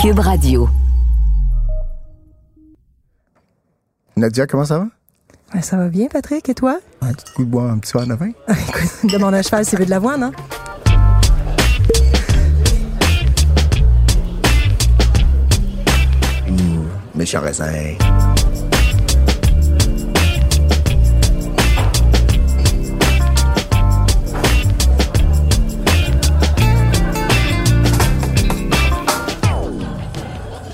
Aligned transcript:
Cube 0.00 0.18
Radio. 0.20 0.66
Nadia, 4.16 4.46
comment 4.46 4.64
ça 4.64 4.78
va? 4.78 4.86
Ben, 5.52 5.60
ça 5.60 5.76
va 5.76 5.88
bien, 5.88 6.06
Patrick, 6.06 6.48
et 6.48 6.54
toi? 6.54 6.78
Un 7.02 7.12
petit 7.12 7.30
coup 7.34 7.44
de 7.44 7.50
boire, 7.50 7.70
un 7.70 7.78
petit 7.78 7.92
verre 7.92 8.06
de 8.06 8.14
vin? 8.14 8.30
Écoute, 8.48 9.12
demande 9.12 9.34
à 9.34 9.42
cheval 9.42 9.62
s'il 9.66 9.78
veut 9.78 9.84
de 9.84 9.90
l'avoine, 9.90 10.22
hein? 10.22 10.32
Mmh, 16.48 17.18
méchant 17.18 17.42
raisin. 17.42 17.66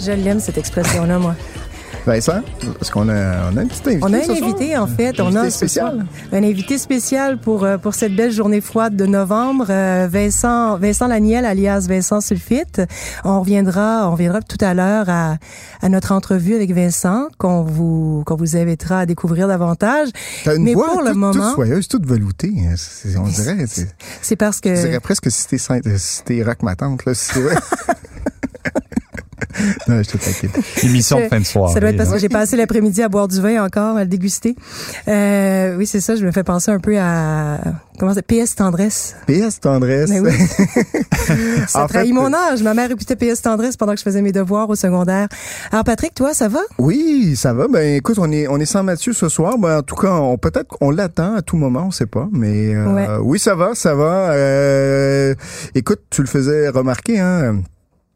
Je 0.07 0.13
l'aime, 0.13 0.39
cette 0.39 0.57
expression-là, 0.59 1.19
moi. 1.19 1.35
Vincent, 2.07 2.41
est-ce 2.81 2.93
qu'on 2.93 3.09
a, 3.09 3.51
on 3.53 3.57
a 3.57 3.61
un 3.63 3.67
petit 3.67 3.81
invité 3.89 3.99
On 4.03 4.13
a 4.13 4.19
un 4.19 4.21
ce 4.21 4.27
soir? 4.37 4.49
invité, 4.51 4.77
en 4.79 4.87
fait. 4.87 5.19
Un 5.19 5.25
on 5.25 5.27
invité 5.27 5.39
a 5.47 5.51
spécial. 5.51 6.07
un 6.33 6.43
invité 6.45 6.79
spécial 6.79 7.37
pour, 7.41 7.65
euh, 7.65 7.79
pour 7.79 7.95
cette 7.95 8.15
belle 8.15 8.31
journée 8.31 8.61
froide 8.61 8.95
de 8.95 9.07
novembre. 9.07 9.67
Euh, 9.71 10.07
Vincent, 10.09 10.79
Vincent 10.79 11.09
Laniel, 11.09 11.45
alias 11.45 11.87
Vincent 11.89 12.21
Sulfite. 12.21 12.81
On 13.25 13.41
reviendra, 13.41 14.09
on 14.09 14.13
reviendra 14.13 14.41
tout 14.41 14.65
à 14.65 14.73
l'heure 14.75 15.07
à, 15.09 15.39
à 15.83 15.89
notre 15.89 16.13
entrevue 16.13 16.55
avec 16.55 16.71
Vincent, 16.73 17.27
qu'on 17.39 17.63
vous, 17.65 18.23
qu'on 18.25 18.37
vous 18.37 18.57
invitera 18.57 19.01
à 19.01 19.07
découvrir 19.07 19.49
davantage. 19.49 20.11
T'as 20.45 20.55
une 20.55 20.63
Mais 20.63 20.75
voix 20.75 20.85
pour 20.87 20.99
toute, 20.99 21.07
le 21.07 21.11
toute 21.11 21.19
moment, 21.21 21.55
soyeuse, 21.55 21.89
toute 21.89 22.07
veloutée. 22.07 22.53
hein. 22.57 22.75
On 23.19 23.27
dirait, 23.27 23.65
c'est- 23.67 24.37
parce 24.37 24.59
je 24.59 24.63
que 24.63 24.81
dirais 24.81 25.01
presque 25.01 25.29
si 25.29 25.49
t'es 25.49 25.59
si 25.59 26.23
t'es 26.25 26.45
rock 26.45 26.63
ma 26.63 26.77
tante, 26.77 27.05
là, 27.05 27.15
si 27.15 27.41
vrai. 27.41 27.57
non, 29.89 30.03
je 30.03 30.11
te 30.11 30.17
taquine. 30.17 30.51
Émission 30.83 31.21
de 31.21 31.29
fin 31.29 31.41
de 31.41 31.45
soirée. 31.45 31.75
Ça 31.75 31.81
doit 31.81 31.91
être 31.91 31.97
parce 31.97 32.11
que 32.13 32.19
j'ai 32.19 32.29
passé 32.29 32.57
l'après-midi 32.57 33.03
à 33.03 33.09
boire 33.09 33.29
du 33.29 33.41
vin 33.41 33.65
encore, 33.65 33.97
à 33.97 34.01
le 34.05 34.09
déguster. 34.09 34.57
Euh, 35.09 35.77
oui, 35.77 35.87
c'est 35.87 36.01
ça. 36.01 36.17
Je 36.17 36.25
me 36.25 36.33
fais 36.33 36.45
penser 36.45 36.71
un 36.71 36.79
peu 36.79 36.97
à 36.99 37.59
comment 37.99 38.13
c'est 38.15 38.27
PS 38.27 38.55
Tendresse. 38.55 39.17
PS 39.27 39.61
tendresse. 39.61 40.11
Mais 40.11 40.21
oui. 40.21 40.31
ça 41.69 41.85
En 41.85 41.87
trahit 41.87 42.09
fait, 42.09 42.13
mon 42.15 42.33
âge. 42.33 42.63
Ma 42.63 42.75
mère 42.75 42.91
écoutait 42.91 43.17
PS 43.17 43.43
Tendresse 43.43 43.77
pendant 43.77 43.93
que 43.93 43.99
je 43.99 44.05
faisais 44.05 44.23
mes 44.23 44.33
devoirs 44.33 44.69
au 44.69 44.75
secondaire. 44.75 45.29
Alors 45.73 45.85
Patrick, 45.85 46.15
toi, 46.15 46.35
ça 46.35 46.49
va? 46.49 46.61
Oui, 46.79 47.35
ça 47.37 47.53
va. 47.53 47.69
Ben 47.69 47.97
écoute, 47.97 48.19
on 48.19 48.31
est 48.33 48.47
on 48.49 48.59
est 48.59 48.67
sans 48.67 48.83
Mathieu 48.83 49.13
ce 49.13 49.29
soir. 49.29 49.59
Ben 49.59 49.79
en 49.79 49.83
tout 49.83 49.97
cas, 49.97 50.13
on 50.13 50.37
peut-être 50.39 50.69
qu'on 50.69 50.91
l'attend 50.91 51.35
à 51.35 51.43
tout 51.43 51.57
moment, 51.57 51.85
on 51.87 51.91
sait 51.91 52.07
pas. 52.07 52.29
Mais 52.33 52.75
euh, 52.75 52.87
Ouais. 52.87 53.07
oui, 53.23 53.39
ça 53.39 53.55
va, 53.55 53.75
ça 53.75 53.95
va. 53.95 54.31
Euh, 54.33 55.35
écoute, 55.75 56.01
tu 56.11 56.23
le 56.23 56.29
faisais 56.29 56.69
remarquer, 56.69 57.19
hein. 57.19 57.61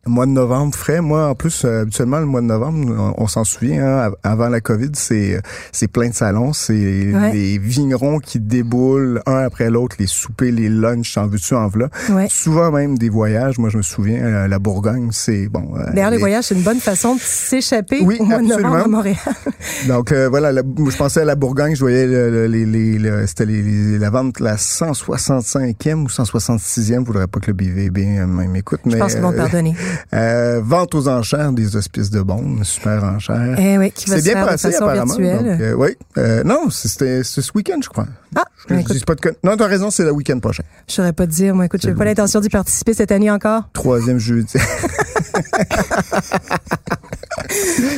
Mois 0.07 0.25
de 0.25 0.31
novembre 0.31 0.75
frais. 0.75 1.03
Moi, 1.03 1.29
en 1.29 1.35
plus, 1.35 1.63
euh, 1.67 1.83
habituellement, 1.83 2.21
le 2.21 2.25
mois 2.27 2.41
de 2.41 2.47
novembre, 2.47 3.13
on, 3.19 3.23
on 3.23 3.27
s'en 3.27 3.45
souvient, 3.45 3.85
hein, 3.85 3.99
av- 4.07 4.17
avant 4.23 4.49
la 4.49 4.63
COVID, 4.63 4.91
c'est 4.95 5.39
c'est 5.73 5.89
plein 5.89 6.09
de 6.09 6.15
salons, 6.15 6.55
c'est 6.55 6.73
Ouais. 7.13 7.33
les 7.35 7.59
vignerons 7.59 8.19
qui 8.19 8.41
déboulent 8.41 9.21
un 9.27 9.37
après 9.45 9.69
l'autre, 9.69 9.97
les 9.99 10.07
soupers, 10.07 10.51
les 10.53 10.71
lunchs, 10.71 11.19
en 11.19 11.27
veux-tu, 11.27 11.55
en 11.55 11.69
v'là. 11.69 11.91
Ouais. 12.09 12.29
Souvent 12.31 12.73
même 12.73 12.97
des 12.97 13.11
voyages. 13.11 13.59
Moi, 13.59 13.69
je 13.69 13.77
me 13.77 13.83
souviens, 13.83 14.23
euh, 14.25 14.49
la 14.49 14.59
Bourgogne, 14.59 15.11
c'est 15.13 15.49
bon. 15.49 15.75
euh, 15.77 15.85
D'ailleurs, 15.93 16.11
les 16.11 16.17
les- 16.17 16.21
voyages, 16.21 16.45
c'est 16.45 16.55
une 16.55 16.63
bonne 16.63 16.81
façon 16.81 17.17
de 17.17 17.21
s'échapper 17.21 18.01
Oui, 18.03 18.17
au 18.21 18.25
mois 18.25 18.39
de 18.39 18.45
absolument. 18.47 18.71
novembre 18.71 18.85
à 18.85 18.89
Montréal. 18.89 19.17
Donc 19.89 20.13
euh, 20.13 20.31
voilà, 20.31 20.51
la- 20.51 20.63
je 20.63 20.97
pensais 20.97 21.21
à 21.21 21.25
la 21.27 21.35
Bourgogne, 21.35 21.75
je 21.75 21.81
voyais 21.81 22.07
le, 22.07 22.31
le- 22.31 22.47
les, 22.47 22.65
les, 22.65 22.99
le- 22.99 23.27
c'était 23.27 23.45
les, 23.47 23.61
les- 23.63 23.99
la 23.99 24.09
vente 24.09 24.41
la 24.41 24.57
165e 24.57 26.05
ou 26.05 26.09
166e, 26.09 27.01
je 27.03 27.07
voudrais 27.07 27.27
pas 27.27 27.39
que 27.41 27.49
le 27.49 27.53
BVB 27.53 27.99
euh, 28.19 28.27
m'écoute, 28.27 28.81
mais 28.87 28.93
Je 28.93 28.97
pense 28.99 29.13
qu'ils 29.13 29.23
vont 29.23 29.33
euh, 29.33 29.37
pardonner. 29.37 29.75
euh, 30.15 30.61
vente 30.63 30.95
aux 30.95 31.09
enchères 31.09 31.53
des 31.53 31.77
hospices 31.77 32.11
de 32.11 32.21
Beaune, 32.23 32.61
super 32.65 33.03
enchère. 33.05 33.57
Eh 33.59 33.79
oui, 33.79 33.91
qui 33.93 34.09
va 34.11 34.17
C'est 34.17 34.23
bien 34.23 34.33
faire 34.35 34.47
passé 34.47 34.69
de 34.69 34.73
façon 34.73 34.85
apparemment. 34.87 35.15
Donc, 35.15 35.23
euh, 35.61 35.75
oui, 35.75 35.97
Euh, 36.19 36.43
non, 36.45 36.71
c'était 36.71 37.23
ce 37.25 37.41
week-end, 37.55 37.79
je 37.83 37.89
crois. 37.89 38.07
Ah, 38.37 38.43
Je, 38.69 38.75
je 38.75 38.81
écoute, 38.81 38.97
dis 38.97 39.05
pas 39.05 39.15
de 39.15 39.21
con- 39.21 39.35
Non, 39.45 39.57
t'as 39.57 39.67
raison, 39.67 39.91
c'est 39.91 40.05
le 40.05 40.13
week-end 40.13 40.39
prochain. 40.39 40.63
je 40.89 40.95
saurais 40.95 41.13
pas 41.13 41.27
te 41.27 41.33
dire. 41.33 41.55
Moi, 41.55 41.65
écoute, 41.67 41.81
j'ai 41.83 41.95
pas 41.95 42.05
l'intention 42.05 42.41
d'y 42.41 42.49
participer 42.49 42.95
cette 42.95 43.11
année 43.13 43.31
encore. 43.31 43.65
Troisième 43.73 44.19
jeudi. 44.19 44.55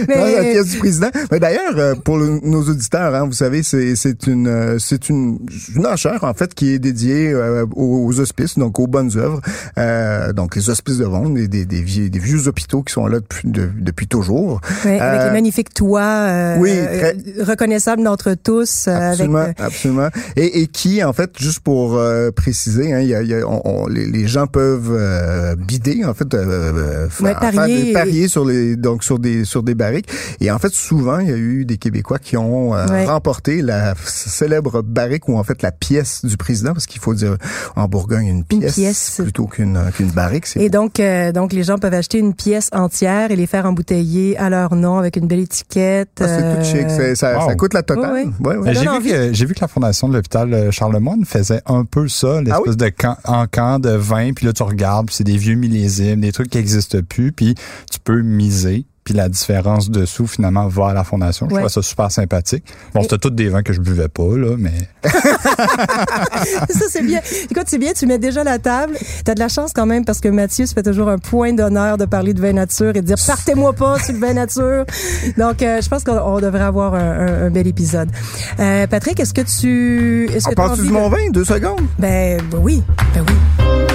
Mais 0.08 0.16
Non, 0.18 0.24
la 0.36 0.42
pièce 0.42 0.66
du 0.68 0.78
président. 0.78 1.08
Mais 1.30 1.40
d'ailleurs, 1.40 1.76
euh, 1.78 1.94
pour 1.94 2.18
le- 2.18 2.40
nos 2.42 2.62
auditeurs, 2.62 3.14
hein, 3.14 3.26
vous 3.26 3.32
savez, 3.32 3.62
c'est 3.62 4.26
une 4.26 4.46
euh, 4.46 4.78
c'est 4.78 5.08
une, 5.08 5.38
une 5.74 5.86
enchère 5.86 6.24
en 6.24 6.34
fait 6.34 6.54
qui 6.54 6.72
est 6.72 6.78
dédiée 6.78 7.32
euh, 7.32 7.64
aux, 7.74 8.06
aux 8.06 8.20
hospices, 8.20 8.58
donc 8.58 8.78
aux 8.78 8.86
bonnes 8.86 9.10
œuvres. 9.16 9.40
Euh, 9.78 10.32
donc 10.32 10.56
les 10.56 10.68
hospices 10.70 10.98
de 10.98 11.04
Vendre, 11.04 11.34
des, 11.34 11.48
des, 11.48 11.64
des 11.64 11.82
vieux, 11.82 12.08
des 12.10 12.18
vieux 12.18 12.48
hôpitaux 12.48 12.82
qui 12.82 12.92
sont 12.92 13.06
là 13.06 13.20
depuis 13.20 13.48
de- 13.48 13.70
depuis 13.78 14.06
toujours. 14.06 14.60
Ouais, 14.84 14.98
avec 15.00 15.20
Euh, 15.22 15.26
les 15.26 15.32
magnifiques 15.32 15.72
toits 15.74 16.02
euh, 16.02 16.56
oui, 16.58 16.70
très- 16.72 17.16
reconnaissables 17.44 18.02
d'entre 18.02 18.34
tous. 18.34 18.88
Absolument, 18.88 19.38
avec, 19.38 19.60
absolument. 19.60 20.08
Et, 20.36 20.60
et 20.62 20.66
qui, 20.66 21.02
en 21.02 21.12
fait, 21.12 21.30
juste 21.38 21.60
pour 21.60 21.96
euh, 21.96 22.30
préciser, 22.30 22.92
hein, 22.92 23.00
y 23.00 23.14
a, 23.14 23.22
y 23.22 23.34
a- 23.34 23.46
on- 23.46 23.62
on- 23.64 23.86
les, 23.86 24.06
les 24.06 24.26
gens 24.26 24.46
peuvent 24.46 24.90
euh, 24.92 25.54
bider, 25.56 26.04
en 26.04 26.14
fait, 26.14 26.28
faire, 26.30 27.08
Ouais, 27.20 27.34
parier 27.34 27.52
faire 27.56 27.66
des, 27.66 27.88
et- 27.88 27.92
parier 27.92 28.28
sur 28.28 28.44
les 28.44 28.76
donc 28.76 29.04
sur 29.04 29.18
des 29.22 29.46
sur 29.46 29.62
des 29.62 29.74
barriques. 29.74 30.10
Et 30.40 30.50
en 30.50 30.58
fait, 30.58 30.72
souvent, 30.74 31.18
il 31.20 31.28
y 31.30 31.32
a 31.32 31.36
eu 31.36 31.64
des 31.64 31.78
Québécois 31.78 32.18
qui 32.18 32.36
ont 32.36 32.74
euh, 32.74 32.86
Ouais. 32.88 33.06
remporté 33.06 33.62
la 33.62 33.94
célèbre 34.04 34.82
barrique 34.82 35.28
ou 35.28 35.38
en 35.38 35.44
fait 35.44 35.62
la 35.62 35.72
pièce 35.72 36.24
du 36.24 36.36
président, 36.36 36.72
parce 36.74 36.86
qu'il 36.86 37.00
faut 37.00 37.14
dire 37.14 37.36
en 37.76 37.86
Bourgogne 37.86 38.26
une 38.26 38.44
pièce, 38.44 38.74
pièce. 38.74 39.20
plutôt 39.22 39.46
qu'une 39.46 39.80
qu'une 39.96 40.10
barrique. 40.10 40.46
C'est 40.46 40.60
Et 40.60 40.68
donc, 40.68 41.00
euh, 41.00 41.32
donc 41.32 41.52
les 41.52 41.62
gens 41.62 41.78
peuvent 41.78 41.94
acheter 41.94 42.18
une 42.18 42.34
pièce 42.34 42.68
entière 42.72 43.30
et 43.30 43.36
les 43.36 43.46
faire 43.46 43.64
embouteiller 43.66 44.36
à 44.36 44.50
leur 44.50 44.74
nom 44.74 44.98
avec 44.98 45.16
une 45.16 45.26
belle 45.26 45.40
étiquette. 45.40 46.20
ah, 46.20 46.26
c'est 46.26 46.40
tout 46.42 46.60
euh, 46.60 46.64
chic, 46.64 47.16
ça, 47.16 47.38
wow. 47.38 47.48
ça 47.48 47.54
coûte 47.54 47.72
la 47.74 47.82
totale. 47.82 48.12
Ouais, 48.12 48.26
Ouais, 48.40 48.56
ouais. 48.56 48.72
Ben, 48.72 48.74
J'ai 48.74 48.98
vu, 49.00 49.10
que, 49.10 49.32
j'ai 49.32 49.46
vu 49.46 49.54
que 49.54 49.60
la 49.60 49.68
fondation 49.68 50.08
de 50.08 50.14
l'hôpital 50.14 50.52
euh, 50.52 50.70
Charlemagne 50.70 51.24
faisait 51.24 51.62
un 51.66 51.84
peu 51.84 52.08
ça, 52.08 52.40
l'espèce 52.42 52.54
Ah 52.66 52.70
oui? 52.70 52.76
de 52.76 52.88
camp, 52.88 53.16
en 53.24 53.46
camp 53.46 53.78
de 53.78 53.90
vin, 53.90 54.32
puis 54.32 54.46
là 54.46 54.52
tu 54.52 54.62
regardes, 54.62 55.10
c'est 55.10 55.24
des 55.24 55.36
vieux 55.36 55.54
millésimes, 55.54 56.20
des 56.20 56.32
trucs 56.32 56.50
qui 56.50 56.58
n'existent 56.58 56.98
plus, 57.08 57.32
puis 57.32 57.54
tu 57.90 57.98
peux 58.00 58.20
miser, 58.22 58.84
puis 59.04 59.14
la 59.14 59.28
différence 59.28 59.90
dessous 59.90 60.26
finalement 60.26 60.68
va 60.68 60.88
à 60.88 60.94
la 60.94 61.02
fondation. 61.04 61.48
Je 61.48 61.54
Ouais. 61.54 61.60
trouve 61.62 61.72
ça 61.72 61.82
super 61.82 62.10
sympathique. 62.10 62.64
Bon, 62.94 63.02
c'était 63.02 63.18
tous 63.18 63.30
des 63.30 63.48
vins 63.48 63.62
que 63.62 63.72
je 63.72 63.80
buvais 63.80 64.08
pas 64.08 64.36
là, 64.36 64.56
mais 64.58 64.72
ça, 66.68 66.84
c'est 66.88 67.02
bien. 67.02 67.20
Écoute, 67.50 67.64
c'est 67.66 67.78
bien, 67.78 67.92
tu 67.92 68.06
mets 68.06 68.18
déjà 68.18 68.44
la 68.44 68.58
table. 68.58 68.96
T'as 69.24 69.34
de 69.34 69.40
la 69.40 69.48
chance 69.48 69.72
quand 69.74 69.86
même 69.86 70.04
parce 70.04 70.20
que 70.20 70.28
Mathieu 70.28 70.66
se 70.66 70.74
fait 70.74 70.82
toujours 70.82 71.08
un 71.08 71.18
point 71.18 71.52
d'honneur 71.52 71.98
de 71.98 72.04
parler 72.04 72.32
de 72.34 72.40
vin 72.40 72.52
nature 72.52 72.90
et 72.90 73.00
de 73.00 73.06
dire 73.06 73.16
partez-moi 73.26 73.72
pas 73.72 73.98
sur 73.98 74.12
le 74.14 74.20
vin 74.20 74.34
nature. 74.34 74.84
Donc, 75.36 75.62
euh, 75.62 75.80
je 75.80 75.88
pense 75.88 76.04
qu'on 76.04 76.16
on 76.18 76.40
devrait 76.40 76.60
avoir 76.62 76.94
un, 76.94 77.00
un- 77.00 77.46
un 77.46 77.50
bel 77.50 77.66
épisode. 77.66 78.08
Euh, 78.60 78.86
Patrick, 78.86 79.18
est-ce 79.20 79.34
que 79.34 79.40
tu... 79.42 80.28
Est-ce 80.32 80.48
que 80.48 80.74
du 80.80 80.86
de- 80.88 80.92
mon 80.92 81.08
vin, 81.08 81.30
deux 81.30 81.44
secondes. 81.44 81.80
Ben, 81.98 82.40
ben 82.50 82.58
oui, 82.62 82.82
ben 83.14 83.24
oui. 83.28 83.91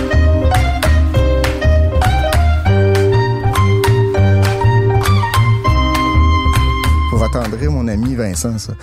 Mon 7.70 7.88
ami 7.88 8.16
Vincent, 8.16 8.58
ça. 8.58 8.74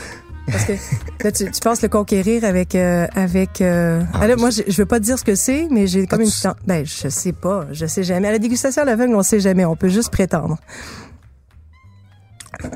Parce 0.47 0.65
que 0.65 0.73
là, 1.25 1.33
tu, 1.33 1.51
tu 1.51 1.61
penses 1.61 1.81
le 1.83 1.89
conquérir 1.89 2.45
avec 2.45 2.75
euh, 2.75 3.07
avec. 3.15 3.61
Euh... 3.61 4.03
Ah, 4.13 4.27
là, 4.27 4.37
moi, 4.37 4.51
je, 4.51 4.63
je 4.69 4.77
veux 4.77 4.87
pas 4.87 4.99
te 5.01 5.05
dire 5.05 5.19
ce 5.19 5.25
que 5.25 5.35
c'est, 5.35 5.69
mais 5.71 5.87
j'ai 5.87 6.07
comme 6.07 6.21
Ah, 6.21 6.25
une. 6.25 6.31
tu- 6.31 6.49
Ben, 6.67 6.85
je 6.85 7.09
sais 7.09 7.33
pas, 7.33 7.67
je 7.73 7.87
sais 7.87 8.03
jamais. 8.03 8.29
À 8.29 8.33
la 8.33 8.39
dégustation 8.39 8.83
à 8.83 8.85
l'aveugle, 8.85 9.15
on 9.15 9.23
sait 9.23 9.41
jamais. 9.41 9.65
On 9.65 9.75
peut 9.77 9.89
juste 9.89 10.11
prétendre. 10.11 10.59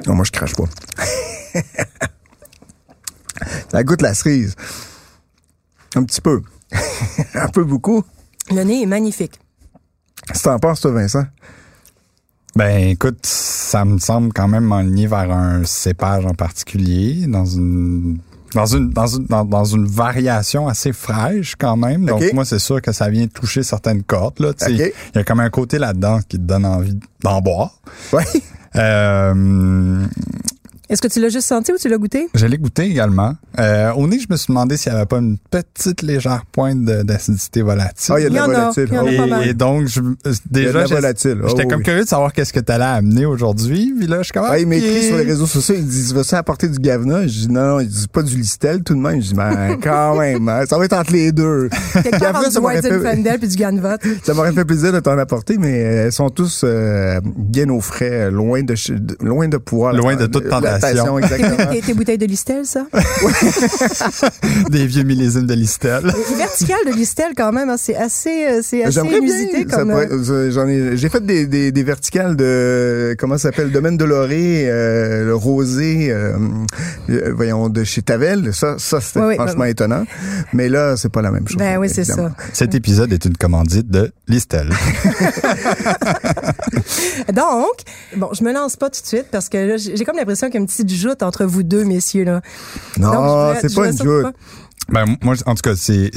Non, 0.06 0.14
moi, 0.14 0.24
je 0.24 0.32
crache 0.32 0.54
pas. 0.54 0.64
Ça 3.70 3.82
goûte 3.84 4.02
la 4.02 4.14
cerise. 4.14 4.54
Un 5.94 6.04
petit 6.04 6.20
peu. 6.20 6.42
Un 7.34 7.48
peu 7.48 7.64
beaucoup. 7.64 8.02
Le 8.50 8.62
nez 8.62 8.82
est 8.82 8.86
magnifique. 8.86 9.38
Si 10.34 10.42
t'en 10.42 10.58
penses, 10.58 10.80
toi, 10.80 10.90
Vincent? 10.92 11.24
Ben, 12.58 12.88
écoute, 12.88 13.20
ça 13.22 13.84
me 13.84 13.98
semble 13.98 14.32
quand 14.32 14.48
même 14.48 14.64
m'enligner 14.64 15.06
vers 15.06 15.30
un 15.30 15.62
cépage 15.62 16.26
en 16.26 16.34
particulier, 16.34 17.26
dans 17.28 17.44
une 17.44 18.18
dans 18.52 18.66
une 18.66 18.90
dans 18.90 19.06
une 19.06 19.26
dans, 19.26 19.44
dans 19.44 19.64
une 19.64 19.86
variation 19.86 20.66
assez 20.66 20.92
fraîche 20.92 21.54
quand 21.54 21.76
même. 21.76 22.04
Donc 22.04 22.20
moi 22.32 22.44
c'est 22.44 22.58
sûr 22.58 22.82
que 22.82 22.90
ça 22.90 23.10
vient 23.10 23.28
toucher 23.28 23.62
certaines 23.62 24.02
cordes 24.02 24.40
là. 24.40 24.50
Il 24.68 24.76
y 24.76 25.18
a 25.18 25.22
comme 25.22 25.38
un 25.38 25.50
côté 25.50 25.78
là-dedans 25.78 26.18
qui 26.28 26.36
te 26.36 26.42
donne 26.42 26.66
envie 26.66 26.98
d'en 27.22 27.40
boire. 27.40 27.80
Oui. 28.12 28.24
Euh, 28.74 30.04
Est-ce 30.90 31.02
que 31.02 31.08
tu 31.08 31.20
l'as 31.20 31.28
juste 31.28 31.46
senti 31.48 31.70
ou 31.72 31.76
tu 31.76 31.88
l'as 31.88 31.98
goûté? 31.98 32.28
Je 32.34 32.46
l'ai 32.46 32.56
goûté 32.56 32.84
également. 32.84 33.34
Euh, 33.60 33.92
au 33.92 34.06
nez, 34.08 34.18
je 34.20 34.26
me 34.30 34.36
suis 34.36 34.46
demandé 34.48 34.76
s'il 34.76 34.90
n'y 34.92 34.96
avait 34.96 35.06
pas 35.06 35.18
une 35.18 35.36
petite 35.50 36.00
légère 36.02 36.44
pointe 36.50 36.82
d'acidité 36.84 37.60
volatile. 37.62 38.14
Ah, 38.16 38.20
il 38.20 38.22
y 38.22 38.26
a 38.26 38.30
de 38.30 38.34
la 38.34 38.42
a, 38.44 38.46
volatile. 38.46 38.86
il 38.88 38.94
y 38.94 38.98
en 38.98 39.06
a 39.06 39.08
Ah, 39.08 39.22
oui. 39.24 39.30
mal. 39.30 39.46
et, 39.46 39.50
et 39.50 39.54
donc, 39.54 39.86
je, 39.86 40.00
de 40.00 40.14
déjà. 40.50 40.80
Ah, 40.80 40.84
j'étais 40.86 41.34
oui. 41.64 41.68
comme 41.68 41.82
curieux 41.82 42.04
de 42.04 42.08
savoir 42.08 42.32
qu'est-ce 42.32 42.52
que 42.52 42.60
tu 42.60 42.72
allais 42.72 42.84
amener 42.84 43.26
aujourd'hui. 43.26 43.92
Puis 43.98 44.06
là, 44.06 44.18
je 44.18 44.22
suis 44.24 44.32
comme, 44.32 44.46
Ah, 44.48 44.58
il 44.58 44.66
m'écrit 44.66 45.02
sur 45.08 45.16
les 45.18 45.24
réseaux 45.24 45.46
sociaux, 45.46 45.74
il 45.76 45.86
dit, 45.86 46.06
tu 46.08 46.14
vas 46.14 46.24
ça 46.24 46.38
apporter 46.38 46.68
du 46.68 46.78
Gavna? 46.78 47.22
Je 47.26 47.40
dis, 47.40 47.48
non, 47.48 47.80
il 47.80 47.88
dit 47.88 48.06
pas 48.08 48.22
du 48.22 48.34
Listel 48.36 48.82
tout 48.82 48.94
de 48.94 49.00
même. 49.00 49.20
Je 49.20 49.28
dis, 49.28 49.34
ben, 49.34 49.76
quand 49.82 50.16
même, 50.18 50.48
hein, 50.48 50.62
ça 50.66 50.78
va 50.78 50.84
être 50.86 50.94
entre 50.94 51.12
les 51.12 51.32
deux. 51.32 51.68
Gavna, 52.18 52.44
ça 52.44 52.48
du 52.50 52.60
m'aurait 52.60 52.76
White 52.76 52.86
fait- 52.86 52.98
Zinfandel 52.98 53.38
puis 53.38 53.48
du 53.48 53.56
Ganvat. 53.56 53.98
Ça 54.24 54.32
m'aurait 54.34 54.52
fait 54.52 54.64
plaisir 54.64 54.92
de 54.92 55.00
t'en 55.00 55.18
apporter, 55.18 55.56
mais 55.58 55.84
euh, 55.84 56.06
elles 56.06 56.12
sont 56.12 56.28
tous 56.30 56.62
euh, 56.64 57.20
bien 57.36 57.68
au 57.70 57.80
frais, 57.80 58.30
loin 58.30 58.62
de, 58.62 58.74
chez- 58.74 58.94
de- 58.98 59.16
loin 59.20 59.48
de 59.48 59.56
pouvoir. 59.58 59.92
Loin 59.92 60.16
de 60.16 60.26
toute 60.26 60.48
tentation. 60.48 60.77
Exactement. 60.82 61.72
Tes, 61.72 61.80
tes 61.82 61.94
bouteilles 61.94 62.18
de 62.18 62.26
Listel, 62.26 62.64
ça? 62.66 62.86
des 64.70 64.86
vieux 64.86 65.02
millésimes 65.02 65.46
de 65.46 65.54
Listel. 65.54 66.04
Le 66.04 66.36
vertical 66.36 66.78
de 66.86 66.92
Listel, 66.92 67.32
quand 67.36 67.52
même, 67.52 67.68
hein, 67.70 67.76
c'est 67.78 67.96
assez, 67.96 68.46
euh, 68.46 68.60
c'est 68.62 68.82
assez 68.84 68.92
J'aimerais 68.92 69.18
inusité 69.18 69.64
comme. 69.64 69.90
euh, 69.90 70.06
euh, 70.10 70.50
J'en 70.50 70.66
ai, 70.66 70.96
j'ai 70.96 71.08
fait 71.08 71.24
des, 71.24 71.46
des, 71.46 71.72
des 71.72 71.82
verticales 71.82 72.36
de 72.36 73.14
comment 73.18 73.36
ça 73.36 73.48
s'appelle, 73.50 73.70
Domaine 73.72 73.96
de 73.96 74.04
Loré, 74.04 74.64
euh, 74.68 75.24
le 75.26 75.34
rosé, 75.34 76.10
euh, 76.10 76.36
voyons 77.34 77.68
de 77.68 77.84
chez 77.84 78.02
Tavel. 78.02 78.52
Ça, 78.54 78.76
ça 78.78 79.00
c'était 79.00 79.20
Oui, 79.20 79.26
oui, 79.28 79.34
franchement 79.36 79.64
oui. 79.64 79.70
étonnant. 79.70 80.04
Mais 80.52 80.68
là, 80.68 80.96
c'est 80.96 81.08
pas 81.10 81.22
la 81.22 81.30
même 81.30 81.46
chose. 81.48 81.56
Ben 81.58 81.78
oui, 81.78 81.88
c'est 81.88 82.04
ça. 82.04 82.30
Cet 82.52 82.74
épisode 82.74 83.12
est 83.12 83.24
une 83.24 83.36
commandite 83.36 83.88
de 83.90 84.12
Listel. 84.28 84.70
Donc, 87.32 87.82
bon, 88.16 88.30
je 88.32 88.42
me 88.44 88.52
lance 88.52 88.76
pas 88.76 88.90
tout 88.90 89.00
de 89.02 89.06
suite 89.06 89.26
parce 89.30 89.48
que 89.48 89.56
là, 89.58 89.76
j'ai 89.76 89.96
j'ai 89.96 90.04
comme 90.04 90.16
l'impression 90.16 90.46
qu'il 90.48 90.54
y 90.54 90.58
a 90.58 90.60
une 90.60 90.67
petite 90.68 90.90
joute 90.92 91.22
entre 91.22 91.44
vous 91.44 91.62
deux, 91.62 91.84
messieurs, 91.84 92.24
là. 92.24 92.40
Non, 92.98 93.54
c'est 93.60 93.74
pas 93.74 93.90
une 93.90 93.96
joute. 93.98 94.22
pas- 94.22 94.32
Ben, 94.90 95.16
moi, 95.22 95.34
en 95.46 95.54
tout 95.54 95.62
cas, 95.62 95.74
c'est, 95.76 96.10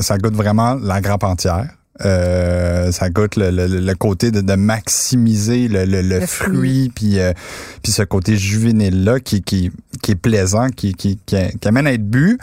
ça 0.00 0.18
goûte 0.18 0.34
vraiment 0.34 0.74
la 0.74 1.00
grappe 1.00 1.22
entière. 1.24 1.68
Euh, 2.04 2.92
ça 2.92 3.08
goûte 3.08 3.36
le, 3.36 3.50
le, 3.50 3.66
le 3.80 3.94
côté 3.94 4.30
de, 4.30 4.42
de 4.42 4.54
maximiser 4.54 5.66
le, 5.66 5.86
le, 5.86 6.02
le 6.02 6.18
Le 6.20 6.26
fruit, 6.26 6.54
fruit. 6.56 6.92
puis 6.94 7.20
euh, 7.20 7.32
puis 7.82 7.90
ce 7.90 8.02
côté 8.02 8.36
juvénile 8.36 9.02
là 9.04 9.18
qui, 9.18 9.40
qui 9.42 9.70
qui 10.02 10.10
est 10.12 10.16
plaisant, 10.16 10.68
qui 10.68 10.92
qui, 10.92 11.18
qui, 11.24 11.36
qui 11.58 11.68
amène 11.68 11.86
à 11.86 11.92
être 11.94 12.04
bu. 12.06 12.36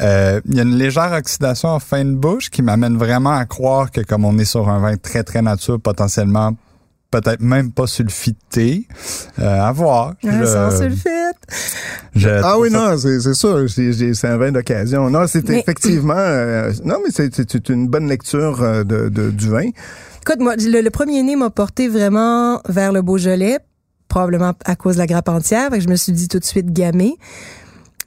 Euh, 0.00 0.40
Il 0.44 0.54
y 0.54 0.60
a 0.60 0.62
une 0.62 0.76
légère 0.76 1.10
oxydation 1.12 1.70
en 1.70 1.80
fin 1.80 2.04
de 2.04 2.14
bouche 2.14 2.50
qui 2.50 2.62
m'amène 2.62 2.96
vraiment 2.96 3.32
à 3.32 3.46
croire 3.46 3.90
que 3.90 4.00
comme 4.00 4.24
on 4.24 4.38
est 4.38 4.44
sur 4.44 4.68
un 4.68 4.78
vin 4.78 4.96
très 4.96 5.24
très 5.24 5.42
nature, 5.42 5.80
potentiellement 5.80 6.52
peut-être 7.10 7.40
même 7.40 7.72
pas 7.72 7.86
sulfité, 7.86 8.86
euh, 9.38 9.60
à 9.62 9.72
voir. 9.72 10.14
Ah, 10.24 10.28
Je- 10.40 10.44
sans 10.46 10.70
sulfite. 10.76 11.08
je 12.14 12.28
Ah 12.28 12.58
oui, 12.58 12.70
ça 12.70 12.76
non, 12.92 12.98
c'est 12.98 13.20
c'est 13.20 13.34
sûr. 13.34 13.68
C'est 13.68 13.92
j'ai- 13.92 14.14
c'est 14.14 14.28
un 14.28 14.36
vin 14.36 14.52
d'occasion. 14.52 15.10
Non, 15.10 15.26
c'est 15.26 15.48
Mais- 15.48 15.60
effectivement. 15.60 16.14
euh, 16.16 16.72
non, 16.84 16.96
mais 17.04 17.10
c'est 17.12 17.34
c'est 17.34 17.68
une 17.68 17.88
bonne 17.88 18.08
lecture 18.08 18.62
euh, 18.62 18.84
de, 18.84 19.08
de- 19.08 19.30
du 19.30 19.48
vin. 19.48 19.68
Écoute, 20.22 20.40
moi, 20.40 20.54
le, 20.56 20.80
le 20.82 20.90
premier 20.90 21.22
nez 21.22 21.34
m'a 21.36 21.50
porté 21.50 21.88
vraiment 21.88 22.60
vers 22.68 22.92
le 22.92 23.02
Beaujolais, 23.02 23.58
probablement 24.08 24.52
à 24.64 24.76
cause 24.76 24.94
de 24.94 24.98
la 25.00 25.06
grappe 25.06 25.28
entière. 25.28 25.70
Fait 25.70 25.78
que 25.78 25.84
je 25.84 25.88
me 25.88 25.96
suis 25.96 26.12
dit 26.12 26.28
tout 26.28 26.38
de 26.38 26.44
suite 26.44 26.72
gamay. 26.72 27.14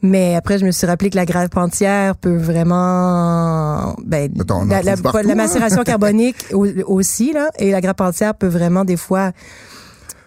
Mais 0.06 0.36
après, 0.36 0.60
je 0.60 0.66
me 0.66 0.72
suis 0.72 0.86
rappelé 0.86 1.10
que 1.10 1.16
la 1.16 1.26
grappe 1.26 1.56
entière 1.56 2.18
peut 2.18 2.36
vraiment, 2.36 3.96
ben, 4.06 4.30
Attends, 4.40 4.66
la, 4.66 4.82
la- 4.84 4.92
trouve 4.94 5.04
partout, 5.04 5.28
la 5.28 5.32
hein. 5.34 5.36
macération 5.38 5.84
carbonique 5.86 6.46
au- 6.52 6.68
aussi 6.88 7.32
là, 7.32 7.50
et 7.58 7.72
la 7.72 7.80
grappe 7.80 8.02
entière 8.02 8.36
peut 8.36 8.48
vraiment 8.48 8.84
des 8.84 8.98
fois 8.98 9.32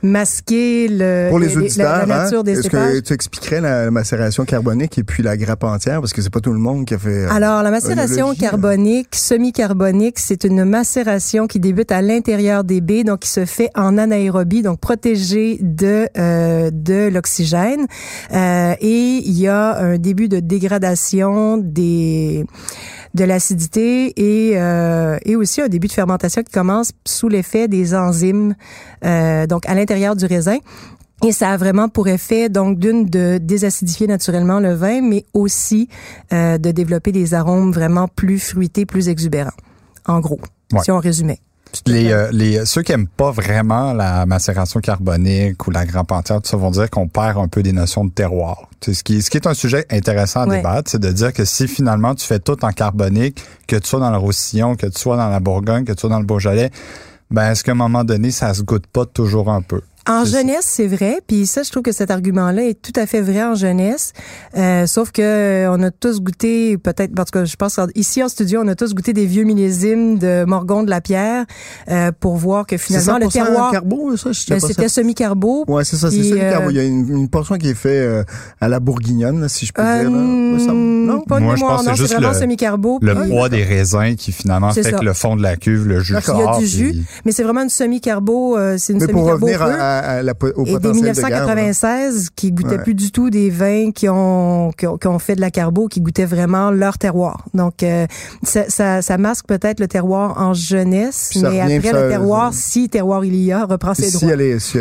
masquer 0.02 0.88
le, 0.88 1.28
Pour 1.30 1.38
les, 1.38 1.48
la- 1.48 1.56
auditeurs, 1.56 2.06
la, 2.06 2.20
hein, 2.20 2.24
nature 2.24 2.44
des 2.44 2.52
est-ce 2.52 2.62
cépages. 2.62 2.92
que 2.94 3.00
tu 3.00 3.12
expliquerais 3.12 3.60
la 3.60 3.90
macération 3.90 4.44
carbonique 4.44 4.98
et 4.98 5.04
puis 5.04 5.22
la 5.22 5.36
grappe 5.36 5.64
entière? 5.64 6.00
Parce 6.00 6.12
que 6.12 6.22
c'est 6.22 6.30
pas 6.32 6.40
tout 6.40 6.52
le 6.52 6.58
monde 6.58 6.84
qui 6.84 6.94
a 6.94 6.98
fait. 6.98 7.24
euh, 7.24 7.28
Alors, 7.30 7.62
la 7.62 7.70
macération 7.70 8.34
carbonique, 8.34 9.14
semi-carbonique, 9.14 10.18
c'est 10.18 10.44
une 10.44 10.64
macération 10.64 11.46
qui 11.46 11.60
débute 11.60 11.92
à 11.92 12.02
l'intérieur 12.02 12.64
des 12.64 12.80
baies, 12.80 13.04
donc 13.04 13.20
qui 13.20 13.28
se 13.30 13.44
fait 13.44 13.70
en 13.74 13.98
anaérobie, 13.98 14.62
donc 14.62 14.80
protégée 14.80 15.58
de 15.60 16.08
euh, 16.18 16.70
de 16.72 17.08
l'oxygène. 17.12 17.86
Euh, 18.32 18.74
et 18.80 19.22
il 19.24 19.38
y 19.38 19.48
a 19.48 19.76
un 19.78 19.98
début 19.98 20.28
de 20.28 20.40
dégradation 20.40 21.56
des 21.56 22.44
de 23.14 23.24
l'acidité 23.24 24.12
et 24.16 24.58
euh, 24.58 25.18
et 25.24 25.36
aussi 25.36 25.60
un 25.60 25.68
début 25.68 25.86
de 25.88 25.92
fermentation 25.92 26.42
qui 26.42 26.52
commence 26.52 26.92
sous 27.06 27.28
l'effet 27.28 27.68
des 27.68 27.94
enzymes, 27.94 28.54
euh, 29.04 29.46
donc 29.46 29.66
à 29.68 29.74
l'intérieur 29.74 30.16
du 30.16 30.26
raisin. 30.26 30.58
Et 31.24 31.32
ça 31.32 31.50
a 31.50 31.56
vraiment 31.56 31.88
pour 31.88 32.08
effet, 32.08 32.50
donc, 32.50 32.78
d'une, 32.78 33.06
de 33.06 33.38
désacidifier 33.38 34.06
naturellement 34.06 34.60
le 34.60 34.74
vin, 34.74 35.00
mais 35.00 35.24
aussi 35.32 35.88
euh, 36.32 36.58
de 36.58 36.70
développer 36.72 37.10
des 37.10 37.32
arômes 37.32 37.72
vraiment 37.72 38.06
plus 38.06 38.38
fruités, 38.38 38.84
plus 38.84 39.08
exubérants. 39.08 39.48
En 40.06 40.20
gros, 40.20 40.38
Ouais. 40.72 40.80
si 40.82 40.90
on 40.90 40.98
résumait. 40.98 41.38
Les, 41.86 42.10
euh, 42.10 42.30
les, 42.32 42.64
ceux 42.64 42.82
qui 42.82 42.92
aiment 42.92 43.06
pas 43.06 43.30
vraiment 43.30 43.92
la 43.92 44.24
macération 44.24 44.80
carbonique 44.80 45.66
ou 45.66 45.70
la 45.70 45.84
grappe 45.84 46.10
entière, 46.12 46.40
tout 46.40 46.48
ça 46.48 46.56
vont 46.56 46.70
dire 46.70 46.88
qu'on 46.90 47.06
perd 47.06 47.36
un 47.38 47.48
peu 47.48 47.62
des 47.62 47.72
notions 47.72 48.04
de 48.04 48.10
terroir. 48.10 48.68
Tu 48.80 48.90
sais, 48.92 48.98
ce, 48.98 49.04
qui, 49.04 49.20
ce 49.22 49.30
qui 49.30 49.36
est 49.36 49.46
un 49.46 49.54
sujet 49.54 49.84
intéressant 49.90 50.40
à 50.40 50.46
Ouais. 50.46 50.56
débattre, 50.58 50.90
c'est 50.90 50.98
de 51.00 51.12
dire 51.12 51.32
que 51.32 51.44
si 51.44 51.68
finalement 51.68 52.14
tu 52.14 52.24
fais 52.26 52.38
tout 52.38 52.64
en 52.64 52.70
carbonique, 52.72 53.42
que 53.66 53.76
tu 53.76 53.86
sois 53.88 54.00
dans 54.00 54.10
le 54.10 54.16
Roussillon, 54.16 54.74
que 54.74 54.86
tu 54.86 54.98
sois 54.98 55.16
dans 55.16 55.28
la 55.28 55.40
Bourgogne, 55.40 55.84
que 55.84 55.92
tu 55.92 56.00
sois 56.00 56.10
dans 56.10 56.18
le 56.20 56.24
Beaujolais, 56.26 56.70
ben 57.30 57.50
est-ce 57.50 57.62
qu'à 57.62 57.72
un 57.72 57.76
moment 57.76 58.04
donné, 58.04 58.30
ça 58.30 58.54
se 58.54 58.62
goûte 58.62 58.86
pas 58.86 59.04
toujours 59.04 59.50
un 59.50 59.60
peu? 59.62 59.80
En 60.08 60.24
ça. 60.24 60.38
jeunesse, 60.38 60.64
c'est 60.68 60.86
vrai, 60.86 61.20
puis 61.26 61.46
ça, 61.46 61.62
je 61.62 61.70
trouve 61.70 61.82
que 61.82 61.92
cet 61.92 62.10
argument-là 62.10 62.64
est 62.64 62.80
tout 62.80 62.92
à 62.98 63.06
fait 63.06 63.20
vrai 63.20 63.42
en 63.42 63.54
jeunesse. 63.54 64.12
Euh, 64.56 64.86
sauf 64.86 65.10
que 65.10 65.20
euh, 65.22 65.70
on 65.72 65.82
a 65.82 65.90
tous 65.90 66.20
goûté, 66.20 66.78
peut-être, 66.78 67.14
parce 67.14 67.30
que 67.30 67.44
je 67.44 67.56
pense 67.56 67.78
qu'ici 67.94 68.22
en 68.22 68.28
studio, 68.28 68.60
on 68.64 68.68
a 68.68 68.74
tous 68.74 68.94
goûté 68.94 69.12
des 69.12 69.26
vieux 69.26 69.44
millésimes 69.44 70.18
de 70.18 70.44
Morgon 70.44 70.82
de 70.84 70.90
la 70.90 71.00
Pierre 71.00 71.44
euh, 71.90 72.12
pour 72.18 72.36
voir 72.36 72.66
que 72.66 72.76
finalement 72.76 73.18
le 73.18 73.26
100% 73.26 73.32
terroir, 73.32 73.72
carbo, 73.72 74.16
ça, 74.16 74.30
je 74.32 74.38
sais 74.40 74.44
ben, 74.54 74.60
pas 74.60 74.66
c'était 74.68 74.82
ça. 74.88 74.94
semi-carbo. 75.02 75.64
Ouais, 75.68 75.84
c'est 75.84 75.96
ça, 75.96 76.10
c'est 76.10 76.18
Puis, 76.18 76.28
ça 76.30 76.34
le 76.36 76.40
euh, 76.42 76.50
carbo. 76.50 76.70
Il 76.70 76.76
y 76.76 76.80
a 76.80 76.84
une, 76.84 77.08
une 77.08 77.28
portion 77.28 77.56
qui 77.56 77.68
est 77.70 77.74
faite 77.74 77.90
euh, 77.92 78.24
à 78.60 78.68
la 78.68 78.78
bourguignonne, 78.80 79.40
là, 79.40 79.48
si 79.48 79.66
je 79.66 79.72
peux 79.72 79.82
Euh, 79.82 80.02
dire. 80.02 80.10
Là. 80.10 80.72
Non? 80.72 81.20
pas 81.22 81.38
de 81.38 81.44
Moi, 81.44 81.54
je 81.56 81.60
mémoire, 81.60 81.76
pense 81.78 81.86
non, 81.86 81.92
c'est 81.94 82.00
juste 82.02 82.12
vraiment 82.14 82.32
le- 82.32 82.38
semi-carbo. 82.38 82.98
Le 83.02 83.14
puis- 83.14 83.30
poids 83.30 83.48
des 83.48 83.62
raisins 83.62 84.14
qui 84.16 84.32
finalement 84.32 84.70
C'est 84.72 84.82
fait 84.82 84.90
ça. 84.92 84.98
que 84.98 85.04
le 85.04 85.12
fond 85.12 85.36
de 85.36 85.42
la 85.42 85.56
cuve, 85.56 85.86
le 85.86 86.00
jus. 86.00 86.14
Il 86.28 86.38
y 86.38 86.42
a 86.42 86.58
du 86.58 86.66
jus, 86.66 86.90
puis- 86.90 87.04
mais 87.24 87.32
c'est 87.32 87.42
vraiment 87.42 87.62
une 87.62 87.68
semi-carbo, 87.70 88.56
euh, 88.56 88.76
c'est 88.78 88.92
une 88.92 89.00
semi-carbo 89.00 89.46
à, 89.98 90.02
pure. 90.02 90.08
à- 90.08 90.12
à 90.18 90.22
la, 90.22 90.34
po- 90.34 90.52
au 90.56 90.64
et 90.64 90.66
dès 90.66 90.72
potentiel 90.74 91.14
de 91.14 91.20
garde. 91.20 91.48
là. 91.48 91.54
1996, 91.54 92.30
qui 92.34 92.52
goûtaient 92.52 92.76
Ouais. 92.76 92.82
plus 92.82 92.94
du 92.94 93.10
tout 93.12 93.30
des 93.30 93.50
vins 93.50 93.90
qui 93.92 94.08
ont, 94.08 94.70
qui 94.76 94.86
ont, 94.86 94.96
qui 94.98 95.06
ont 95.06 95.18
fait 95.18 95.34
de 95.36 95.40
la 95.40 95.50
carbo, 95.50 95.88
qui 95.88 96.00
goûtaient 96.00 96.24
vraiment 96.26 96.70
leur 96.70 96.98
terroir. 96.98 97.44
Donc, 97.54 97.82
euh, 97.82 98.06
ça, 98.42 98.68
ça, 98.68 99.02
ça 99.02 99.18
masque 99.18 99.46
peut-être 99.46 99.80
le 99.80 99.88
terroir 99.88 100.40
en 100.40 100.54
jeunesse, 100.54 101.28
Puis 101.30 101.42
mais 101.42 101.60
après 101.60 101.92
le 101.92 102.08
terroir, 102.08 102.52
si 102.54 102.88
terroir 102.88 103.24
il 103.24 103.34
y 103.36 103.52
a, 103.52 103.64
reprend 103.64 103.94
ses 103.94 104.08
Ici, 104.08 104.26
droits. 104.26 104.36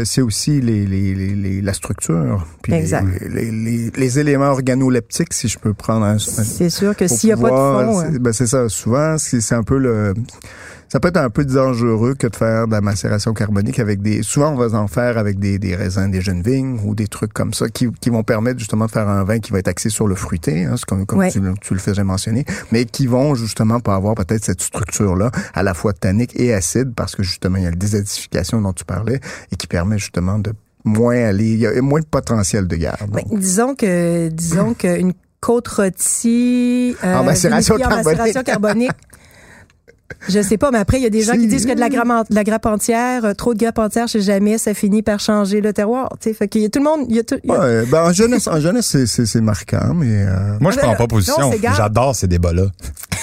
c'est 0.05 0.21
aussi 0.21 0.61
les, 0.61 0.85
les, 0.85 1.13
les, 1.15 1.61
la 1.61 1.73
structure, 1.73 2.45
puis 2.61 2.71
les- 2.73 2.79
Exact. 2.79 3.05
Les, 3.25 4.19
éléments 4.19 4.45
organoleptiques, 4.51 5.33
si 5.33 5.47
je 5.47 5.59
peux 5.59 5.73
prendre 5.73 6.05
un. 6.05 6.17
C'est 6.19 6.69
sûr 6.69 6.95
que 6.95 7.07
s'il 7.07 7.29
n'y 7.29 7.33
a 7.33 7.37
pas 7.37 7.49
de 7.49 7.55
fond, 7.55 7.99
c'est- 8.01 8.05
hein. 8.07 8.17
ben 8.19 8.33
c'est 8.33 8.47
ça. 8.47 8.69
Souvent, 8.69 9.17
c'est 9.17 9.53
un 9.55 9.63
peu 9.63 9.77
le. 9.77 10.13
Ça 10.95 11.01
peut 11.01 11.09
être 11.09 11.17
un 11.17 11.29
peu 11.29 11.43
dangereux 11.43 12.15
que 12.15 12.25
de 12.27 12.35
faire 12.37 12.67
de 12.67 12.71
la 12.71 12.79
macération 12.79 13.33
carbonique 13.33 13.79
avec 13.79 14.01
des. 14.01 14.23
Souvent, 14.23 14.51
on 14.53 14.55
va 14.55 14.79
en 14.79 14.87
faire 14.87 15.17
avec 15.17 15.39
des, 15.39 15.59
des 15.59 15.75
raisins, 15.75 16.09
des 16.09 16.21
jeunes 16.21 16.41
vignes 16.41 16.79
ou 16.85 16.95
des 16.95 17.07
trucs 17.09 17.33
comme 17.33 17.53
ça 17.53 17.67
qui, 17.67 17.89
qui 17.99 18.09
vont 18.09 18.23
permettre 18.23 18.59
justement 18.59 18.85
de 18.85 18.91
faire 18.91 19.09
un 19.09 19.25
vin 19.25 19.39
qui 19.39 19.51
va 19.51 19.59
être 19.59 19.67
axé 19.67 19.89
sur 19.89 20.07
le 20.07 20.15
fruité, 20.15 20.63
hein, 20.63 20.75
comme, 20.87 21.05
comme 21.05 21.19
Ouais. 21.19 21.29
tu, 21.31 21.41
le- 21.41 21.53
tu 21.59 21.73
le 21.73 21.81
faisais 21.81 22.05
mentionner, 22.05 22.45
mais 22.71 22.85
qui 22.85 23.07
vont 23.07 23.35
justement 23.35 23.81
pas 23.81 23.93
avoir 23.95 24.15
peut-être 24.15 24.45
cette 24.45 24.61
structure-là, 24.61 25.31
à 25.53 25.63
la 25.63 25.73
fois 25.73 25.91
tannique 25.91 26.31
et 26.39 26.53
acide, 26.53 26.93
parce 26.95 27.13
que 27.17 27.23
justement, 27.23 27.57
il 27.57 27.63
y 27.63 27.67
a 27.67 27.71
la 27.71 27.75
désacidification 27.75 28.61
dont 28.61 28.71
tu 28.71 28.85
parlais 28.85 29.19
et 29.51 29.57
qui 29.57 29.67
permet 29.67 29.97
justement 29.97 30.39
de 30.39 30.53
moins 30.85 31.21
aller. 31.25 31.55
Il 31.55 31.59
y 31.59 31.67
a 31.67 31.81
moins 31.81 31.99
de 31.99 32.05
potentiel 32.05 32.69
de 32.69 32.75
garde. 32.77 33.11
Ben, 33.11 33.21
disons 33.37 33.75
que 33.75 34.29
disons 34.29 34.73
qu'une 34.73 35.11
côte 35.41 35.67
rôtie 35.67 36.95
euh, 37.03 37.15
En 37.17 37.25
macération 37.25 37.75
carbonique. 37.77 38.91
Je 40.27 40.39
sais 40.41 40.57
pas, 40.57 40.71
mais 40.71 40.77
après, 40.79 40.97
il 40.97 41.03
y 41.03 41.07
a 41.07 41.09
des 41.09 41.21
gens 41.21 41.33
qui 41.33 41.47
disent 41.47 41.65
que 41.65 41.73
de 41.73 41.79
la, 41.79 41.89
grappe 41.89 42.09
en- 42.09 42.21
de 42.21 42.35
la 42.35 42.43
grappe 42.43 42.65
entière, 42.67 43.25
euh, 43.25 43.33
trop 43.33 43.53
de 43.53 43.59
grappe 43.59 43.79
entière 43.79 44.07
chez 44.07 44.21
jamais, 44.21 44.57
ça 44.57 44.73
finit 44.73 45.01
par 45.01 45.19
changer 45.19 45.61
le 45.61 45.73
terroir. 45.73 46.09
Sais, 46.19 46.33
fait 46.33 46.47
qu'il 46.47 46.61
y 46.61 46.65
a 46.65 46.69
tout 46.69 46.79
le 46.79 46.85
monde, 46.85 47.05
il 47.09 47.15
y 47.15 47.19
a 47.19 47.23
tout. 47.23 47.35
il 47.43 47.49
y 47.49 47.53
a- 47.53 47.59
ouais, 47.59 47.85
ben, 47.85 48.03
en 48.09 48.13
jeunesse, 48.13 48.47
en 48.47 48.59
jeunesse, 48.59 48.85
c'est- 48.87 49.07
c'est 49.07 49.25
c'est 49.25 49.41
marquant, 49.41 49.93
mais. 49.95 50.07
euh, 50.27 50.57
Moi, 50.59 50.71
je 50.71 50.77
Ah, 50.77 50.81
prends 50.83 50.91
ben, 50.91 50.97
pas 50.97 51.03
non, 51.03 51.07
position. 51.07 51.51
J'adore 51.75 52.15
ces 52.15 52.27
débats-là. 52.27 52.65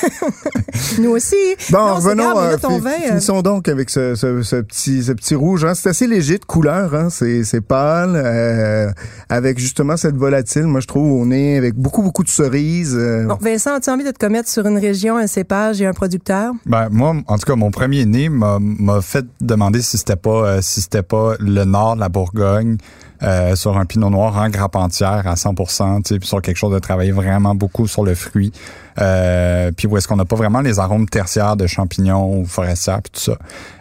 Nous 0.99 1.11
aussi. 1.11 1.37
Bon, 1.71 1.79
Non, 1.79 2.01
c'est 2.01 2.07
revenons, 2.09 2.33
grave, 2.35 2.59
euh, 2.65 2.79
vin, 2.79 2.91
euh, 2.91 3.09
finissons 3.09 3.43
donc 3.43 3.69
avec 3.69 3.89
ce, 3.91 4.15
ce, 4.15 4.43
ce 4.43 4.57
petit, 4.57 5.03
ce 5.05 5.12
petit 5.12 5.35
rouge. 5.35 5.65
Hein. 5.65 5.75
C'est 5.75 5.89
assez 5.91 6.07
léger 6.07 6.39
de 6.39 6.45
couleur, 6.45 6.95
hein. 6.95 7.09
c'est, 7.11 7.45
c'est 7.45 7.61
pâle, 7.61 8.12
euh, 8.17 8.91
avec 9.29 9.59
justement 9.59 9.97
cette 9.97 10.17
volatile. 10.17 10.65
Moi, 10.65 10.81
je 10.81 10.87
trouve 10.87 11.05
on 11.12 11.31
est 11.31 11.57
avec 11.57 11.75
beaucoup, 11.75 12.03
beaucoup 12.03 12.25
de 12.25 12.29
cerises. 12.29 12.97
euh, 12.99 13.27
Bon, 13.27 13.39
Vincent, 13.41 13.75
as-tu 13.75 13.91
envie 13.91 14.05
de 14.05 14.11
te 14.11 14.19
commettre 14.19 14.49
sur 14.49 14.67
une 14.67 14.79
région, 14.79 15.17
un 15.17 15.27
cépage 15.27 15.81
et 15.81 15.87
un 15.87 15.93
producteur? 15.93 16.53
Ben, 16.73 16.88
moi, 16.91 17.14
en 17.26 17.37
tout 17.37 17.45
cas, 17.45 17.55
mon 17.55 17.71
premier 17.71 18.07
né 18.07 18.31
m'a 18.31 19.02
fait 19.02 19.26
demander 19.43 19.83
si 19.83 19.99
c'était 19.99 20.17
pas 20.17 20.31
euh, 20.31 20.62
si 20.62 20.81
c'était 20.81 21.02
pas 21.02 21.35
le 21.38 21.64
nord 21.67 21.97
de 21.97 22.00
la 22.00 22.09
Bourgogne 22.09 22.79
euh, 23.23 23.55
sur 23.57 23.76
un 23.76 23.85
pinot 23.85 24.09
noir 24.09 24.38
en 24.38 24.49
grappe 24.49 24.76
entière 24.76 25.26
à 25.26 25.35
100%, 25.35 26.02
tu 26.02 26.14
sais, 26.14 26.26
sur 26.26 26.41
quelque 26.41 26.57
chose 26.57 26.73
de 26.73 26.79
travailler 26.79 27.12
vraiment 27.12 27.55
beaucoup 27.55 27.87
sur 27.87 28.05
le 28.05 28.14
fruit. 28.14 28.52
Euh, 29.01 29.73
puis 29.77 29.87
où 29.87 29.97
est-ce 29.97 30.07
qu'on 30.07 30.17
n'a 30.17 30.25
pas 30.25 30.37
vraiment 30.37 30.61
les 30.61 30.79
arômes 30.79 31.09
tertiaires 31.09 31.57
de 31.57 31.67
champignons 31.67 32.39
ou 32.39 32.45
forestières 32.45 33.01
puis 33.03 33.13
tout 33.13 33.21
ça. 33.21 33.39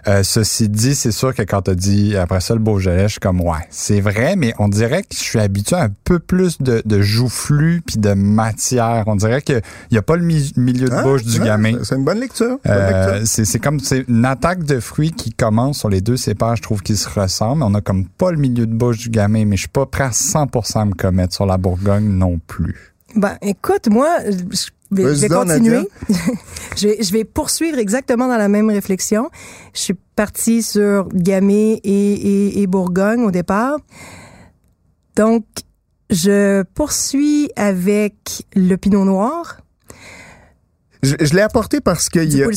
Euh, 0.08 0.24
ceci 0.24 0.70
dit, 0.70 0.96
c'est 0.96 1.12
sûr 1.12 1.36
que 1.36 1.44
quand 1.44 1.64
tu 1.64 1.76
dit 1.76 2.18
après 2.18 2.42
ça 2.42 2.54
le 2.54 2.60
Beaujolais, 2.60 3.04
je 3.04 3.14
suis 3.14 3.20
comme 3.20 3.42
ouais, 3.42 3.68
c'est 3.70 4.02
vrai, 4.02 4.36
mais 4.36 4.54
on 4.58 4.68
dirait 4.68 5.04
que 5.04 5.10
je 5.14 5.20
suis 5.20 5.40
habitué 5.40 5.76
à 5.76 5.84
un 5.84 5.92
peu 6.04 6.20
plus 6.20 6.62
de, 6.62 6.82
de 6.86 7.02
joufflu 7.02 7.82
puis 7.86 7.98
de 7.98 8.14
matière. 8.14 9.04
On 9.08 9.16
dirait 9.16 9.42
que 9.42 9.62
il 9.92 9.96
y 9.96 9.98
a 9.98 10.02
pas 10.02 10.16
le 10.16 10.24
milieu 10.24 10.88
de 10.88 10.94
ah, 10.94 11.04
bouche 11.04 11.24
du 11.24 11.40
gamin. 11.40 11.80
C'est 11.84 11.96
une 11.96 12.06
bonne 12.06 12.20
lecture. 12.20 12.58
Euh, 12.66 13.22
c'est 13.26 13.60
comme 13.60 13.80
c'est 13.80 14.06
une 14.08 14.26
attaque 14.26 14.64
de 14.64 14.80
fruits 14.80 15.12
qui 15.12 15.32
commence 15.32 15.80
sur 15.80 15.90
les 15.90 16.02
deux 16.02 16.18
cépages, 16.18 16.58
je 16.58 16.64
trouve 16.64 16.82
qu'ils 16.82 16.98
se 16.98 17.10
ressemblent. 17.10 17.64
On 17.64 17.74
a 17.74 17.82
comme 17.82 18.08
pas 18.08 18.32
le 18.32 18.38
milieu 18.38 18.66
de 18.66 18.74
bouche 18.74 19.00
du 19.00 19.10
gamin, 19.10 19.46
mais 19.46 19.56
je 19.56 19.62
suis 19.62 19.70
pas 19.70 19.86
prêt 19.86 20.06
à 20.06 20.10
100% 20.10 20.80
à 20.80 20.86
me 20.86 20.94
commettre 20.94 21.34
sur 21.34 21.46
la 21.46 21.58
Bourgogne 21.58 22.08
non 22.08 22.40
plus. 22.48 22.94
Ben, 23.16 23.38
écoute, 23.42 23.90
moi, 23.90 24.10
je 24.26 24.70
vais, 24.92 25.30
continuer. 25.30 25.88
je, 26.78 26.88
vais, 26.88 27.04
je 27.04 27.12
vais 27.14 27.24
poursuivre 27.24 27.78
exactement 27.78 28.28
dans 28.28 28.38
la 28.38 28.48
même 28.48 28.70
réflexion. 28.70 29.30
Je 29.74 29.80
suis 29.80 29.96
partie 30.16 30.64
sur 30.64 31.08
Gamay 31.14 31.80
et, 31.84 32.14
et, 32.14 32.62
et 32.62 32.68
Bourgogne 32.68 33.24
au 33.24 33.32
départ. 33.32 33.80
Donc, 35.16 35.46
je 36.10 36.64
poursuis 36.74 37.52
avec 37.56 38.46
le 38.56 38.76
Pinot 38.76 39.06
Noir. 39.06 39.62
Je, 41.04 41.16
je 41.20 41.34
l'ai 41.34 41.42
apporté 41.42 41.82
parce 41.82 42.10
que... 42.10 42.20
Du 42.20 42.38
y 42.38 42.44
a... 42.44 42.48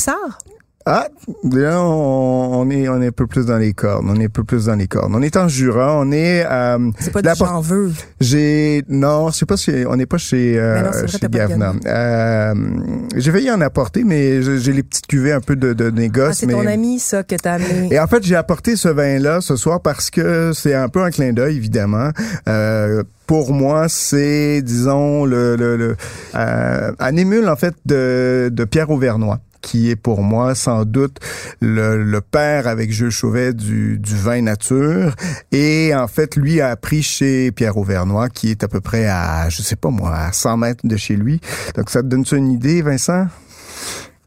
Ah, 0.86 1.08
là, 1.50 1.80
on, 1.80 2.68
est, 2.68 2.88
on 2.90 3.00
est 3.00 3.06
un 3.06 3.12
peu 3.12 3.26
plus 3.26 3.46
dans 3.46 3.56
les 3.56 3.72
cornes. 3.72 4.06
On 4.10 4.20
est 4.20 4.26
un 4.26 4.28
peu 4.28 4.44
plus 4.44 4.66
dans 4.66 4.74
les 4.74 4.86
cornes. 4.86 5.14
On 5.14 5.22
est 5.22 5.34
en 5.38 5.48
Jura. 5.48 5.96
On 5.98 6.12
est. 6.12 6.44
Euh, 6.44 6.90
c'est 7.00 7.10
pas 7.10 7.22
du 7.22 7.28
j'en 7.38 7.62
veux. 7.62 7.90
J'ai 8.20 8.82
non, 8.88 9.30
je 9.30 9.38
sais 9.38 9.46
pas 9.46 9.56
si 9.56 9.72
on 9.88 9.96
n'est 9.96 10.04
pas 10.04 10.18
chez 10.18 10.58
euh, 10.58 11.06
chez 11.06 11.26
Gavna. 11.30 11.72
Euh, 11.86 12.54
j'ai 13.16 13.32
failli 13.32 13.50
en 13.50 13.62
apporter, 13.62 14.04
mais 14.04 14.42
j'ai 14.42 14.72
les 14.72 14.82
petites 14.82 15.06
cuvées 15.06 15.32
un 15.32 15.40
peu 15.40 15.56
de, 15.56 15.72
de 15.72 15.88
négoce. 15.88 16.28
Ah, 16.30 16.34
c'est 16.34 16.46
ton 16.46 16.66
ami 16.66 16.98
ça 16.98 17.22
que 17.22 17.34
t'as 17.36 17.54
amené. 17.54 17.88
Et 17.90 17.98
en 17.98 18.06
fait, 18.06 18.22
j'ai 18.22 18.36
apporté 18.36 18.76
ce 18.76 18.88
vin-là 18.88 19.40
ce 19.40 19.56
soir 19.56 19.80
parce 19.80 20.10
que 20.10 20.52
c'est 20.52 20.74
un 20.74 20.90
peu 20.90 21.02
un 21.02 21.10
clin 21.10 21.32
d'œil, 21.32 21.56
évidemment. 21.56 22.10
Euh, 22.46 23.02
pour 23.26 23.54
moi, 23.54 23.86
c'est, 23.88 24.60
disons, 24.60 25.24
le, 25.24 25.56
le, 25.56 25.76
le 25.78 25.96
euh, 26.34 26.92
un 26.98 27.16
émule 27.16 27.48
en 27.48 27.56
fait 27.56 27.74
de, 27.86 28.50
de 28.52 28.64
Pierre 28.64 28.90
Auvernois 28.90 29.40
qui 29.64 29.90
est 29.90 29.96
pour 29.96 30.22
moi 30.22 30.54
sans 30.54 30.84
doute 30.84 31.18
le, 31.60 32.20
père 32.20 32.68
avec 32.68 32.92
Jules 32.92 33.10
Chauvet 33.10 33.52
du, 33.54 33.98
du, 33.98 34.14
vin 34.14 34.42
nature. 34.42 35.14
Et 35.52 35.92
en 35.94 36.06
fait, 36.06 36.36
lui 36.36 36.60
a 36.60 36.68
appris 36.70 37.02
chez 37.02 37.50
Pierre 37.50 37.76
Auvernois, 37.76 38.28
qui 38.28 38.50
est 38.50 38.62
à 38.62 38.68
peu 38.68 38.80
près 38.80 39.06
à, 39.06 39.48
je 39.48 39.62
sais 39.62 39.76
pas 39.76 39.90
moi, 39.90 40.14
à 40.14 40.32
100 40.32 40.56
mètres 40.58 40.86
de 40.86 40.96
chez 40.96 41.16
lui. 41.16 41.40
Donc 41.76 41.90
ça 41.90 42.02
te 42.02 42.06
donne 42.06 42.24
une 42.32 42.52
idée, 42.52 42.82
Vincent? 42.82 43.26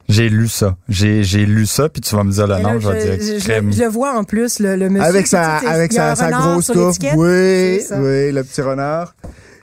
J'ai 0.09 0.29
lu 0.29 0.47
ça. 0.47 0.75
J'ai, 0.87 1.23
j'ai 1.23 1.45
lu 1.45 1.65
ça, 1.65 1.89
puis 1.89 2.01
tu 2.01 2.15
vas 2.15 2.23
me 2.23 2.31
dire 2.31 2.47
le 2.47 2.59
nom, 2.59 2.79
je, 2.79 2.89
vais 2.89 3.17
dire 3.17 3.39
crème. 3.39 3.73
Je, 3.73 3.83
le 3.83 3.89
vois 3.89 4.17
en 4.17 4.23
plus, 4.23 4.59
le, 4.59 4.75
le 4.75 4.89
monsieur. 4.89 5.07
Avec 5.07 5.27
sa, 5.27 5.57
avec 5.57 5.91
sa, 5.91 6.15
sa 6.15 6.31
grosse 6.31 6.67
touffe. 6.67 6.97
Oui, 7.15 7.81
oui, 7.91 8.31
le 8.31 8.41
petit 8.41 8.61
renard. 8.61 9.13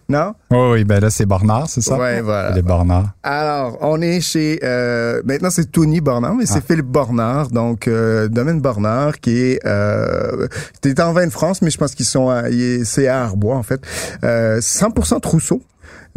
Non? 0.09 0.35
oui, 0.51 0.85
ben 0.85 1.01
là, 1.01 1.11
c'est 1.11 1.27
Bornard, 1.27 1.69
c'est 1.69 1.81
ça? 1.81 1.97
Oui, 1.99 2.21
voilà. 2.23 2.51
Les 2.53 2.63
Bornard. 2.63 3.11
Alors, 3.23 3.79
on 3.81 4.01
est 4.01 4.21
chez... 4.21 4.61
Euh, 4.63 5.23
maintenant, 5.25 5.51
c'est 5.51 5.71
Tony 5.71 6.01
Bornard, 6.01 6.35
mais 6.35 6.47
c'est 6.47 6.59
ah. 6.59 6.67
Philippe 6.67 6.87
Bornard, 6.87 7.49
donc 7.49 7.89
euh, 7.89 8.29
Domaine 8.29 8.61
Bornard, 8.61 9.21
qui 9.21 9.39
est... 9.39 9.67
Euh, 9.67 10.47
c'était 10.83 11.03
en 11.03 11.13
vin 11.13 11.27
de 11.27 11.33
France, 11.33 11.63
mais 11.63 11.71
je 11.71 11.79
pense 11.79 11.95
qu'ils 11.95 12.07
sont... 12.07 12.31
C'est 12.85 13.09
à 13.09 13.23
Arbois, 13.23 13.57
en 13.57 13.63
fait. 13.63 13.81
Euh, 14.25 14.61
100% 14.61 15.21
Trousseau. 15.21 15.63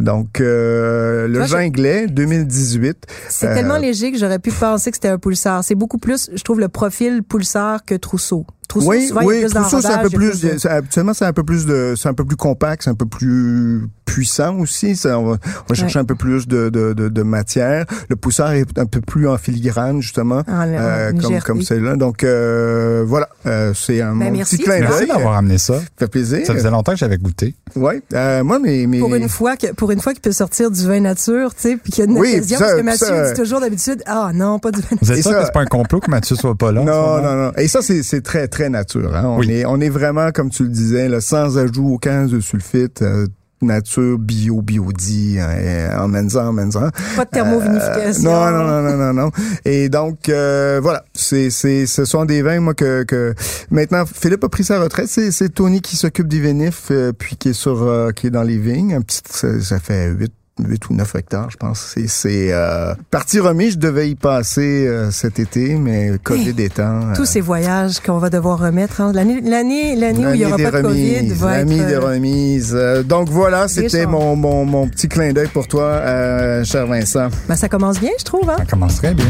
Donc, 0.00 0.40
euh, 0.40 1.26
le 1.26 1.44
Jinglet 1.44 2.06
2018. 2.06 3.06
C'est 3.28 3.52
tellement 3.54 3.74
euh, 3.74 3.78
léger 3.78 4.12
que 4.12 4.18
j'aurais 4.18 4.38
pu 4.38 4.52
penser 4.52 4.90
que 4.90 4.96
c'était 4.96 5.08
un 5.08 5.18
pulsar. 5.18 5.64
C'est 5.64 5.74
beaucoup 5.74 5.98
plus, 5.98 6.30
je 6.32 6.42
trouve, 6.42 6.60
le 6.60 6.68
profil 6.68 7.22
pulsar 7.22 7.84
que 7.84 7.96
Trousseau. 7.96 8.46
Trousseau, 8.68 8.90
oui, 8.90 9.10
oui, 9.24 9.44
Trousseau, 9.48 9.80
c'est 9.80 9.88
un 9.88 10.02
peu 10.02 10.10
plus, 10.10 10.66
habituellement, 10.66 11.14
c'est 11.14 11.24
un 11.24 11.32
peu 11.32 11.42
plus 11.42 11.64
de, 11.64 11.94
c'est 11.96 12.08
un 12.08 12.14
peu 12.14 12.26
plus 12.26 12.36
compact, 12.36 12.82
c'est 12.82 12.90
un 12.90 12.94
peu 12.94 13.06
plus 13.06 13.88
puissant 14.04 14.58
aussi. 14.58 14.94
Ça, 14.94 15.18
on 15.18 15.32
va, 15.32 15.38
chercher 15.72 15.98
un 15.98 16.04
peu 16.04 16.14
plus 16.14 16.46
de, 16.46 16.68
de, 16.68 16.92
de, 16.92 17.08
de, 17.08 17.22
matière. 17.22 17.86
Le 18.10 18.16
poussard 18.16 18.52
est 18.52 18.78
un 18.78 18.84
peu 18.84 19.00
plus 19.00 19.26
en 19.26 19.38
filigrane, 19.38 20.02
justement, 20.02 20.42
ah, 20.46 20.64
euh, 20.64 21.12
comme, 21.12 21.40
comme 21.40 21.62
celle-là. 21.62 21.96
Donc, 21.96 22.24
euh, 22.24 23.04
voilà, 23.06 23.28
euh, 23.46 23.72
c'est 23.74 24.02
un 24.02 24.14
ben, 24.16 24.36
petit 24.38 24.58
clin 24.58 24.80
d'œil. 24.80 24.88
Merci 24.88 25.06
d'avoir 25.06 25.36
amené 25.36 25.56
ça. 25.56 25.78
Ça 25.78 25.82
fait 26.00 26.08
plaisir. 26.08 26.46
Ça 26.46 26.52
faisait 26.52 26.70
longtemps 26.70 26.92
que 26.92 26.98
j'avais 26.98 27.16
goûté. 27.16 27.54
Oui, 27.74 27.94
euh, 28.12 28.44
moi, 28.44 28.58
mais, 28.58 28.86
mais... 28.86 28.98
Pour 28.98 29.14
une 29.14 29.30
fois 29.30 29.56
que, 29.56 29.72
pour 29.72 29.90
une 29.92 30.00
fois 30.00 30.12
qu'il 30.12 30.22
peut 30.22 30.32
sortir 30.32 30.70
du 30.70 30.86
vin 30.86 31.00
nature, 31.00 31.54
tu 31.54 31.62
sais, 31.62 31.76
puis 31.76 31.90
qu'il 31.90 32.04
y 32.04 32.06
a 32.06 32.10
une 32.10 32.18
oui, 32.18 32.34
occasion, 32.34 32.58
parce 32.58 32.74
que 32.74 32.82
Mathieu 32.82 33.28
dit 33.28 33.40
toujours 33.40 33.60
d'habitude, 33.60 34.02
ah 34.06 34.30
non, 34.34 34.58
pas 34.58 34.72
du 34.72 34.80
vin 34.80 34.88
nature. 34.92 34.98
Vous 35.00 35.12
êtes 35.12 35.22
sûr 35.22 35.38
que 35.38 35.44
c'est 35.44 35.52
pas 35.52 35.62
un 35.62 35.66
complot 35.66 36.00
que 36.00 36.10
Mathieu 36.10 36.36
soit 36.36 36.54
pas 36.54 36.70
là? 36.70 36.82
Non, 36.82 37.22
non, 37.22 37.34
non. 37.34 37.52
Et 37.56 37.68
ça, 37.68 37.80
c'est 37.82 38.20
très, 38.22 38.46
très 38.48 38.57
nature. 38.62 39.14
Hein? 39.14 39.24
On, 39.26 39.42
est, 39.42 39.64
on 39.64 39.80
est 39.80 39.88
vraiment, 39.88 40.30
comme 40.32 40.50
tu 40.50 40.64
le 40.64 40.68
disais, 40.70 41.08
là, 41.08 41.20
sans 41.20 41.58
ajout 41.58 41.94
aucun 41.94 42.26
de 42.26 42.40
sulfite, 42.40 43.02
euh, 43.02 43.26
nature 43.60 44.18
bio 44.18 44.62
biodie 44.62 45.38
en 45.40 46.04
emmène-en 46.04 46.48
emmène-en 46.48 46.90
pas 47.16 47.24
de 47.24 47.30
thermovinification. 47.30 48.30
Euh, 48.30 48.50
non, 48.50 48.58
non 48.58 48.64
non 48.66 48.82
non 48.82 48.96
non 48.96 49.12
non. 49.24 49.30
Et 49.64 49.88
donc 49.88 50.28
euh, 50.28 50.78
voilà. 50.82 51.04
C'est 51.14 51.50
c'est 51.50 51.86
ce 51.86 52.04
sont 52.04 52.24
des 52.24 52.42
vins 52.42 52.60
moi 52.60 52.74
que 52.74 53.02
que 53.02 53.34
maintenant 53.70 54.04
Philippe 54.06 54.44
a 54.44 54.48
pris 54.48 54.64
sa 54.64 54.80
retraite. 54.80 55.08
C'est 55.08 55.32
c'est 55.32 55.48
Tony 55.48 55.80
qui 55.80 55.96
s'occupe 55.96 56.28
des 56.28 56.40
vinifs 56.40 56.88
euh, 56.90 57.12
puis 57.12 57.36
qui 57.36 57.50
est 57.50 57.52
sur 57.52 57.82
euh, 57.82 58.12
qui 58.12 58.28
est 58.28 58.30
dans 58.30 58.42
les 58.42 58.58
vignes. 58.58 58.94
Un 58.94 59.02
petit 59.02 59.20
ça, 59.28 59.60
ça 59.60 59.78
fait 59.80 60.08
huit 60.08 60.32
8 60.66 60.90
ou 60.90 60.94
9 60.94 61.14
hectares, 61.16 61.50
je 61.50 61.56
pense. 61.56 61.94
C'est 62.06 62.52
euh, 62.52 62.94
partie 63.10 63.40
remise, 63.40 63.74
je 63.74 63.78
devais 63.78 64.10
y 64.10 64.14
passer 64.14 64.86
euh, 64.86 65.10
cet 65.10 65.38
été, 65.38 65.74
mais 65.74 66.12
COVID 66.22 66.54
hey, 66.58 66.62
étant... 66.62 67.10
Euh, 67.10 67.14
tous 67.14 67.24
ces 67.24 67.40
voyages 67.40 68.00
qu'on 68.00 68.18
va 68.18 68.30
devoir 68.30 68.58
remettre. 68.58 69.00
Hein. 69.00 69.12
L'année 69.14 69.40
l'année 69.40 69.94
où 69.94 70.34
il 70.34 70.38
n'y 70.38 70.46
aura 70.46 70.56
pas 70.56 70.70
de 70.70 70.82
COVID 70.82 71.32
va 71.34 71.58
L'année 71.58 71.84
des 71.84 71.96
remises. 71.96 72.76
donc 73.04 73.28
voilà, 73.28 73.68
c'était 73.68 74.06
mon, 74.06 74.36
mon, 74.36 74.64
mon, 74.64 74.88
petit 74.88 75.08
clin 75.08 75.32
d'œil 75.32 75.48
pour 75.48 75.68
toi, 75.68 76.02
cher 76.64 76.86
Vincent. 76.86 77.28
Ben, 77.48 77.56
ça 77.56 77.68
commence 77.68 78.00
bien, 78.00 78.12
je 78.18 78.24
trouve. 78.24 78.48
Hein? 78.48 78.56
Ça 78.58 78.64
commence 78.64 78.96
très 78.96 79.14
bien. 79.14 79.26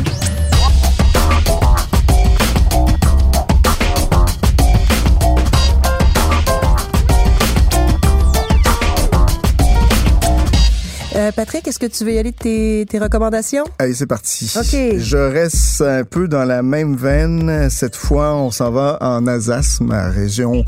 Euh, 11.29 11.33
Patrick, 11.33 11.67
est-ce 11.69 11.79
que 11.79 11.87
tu 11.87 12.05
veux 12.05 12.13
y 12.13 12.19
aller 12.19 12.33
de 12.33 12.37
tes, 12.37 12.87
tes 12.89 12.99
recommandations? 12.99 13.65
Allez, 13.79 13.95
c'est 13.95 14.07
parti. 14.07 14.53
OK. 14.57 14.99
Je 14.99 15.17
reste 15.17 15.81
un 15.83 16.05
peu 16.05 16.29
dans 16.29 16.45
la 16.45 16.63
même 16.63 16.97
veine. 16.97 17.69
Cette 17.71 17.97
fois, 17.97 18.35
on 18.35 18.51
s'en 18.51 18.71
va 18.71 18.99
en 19.01 19.27
Alsace, 19.27 19.81
ma 19.81 20.09
région 20.09 20.65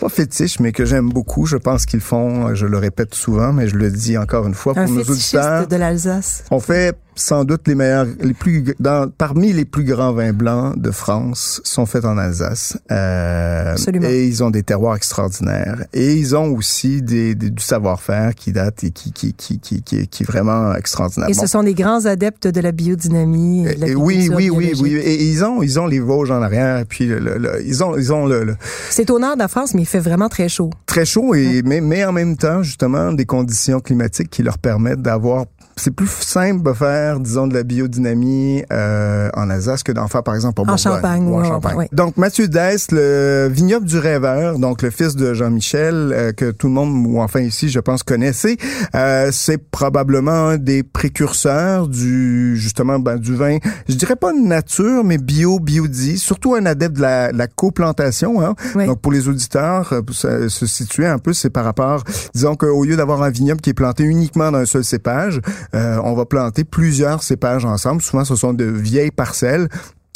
pas 0.00 0.08
fétiche, 0.08 0.60
mais 0.60 0.70
que 0.70 0.84
j'aime 0.84 1.08
beaucoup. 1.08 1.46
Je 1.46 1.56
pense 1.56 1.84
qu'ils 1.84 2.00
font, 2.00 2.54
je 2.54 2.66
le 2.66 2.78
répète 2.78 3.14
souvent, 3.14 3.52
mais 3.52 3.66
je 3.66 3.76
le 3.76 3.90
dis 3.90 4.16
encore 4.16 4.46
une 4.46 4.54
fois 4.54 4.74
pour 4.74 4.88
nos 4.88 5.02
auditeurs. 5.02 5.66
de 5.66 5.76
l'Alsace. 5.76 6.44
On 6.50 6.60
fait 6.60 6.96
sans 7.18 7.44
doute 7.44 7.66
les 7.66 7.74
meilleurs, 7.74 8.06
les 8.20 8.34
plus, 8.34 8.74
dans, 8.80 9.10
parmi 9.10 9.52
les 9.52 9.64
plus 9.64 9.84
grands 9.84 10.12
vins 10.12 10.32
blancs 10.32 10.80
de 10.80 10.90
France 10.90 11.60
sont 11.64 11.86
faits 11.86 12.04
en 12.04 12.16
Alsace. 12.18 12.78
Euh, 12.90 13.72
Absolument. 13.72 14.08
Et 14.08 14.26
ils 14.26 14.42
ont 14.44 14.50
des 14.50 14.62
terroirs 14.62 14.96
extraordinaires. 14.96 15.84
Et 15.92 16.14
ils 16.14 16.36
ont 16.36 16.54
aussi 16.54 17.02
des, 17.02 17.34
des 17.34 17.50
du 17.50 17.62
savoir-faire 17.62 18.34
qui 18.34 18.52
date 18.52 18.84
et 18.84 18.90
qui, 18.90 19.12
qui, 19.12 19.34
qui, 19.34 19.58
qui, 19.58 19.82
qui, 19.82 20.06
qui 20.06 20.22
est 20.22 20.26
vraiment 20.26 20.74
extraordinaire. 20.74 21.28
Et 21.28 21.34
ce 21.34 21.46
sont 21.46 21.62
des 21.62 21.74
grands 21.74 22.04
adeptes 22.06 22.46
de 22.46 22.60
la 22.60 22.72
biodynamie. 22.72 23.66
Et, 23.66 23.74
de 23.74 23.86
la 23.86 23.92
oui, 23.94 24.30
oui, 24.34 24.50
oui, 24.50 24.72
oui. 24.80 24.94
Et 24.94 25.24
ils 25.24 25.44
ont, 25.44 25.62
ils 25.62 25.78
ont 25.80 25.86
les 25.86 26.00
Vosges 26.00 26.30
en 26.30 26.42
arrière. 26.42 26.84
Puis 26.88 27.06
le, 27.06 27.62
ils 27.64 27.82
ont, 27.82 27.96
ils 27.96 28.12
ont 28.12 28.26
le. 28.26 28.56
C'est 28.90 29.10
au 29.10 29.18
nord 29.18 29.34
de 29.34 29.40
la 29.40 29.48
France, 29.48 29.74
mais 29.74 29.82
il 29.82 29.86
fait 29.86 29.98
vraiment 29.98 30.28
très 30.28 30.48
chaud. 30.48 30.70
Très 30.86 31.04
chaud 31.04 31.34
et 31.34 31.62
mais, 31.64 31.80
mais 31.80 32.04
en 32.04 32.12
même 32.12 32.36
temps 32.36 32.62
justement 32.62 33.12
des 33.12 33.26
conditions 33.26 33.80
climatiques 33.80 34.30
qui 34.30 34.42
leur 34.42 34.58
permettent 34.58 35.02
d'avoir 35.02 35.46
c'est 35.78 35.90
plus 35.90 36.08
simple 36.08 36.62
de 36.62 36.72
faire, 36.72 37.20
disons, 37.20 37.46
de 37.46 37.54
la 37.54 37.62
biodynamie 37.62 38.62
euh, 38.72 39.30
en 39.34 39.48
Alsace 39.50 39.82
que 39.82 39.92
d'en 39.92 40.08
faire, 40.08 40.22
par 40.22 40.34
exemple, 40.34 40.62
en, 40.66 40.76
Champagne. 40.76 41.26
Ou 41.26 41.34
en 41.34 41.44
Champagne. 41.44 41.88
Donc, 41.92 42.16
Mathieu 42.16 42.48
Dest, 42.48 42.92
le 42.92 43.48
vignoble 43.50 43.86
du 43.86 43.98
rêveur, 43.98 44.58
donc 44.58 44.82
le 44.82 44.90
fils 44.90 45.16
de 45.16 45.34
Jean-Michel, 45.34 46.12
euh, 46.12 46.32
que 46.32 46.50
tout 46.50 46.66
le 46.66 46.72
monde, 46.72 47.06
ou 47.06 47.20
enfin 47.20 47.40
ici, 47.40 47.68
je 47.68 47.80
pense, 47.80 48.02
connaissait, 48.02 48.56
euh, 48.94 49.30
c'est 49.32 49.58
probablement 49.58 50.48
un 50.48 50.56
des 50.56 50.82
précurseurs 50.82 51.88
du, 51.88 52.56
justement, 52.56 52.98
ben, 52.98 53.16
du 53.16 53.34
vin, 53.34 53.58
je 53.88 53.94
dirais 53.94 54.16
pas 54.16 54.32
nature, 54.32 55.04
mais 55.04 55.18
bio, 55.18 55.58
biodie, 55.58 56.18
surtout 56.18 56.54
un 56.54 56.66
adepte 56.66 56.96
de 56.96 57.02
la, 57.02 57.32
la 57.32 57.46
coplantation. 57.46 58.42
Hein? 58.42 58.54
Donc, 58.74 59.00
pour 59.00 59.12
les 59.12 59.28
auditeurs, 59.28 59.92
euh, 59.92 60.48
se 60.48 60.66
situer 60.66 61.06
un 61.06 61.18
peu, 61.18 61.32
c'est 61.32 61.50
par 61.50 61.64
rapport, 61.64 62.04
disons 62.34 62.56
qu'au 62.56 62.84
lieu 62.84 62.96
d'avoir 62.96 63.22
un 63.22 63.30
vignoble 63.30 63.60
qui 63.60 63.70
est 63.70 63.74
planté 63.74 64.04
uniquement 64.04 64.50
d'un 64.50 64.64
seul 64.64 64.84
cépage, 64.84 65.40
on 65.72 66.14
va 66.14 66.24
planter 66.24 66.64
plusieurs 66.64 67.22
cépages 67.22 67.64
ensemble. 67.64 68.02
Souvent, 68.02 68.24
ce 68.24 68.36
sont 68.36 68.52
de 68.52 68.64
vieilles 68.64 69.10
parcelles 69.10 69.68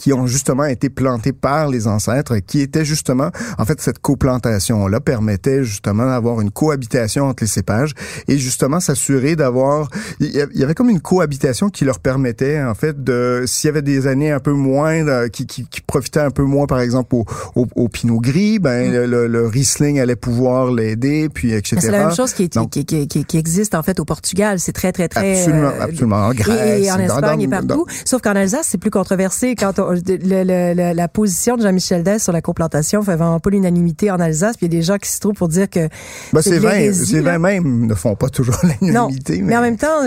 qui 0.03 0.13
ont 0.13 0.27
justement 0.27 0.65
été 0.65 0.91
plantés 0.91 1.33
par 1.33 1.69
les 1.69 1.87
ancêtres, 1.87 2.39
qui 2.39 2.61
étaient 2.61 2.85
justement, 2.85 3.31
en 3.57 3.65
fait, 3.65 3.81
cette 3.81 4.01
coplantation-là 4.01 4.99
permettait 4.99 5.63
justement 5.63 6.07
d'avoir 6.07 6.41
une 6.41 6.51
cohabitation 6.51 7.27
entre 7.27 7.45
les 7.45 7.49
cépages 7.49 7.93
et 8.27 8.37
justement 8.37 8.81
s'assurer 8.81 9.37
d'avoir, 9.37 9.89
il 10.19 10.33
y 10.55 10.65
avait 10.65 10.75
comme 10.75 10.91
une 10.91 11.01
cohabitation 11.01 11.69
qui 11.69 11.85
leur 11.85 12.01
permettait, 12.01 12.61
en 12.61 12.75
fait, 12.75 13.05
de, 13.05 13.45
s'il 13.47 13.69
y 13.69 13.71
avait 13.71 13.83
des 13.83 14.09
années 14.09 14.33
un 14.33 14.41
peu 14.41 14.51
moins, 14.51 15.07
euh, 15.07 15.29
qui, 15.29 15.47
qui, 15.47 15.69
qui 15.69 15.81
profitaient 15.81 16.19
un 16.19 16.33
peu 16.33 16.43
moins, 16.43 16.67
par 16.67 16.81
exemple, 16.81 17.15
au, 17.15 17.25
au, 17.55 17.69
au 17.77 17.89
pinot 17.89 18.19
gris, 18.19 18.59
ben, 18.59 18.91
mm. 18.91 19.07
le, 19.07 19.27
le, 19.29 19.47
Riesling 19.47 20.01
allait 20.01 20.17
pouvoir 20.17 20.73
l'aider, 20.73 21.29
puis 21.33 21.53
etc. 21.53 21.77
C'est 21.81 21.93
la 21.93 22.07
même 22.07 22.17
chose 22.17 22.33
qui, 22.33 22.49
qui, 22.49 22.85
qui, 22.85 23.07
qui, 23.07 23.39
existe, 23.39 23.77
en 23.77 23.85
fait, 23.85 24.01
au 24.01 24.05
Portugal. 24.05 24.59
C'est 24.59 24.73
très, 24.73 24.91
très, 24.91 25.07
très... 25.07 25.39
Absolument, 25.39 25.69
euh, 25.69 25.85
absolument. 25.85 26.27
En 26.27 26.35
Grèce. 26.35 26.87
Et, 26.87 26.91
en 26.91 26.99
Espagne 26.99 27.43
et 27.43 27.49
partout. 27.49 27.87
Sauf 28.05 28.21
qu'en 28.21 28.35
Alsace, 28.35 28.67
c'est 28.69 28.79
plus 28.79 28.91
controversé. 28.91 29.55
Quand 29.55 29.79
on, 29.79 29.92
le, 29.95 30.93
la 30.95 31.09
position 31.09 31.57
de 31.57 31.63
Jean-Michel 31.63 32.03
Dess 32.03 32.25
sur 32.25 32.33
la 32.33 32.41
coplantation 32.41 33.03
fait 33.03 33.17
vraiment 33.17 33.41
pas 33.41 33.51
l'unanimité 33.51 34.11
en 34.11 34.21
Alsace, 34.21 34.57
puis 34.57 34.67
il 34.67 34.73
y 34.73 34.77
a 34.77 34.79
des 34.79 34.85
gens 34.85 34.99
qui 34.99 35.11
se 35.11 35.21
trouvent 35.21 35.35
pour 35.35 35.49
dire 35.49 35.69
que 35.69 35.89
ben, 36.33 36.43
c'est 36.43 36.59
vrai, 36.59 36.93
c'est 36.93 37.21
vrai 37.21 37.39
même 37.39 37.87
ne 37.87 37.95
font 37.95 38.15
pas 38.15 38.29
toujours 38.29 38.57
l'unanimité. 38.81 39.39
Mais... 39.39 39.49
mais... 39.49 39.57
en 39.57 39.61
même 39.61 39.77
temps, 39.77 40.03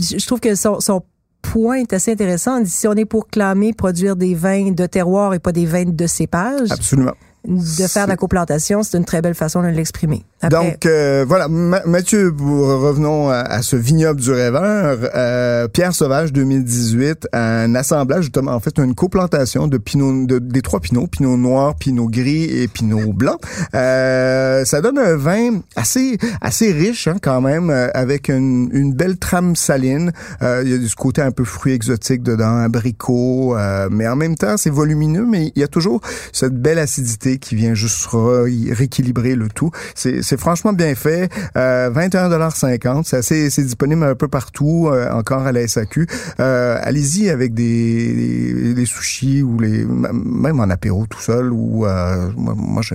je 0.00 0.26
trouve 0.26 0.40
que 0.40 0.54
son, 0.54 0.80
son 0.80 1.02
point 1.42 1.76
est 1.76 1.92
assez 1.92 2.12
intéressant. 2.12 2.62
Si 2.64 2.86
on 2.86 2.92
est 2.94 3.04
pour 3.04 3.28
clamer 3.28 3.72
produire 3.72 4.16
des 4.16 4.34
vins 4.34 4.70
de 4.72 4.86
terroir 4.86 5.34
et 5.34 5.38
pas 5.38 5.52
des 5.52 5.66
vins 5.66 5.84
de 5.84 6.06
cépage. 6.06 6.70
Absolument 6.70 7.14
de 7.46 7.86
faire 7.86 8.06
la 8.06 8.16
coplantation, 8.16 8.82
c'est 8.82 8.98
une 8.98 9.04
très 9.04 9.22
belle 9.22 9.34
façon 9.34 9.62
de 9.62 9.68
l'exprimer. 9.68 10.24
Donc 10.50 10.86
euh, 10.86 11.24
voilà, 11.26 11.48
Mathieu, 11.48 12.34
revenons 12.38 13.28
à, 13.28 13.62
ce 13.62 13.76
vignoble 13.76 14.20
du 14.20 14.30
rêveur. 14.30 14.98
Euh, 15.14 15.68
Pierre 15.68 15.94
Sauvage 15.94 16.32
2018, 16.32 17.28
un 17.32 17.74
assemblage 17.74 18.24
justement, 18.24 18.52
en 18.52 18.60
fait, 18.60 18.78
une 18.78 18.94
coplantation 18.94 19.68
de 19.68 19.78
pinot, 19.78 20.26
de, 20.26 20.38
des 20.38 20.62
trois 20.62 20.80
pinots, 20.80 21.06
pinot 21.06 21.36
noir, 21.36 21.74
pinot 21.76 22.08
gris 22.08 22.44
et 22.44 22.68
pinot 22.68 23.12
blanc. 23.12 23.38
Euh, 23.74 24.64
ça 24.64 24.80
donne 24.80 24.98
un 24.98 25.16
vin 25.16 25.60
assez 25.76 26.18
assez 26.40 26.72
riche 26.72 27.06
hein, 27.06 27.16
quand 27.20 27.40
même, 27.40 27.70
euh, 27.70 27.88
avec 27.94 28.28
une, 28.28 28.70
une, 28.72 28.94
belle 28.94 29.18
trame 29.18 29.56
saline. 29.56 30.12
Euh, 30.42 30.62
il 30.64 30.70
y 30.70 30.84
a 30.84 30.88
ce 30.88 30.96
côté 30.96 31.22
un 31.22 31.32
peu 31.32 31.44
fruit 31.44 31.72
exotique 31.72 32.22
dedans, 32.22 32.56
abricot, 32.56 33.56
mais 33.90 34.08
en 34.08 34.16
même 34.16 34.36
temps 34.36 34.56
c'est 34.56 34.70
volumineux, 34.70 35.26
mais 35.26 35.52
il 35.54 35.60
y 35.60 35.64
a 35.64 35.68
toujours 35.68 36.00
cette 36.32 36.54
belle 36.54 36.78
acidité 36.78 37.29
qui 37.38 37.54
vient 37.54 37.74
juste 37.74 38.08
rééquilibrer 38.12 39.34
le 39.34 39.48
tout. 39.48 39.70
C'est 39.94 40.38
franchement 40.38 40.72
bien 40.72 40.94
fait. 40.94 41.30
Euh, 41.56 41.90
21,50 41.90 43.04
C'est 43.04 43.16
assez, 43.16 43.50
c'est 43.50 43.62
disponible 43.62 44.04
un 44.04 44.14
peu 44.14 44.28
partout, 44.28 44.88
euh, 44.88 45.10
encore 45.10 45.46
à 45.46 45.52
la 45.52 45.66
SAQ. 45.66 46.06
Euh, 46.40 46.78
Allez-y 46.82 47.30
avec 47.30 47.54
des, 47.54 48.84
sushis 48.86 49.42
ou 49.42 49.58
même 49.58 50.60
en 50.60 50.70
apéro 50.70 51.06
tout 51.06 51.20
seul 51.20 51.52
ou 51.52 51.86
euh, 51.86 52.30
moi, 52.36 52.82
je, 52.82 52.94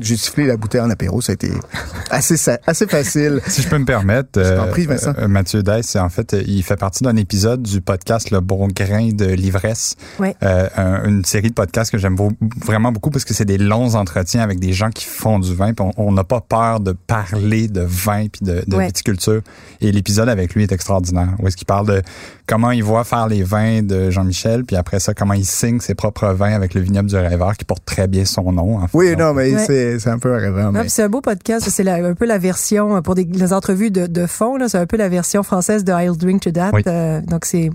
j'ai 0.00 0.16
sifflé 0.16 0.46
la 0.46 0.56
bouteille 0.56 0.80
en 0.80 0.90
apéro, 0.90 1.20
ça 1.20 1.32
a 1.32 1.34
été 1.34 1.50
assez 2.10 2.36
assez 2.66 2.86
facile. 2.86 3.40
Si 3.46 3.62
je 3.62 3.68
peux 3.68 3.78
me 3.78 3.84
permettre, 3.84 4.30
euh, 4.38 4.66
prie, 4.70 4.86
Vincent. 4.86 5.12
Euh, 5.18 5.28
Mathieu 5.28 5.62
Deiss, 5.62 5.96
en 5.96 6.08
fait, 6.08 6.34
il 6.46 6.62
fait 6.62 6.76
partie 6.76 7.04
d'un 7.04 7.16
épisode 7.16 7.62
du 7.62 7.80
podcast 7.80 8.30
Le 8.30 8.40
Bon 8.40 8.68
Grain 8.68 9.10
de 9.12 9.26
l'ivresse, 9.26 9.96
oui. 10.18 10.28
euh, 10.42 10.68
une 11.04 11.24
série 11.24 11.48
de 11.48 11.54
podcasts 11.54 11.90
que 11.90 11.98
j'aime 11.98 12.16
vraiment 12.64 12.92
beaucoup 12.92 13.10
parce 13.10 13.24
que 13.24 13.34
c'est 13.34 13.44
des 13.44 13.58
longs 13.58 13.94
entretiens 13.94 14.42
avec 14.42 14.60
des 14.60 14.72
gens 14.72 14.90
qui 14.90 15.04
font 15.04 15.38
du 15.38 15.54
vin. 15.54 15.72
on 15.96 16.12
n'a 16.12 16.24
pas 16.24 16.40
peur 16.40 16.80
de 16.80 16.92
parler 16.92 17.68
de 17.68 17.82
vin 17.82 18.26
puis 18.28 18.44
de, 18.44 18.62
de 18.66 18.78
viticulture. 18.78 19.42
Et 19.80 19.92
l'épisode 19.92 20.28
avec 20.28 20.54
lui 20.54 20.62
est 20.62 20.72
extraordinaire. 20.72 21.34
Où 21.38 21.48
est-ce 21.48 21.56
qu'il 21.56 21.66
parle 21.66 21.86
de 21.86 22.02
comment 22.46 22.70
il 22.70 22.84
voit 22.84 23.04
faire 23.04 23.28
les 23.28 23.42
vins 23.42 23.82
de 23.82 24.10
Jean-Michel, 24.10 24.64
puis 24.64 24.76
après 24.76 25.00
ça, 25.00 25.14
comment 25.14 25.34
il 25.34 25.44
signe 25.44 25.80
ses 25.80 25.94
propres 25.94 26.28
vins 26.28 26.52
avec 26.52 26.74
le 26.74 26.80
vignoble 26.80 27.08
du 27.08 27.16
rêveur 27.16 27.56
qui 27.56 27.64
porte 27.64 27.84
très 27.84 28.08
bien 28.08 28.24
son 28.24 28.52
nom. 28.52 28.78
En 28.78 28.88
fait. 28.88 28.96
Oui, 28.96 29.16
non, 29.16 29.32
mais 29.34 29.56
c'est 29.66 29.81
c'est 29.98 30.10
un 30.10 30.18
peu. 30.18 30.36
Mais... 30.72 30.88
C'est 30.88 31.02
un 31.02 31.08
beau 31.08 31.20
podcast. 31.20 31.68
C'est 31.68 31.88
un 31.88 32.14
peu 32.14 32.26
la 32.26 32.38
version, 32.38 33.02
pour 33.02 33.14
des, 33.14 33.24
les 33.24 33.52
entrevues 33.52 33.90
de, 33.90 34.06
de 34.06 34.26
fond, 34.26 34.58
c'est 34.68 34.78
un 34.78 34.86
peu 34.86 34.96
la 34.96 35.08
version 35.08 35.42
française 35.42 35.84
de 35.84 35.92
I'll 35.92 36.16
Drink 36.16 36.42
to 36.42 36.50
That. 36.50 36.72
Euh, 36.86 37.20
donc, 37.20 37.44
c'est... 37.44 37.70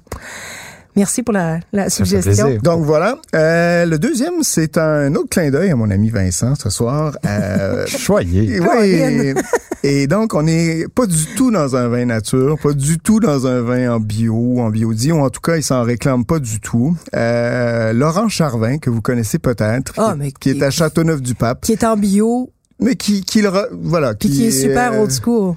Merci 0.97 1.21
pour 1.21 1.33
la, 1.33 1.59
la 1.73 1.91
suggestion. 1.91 2.57
Donc 2.63 2.83
voilà. 2.83 3.19
Euh, 3.35 3.85
le 3.85 3.99
deuxième, 3.99 4.41
c'est 4.41 4.79
un 4.79 5.13
autre 5.13 5.29
clin 5.29 5.51
d'œil 5.51 5.69
à 5.69 5.75
mon 5.75 5.91
ami 5.91 6.09
Vincent 6.09 6.55
ce 6.55 6.71
soir. 6.71 7.15
Euh. 7.25 7.85
Oui. 8.09 8.51
Et 9.83 10.07
donc, 10.07 10.33
on 10.33 10.43
n'est 10.43 10.85
pas 10.87 11.05
du 11.05 11.25
tout 11.35 11.51
dans 11.51 11.75
un 11.75 11.87
vin 11.87 12.05
nature, 12.05 12.57
pas 12.61 12.73
du 12.73 12.97
tout 12.97 13.19
dans 13.19 13.45
un 13.45 13.61
vin 13.61 13.93
en 13.93 13.99
bio, 13.99 14.59
en 14.59 14.69
biodie, 14.69 15.11
ou 15.11 15.19
en 15.19 15.29
tout 15.29 15.41
cas, 15.41 15.57
il 15.57 15.63
s'en 15.63 15.83
réclame 15.83 16.25
pas 16.25 16.39
du 16.39 16.59
tout. 16.59 16.97
Euh, 17.15 17.93
Laurent 17.93 18.27
Charvin, 18.27 18.79
que 18.79 18.89
vous 18.89 19.01
connaissez 19.01 19.37
peut-être, 19.37 19.93
oh, 19.97 20.11
qui, 20.39 20.49
est 20.49 20.63
à 20.63 20.71
Châteauneuf-du-Pape. 20.71 21.61
Qui 21.61 21.73
est 21.73 21.83
en 21.83 21.95
bio. 21.95 22.49
Mais 22.79 22.95
qui, 22.95 23.21
qui 23.21 23.41
le, 23.41 23.51
voilà. 23.71 24.15
Qui, 24.15 24.29
qui, 24.29 24.47
est 24.47 24.51
super 24.51 24.99
old 24.99 25.11
school. 25.11 25.55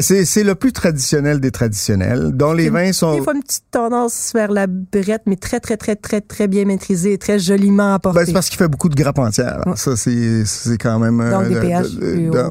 C'est 0.00 0.42
le 0.42 0.54
plus 0.54 0.72
traditionnel 0.72 1.40
des 1.40 1.50
traditionnels, 1.50 2.32
dont 2.32 2.52
les 2.52 2.68
vins 2.68 2.92
sont... 2.92 3.14
Des 3.14 3.22
fois, 3.22 3.34
une 3.34 3.42
petite 3.42 3.64
tendance 3.70 4.32
vers 4.34 4.52
la 4.52 4.66
brette, 4.66 5.22
mais 5.26 5.36
très, 5.36 5.58
très, 5.58 5.76
très, 5.76 5.96
très, 5.96 6.20
très 6.20 6.48
bien 6.48 6.64
maîtrisée 6.64 7.14
et 7.14 7.18
très 7.18 7.38
joliment 7.38 7.94
apportée. 7.94 8.20
Ben, 8.20 8.26
c'est 8.26 8.32
parce 8.32 8.48
qu'il 8.48 8.58
fait 8.58 8.68
beaucoup 8.68 8.88
de 8.88 8.94
grappes 8.94 9.18
entières. 9.18 9.62
Ça, 9.76 9.96
c'est 9.96 10.78
quand 10.78 10.98
même... 10.98 11.18
Donc, 11.18 11.44
euh, 11.44 11.48
des 11.48 11.60
pH 11.60 11.86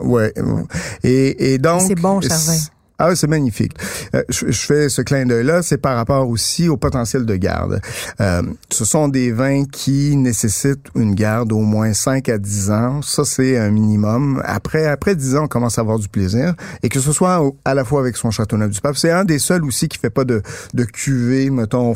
ouais. 0.04 0.34
Et, 1.04 1.54
et 1.54 1.58
donc... 1.58 1.82
C'est 1.88 1.96
bon, 1.96 2.20
Charvin. 2.22 2.58
Ah 2.98 3.14
c'est 3.14 3.28
magnifique. 3.28 3.74
Euh, 4.14 4.24
je, 4.30 4.52
fais 4.52 4.88
ce 4.88 5.02
clin 5.02 5.26
d'œil-là, 5.26 5.62
c'est 5.64 5.78
par 5.78 5.98
rapport 5.98 6.30
aussi 6.30 6.70
au 6.70 6.78
potentiel 6.78 7.26
de 7.26 7.36
garde. 7.36 7.82
Euh, 8.22 8.42
ce 8.70 8.86
sont 8.86 9.10
des 9.10 9.34
vins 9.34 9.66
qui 9.66 10.16
nécessitent 10.16 10.88
une 10.96 11.14
garde 11.14 11.52
au 11.52 11.60
moins 11.60 11.92
5 11.94 12.30
à 12.30 12.38
10 12.38 12.72
ans. 12.72 13.02
Ça, 13.02 13.26
c'est 13.26 13.58
un 13.58 13.70
minimum. 13.70 14.42
Après 14.46 14.86
après 14.88 15.16
10 15.16 15.36
ans, 15.36 15.44
on 15.44 15.48
commence 15.48 15.78
à 15.78 15.82
avoir 15.82 16.00
du 16.00 16.08
plaisir. 16.08 16.56
Et 16.84 16.90
que 16.90 17.02
ce 17.02 17.12
soit 17.12 17.44
à 17.66 17.74
la 17.74 17.84
fois 17.84 18.00
avec 18.00 18.16
son 18.16 18.32
Châteauneuf 18.32 18.72
du 18.72 18.80
Pape, 18.80 18.96
c'est 18.96 19.12
un 19.12 19.26
des 19.26 19.40
seuls 19.40 19.66
aussi 19.66 19.90
qui 19.90 19.98
fait 19.98 20.10
pas 20.10 20.24
de, 20.24 20.42
de 20.74 20.84
cuvée, 20.86 21.50
mettons, 21.50 21.94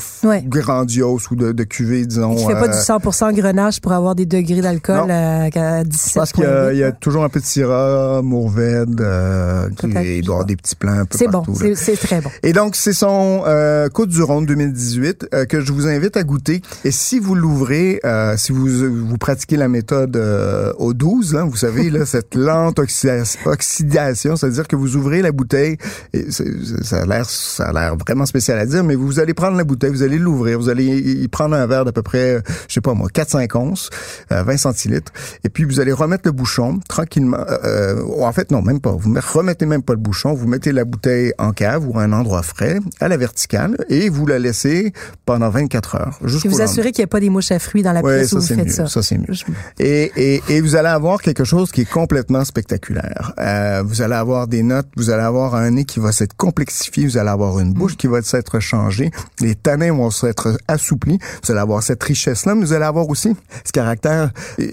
grandiose 0.48 1.32
ou 1.32 1.36
de, 1.36 1.54
de 1.54 1.64
cuvée, 1.64 2.06
disons... 2.06 2.36
Qui 2.36 2.46
fait 2.46 2.54
pas 2.54 2.68
du 2.68 2.78
100% 2.78 3.24
euh, 3.24 3.32
grenache 3.32 3.80
pour 3.80 3.94
avoir 3.94 4.16
des 4.16 4.26
degrés 4.26 4.62
d'alcool 4.62 5.10
à, 5.10 5.84
17 5.86 6.16
Parce 6.16 6.34
qu'il 6.34 6.44
y, 6.44 6.78
y, 6.78 6.84
a 6.84 6.92
toujours 6.92 7.24
un 7.24 7.30
peu 7.30 7.40
de 7.40 7.46
syrah, 7.46 8.22
mourvèdre, 8.22 9.70
il 9.84 10.24
doit 10.24 10.36
avoir 10.36 10.46
des 10.46 10.58
petits 10.58 10.76
plans 10.76 10.89
c'est 11.12 11.28
bon, 11.28 11.44
c'est 11.76 11.98
très 11.98 12.22
bon. 12.22 12.30
Et 12.44 12.54
donc, 12.54 12.76
c'est 12.76 12.94
son 12.94 13.44
euh, 13.46 13.90
Côte 13.90 14.10
du 14.10 14.22
Rhône 14.22 14.46
2018 14.46 15.30
euh, 15.34 15.46
que 15.46 15.62
je 15.62 15.72
vous 15.72 15.88
invite 15.88 16.18
à 16.18 16.24
goûter. 16.24 16.62
Et 16.84 16.92
si 16.92 17.20
vous 17.20 17.36
l'ouvrez, 17.36 18.00
euh, 18.06 18.36
si 18.38 18.52
vous 18.52 18.68
vous 18.68 19.18
pratiquez 19.18 19.58
la 19.58 19.68
méthode 19.68 20.16
euh, 20.16 20.74
au 20.78 20.94
12, 20.94 21.36
hein, 21.36 21.46
vous 21.50 21.56
savez, 21.56 21.90
là, 21.90 22.06
cette 22.06 22.36
lente 22.36 22.80
oxydation, 22.80 24.36
c'est-à-dire 24.36 24.68
que 24.68 24.76
vous 24.76 24.96
ouvrez 24.96 25.22
la 25.22 25.32
bouteille, 25.32 25.78
et 26.14 26.32
ça 26.32 27.02
a 27.02 27.06
l'air 27.06 27.26
ça 27.30 27.66
a 27.66 27.74
l'air 27.74 27.96
vraiment 27.98 28.26
spécial 28.26 28.58
à 28.58 28.66
dire, 28.66 28.84
mais 28.84 28.96
vous 28.96 29.20
allez 29.20 29.34
prendre 29.34 29.58
la 29.58 29.64
bouteille, 29.64 29.92
vous 29.92 30.04
allez 30.04 30.18
l'ouvrir, 30.18 30.60
vous 30.60 30.70
allez 30.70 30.86
y 30.86 31.28
prendre 31.28 31.56
un 31.56 31.68
verre 31.68 31.86
d'à 31.86 31.92
peu 31.92 32.02
près, 32.02 32.42
je 32.68 32.74
sais 32.74 32.82
pas 32.82 32.94
moi, 32.94 33.10
4-5 33.10 33.58
onces, 33.58 33.90
20 34.30 34.58
centilitres, 34.58 35.12
et 35.44 35.50
puis 35.50 35.64
vous 35.64 35.80
allez 35.80 35.94
remettre 35.94 36.24
le 36.26 36.32
bouchon 36.32 36.80
tranquillement. 36.88 37.46
en 38.20 38.32
fait, 38.32 38.52
non, 38.52 38.62
même 38.62 38.80
pas. 38.80 38.92
Vous 38.92 39.14
remettez 39.34 39.66
même 39.66 39.84
pas 39.84 39.94
le 39.94 40.00
bouchon, 40.00 40.34
vous 40.34 40.48
mettez 40.48 40.72
la 40.80 40.86
bouteille 40.86 41.34
en 41.38 41.52
cave 41.52 41.86
ou 41.88 42.00
à 42.00 42.04
un 42.04 42.14
endroit 42.14 42.42
frais, 42.42 42.80
à 43.02 43.10
la 43.10 43.18
verticale, 43.18 43.76
et 43.90 44.10
vous 44.10 44.26
la 44.26 44.40
laissez 44.40 44.94
pendant 45.26 45.50
24 45.50 45.96
heures. 45.96 46.20
Et 46.46 46.48
vous 46.48 46.62
assurez 46.62 46.92
qu'il 46.92 47.02
n'y 47.02 47.06
a 47.06 47.08
pas 47.08 47.20
des 47.20 47.30
mouches 47.30 47.52
à 47.52 47.60
fruits 47.60 47.84
dans 47.84 47.92
la 47.92 48.02
pièce 48.02 48.32
où 48.32 48.40
vous 48.40 48.46
faites 48.46 48.72
ça. 48.72 48.88
Ça, 48.88 49.04
c'est 49.04 49.18
mieux. 49.18 49.36
Et, 49.78 50.12
et, 50.16 50.42
et, 50.48 50.62
vous 50.62 50.76
allez 50.76 50.88
avoir 50.88 51.22
quelque 51.22 51.44
chose 51.44 51.72
qui 51.72 51.82
est 51.82 51.90
complètement 51.90 52.46
spectaculaire. 52.46 53.34
Euh, 53.40 53.84
vous 53.86 54.02
allez 54.02 54.16
avoir 54.16 54.48
des 54.48 54.64
notes, 54.64 54.88
vous 54.96 55.10
allez 55.10 55.24
avoir 55.24 55.56
un 55.56 55.72
nez 55.72 55.84
qui 55.84 56.00
va 56.00 56.12
s'être 56.14 56.36
complexifié, 56.36 57.06
vous 57.06 57.18
allez 57.18 57.30
avoir 57.30 57.60
une 57.60 57.74
bouche 57.74 57.98
qui 57.98 58.08
va 58.08 58.22
s'être 58.22 58.60
changée, 58.60 59.12
les 59.42 59.56
tanins 59.56 59.94
vont 59.94 60.12
s'être 60.12 60.58
assouplis, 60.68 61.20
vous 61.44 61.52
allez 61.52 61.62
avoir 61.62 61.84
cette 61.84 62.02
richesse-là, 62.02 62.56
mais 62.56 62.66
vous 62.66 62.74
allez 62.74 62.86
avoir 62.86 63.10
aussi 63.10 63.36
ce 63.66 63.72
caractère, 63.72 64.32
euh, 64.60 64.64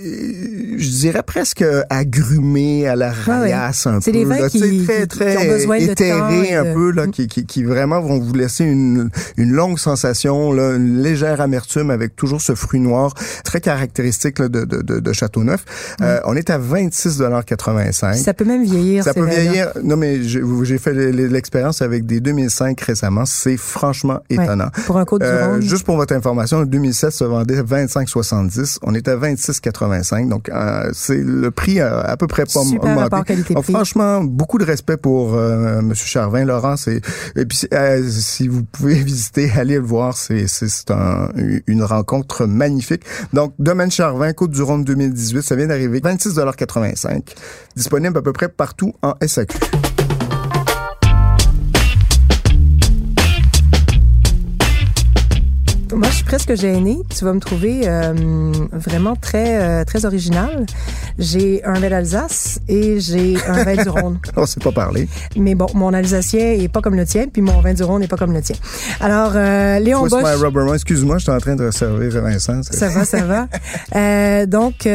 je 0.79 0.89
dirais 0.89 1.23
presque 1.25 1.65
agrumé 1.91 2.87
à 2.87 2.95
la 2.95 3.09
ah 3.27 3.41
raillasse 3.41 3.87
un 3.87 3.95
peu. 3.95 4.01
C'est 4.03 4.13
des 4.13 4.25
vins 4.25 4.49
qui, 4.49 4.85
très, 4.85 5.07
très, 5.07 5.37
ont 5.37 5.53
besoin 5.53 5.79
de 5.79 5.95
éthérés 6.01 6.55
un 6.55 6.75
peu 6.75 6.91
là, 6.91 7.07
qui, 7.07 7.27
qui, 7.29 7.47
qui, 7.47 7.65
vraiment 7.65 8.01
vont 8.01 8.19
vous 8.19 8.35
laisser 8.35 8.65
une, 8.65 9.11
une 9.37 9.51
longue 9.51 9.79
sensation, 9.79 10.53
là, 10.53 10.75
une 10.75 11.03
légère 11.03 11.41
amertume 11.41 11.91
avec 11.91 12.17
toujours 12.17 12.41
ce 12.41 12.55
fruit 12.55 12.81
noir 12.81 13.15
très 13.45 13.61
caractéristique 13.61 14.39
là, 14.39 14.49
de, 14.49 14.65
de, 14.65 14.83
de, 14.83 15.13
Châteauneuf. 15.13 15.65
Euh, 16.03 16.21
on 16.25 16.37
est 16.37 16.51
à 16.51 16.59
26,85 16.59 18.15
Ça 18.17 18.35
peut 18.35 18.45
même 18.45 18.65
vieillir. 18.65 19.05
Ça 19.05 19.15
peut 19.15 19.25
vieillir. 19.25 19.73
Non 19.83 19.97
mais 19.97 20.23
j'ai 20.23 20.79
fait 20.79 20.93
l'expérience 20.93 21.83
avec 21.83 22.07
des 22.07 22.21
2005 22.21 22.79
récemment. 22.81 23.25
C'est 23.25 23.57
franchement 23.57 24.21
étonnant. 24.29 24.69
pour 24.87 24.99
un 24.99 25.05
côte 25.05 25.23
du 25.23 25.29
euh, 25.29 25.61
Juste 25.61 25.85
pour 25.85 25.97
votre 25.97 26.15
information, 26.15 26.61
le 26.61 26.67
2007 26.67 27.11
se 27.11 27.25
vendait 27.25 27.63
25,70. 27.63 28.79
On 28.83 28.95
est 28.95 29.09
à 29.09 29.17
26,85. 29.17 30.29
Donc 30.29 30.49
euh, 30.49 30.91
c'est 30.93 31.23
le 31.23 31.51
prix 31.51 31.81
à, 31.81 32.01
à 32.01 32.17
peu 32.17 32.27
près 32.27 32.45
pas 32.45 32.63
Super 32.63 32.97
augmenté. 32.97 33.23
qualité 33.27 33.55
franchement, 33.63 34.23
beaucoup 34.23 34.59
de 34.59 34.65
respect 34.65 34.97
pour 34.97 35.35
euh, 35.35 35.81
Monsieur 35.87 36.07
Charvin, 36.07 36.45
Laurent, 36.45 36.77
c'est 36.77 37.01
et 37.37 37.47
puis 37.47 37.59
si 38.11 38.49
vous 38.49 38.65
pouvez 38.65 38.95
visiter, 39.03 39.51
allez 39.57 39.77
le 39.77 39.85
voir, 39.85 40.17
c'est 40.17 40.47
c'est 40.47 40.91
un, 40.91 41.31
une 41.67 41.83
rencontre 41.83 42.47
magnifique. 42.47 43.03
Donc 43.33 43.55
Domaine 43.59 43.91
Charvin, 43.91 44.33
Côte 44.33 44.51
du 44.51 44.63
Rhône 44.63 44.85
2018, 44.85 45.43
ça 45.43 45.57
vient 45.57 45.67
d'arriver, 45.67 46.01
26,85 46.01 47.23
disponible 47.77 48.19
à 48.19 48.23
peu 48.23 48.33
près 48.33 48.49
partout 48.49 48.95
en 49.03 49.15
SAQ. 49.25 49.86
Presque 56.27 56.55
gênée. 56.57 56.99
Tu 57.17 57.25
vas 57.25 57.33
me 57.33 57.41
trouver 57.41 57.83
euh, 57.85 58.13
vraiment 58.73 59.15
très 59.17 59.63
euh, 59.63 59.85
très 59.85 60.05
original. 60.05 60.67
J'ai 61.19 61.65
un 61.65 61.75
vin 61.75 61.89
d'Alsace 61.89 62.61
et 62.69 63.01
j'ai 63.01 63.37
un 63.47 63.65
vin 63.65 63.83
du 63.83 63.89
Rhône. 63.89 64.19
On 64.37 64.45
s'est 64.45 64.61
pas 64.61 64.73
parlé. 64.73 65.09
Mais 65.37 65.55
bon, 65.55 65.69
mon 65.75 65.95
alsacien 65.95 66.53
est 66.53 66.69
pas 66.69 66.83
comme 66.83 66.97
le 66.97 67.07
tien, 67.07 67.27
puis 67.33 67.43
mon 67.43 67.61
vin 67.61 67.73
du 67.73 67.83
Rhône 67.85 68.01
n'est 68.01 68.09
pas 68.09 68.17
comme 68.17 68.33
le 68.33 68.43
tien. 68.43 68.57
Alors, 69.01 69.33
euh, 69.35 69.79
Léon 69.79 70.07
Bosch... 70.09 70.75
Excuse-moi, 70.75 71.19
je 71.19 71.23
suis 71.23 71.33
en 71.33 71.39
train 71.39 71.57
de 71.57 71.71
servir 71.71 72.21
Vincent. 72.21 72.63
Ça 72.63 72.89
va, 72.89 73.05
ça 73.05 73.25
va. 73.25 73.47
euh, 73.95 74.47
donc... 74.47 74.87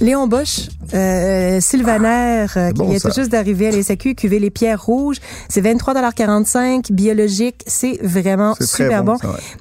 Euh, 0.00 0.04
Léon 0.04 0.26
Bosch, 0.26 0.68
euh, 0.94 1.60
Sylvaner, 1.60 2.46
euh, 2.56 2.70
qui 2.70 2.86
vient 2.86 2.98
tout 2.98 3.14
juste 3.14 3.30
d'arriver 3.30 3.68
à 3.68 3.70
l'ESAQ, 3.70 4.14
cuvée 4.14 4.38
Les 4.38 4.50
Pierres 4.50 4.84
Rouges. 4.84 5.18
C'est 5.48 5.60
23,45 5.60 6.92
biologique. 6.92 7.62
C'est 7.66 7.98
vraiment 8.02 8.54
super 8.60 9.04
bon. 9.04 9.16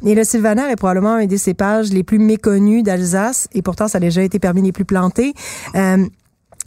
et 0.05 0.15
le 0.15 0.23
Sylvaner 0.23 0.69
est 0.71 0.75
probablement 0.75 1.13
un 1.15 1.25
des 1.25 1.37
cépages 1.37 1.91
les 1.91 2.03
plus 2.03 2.19
méconnus 2.19 2.83
d'Alsace. 2.83 3.47
Et 3.53 3.61
pourtant, 3.61 3.87
ça 3.87 3.97
a 3.97 4.01
déjà 4.01 4.21
été 4.21 4.39
parmi 4.39 4.61
les 4.61 4.71
plus 4.71 4.85
plantés. 4.85 5.33
Euh, 5.75 6.05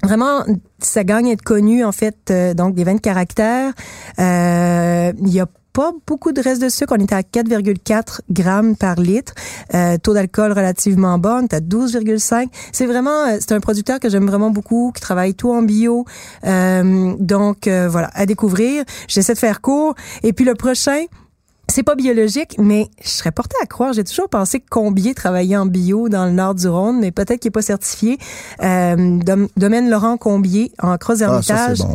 Vraiment, 0.02 0.44
ça 0.78 1.02
gagne 1.02 1.28
à 1.28 1.32
être 1.32 1.42
connu, 1.42 1.84
en 1.84 1.90
fait, 1.90 2.16
euh, 2.30 2.54
donc 2.54 2.74
des 2.74 2.84
vins 2.84 2.94
de 2.94 3.00
caractère. 3.00 3.72
Euh, 4.20 5.12
il 5.20 5.28
y 5.28 5.40
a 5.40 5.46
pas 5.78 5.92
beaucoup 6.08 6.32
de 6.32 6.40
reste 6.40 6.60
de 6.60 6.68
sucre. 6.68 6.92
On 6.98 7.00
était 7.00 7.14
à 7.14 7.22
4,4 7.22 8.22
grammes 8.28 8.74
par 8.74 8.96
litre. 8.96 9.32
Euh, 9.74 9.96
taux 9.96 10.12
d'alcool 10.12 10.50
relativement 10.50 11.18
bas. 11.18 11.38
On 11.40 11.44
est 11.44 11.54
à 11.54 11.60
12,5. 11.60 12.48
C'est 12.72 12.86
vraiment, 12.86 13.28
euh, 13.28 13.36
c'est 13.38 13.52
un 13.52 13.60
producteur 13.60 14.00
que 14.00 14.08
j'aime 14.08 14.26
vraiment 14.26 14.50
beaucoup, 14.50 14.90
qui 14.92 15.00
travaille 15.00 15.34
tout 15.36 15.52
en 15.52 15.62
bio. 15.62 16.04
Euh, 16.44 17.14
donc, 17.20 17.68
euh, 17.68 17.88
voilà, 17.88 18.10
à 18.14 18.26
découvrir. 18.26 18.82
J'essaie 19.06 19.34
de 19.34 19.38
faire 19.38 19.60
court. 19.60 19.94
Et 20.24 20.32
puis 20.32 20.44
le 20.44 20.56
prochain, 20.56 21.04
c'est 21.70 21.82
pas 21.82 21.94
biologique, 21.94 22.56
mais 22.58 22.88
je 23.04 23.10
serais 23.10 23.30
portée 23.30 23.56
à 23.62 23.66
croire. 23.66 23.92
J'ai 23.92 24.02
toujours 24.02 24.28
pensé 24.30 24.58
que 24.58 24.66
Combier 24.70 25.14
travaillait 25.14 25.56
en 25.56 25.66
bio 25.66 26.08
dans 26.08 26.24
le 26.24 26.32
nord 26.32 26.54
du 26.54 26.66
Rhône, 26.66 26.98
mais 26.98 27.10
peut-être 27.10 27.40
qu'il 27.40 27.48
est 27.48 27.52
pas 27.52 27.62
certifié. 27.62 28.18
Euh, 28.62 29.18
domaine 29.56 29.90
Laurent 29.90 30.16
Combier 30.16 30.72
en 30.82 30.96
Croix 30.96 31.20
Hermitage. 31.20 31.82
Ah, 31.82 31.88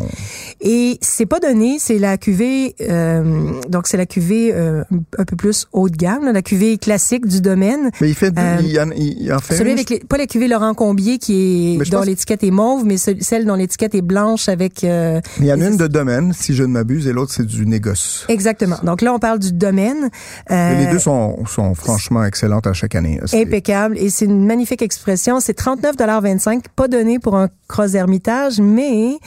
Et 0.66 0.98
c'est 1.02 1.26
pas 1.26 1.40
donné, 1.40 1.76
c'est 1.78 1.98
la 1.98 2.16
cuvée, 2.16 2.74
euh, 2.80 3.52
donc 3.68 3.86
c'est 3.86 3.96
la 3.98 4.06
cuvée 4.06 4.50
euh, 4.54 4.82
un 5.18 5.24
peu 5.24 5.36
plus 5.36 5.66
haut 5.72 5.88
de 5.88 5.96
gamme, 5.96 6.32
la 6.32 6.42
cuvée 6.42 6.78
classique 6.78 7.26
du 7.26 7.40
domaine. 7.40 7.90
Mais 8.00 8.08
il 8.08 8.14
fait, 8.14 8.32
il, 8.62 8.80
en, 8.80 8.90
il 8.96 9.32
en 9.32 9.38
fait 9.40 9.56
celui 9.56 9.72
avec 9.72 10.08
pas 10.08 10.16
la 10.16 10.26
cuvée 10.26 10.48
Laurent 10.48 10.74
Combier 10.74 11.18
qui 11.18 11.78
est 11.80 11.90
dont 11.90 12.00
l'étiquette 12.00 12.42
est 12.42 12.50
mauve, 12.50 12.84
mais 12.84 12.96
celle 12.96 13.44
dont 13.44 13.54
l'étiquette 13.54 13.94
est 13.94 14.02
blanche 14.02 14.48
avec. 14.48 14.82
mais 14.82 15.20
il 15.38 15.46
y 15.46 15.52
en 15.52 15.60
a 15.60 15.66
une 15.66 15.76
de 15.76 15.86
domaine, 15.86 16.32
si 16.32 16.54
je 16.54 16.62
ne 16.62 16.68
m'abuse, 16.68 17.06
et 17.06 17.12
l'autre 17.12 17.32
c'est 17.32 17.46
du 17.46 17.66
négoce. 17.66 18.24
Exactement. 18.28 18.76
Donc 18.82 19.02
là, 19.02 19.12
on 19.12 19.18
parle 19.18 19.38
du 19.38 19.52
domaine. 19.52 20.10
Euh, 20.50 20.78
les 20.78 20.90
deux 20.90 20.98
sont, 20.98 21.44
sont 21.46 21.74
franchement 21.74 22.24
excellentes 22.24 22.66
à 22.66 22.72
chaque 22.72 22.94
année. 22.94 23.20
Impeccable. 23.32 23.98
Et 23.98 24.10
c'est 24.10 24.24
une 24.24 24.46
magnifique 24.46 24.82
expression. 24.82 25.40
C'est 25.40 25.58
39,25 25.58 26.62
pas 26.74 26.88
donné 26.88 27.18
pour 27.18 27.36
un 27.36 27.48
cross 27.68 27.94
hermitage, 27.94 28.60
mais 28.60 29.18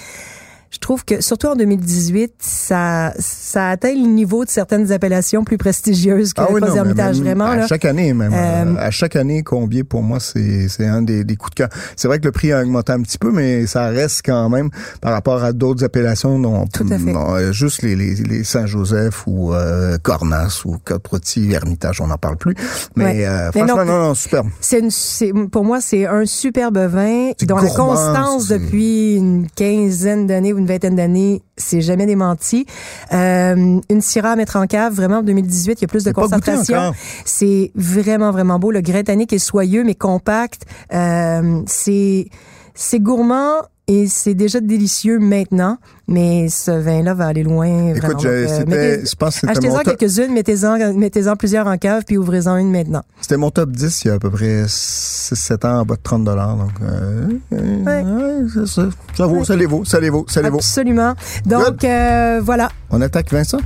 je 0.70 0.80
trouve 0.80 1.06
que 1.06 1.22
surtout 1.22 1.48
en 1.48 1.56
2018, 1.56 2.34
ça 2.40 3.14
ça 3.20 3.70
atteint 3.70 3.94
le 3.94 4.08
niveau 4.08 4.44
de 4.44 4.50
certaines 4.50 4.92
appellations 4.92 5.44
plus 5.44 5.58
prestigieuses 5.58 6.34
que 6.34 6.42
ah 6.42 6.48
le 6.52 6.76
Hermitage 6.76 7.22
vraiment 7.22 7.46
à 7.46 7.68
chaque 7.68 7.86
année 7.86 8.14
même 8.14 8.34
euh, 8.34 8.76
à 8.78 8.92
chaque 8.92 9.16
année 9.16 9.44
Combier 9.44 9.84
pour 9.84 10.04
moi 10.04 10.20
c'est 10.20 10.68
c'est 10.68 10.86
un 10.86 11.02
des, 11.02 11.24
des, 11.24 11.36
coups 11.36 11.52
de 11.52 11.56
cœur. 11.56 11.70
C'est 11.96 12.08
vrai 12.08 12.20
que 12.20 12.26
le 12.26 12.32
prix 12.32 12.52
a 12.52 12.62
augmenté 12.62 12.92
un 12.92 13.02
petit 13.02 13.18
peu 13.18 13.32
mais 13.32 13.66
ça 13.66 13.88
reste 13.88 14.22
quand 14.26 14.50
même 14.50 14.70
par 15.02 15.14
rapport 15.14 15.44
à 15.44 15.54
d'autres 15.54 15.84
appellations 15.84 16.38
non, 16.38 16.66
Tout 16.68 16.86
à 16.90 16.98
fait. 16.98 17.12
non 17.12 17.52
juste 17.52 17.82
les, 17.82 17.96
les, 17.96 18.16
les 18.16 18.44
Saint-Joseph 18.44 19.26
ou 19.28 19.54
euh, 19.54 19.98
Cornas 20.02 20.62
ou 20.66 20.78
Côte-Rôtie 20.84 21.52
Hermitage, 21.52 22.02
on 22.02 22.08
n'en 22.08 22.18
parle 22.18 22.38
plus. 22.38 22.56
Mais 22.96 23.26
euh, 23.26 23.52
franchement 23.52 23.86
non, 23.86 24.00
non, 24.08 24.14
super. 24.14 24.44
C'est 24.60 24.80
une 24.80 25.50
pour 25.50 25.64
moi 25.64 25.82
c'est 25.82 26.06
un 26.06 26.26
superbe 26.26 26.78
vin 26.78 27.32
dont 27.44 27.58
la 27.58 27.70
constance 27.70 28.48
depuis 28.48 29.16
une 29.16 29.48
quinzaine 29.56 30.28
d'années 30.28 30.54
une 30.58 30.66
vingtaine 30.66 30.96
d'années, 30.96 31.42
c'est 31.56 31.82
jamais 31.82 32.06
démenti. 32.06 32.66
Euh, 33.14 33.80
une 33.90 34.02
Syrah 34.02 34.32
à 34.32 34.36
mettre 34.36 34.56
en 34.56 34.68
cave, 34.68 34.94
vraiment 34.94 35.18
en 35.18 35.24
2018, 35.24 35.80
il 35.80 35.82
y 35.82 35.86
a 35.86 35.88
plus 35.88 36.04
de 36.04 36.12
concentration. 36.12 36.94
C'est 37.26 37.72
vraiment 37.76 38.32
vraiment 38.32 38.60
beau. 38.60 38.72
Le 38.72 38.82
grain 38.82 39.04
tannique 39.04 39.34
est 39.34 39.40
soyeux 39.40 39.84
mais 39.84 39.96
compact. 39.96 40.64
Euh, 40.94 41.62
c'est 41.66 42.28
c'est 42.74 43.00
gourmand 43.00 43.62
et 43.90 44.08
c'est 44.08 44.34
déjà 44.34 44.60
délicieux 44.60 45.18
maintenant, 45.18 45.78
mais 46.10 46.50
ce 46.50 46.72
vin-là 46.72 47.14
va 47.14 47.28
aller 47.28 47.44
loin. 47.44 47.94
Écoute, 47.96 48.26
euh, 48.26 49.00
je 49.02 49.16
pense 49.16 49.40
que 49.40 49.48
Achetez-en 49.48 49.80
quelques-unes, 49.80 50.34
mettez-en, 50.34 51.36
plusieurs 51.38 51.68
en 51.68 51.78
cave, 51.78 52.04
puis 52.06 52.18
ouvrez-en 52.18 52.58
une 52.58 52.70
maintenant. 52.70 53.04
C'était 53.22 53.38
mon 53.38 53.50
top 53.50 53.72
10 53.72 54.04
il 54.04 54.08
y 54.10 54.12
a 54.12 54.16
à 54.16 54.20
peu 54.20 54.30
près 54.30 54.64
6-7 54.66 55.66
ans 55.66 55.80
en 55.80 55.86
bas 55.86 55.96
de 55.96 56.02
30 56.02 56.26
dollars. 56.26 56.58
Donc, 56.58 56.72
euh, 56.82 57.28
ouais. 57.52 58.04
ouais 58.04 58.66
ça. 58.68 58.90
ça 59.16 59.26
vaut, 59.26 59.46
ça 59.46 59.56
les 59.56 59.66
vaut, 59.66 59.86
ça 59.86 60.02
les 60.02 60.10
vaut, 60.10 60.26
ça 60.28 60.42
les 60.42 60.50
vaut. 60.50 60.58
Absolument. 60.58 61.14
Donc, 61.46 61.86
euh, 61.86 62.42
voilà. 62.44 62.70
On 62.90 63.00
attaque 63.00 63.32
Vincent? 63.32 63.60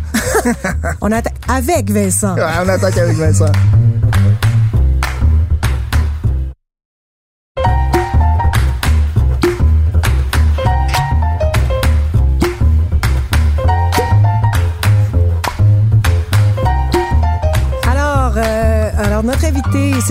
on 1.01 1.11
attaque 1.11 1.33
avec 1.47 1.89
Vincent. 1.89 2.35
on 2.63 2.69
attaque 2.69 2.97
avec 2.97 3.17
Vincent. 3.17 3.51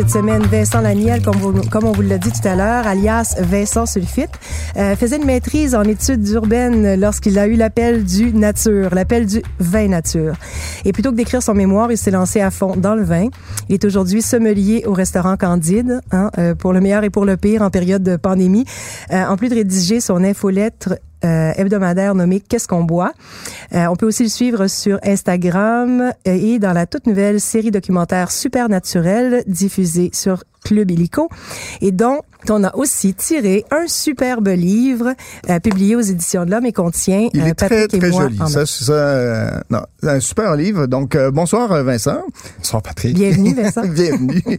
Cette 0.00 0.08
semaine, 0.08 0.42
Vincent 0.44 0.80
Laniel, 0.80 1.20
comme, 1.20 1.84
on 1.84 1.92
vous 1.92 2.00
l'a 2.00 2.16
dit 2.16 2.32
tout 2.32 2.48
à 2.48 2.56
l'heure, 2.56 2.86
alias 2.86 3.36
Vincent 3.38 3.84
Sulfite, 3.84 4.30
euh, 4.78 4.96
faisait 4.96 5.18
une 5.18 5.26
maîtrise 5.26 5.74
en 5.74 5.82
études 5.82 6.26
urbaines 6.28 6.98
lorsqu'il 6.98 7.38
a 7.38 7.46
eu 7.46 7.54
l'appel 7.54 8.04
du 8.04 8.32
nature, 8.32 8.94
l'appel 8.94 9.26
du 9.26 9.42
vin 9.58 9.88
nature. 9.88 10.36
Et 10.86 10.92
plutôt 10.92 11.10
que 11.10 11.16
d'écrire 11.16 11.42
son 11.42 11.52
mémoire, 11.52 11.92
il 11.92 11.98
s'est 11.98 12.10
lancé 12.10 12.40
à 12.40 12.50
fond 12.50 12.76
dans 12.76 12.94
le 12.94 13.02
vin. 13.02 13.28
Il 13.68 13.74
est 13.74 13.84
aujourd'hui 13.84 14.22
sommelier 14.22 14.84
au 14.86 14.94
restaurant 14.94 15.36
Candide, 15.36 16.00
hein, 16.12 16.30
euh, 16.38 16.54
pour 16.54 16.72
le 16.72 16.80
meilleur 16.80 17.04
et 17.04 17.10
pour 17.10 17.26
le 17.26 17.36
pire 17.36 17.60
en 17.60 17.68
période 17.68 18.02
de 18.02 18.16
pandémie. 18.16 18.64
Euh, 19.12 19.26
en 19.26 19.36
plus 19.36 19.50
de 19.50 19.54
rédiger 19.54 20.00
son 20.00 20.24
infolettre 20.24 20.94
euh, 21.24 21.52
hebdomadaire 21.56 22.14
nommé 22.14 22.40
Qu'est-ce 22.40 22.68
qu'on 22.68 22.84
boit? 22.84 23.12
Euh, 23.74 23.86
on 23.86 23.96
peut 23.96 24.06
aussi 24.06 24.22
le 24.22 24.28
suivre 24.28 24.66
sur 24.66 24.98
Instagram 25.04 26.12
et 26.24 26.58
dans 26.58 26.72
la 26.72 26.86
toute 26.86 27.06
nouvelle 27.06 27.40
série 27.40 27.70
documentaire 27.70 28.30
Supernaturel 28.30 29.42
diffusée 29.46 30.10
sur 30.12 30.44
Club 30.64 30.90
Illico 30.90 31.28
et 31.80 31.92
dont 31.92 32.20
on 32.48 32.64
a 32.64 32.74
aussi 32.74 33.14
tiré 33.14 33.64
un 33.70 33.86
superbe 33.86 34.48
livre 34.48 35.14
euh, 35.48 35.60
publié 35.60 35.96
aux 35.96 36.00
éditions 36.00 36.44
de 36.46 36.50
l'Homme 36.50 36.66
et 36.66 36.72
contient 36.72 37.28
Il 37.34 37.46
est 37.46 37.54
Patrick 37.54 37.88
très, 37.88 37.98
très 37.98 38.08
et 38.08 38.10
moi 38.10 38.22
joli. 38.22 38.38
Ça, 38.38 38.66
c'est 38.66 38.84
ça, 38.84 38.92
euh, 38.92 39.50
non, 39.68 39.80
un 40.02 40.20
super 40.20 40.56
livre. 40.56 40.86
Donc, 40.86 41.14
euh, 41.14 41.30
bonsoir 41.30 41.68
Vincent. 41.84 42.22
Bonsoir 42.58 42.82
Patrick. 42.82 43.14
Bienvenue 43.14 43.54
Vincent. 43.62 43.86
Bienvenue. 43.86 44.42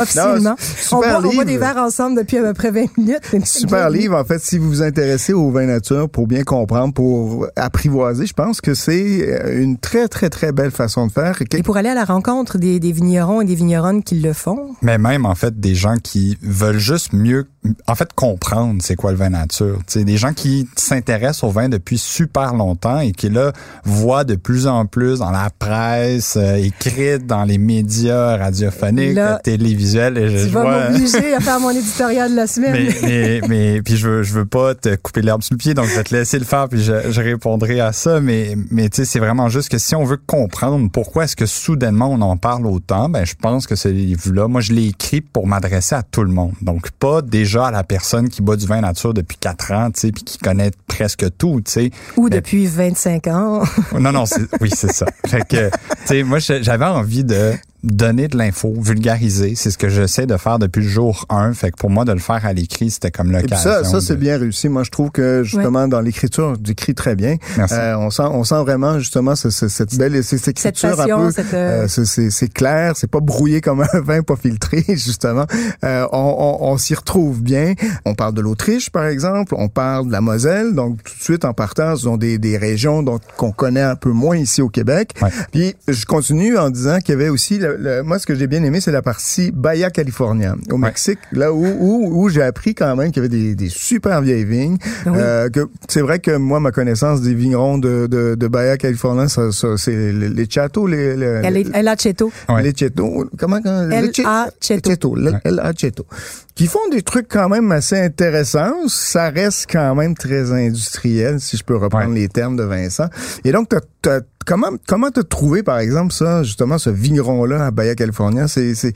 Officiellement. 0.00 0.56
on, 0.92 0.96
boit, 0.96 1.20
on 1.24 1.34
boit 1.34 1.44
des 1.44 1.58
verres 1.58 1.78
ensemble 1.78 2.18
depuis 2.18 2.38
à 2.38 2.42
peu 2.42 2.52
près 2.52 2.70
20 2.70 2.98
minutes. 2.98 3.46
Super 3.46 3.88
livre. 3.90 4.16
En 4.16 4.24
fait, 4.24 4.40
si 4.40 4.58
vous 4.58 4.68
vous 4.68 4.82
intéressez 4.82 5.32
au 5.32 5.50
vin 5.50 5.66
nature 5.66 6.08
pour 6.08 6.26
bien 6.26 6.44
comprendre, 6.44 6.92
pour 6.92 7.46
apprivoiser, 7.56 8.26
je 8.26 8.34
pense 8.34 8.60
que 8.60 8.74
c'est 8.74 9.40
une 9.52 9.78
très, 9.78 10.08
très, 10.08 10.28
très 10.28 10.52
belle 10.52 10.70
façon 10.70 11.06
de 11.06 11.12
faire. 11.12 11.40
Et 11.52 11.62
pour 11.62 11.76
aller 11.76 11.88
à 11.88 11.94
la 11.94 12.04
rencontre 12.04 12.58
des, 12.58 12.78
des 12.78 12.92
vignerons 12.92 13.40
et 13.40 13.44
des 13.44 13.54
vigneronnes 13.54 14.02
qui 14.02 14.20
le 14.20 14.32
font. 14.32 14.74
Mais 14.82 14.98
même, 14.98 15.26
en 15.26 15.34
fait, 15.34 15.41
des 15.50 15.74
gens 15.74 15.96
qui 15.96 16.38
veulent 16.42 16.78
juste 16.78 17.12
mieux, 17.12 17.46
en 17.86 17.94
fait, 17.94 18.12
comprendre 18.14 18.80
c'est 18.82 18.96
quoi 18.96 19.12
le 19.12 19.16
vin 19.16 19.30
nature. 19.30 19.78
sais, 19.86 20.04
des 20.04 20.16
gens 20.16 20.32
qui 20.32 20.68
s'intéressent 20.76 21.44
au 21.44 21.50
vin 21.50 21.68
depuis 21.68 21.98
super 21.98 22.54
longtemps 22.54 23.00
et 23.00 23.12
qui, 23.12 23.28
là, 23.28 23.52
voient 23.84 24.24
de 24.24 24.34
plus 24.34 24.66
en 24.66 24.86
plus 24.86 25.20
dans 25.20 25.30
la 25.30 25.50
presse, 25.50 26.36
euh, 26.36 26.56
écrite, 26.56 27.26
dans 27.26 27.44
les 27.44 27.58
médias 27.58 28.36
radiophoniques, 28.36 29.14
là, 29.14 29.40
télévisuels. 29.42 30.18
Et 30.18 30.38
je, 30.38 30.46
tu 30.46 30.52
vas 30.52 30.90
m'obliger 30.90 31.34
à 31.34 31.40
faire 31.40 31.60
mon 31.60 31.70
éditorial 31.70 32.30
de 32.30 32.36
la 32.36 32.46
semaine. 32.46 32.72
Mais, 32.72 32.94
mais, 33.02 33.40
mais, 33.48 33.82
puis 33.82 33.96
je 33.96 34.08
veux, 34.08 34.22
je 34.22 34.32
veux 34.32 34.46
pas 34.46 34.74
te 34.74 34.94
couper 34.96 35.22
l'herbe 35.22 35.42
sous 35.42 35.54
le 35.54 35.58
pied, 35.58 35.74
donc 35.74 35.86
je 35.86 35.96
vais 35.96 36.04
te 36.04 36.14
laisser 36.14 36.38
le 36.38 36.44
faire 36.44 36.68
puis 36.68 36.82
je, 36.82 37.10
je 37.10 37.20
répondrai 37.20 37.80
à 37.80 37.92
ça. 37.92 38.20
Mais, 38.20 38.56
mais 38.70 38.88
tu 38.88 38.96
sais, 38.96 39.04
c'est 39.04 39.18
vraiment 39.18 39.48
juste 39.48 39.68
que 39.68 39.78
si 39.78 39.94
on 39.94 40.04
veut 40.04 40.18
comprendre 40.18 40.88
pourquoi 40.90 41.24
est-ce 41.24 41.36
que 41.36 41.46
soudainement 41.46 42.08
on 42.08 42.20
en 42.20 42.36
parle 42.36 42.66
autant, 42.66 43.08
ben 43.08 43.24
je 43.24 43.34
pense 43.34 43.66
que 43.66 43.76
ce 43.76 43.88
livre-là, 43.88 44.48
moi 44.48 44.60
je 44.60 44.72
l'ai 44.72 44.86
écrit 44.86 45.20
pour 45.32 45.46
m'adresser 45.46 45.94
à 45.94 46.02
tout 46.02 46.22
le 46.22 46.30
monde. 46.30 46.52
Donc, 46.60 46.90
pas 46.90 47.22
déjà 47.22 47.66
à 47.66 47.70
la 47.70 47.84
personne 47.84 48.28
qui 48.28 48.42
boit 48.42 48.56
du 48.56 48.66
vin 48.66 48.80
nature 48.80 49.14
depuis 49.14 49.36
quatre 49.38 49.72
ans, 49.72 49.90
tu 49.90 50.00
sais, 50.00 50.12
puis 50.12 50.22
qui 50.22 50.38
connaît 50.38 50.70
presque 50.86 51.26
tout, 51.36 51.60
tu 51.64 51.70
sais. 51.70 51.90
Ou 52.16 52.28
depuis 52.28 52.66
25 52.66 53.26
ans. 53.28 53.62
non, 53.98 54.12
non, 54.12 54.24
oui, 54.60 54.70
c'est 54.74 54.92
ça. 54.92 55.06
Fait 55.26 55.46
que, 55.46 55.68
tu 55.70 55.76
sais, 56.06 56.22
moi, 56.22 56.38
j'avais 56.38 56.84
envie 56.84 57.24
de 57.24 57.52
donner 57.82 58.28
de 58.28 58.36
l'info, 58.36 58.74
vulgariser. 58.78 59.54
C'est 59.56 59.70
ce 59.70 59.78
que 59.78 59.88
j'essaie 59.88 60.26
de 60.26 60.36
faire 60.36 60.58
depuis 60.58 60.82
le 60.82 60.88
jour 60.88 61.26
1. 61.28 61.52
Fait 61.54 61.70
que 61.70 61.76
pour 61.76 61.90
moi, 61.90 62.04
de 62.04 62.12
le 62.12 62.18
faire 62.18 62.44
à 62.46 62.52
l'écrit, 62.52 62.90
c'était 62.90 63.10
comme 63.10 63.32
l'occasion. 63.32 63.58
Ça, 63.58 63.84
ça 63.84 64.00
c'est 64.00 64.16
bien 64.16 64.38
réussi. 64.38 64.68
Moi, 64.68 64.84
je 64.84 64.90
trouve 64.90 65.10
que 65.10 65.42
justement, 65.42 65.88
dans 65.88 66.00
l'écriture, 66.00 66.54
tu 66.62 66.72
écris 66.72 66.94
très 66.94 67.16
bien. 67.16 67.36
Euh, 67.58 67.96
on 67.96 68.10
sent, 68.10 68.22
on 68.22 68.44
sent 68.44 68.62
vraiment 68.62 68.98
justement 68.98 69.34
cette, 69.34 69.50
cette 69.50 69.96
belle 69.96 70.22
cette 70.22 70.46
écriture 70.48 71.00
un 71.00 71.06
peu. 71.06 71.32
Euh, 71.54 71.86
c'est 71.88 72.52
clair, 72.52 72.96
c'est 72.96 73.10
pas 73.10 73.20
brouillé 73.20 73.60
comme 73.60 73.82
un 73.82 74.00
vin 74.00 74.22
pas 74.22 74.36
filtré, 74.36 74.84
justement. 74.88 75.46
Euh, 75.84 76.06
on, 76.12 76.58
on, 76.62 76.72
on 76.72 76.78
s'y 76.78 76.94
retrouve 76.94 77.42
bien. 77.42 77.74
On 78.04 78.14
parle 78.14 78.34
de 78.34 78.40
l'Autriche, 78.40 78.90
par 78.90 79.06
exemple. 79.06 79.54
On 79.58 79.68
parle 79.68 80.06
de 80.06 80.12
la 80.12 80.20
Moselle. 80.20 80.74
Donc, 80.74 81.02
tout 81.02 81.14
de 81.18 81.22
suite, 81.22 81.44
en 81.44 81.52
partant, 81.52 81.96
ce 81.96 82.04
sont 82.04 82.16
des, 82.16 82.38
des 82.38 82.56
régions 82.56 83.04
qu'on 83.36 83.52
connaît 83.52 83.82
un 83.82 83.96
peu 83.96 84.10
moins 84.10 84.36
ici 84.36 84.62
au 84.62 84.68
Québec. 84.68 85.14
Puis, 85.50 85.74
je 85.88 86.04
continue 86.04 86.56
en 86.58 86.70
disant 86.70 86.98
qu'il 86.98 87.10
y 87.10 87.16
avait 87.16 87.28
aussi 87.28 87.58
moi, 88.04 88.18
ce 88.18 88.26
que 88.26 88.34
j'ai 88.34 88.46
bien 88.46 88.62
aimé, 88.62 88.80
c'est 88.80 88.92
la 88.92 89.02
partie 89.02 89.50
Bahia 89.52 89.90
California, 89.90 90.54
au 90.70 90.76
Mexique, 90.76 91.18
là 91.32 91.52
où, 91.52 91.64
où, 91.64 92.22
où 92.24 92.28
j'ai 92.28 92.42
appris 92.42 92.74
quand 92.74 92.94
même 92.96 93.10
qu'il 93.10 93.22
y 93.22 93.26
avait 93.26 93.36
des, 93.36 93.54
des 93.54 93.68
super 93.68 94.20
vieilles 94.22 94.44
vignes. 94.44 94.78
Euh, 95.06 95.48
que 95.50 95.68
c'est 95.88 96.00
vrai 96.00 96.18
que 96.18 96.36
moi, 96.36 96.60
ma 96.60 96.70
connaissance 96.70 97.20
des 97.20 97.34
vignerons 97.34 97.78
de, 97.78 98.06
de, 98.06 98.34
de 98.34 98.48
Bahia 98.48 98.76
California, 98.76 99.28
ça, 99.28 99.52
ça, 99.52 99.76
c'est 99.76 100.12
les, 100.12 100.48
châteaux, 100.48 100.86
les, 100.86 101.16
les, 101.16 101.66
El 101.74 101.88
Aceto. 101.88 102.32
Les 102.62 102.72
Cheto. 102.72 103.28
Comment? 103.38 103.60
El 103.90 104.10
Aceto. 104.24 105.16
El 105.44 105.60
Aceto. 105.60 106.06
Qui 106.54 106.66
font 106.66 106.86
des 106.90 107.02
trucs 107.02 107.28
quand 107.28 107.48
même 107.48 107.72
assez 107.72 107.98
intéressants. 107.98 108.86
Ça 108.88 109.30
reste 109.30 109.66
quand 109.70 109.94
même 109.94 110.14
très 110.14 110.52
industriel, 110.52 111.40
si 111.40 111.56
je 111.56 111.64
peux 111.64 111.76
reprendre 111.76 112.12
les 112.12 112.28
termes 112.28 112.56
de 112.56 112.62
Vincent. 112.62 113.08
Et 113.44 113.52
donc, 113.52 113.68
t'as 114.02 114.20
comment 114.44 114.70
comment 114.86 115.10
t'as 115.10 115.22
trouvé 115.22 115.62
par 115.62 115.78
exemple 115.78 116.12
ça 116.12 116.42
justement 116.42 116.78
ce 116.78 116.90
vigneron 116.90 117.44
là 117.44 117.66
à 117.66 117.70
Bahia 117.70 117.94
California? 117.94 118.48
C'est 118.48 118.74
c'est 118.74 118.92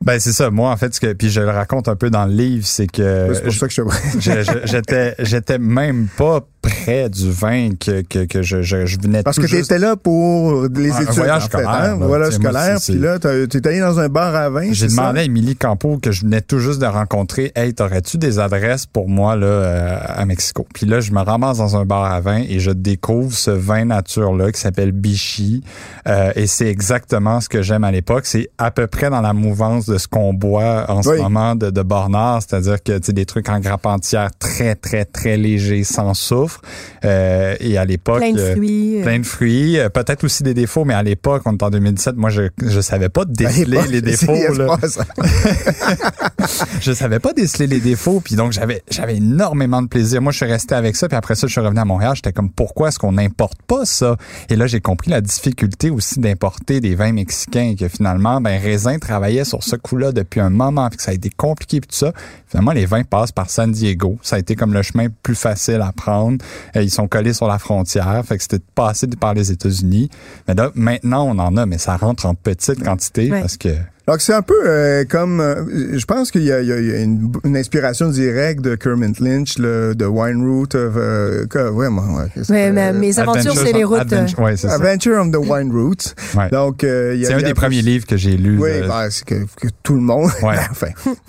ben 0.00 0.18
c'est 0.18 0.32
ça. 0.32 0.50
Moi 0.50 0.70
en 0.70 0.76
fait 0.76 0.94
ce 0.94 1.00
que 1.00 1.12
puis 1.12 1.30
je 1.30 1.40
le 1.40 1.50
raconte 1.50 1.88
un 1.88 1.96
peu 1.96 2.10
dans 2.10 2.26
le 2.26 2.32
livre, 2.32 2.66
c'est 2.66 2.86
que 2.86 3.32
c'est 3.34 3.42
pour 3.42 3.52
ça 3.52 3.68
que 3.68 4.66
j'étais 4.66 5.14
j'étais 5.18 5.58
même 5.58 6.08
pas 6.16 6.40
près 6.62 7.10
du 7.10 7.30
vin 7.30 7.70
que, 7.78 8.02
que, 8.02 8.24
que 8.24 8.42
je, 8.42 8.62
je, 8.62 8.86
je 8.86 8.98
venais 9.00 9.22
Parce 9.22 9.38
que 9.38 9.46
tu 9.46 9.56
étais 9.56 9.78
là 9.78 9.96
pour 9.96 10.62
les 10.74 10.88
études. 10.88 11.08
Un 11.08 11.12
voyage 11.12 11.44
scolaire. 11.44 11.70
Hein? 11.70 11.96
Voilà, 12.00 12.30
scolaire. 12.30 12.78
Puis 12.82 12.98
là, 12.98 13.18
tu 13.18 13.28
es 13.28 13.66
allé 13.66 13.80
dans 13.80 13.98
un 13.98 14.08
bar 14.08 14.34
à 14.34 14.48
vin. 14.48 14.72
J'ai 14.72 14.86
demandé 14.86 15.20
à 15.20 15.22
Émilie 15.24 15.56
Campo, 15.56 15.98
que 15.98 16.12
je 16.12 16.22
venais 16.22 16.40
tout 16.40 16.58
juste 16.58 16.80
de 16.80 16.86
rencontrer, 16.86 17.52
Hey, 17.54 17.74
t'aurais-tu 17.74 18.18
des 18.18 18.38
adresses 18.38 18.86
pour 18.86 19.08
moi 19.08 19.36
là 19.36 19.46
euh, 19.46 19.98
à 20.06 20.24
Mexico? 20.24 20.66
Puis 20.72 20.86
là, 20.86 21.00
je 21.00 21.12
me 21.12 21.20
ramasse 21.20 21.58
dans 21.58 21.76
un 21.76 21.84
bar 21.84 22.04
à 22.04 22.20
vin 22.20 22.42
et 22.48 22.60
je 22.60 22.70
découvre 22.70 23.32
ce 23.32 23.50
vin 23.50 23.84
nature-là 23.84 24.52
qui 24.52 24.60
s'appelle 24.60 24.92
Bichy. 24.92 25.62
Euh, 26.06 26.32
et 26.36 26.46
c'est 26.46 26.68
exactement 26.68 27.40
ce 27.40 27.48
que 27.48 27.62
j'aime 27.62 27.84
à 27.84 27.90
l'époque. 27.90 28.26
C'est 28.26 28.48
à 28.58 28.70
peu 28.70 28.86
près 28.86 29.10
dans 29.10 29.20
la 29.20 29.32
mouvance 29.32 29.86
de 29.86 29.98
ce 29.98 30.08
qu'on 30.08 30.32
boit 30.32 30.86
en 30.88 31.02
ce 31.02 31.16
moment 31.20 31.54
de, 31.54 31.70
de 31.70 31.82
Bornard, 31.82 32.42
c'est-à-dire 32.42 32.82
que 32.82 32.98
tu 32.98 33.12
des 33.12 33.26
trucs 33.26 33.48
en 33.48 33.60
grappe 33.60 33.86
entière 33.86 34.30
très, 34.38 34.74
très, 34.74 35.04
très 35.04 35.36
légers, 35.36 35.84
sans 35.84 36.14
soufre 36.52 36.60
euh, 37.04 37.56
et 37.60 37.78
à 37.78 37.84
l'époque, 37.84 38.18
plein 38.18 38.32
de 38.32 38.38
euh, 38.38 38.52
fruits, 38.52 39.00
plein 39.02 39.18
de 39.18 39.26
fruits, 39.26 39.78
euh, 39.78 39.88
peut-être 39.88 40.24
aussi 40.24 40.42
des 40.42 40.54
défauts, 40.54 40.84
mais 40.84 40.94
à 40.94 41.02
l'époque, 41.02 41.42
on 41.46 41.52
est 41.52 41.62
en 41.62 41.70
2017, 41.70 42.16
moi 42.16 42.30
je 42.30 42.42
je 42.64 42.80
savais 42.80 43.08
pas 43.08 43.24
déceler 43.24 43.80
les 43.88 44.00
défauts. 44.00 44.32
Là. 44.32 44.76
je 46.80 46.92
savais 46.92 47.18
pas 47.18 47.32
déceler 47.32 47.66
les 47.66 47.80
défauts, 47.80 48.20
puis 48.20 48.36
donc 48.36 48.52
j'avais 48.52 48.82
j'avais 48.90 49.16
énormément 49.16 49.82
de 49.82 49.88
plaisir. 49.88 50.22
Moi, 50.22 50.32
je 50.32 50.38
suis 50.38 50.46
resté 50.46 50.74
avec 50.74 50.96
ça, 50.96 51.08
puis 51.08 51.16
après 51.16 51.34
ça, 51.34 51.46
je 51.46 51.52
suis 51.52 51.60
revenu 51.60 51.80
à 51.80 51.84
Montréal. 51.84 52.12
J'étais 52.14 52.32
comme 52.32 52.50
pourquoi 52.50 52.88
est-ce 52.88 52.98
qu'on 52.98 53.12
n'importe 53.12 53.60
pas 53.62 53.84
ça? 53.84 54.16
Et 54.48 54.56
là, 54.56 54.66
j'ai 54.66 54.80
compris 54.80 55.10
la 55.10 55.20
difficulté 55.20 55.90
aussi 55.90 56.20
d'importer 56.20 56.80
des 56.80 56.94
vins 56.94 57.12
mexicains, 57.12 57.70
et 57.70 57.76
que 57.76 57.88
finalement, 57.88 58.40
ben 58.40 58.60
Raisin 58.60 58.98
travaillait 58.98 59.44
sur 59.44 59.62
ce 59.62 59.76
coup-là 59.76 60.12
depuis 60.12 60.40
un 60.40 60.50
moment, 60.50 60.88
puis 60.88 60.98
que 60.98 61.02
ça 61.02 61.10
a 61.10 61.14
été 61.14 61.30
compliqué, 61.30 61.80
puis 61.80 61.88
tout 61.88 61.96
ça. 61.96 62.12
Finalement, 62.48 62.72
les 62.72 62.86
vins 62.86 63.04
passent 63.04 63.32
par 63.32 63.50
San 63.50 63.72
Diego. 63.72 64.18
Ça 64.22 64.36
a 64.36 64.38
été 64.38 64.56
comme 64.56 64.74
le 64.74 64.82
chemin 64.82 65.08
plus 65.22 65.34
facile 65.34 65.80
à 65.80 65.92
prendre. 65.92 66.38
Euh, 66.76 66.82
ils 66.82 66.90
sont 66.90 67.08
collés 67.08 67.32
sur 67.32 67.46
la 67.46 67.58
frontière. 67.58 68.22
Fait 68.24 68.36
que 68.36 68.42
c'était 68.42 68.62
passé 68.74 69.06
par 69.06 69.34
les 69.34 69.50
États-Unis. 69.50 70.10
Mais 70.48 70.54
là, 70.54 70.70
maintenant, 70.74 71.26
on 71.26 71.38
en 71.38 71.56
a, 71.56 71.66
mais 71.66 71.78
ça 71.78 71.96
rentre 71.96 72.26
en 72.26 72.34
petite 72.34 72.82
quantité 72.82 73.28
parce 73.28 73.56
que 73.56 73.70
donc 74.08 74.20
c'est 74.20 74.34
un 74.34 74.42
peu 74.42 74.54
euh, 74.66 75.04
comme, 75.08 75.40
euh, 75.40 75.96
je 75.96 76.04
pense 76.06 76.32
qu'il 76.32 76.42
y 76.42 76.50
a, 76.50 76.60
il 76.60 76.66
y 76.66 76.72
a 76.72 76.98
une, 76.98 77.32
une, 77.44 77.56
inspiration 77.56 78.08
directe 78.08 78.60
de 78.60 78.74
Kermit 78.74 79.12
Lynch, 79.20 79.58
le, 79.58 79.94
de 79.94 80.04
Wine 80.04 80.44
Route, 80.44 80.74
of, 80.74 80.94
euh, 80.96 81.46
ouais, 81.70 81.88
moi, 81.88 82.04
ouais, 82.04 82.42
ouais 82.50 82.72
mais 82.72 82.92
mes 82.92 83.20
aventures 83.20 83.54
c'est 83.54 83.72
les 83.72 83.84
routes. 83.84 84.00
Adventure, 84.00 84.40
ouais, 84.40 84.66
Adventure 84.66 85.22
on 85.22 85.30
the 85.30 85.36
Wine 85.36 85.70
Route. 85.70 86.16
Donc 86.50 86.78
c'est 86.80 87.32
un 87.32 87.42
des 87.42 87.54
premiers 87.54 87.82
livres 87.82 88.04
que 88.04 88.16
j'ai 88.16 88.36
lu. 88.36 88.58
Oui, 88.58 88.70
ben, 88.80 89.08
c'est 89.08 89.24
que, 89.24 89.46
que, 89.60 89.68
tout 89.84 89.94
le 89.94 90.00
monde, 90.00 90.30
enfin, 90.42 90.88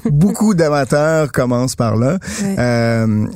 beaucoup 0.09 0.55
d'amateurs 0.55 1.31
commencent 1.31 1.75
par 1.75 1.95
là. 1.95 2.17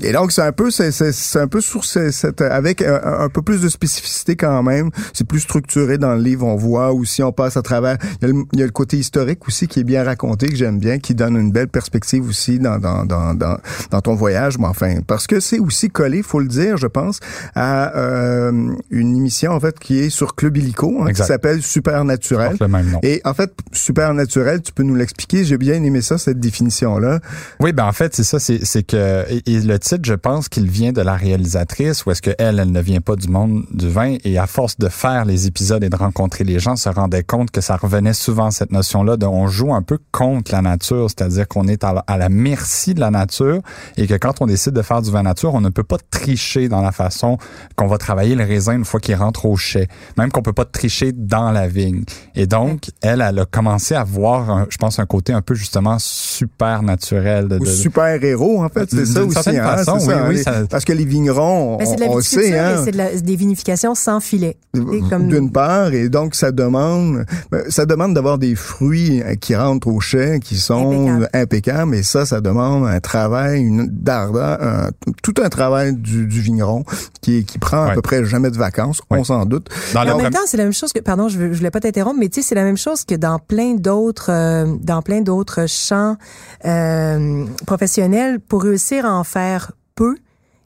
et 0.02 0.12
donc 0.14 0.32
c'est 0.32 0.42
un 0.42 0.52
peu, 0.52 0.72
c'est 0.72 1.40
un 1.40 1.48
peu 1.48 1.62
sur 1.62 1.86
cette, 1.86 2.42
avec 2.42 2.82
un, 2.82 3.30
peu 3.30 3.44
plus 3.44 3.62
de 3.62 3.70
spécificité 3.70 4.36
quand 4.36 4.64
même. 4.64 4.90
C'est 5.14 5.28
plus 5.28 5.42
structuré 5.42 6.00
dans 6.00 6.16
le 6.16 6.22
livre. 6.22 6.48
On 6.48 6.56
voit 6.56 6.92
aussi, 6.92 7.22
on 7.22 7.32
passe 7.32 7.56
à 7.56 7.62
travers. 7.62 7.98
Il 8.22 8.28
y 8.28 8.32
a 8.32 8.34
le, 8.34 8.44
il 8.54 8.60
y 8.60 8.64
a 8.64 8.66
le 8.66 8.72
côté 8.72 8.98
historique 8.98 9.27
aussi 9.48 9.68
qui 9.68 9.80
est 9.80 9.84
bien 9.84 10.04
raconté, 10.04 10.48
que 10.48 10.56
j'aime 10.56 10.80
bien, 10.80 11.00
qui 11.00 11.16
donne 11.16 11.36
une 11.38 11.52
belle 11.52 11.68
perspective 11.68 12.28
aussi 12.28 12.60
dans, 12.60 12.80
dans, 12.80 13.06
dans, 13.06 13.34
dans, 13.34 13.58
dans 13.92 14.02
ton 14.02 14.16
voyage. 14.16 14.58
Mais 14.58 14.68
enfin, 14.68 15.02
parce 15.06 15.28
que 15.28 15.40
c'est 15.40 15.60
aussi 15.60 15.90
collé, 15.90 16.22
faut 16.24 16.40
le 16.40 16.48
dire, 16.48 16.78
je 16.78 16.88
pense, 16.88 17.20
à 17.56 17.96
euh, 17.98 18.52
une 18.90 19.16
émission 19.16 19.52
en 19.52 19.60
fait 19.60 19.78
qui 19.80 20.00
est 20.00 20.10
sur 20.10 20.36
Club 20.36 20.58
Illico, 20.58 21.04
hein, 21.04 21.14
qui 21.14 21.24
s'appelle 21.24 21.62
Supernaturel. 21.62 22.58
Et 23.04 23.22
en 23.26 23.34
fait, 23.34 23.52
Supernaturel, 23.72 24.62
tu 24.62 24.72
peux 24.72 24.84
nous 24.84 24.96
l'expliquer? 24.96 25.44
J'ai 25.44 25.58
bien 25.58 25.82
aimé 25.84 26.02
ça, 26.02 26.18
cette 26.18 26.40
définition-là. 26.40 27.20
Oui, 27.60 27.74
ben 27.74 27.86
en 27.86 27.92
fait, 27.92 28.16
c'est 28.16 28.24
ça, 28.24 28.40
c'est 28.40 28.84
que 28.84 29.26
et, 29.30 29.60
le 29.60 29.80
titre, 29.80 30.02
je 30.04 30.14
pense 30.14 30.50
qu'il 30.50 30.70
vient 30.70 30.92
de 30.92 31.02
la 31.02 31.16
réalisatrice, 31.16 32.06
ou 32.06 32.12
est-ce 32.12 32.22
que 32.22 32.32
elle, 32.38 32.60
elle 32.60 32.72
ne 32.72 32.82
vient 32.82 33.02
pas 33.02 33.16
du 33.16 33.28
monde 33.28 33.66
du 33.72 33.90
vin, 33.90 34.18
et 34.24 34.38
à 34.38 34.48
force 34.48 34.78
de 34.78 34.90
faire 34.90 35.26
les 35.26 35.48
épisodes 35.48 35.84
et 35.84 35.90
de 35.90 35.96
rencontrer 35.96 36.44
les 36.44 36.60
gens, 36.60 36.76
se 36.76 36.90
rendait 36.90 37.24
compte 37.24 37.52
que 37.52 37.62
ça 37.62 37.76
revenait 37.76 38.14
souvent 38.14 38.52
cette 38.52 38.72
notion-là 38.72 39.17
on 39.26 39.48
joue 39.48 39.74
un 39.74 39.82
peu 39.82 39.98
contre 40.12 40.52
la 40.52 40.62
nature, 40.62 41.08
c'est-à-dire 41.10 41.48
qu'on 41.48 41.68
est 41.68 41.84
à 41.84 42.18
la, 42.18 42.30
merci 42.30 42.94
de 42.94 43.00
la 43.00 43.12
nature 43.12 43.62
et 43.98 44.08
que 44.08 44.16
quand 44.16 44.42
on 44.42 44.46
décide 44.46 44.74
de 44.74 44.82
faire 44.82 45.02
du 45.02 45.12
vin 45.12 45.24
nature, 45.24 45.54
on 45.54 45.62
ne 45.62 45.70
peut 45.70 45.84
pas 45.84 45.98
tricher 46.10 46.70
dans 46.70 46.82
la 46.82 46.92
façon 46.92 47.38
qu'on 47.76 47.88
va 47.88 47.98
travailler 47.98 48.36
le 48.36 48.44
raisin 48.44 48.74
une 48.74 48.86
fois 48.86 49.00
qu'il 49.00 49.16
rentre 49.16 49.46
au 49.46 49.56
chai, 49.56 49.88
même 50.18 50.32
qu'on 50.32 50.42
peut 50.42 50.54
pas 50.54 50.66
tricher 50.66 51.12
dans 51.12 51.52
la 51.52 51.68
vigne. 51.68 52.04
Et 52.36 52.48
donc, 52.48 52.90
elle, 53.02 53.22
elle 53.22 53.40
a 53.40 53.46
commencé 53.46 53.96
à 53.96 54.04
voir, 54.04 54.66
je 54.70 54.78
pense, 54.78 55.00
un 55.00 55.06
côté 55.06 55.34
un 55.34 55.42
peu 55.42 55.56
justement 55.56 55.98
super 56.00 56.84
naturel. 56.84 57.48
De, 57.48 57.66
super 57.66 58.24
héros, 58.24 58.64
en 58.64 58.70
fait, 58.70 58.90
c'est 58.90 59.06
ça 59.06 59.24
aussi. 59.24 59.58
Hein, 59.58 59.78
façon, 59.78 60.00
oui, 60.30 60.44
Parce 60.70 60.86
que 60.86 60.94
les 60.94 61.06
vignerons, 61.06 61.78
on, 61.80 62.22
sait, 62.22 62.58
hein. 62.58 62.82
c'est 62.84 62.92
de 62.92 63.28
des 63.28 63.36
vinifications 63.36 63.96
sans 63.96 64.20
filet. 64.20 64.58
D'une 64.74 65.52
part, 65.52 65.94
et 65.94 66.10
donc 66.10 66.36
ça 66.36 66.52
demande, 66.52 67.26
ben, 67.52 67.64
ça 67.70 67.86
demande 67.86 68.14
d'avoir 68.14 68.38
des 68.38 68.56
fruits 68.56 69.07
euh, 69.10 69.36
qui 69.36 69.56
rentrent 69.56 69.88
au 69.88 70.00
chai, 70.00 70.40
qui 70.44 70.58
sont 70.58 71.22
impeccables. 71.34 71.96
et 71.96 72.04
ça, 72.04 72.26
ça 72.26 72.42
demande 72.42 72.86
un 72.86 73.00
travail, 73.00 73.62
une 73.62 73.88
d'ardeur, 73.88 74.92
tout 75.24 75.34
un 75.42 75.50
travail 75.50 75.96
du, 75.96 76.26
vigneron 76.28 76.84
qui, 77.22 77.46
qui 77.46 77.58
prend 77.58 77.84
à 77.84 77.94
peu 77.94 78.02
près 78.02 78.24
jamais 78.26 78.52
de 78.52 78.58
vacances, 78.58 79.02
on 79.10 79.24
s'en 79.24 79.46
doute. 79.46 79.70
Dans 79.94 80.02
en 80.02 80.18
même 80.18 80.32
temps, 80.32 80.40
c'est 80.46 80.58
la 80.58 80.64
même 80.64 80.74
chose 80.74 80.94
que, 80.94 81.00
pardon, 81.00 81.28
je, 81.30 81.40
je 81.52 81.58
voulais 81.58 81.72
pas 81.72 81.80
t'interrompre, 81.80 82.20
mais 82.20 82.30
tu 82.30 82.42
sais, 82.42 82.50
c'est 82.50 82.56
la 82.56 82.64
même 82.64 82.78
chose 82.78 83.06
que 83.06 83.16
dans 83.16 83.40
plein 83.40 83.76
d'autres, 83.76 84.32
euh, 84.32 84.76
dans 84.82 85.02
plein 85.02 85.22
d'autres 85.22 85.68
champs 85.68 86.18
euh, 86.66 87.46
professionnels, 87.66 88.40
pour 88.40 88.64
réussir 88.64 89.06
à 89.06 89.14
en 89.14 89.24
faire 89.24 89.72
peu, 89.96 90.18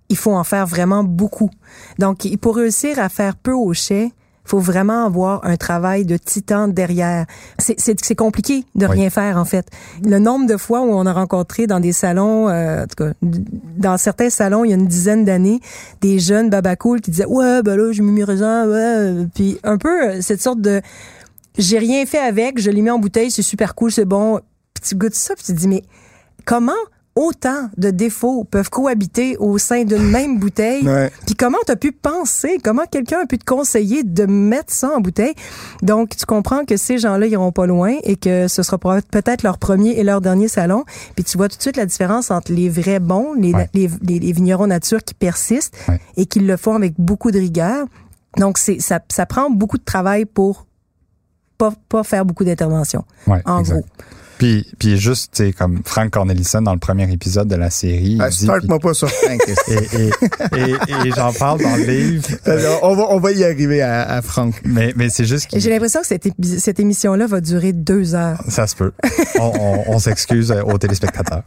il 0.10 0.17
faut 0.17 0.34
en 0.34 0.43
faire 0.43 0.67
vraiment 0.67 1.04
beaucoup. 1.04 1.49
Donc, 1.99 2.27
pour 2.41 2.58
réussir 2.58 2.99
à 2.99 3.10
faire 3.10 3.36
peu 3.36 3.54
au 3.54 3.73
chai, 3.73 4.12
faut 4.51 4.59
vraiment 4.59 5.05
avoir 5.05 5.45
un 5.45 5.55
travail 5.55 6.03
de 6.03 6.17
titan 6.17 6.67
derrière. 6.67 7.25
C'est 7.57 8.15
compliqué 8.15 8.65
de 8.75 8.85
rien 8.85 9.09
faire 9.09 9.37
en 9.37 9.45
fait. 9.45 9.65
Le 10.03 10.19
nombre 10.19 10.45
de 10.45 10.57
fois 10.57 10.81
où 10.81 10.91
on 10.91 11.05
a 11.05 11.13
rencontré 11.13 11.67
dans 11.67 11.79
des 11.79 11.93
salons, 11.93 12.49
euh, 12.49 12.83
en 12.83 12.87
tout 12.87 13.01
cas, 13.01 13.13
dans 13.21 13.97
certains 13.97 14.29
salons, 14.29 14.65
il 14.65 14.71
y 14.71 14.73
a 14.73 14.75
une 14.75 14.87
dizaine 14.87 15.23
d'années, 15.23 15.61
des 16.01 16.19
jeunes 16.19 16.49
babacool 16.49 16.99
qui 16.99 17.11
disaient 17.11 17.25
ouais 17.25 17.61
ben 17.63 17.77
là 17.77 17.93
j'ai 17.93 18.03
mis 18.03 18.11
mes 18.11 18.25
raisins, 18.25 18.65
ouais, 18.67 19.25
puis 19.33 19.57
un 19.63 19.77
peu 19.77 20.09
euh, 20.09 20.21
cette 20.21 20.41
sorte 20.41 20.59
de 20.59 20.81
j'ai 21.57 21.79
rien 21.79 22.05
fait 22.05 22.19
avec, 22.19 22.59
je 22.59 22.71
l'ai 22.71 22.81
mis 22.81 22.89
en 22.89 22.99
bouteille, 22.99 23.31
c'est 23.31 23.41
super 23.41 23.73
cool, 23.73 23.89
c'est 23.89 24.03
bon. 24.03 24.41
Puis 24.73 24.89
tu 24.89 24.95
goûtes 24.95 25.15
ça, 25.15 25.33
puis 25.33 25.45
tu 25.45 25.53
te 25.53 25.57
dis 25.57 25.69
mais 25.69 25.83
comment 26.43 26.73
autant 27.15 27.69
de 27.78 27.89
défauts 27.91 28.45
peuvent 28.45 28.69
cohabiter 28.69 29.36
au 29.38 29.58
sein 29.58 29.84
d'une 29.84 30.04
même 30.12 30.39
bouteille. 30.39 30.88
Ouais. 30.88 31.12
Puis 31.26 31.36
comment 31.36 31.58
tu 31.65 31.71
as 31.74 31.76
pu 31.76 31.91
penser, 31.91 32.58
comment 32.63 32.86
quelqu'un 32.89 33.19
a 33.24 33.26
pu 33.26 33.38
te 33.38 33.43
conseiller 33.45 34.04
de 34.04 34.26
mettre 34.26 34.74
ça 34.74 34.91
en 34.95 35.02
bouteille? 35.02 35.34
Donc, 35.82 36.15
tu 36.15 36.26
comprends 36.26 36.63
que 36.65 36.78
ces 36.78 36.97
gens-là 36.97 37.28
iront 37.28 37.52
pas 37.52 37.65
loin 37.65 37.95
et 38.04 38.15
que 38.15 38.47
ce 38.47 38.63
sera 38.63 38.78
peut-être 38.78 39.43
leur 39.43 39.58
premier 39.58 39.91
et 40.00 40.04
leur 40.04 40.21
dernier 40.21 40.47
salon. 40.47 40.86
Puis 41.15 41.24
tu 41.26 41.38
vois 41.38 41.50
tout 41.50 41.58
de 41.58 41.62
suite 41.62 41.78
la 41.78 41.86
différence 41.86 42.32
entre 42.32 42.54
les 42.54 42.69
vrais 42.69 43.00
bons, 43.00 43.34
les, 43.34 43.54
Ouais. 43.54 43.69
les, 43.74 43.89
les- 44.02 44.19
les 44.19 44.32
vignerons 44.32 44.67
nature 44.67 45.04
qui 45.04 45.13
persistent 45.13 45.76
Ouais. 45.89 46.00
et 46.15 46.26
qui 46.26 46.39
le 46.39 46.56
font 46.58 46.76
avec 46.76 46.93
beaucoup 46.97 47.32
de 47.32 47.39
rigueur. 47.39 47.88
Donc, 48.38 48.58
c'est 48.58 48.80
ça, 48.80 49.00
ça 49.10 49.26
prend 49.26 49.50
beaucoup 49.50 49.78
de 49.78 49.84
travail 49.84 50.24
pour 50.26 50.65
pas, 51.58 51.74
pas 51.89 52.04
faire 52.04 52.26
beaucoup 52.26 52.43
d'interventions. 52.45 53.04
En 53.45 53.60
exact. 53.60 53.74
gros. 53.76 53.86
Puis, 54.41 54.65
puis 54.80 54.97
juste, 54.97 55.34
tu 55.36 55.43
sais, 55.45 55.54
comme 55.54 55.82
Frank 55.86 56.10
Cornelissen 56.10 56.63
dans 56.63 56.73
le 56.73 56.80
premier 56.80 57.04
épisode 57.13 57.47
de 57.47 57.54
la 57.56 57.69
série. 57.69 58.17
Ah, 58.19 58.30
dit- 58.32 58.38
Start-moi 58.45 58.80
pas 58.80 58.95
sur 58.95 59.08
Frank. 59.08 59.39
et, 59.67 59.73
et, 59.73 60.10
et, 60.58 60.71
et 61.08 61.12
j'en 61.15 61.32
parle 61.32 61.62
dans 61.62 61.75
le 61.75 61.84
livre. 61.84 62.27
Alors, 62.45 62.80
on, 62.82 62.95
va, 62.95 63.04
on 63.12 63.19
va 63.19 63.32
y 63.34 63.43
arriver 63.43 63.84
à, 63.84 64.01
à 64.01 64.23
Frank. 64.23 64.56
Mais, 64.65 64.93
mais 64.95 65.10
c'est 65.10 65.25
juste 65.25 65.45
qu'il 65.45 65.62
J'ai 65.62 65.69
l'impression 65.69 65.99
que 66.01 66.08
cette, 66.08 66.25
épi- 66.25 66.58
cette 66.60 66.80
émission-là 66.80 67.27
va 67.27 67.39
durer 67.39 67.71
deux 67.71 68.15
heures. 68.15 68.41
Ça 68.47 68.65
se 68.65 68.75
peut. 68.75 68.91
On, 69.39 69.51
on, 69.60 69.84
on 69.93 69.99
s'excuse 69.99 70.51
aux 70.65 70.77
téléspectateurs. 70.80 71.43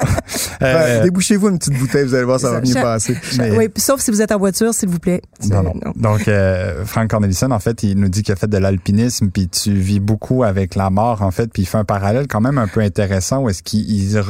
Euh, 0.63 1.03
Débouchez-vous 1.03 1.49
une 1.49 1.59
petite 1.59 1.77
bouteille, 1.77 2.05
vous 2.05 2.15
allez 2.15 2.23
voir, 2.25 2.39
ça 2.39 2.49
va 2.51 2.55
Ça- 2.55 2.61
venir 2.61 2.75
cha- 2.75 2.83
passer. 2.83 3.17
mais- 3.39 3.57
Oui, 3.57 3.69
sauf 3.77 4.01
si 4.03 4.13
vous 4.13 4.23
êtes 4.23 4.31
en 4.31 4.39
voiture, 4.39 4.73
s'il 4.73 4.89
vous 4.89 5.01
plaît. 5.01 5.21
non, 5.49 5.49
C'est- 5.49 5.85
non. 5.85 5.93
Donc, 5.97 6.29
euh, 6.29 6.85
Frank 6.85 7.11
Cornelissen, 7.11 7.51
en 7.51 7.59
fait, 7.59 7.83
il 7.83 7.99
nous 7.99 8.09
dit 8.09 8.23
qu'il 8.23 8.33
a 8.33 8.37
fait 8.37 8.47
de 8.47 8.57
l'alpinisme, 8.59 9.31
puis 9.31 9.49
tu 9.49 9.73
vis 9.75 9.99
beaucoup 9.99 10.45
avec 10.45 10.77
la 10.77 10.91
mort, 10.91 11.23
en 11.23 11.33
fait, 11.33 11.49
puis 11.53 11.63
il 11.63 11.67
fait 11.67 11.79
un 11.79 11.85
parallèle 11.85 12.29
quand 12.29 12.41
même 12.41 12.59
un 12.59 12.69
peu 12.69 12.84
intéressant 12.85 13.41
où 13.43 13.49
est-ce 13.49 13.63
qu'il 13.63 13.85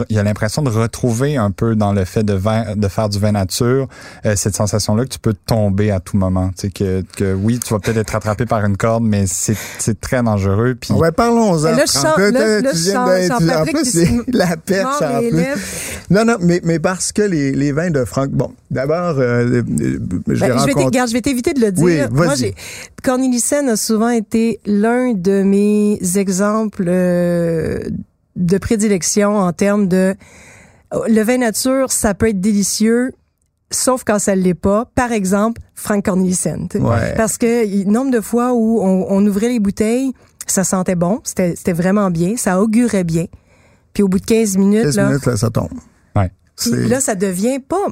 il, 0.09 0.19
a 0.19 0.23
l'impression 0.23 0.63
de 0.63 0.71
retrouver 0.71 1.37
un 1.37 1.51
peu 1.51 1.75
dans 1.77 1.93
le 1.93 2.05
fait 2.05 2.23
de, 2.23 2.33
vin, 2.35 2.75
de 2.77 2.89
faire 2.89 3.09
du 3.09 3.19
vin 3.19 3.33
nature 3.33 3.89
euh, 4.25 4.35
cette 4.37 4.55
sensation-là 4.57 5.05
que 5.05 5.11
tu 5.11 5.19
peux 5.19 5.35
tomber 5.35 5.91
à 5.91 6.01
tout 6.01 6.17
moment? 6.17 6.51
Tu 6.59 6.69
sais, 6.69 6.71
que, 6.71 7.03
que 7.17 7.35
oui, 7.35 7.59
tu 7.59 7.75
vas 7.75 7.81
peut-être 7.81 7.99
être 7.99 8.15
attrapé 8.17 8.47
par 8.47 8.65
une 8.65 8.77
corde, 8.77 9.05
mais 9.05 9.27
c'est 9.27 9.57
c'est 9.79 10.01
très 10.01 10.23
dangereux. 10.23 10.77
Puis, 10.81 10.93
Ouais, 10.95 11.13
parlons-en. 11.13 11.57
Tu 11.59 11.63
viens 11.65 11.75
de- 11.75 11.81
je 11.87 12.79
sens 12.79 13.39
tu- 13.39 13.51
en 13.51 13.65
plus, 13.65 13.85
c'est 13.85 14.11
la 14.33 14.57
perche 14.57 15.03
en 15.03 15.19
plus. 15.21 15.31
lèvres. 15.31 15.61
Non, 16.11 16.25
non, 16.25 16.37
mais, 16.41 16.61
mais 16.65 16.79
parce 16.79 17.13
que 17.13 17.23
les, 17.23 17.53
les 17.53 17.73
vins 17.73 17.91
de 17.91 18.05
Franck, 18.05 18.31
bon, 18.31 18.53
d'abord, 18.71 19.19
euh, 19.19 19.45
euh, 19.45 19.63
je 20.29 20.41
Ben, 20.41 20.59
je 20.59 20.65
vais 20.67 20.73
je 21.07 21.19
t'éviter 21.19 21.55
de 21.55 21.61
le 21.61 21.73
dire. 21.73 21.85
Oui, 21.85 22.01
Moi, 22.13 22.35
Cornelissen 23.03 23.69
a 23.69 23.77
souvent 23.77 24.11
été 24.11 24.61
l'un 24.67 25.13
de 25.13 25.43
mes 25.43 25.99
exemples 26.17 26.85
euh, 26.89 27.81
de 28.37 28.59
prédilection 28.59 29.37
en 29.37 29.53
termes 29.53 29.89
de 29.89 30.15
le 31.09 31.23
vin 31.23 31.39
nature, 31.39 31.91
ça 31.91 32.15
peut 32.15 32.29
être 32.29 32.41
délicieux. 32.41 33.13
Sauf 33.71 34.05
quand 34.05 34.19
ça 34.21 34.35
l'est 34.37 34.55
pas. 34.55 34.85
Par 34.95 35.11
exemple, 35.11 35.61
Frank 35.75 36.05
Cornelissen. 36.05 36.69
Ouais. 36.75 37.15
Parce 37.17 37.39
que 37.39 37.67
il- 37.67 37.89
nombre 37.89 38.11
de 38.13 38.21
fois 38.21 38.53
où 38.53 38.81
on, 38.81 39.07
on 39.09 39.27
ouvrait 39.27 39.49
les 39.49 39.59
bouteilles, 39.59 40.13
ça 40.47 40.63
sentait 40.63 40.95
bon, 40.95 41.21
c'était 41.25 41.57
c'était 41.57 41.73
vraiment 41.73 42.11
bien, 42.11 42.37
ça 42.37 42.61
augurait 42.61 43.03
bien. 43.05 43.25
Puis 43.93 44.03
au 44.03 44.09
bout 44.09 44.21
de 44.21 44.25
15 44.27 44.57
minutes, 44.59 44.83
15 44.85 44.97
là, 44.97 45.07
minutes, 45.09 45.27
là, 45.27 45.37
ça 45.37 45.51
tombe. 45.51 45.71
Ouais. 46.15 46.31
puis 46.57 46.71
C'est- 46.71 46.87
là, 46.89 47.01
ça 47.01 47.15
devient 47.17 47.59
pas, 47.59 47.87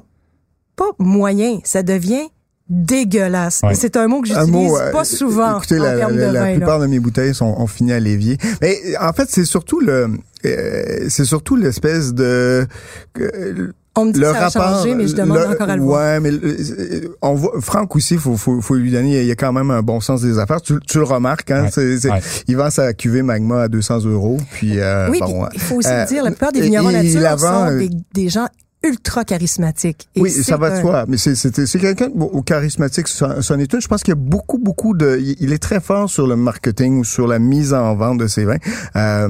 pas 0.76 0.90
moyen, 0.98 1.58
ça 1.64 1.82
devient 1.82 2.28
dégueulasse. 2.72 3.62
C'est 3.74 3.96
un 3.96 4.08
mot 4.08 4.20
que 4.22 4.28
j'utilise 4.28 4.50
mot, 4.50 4.76
euh, 4.78 4.90
pas 4.90 5.04
souvent 5.04 5.58
Écoutez, 5.58 5.78
en 5.78 5.84
la, 5.84 5.94
la- 5.96 6.06
de 6.10 6.18
la 6.20 6.32
vin. 6.32 6.32
là. 6.50 6.56
plupart 6.56 6.80
de 6.80 6.86
mes 6.86 6.98
bouteilles 6.98 7.34
sont 7.34 7.54
ont 7.58 7.66
fini 7.66 7.92
à 7.92 8.00
l'évier. 8.00 8.38
Mais 8.60 8.78
en 9.00 9.12
fait, 9.12 9.28
c'est 9.28 9.44
surtout 9.44 9.80
le, 9.80 10.08
euh, 10.46 11.06
c'est 11.08 11.24
surtout 11.24 11.56
l'espèce 11.56 12.12
de 12.14 12.66
que- 13.12 13.72
On 13.94 14.06
me 14.06 14.12
dit 14.12 14.20
le 14.20 14.26
que 14.28 14.32
ça 14.32 14.38
a 14.46 14.48
rapport. 14.48 14.78
changé, 14.78 14.94
mais 14.94 15.06
je 15.06 15.14
demande 15.14 15.36
le- 15.38 15.48
encore 15.48 15.68
à 15.68 15.76
le 15.76 15.82
ouais, 15.82 15.86
voir. 15.86 16.20
mais 16.22 16.30
euh, 16.30 17.08
on 17.20 17.34
voit 17.34 17.52
Franck 17.60 17.94
aussi, 17.94 18.16
faut, 18.16 18.38
faut, 18.38 18.62
faut 18.62 18.74
lui 18.74 18.90
donner. 18.90 19.20
Il 19.20 19.26
y 19.26 19.30
a 19.30 19.34
quand 19.34 19.52
même 19.52 19.70
un 19.70 19.82
bon 19.82 20.00
sens 20.00 20.22
des 20.22 20.38
affaires. 20.38 20.62
Tu, 20.62 20.74
tu 20.88 20.96
le 20.96 21.04
remarques, 21.04 21.50
hein. 21.50 21.64
Ouais, 21.64 21.70
c'est- 21.70 21.98
c'est- 22.00 22.10
ouais. 22.10 22.20
Il 22.48 22.56
vend 22.56 22.70
sa 22.70 22.94
cuvée 22.94 23.20
Magma 23.22 23.62
à 23.64 23.68
200 23.68 24.06
euros. 24.06 24.38
Puis 24.52 24.78
euh, 24.80 25.10
Oui, 25.10 25.18
bon, 25.20 25.44
puis 25.50 25.56
il 25.56 25.60
faut 25.60 25.74
aussi 25.76 25.88
euh, 25.90 26.00
le 26.04 26.08
dire, 26.08 26.22
la 26.24 26.30
plupart 26.30 26.52
des 26.52 26.62
vignerons 26.62 26.90
nature 26.90 27.38
sont 27.38 27.66
euh, 27.66 27.78
des, 27.80 27.90
des 28.14 28.28
gens 28.30 28.46
ultra 28.84 29.24
charismatiques. 29.24 30.08
Et 30.14 30.20
Oui, 30.20 30.30
ça 30.30 30.56
va 30.56 30.70
de 30.76 30.80
soi. 30.80 31.04
Mais 31.08 31.16
c'est 31.16 31.78
quelqu'un 31.78 32.08
au 32.16 32.42
charismatique, 32.42 33.08
son, 33.08 33.58
étude. 33.58 33.80
Je 33.80 33.88
pense 33.88 34.02
qu'il 34.02 34.12
y 34.12 34.16
a 34.16 34.20
beaucoup 34.20 34.58
beaucoup 34.58 34.94
de. 34.96 35.18
Il 35.40 35.52
est 35.52 35.62
très 35.62 35.80
fort 35.80 36.08
sur 36.10 36.26
le 36.26 36.36
marketing 36.36 36.98
ou 36.98 37.04
sur 37.04 37.26
la 37.26 37.38
mise 37.38 37.72
en 37.74 37.94
vente 37.94 38.18
de 38.18 38.26
ses 38.26 38.44
vins. 38.44 38.56
Euh, 38.96 39.28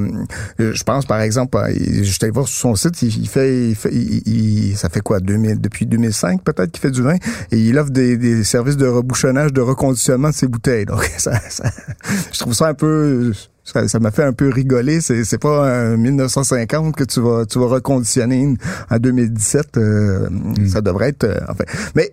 je 0.59 0.83
pense 0.85 1.07
par 1.07 1.21
exemple, 1.21 1.59
je 1.69 2.11
allé 2.23 2.31
voir 2.33 2.47
sur 2.49 2.59
son 2.61 2.75
site, 2.75 3.03
il, 3.03 3.09
il 3.23 3.29
fait, 3.29 3.69
il 3.71 3.75
fait 3.75 3.91
il- 3.93 4.23
il- 4.27 4.77
ça 4.77 4.89
fait 4.89 5.01
quoi 5.01 5.21
2000 5.21 5.61
depuis 5.61 5.87
2005 5.87 6.43
peut-être 6.45 6.71
qu'il 6.71 6.81
fait 6.81 6.91
du 6.91 7.03
vin 7.03 7.17
et 7.51 7.59
il 7.59 7.79
offre 7.79 7.91
des, 7.91 8.17
des 8.17 8.45
services 8.45 8.77
de 8.77 8.87
rebouchonnage, 8.87 9.53
de 9.53 9.61
reconditionnement 9.61 10.31
de 10.31 10.35
ses 10.35 10.47
bouteilles. 10.47 10.85
Donc 10.87 11.05
ça, 11.19 11.33
ça- 11.49 11.71
je 12.33 12.39
trouve 12.39 12.55
ça 12.55 12.69
un 12.69 12.75
peu 12.75 13.33
ça 13.65 13.87
ça 13.89 14.01
m'a 14.01 14.11
fait 14.11 14.25
un 14.25 14.33
peu 14.33 14.49
rigoler. 14.49 15.01
C'est 15.01 15.25
c'est 15.25 15.39
pas 15.39 15.93
en 15.93 15.97
1950 15.97 16.97
que 16.97 17.05
tu 17.05 17.21
vas 17.21 17.45
tu 17.47 17.59
vas 17.59 17.67
reconditionner 17.67 18.37
une 18.41 18.57
en 18.91 18.99
2017. 18.99 19.77
euh, 19.77 20.29
Ça 20.69 20.81
devrait 20.81 21.11
être 21.11 21.25
euh, 21.25 21.39
enfin. 21.49 21.65
Mais 21.95 22.11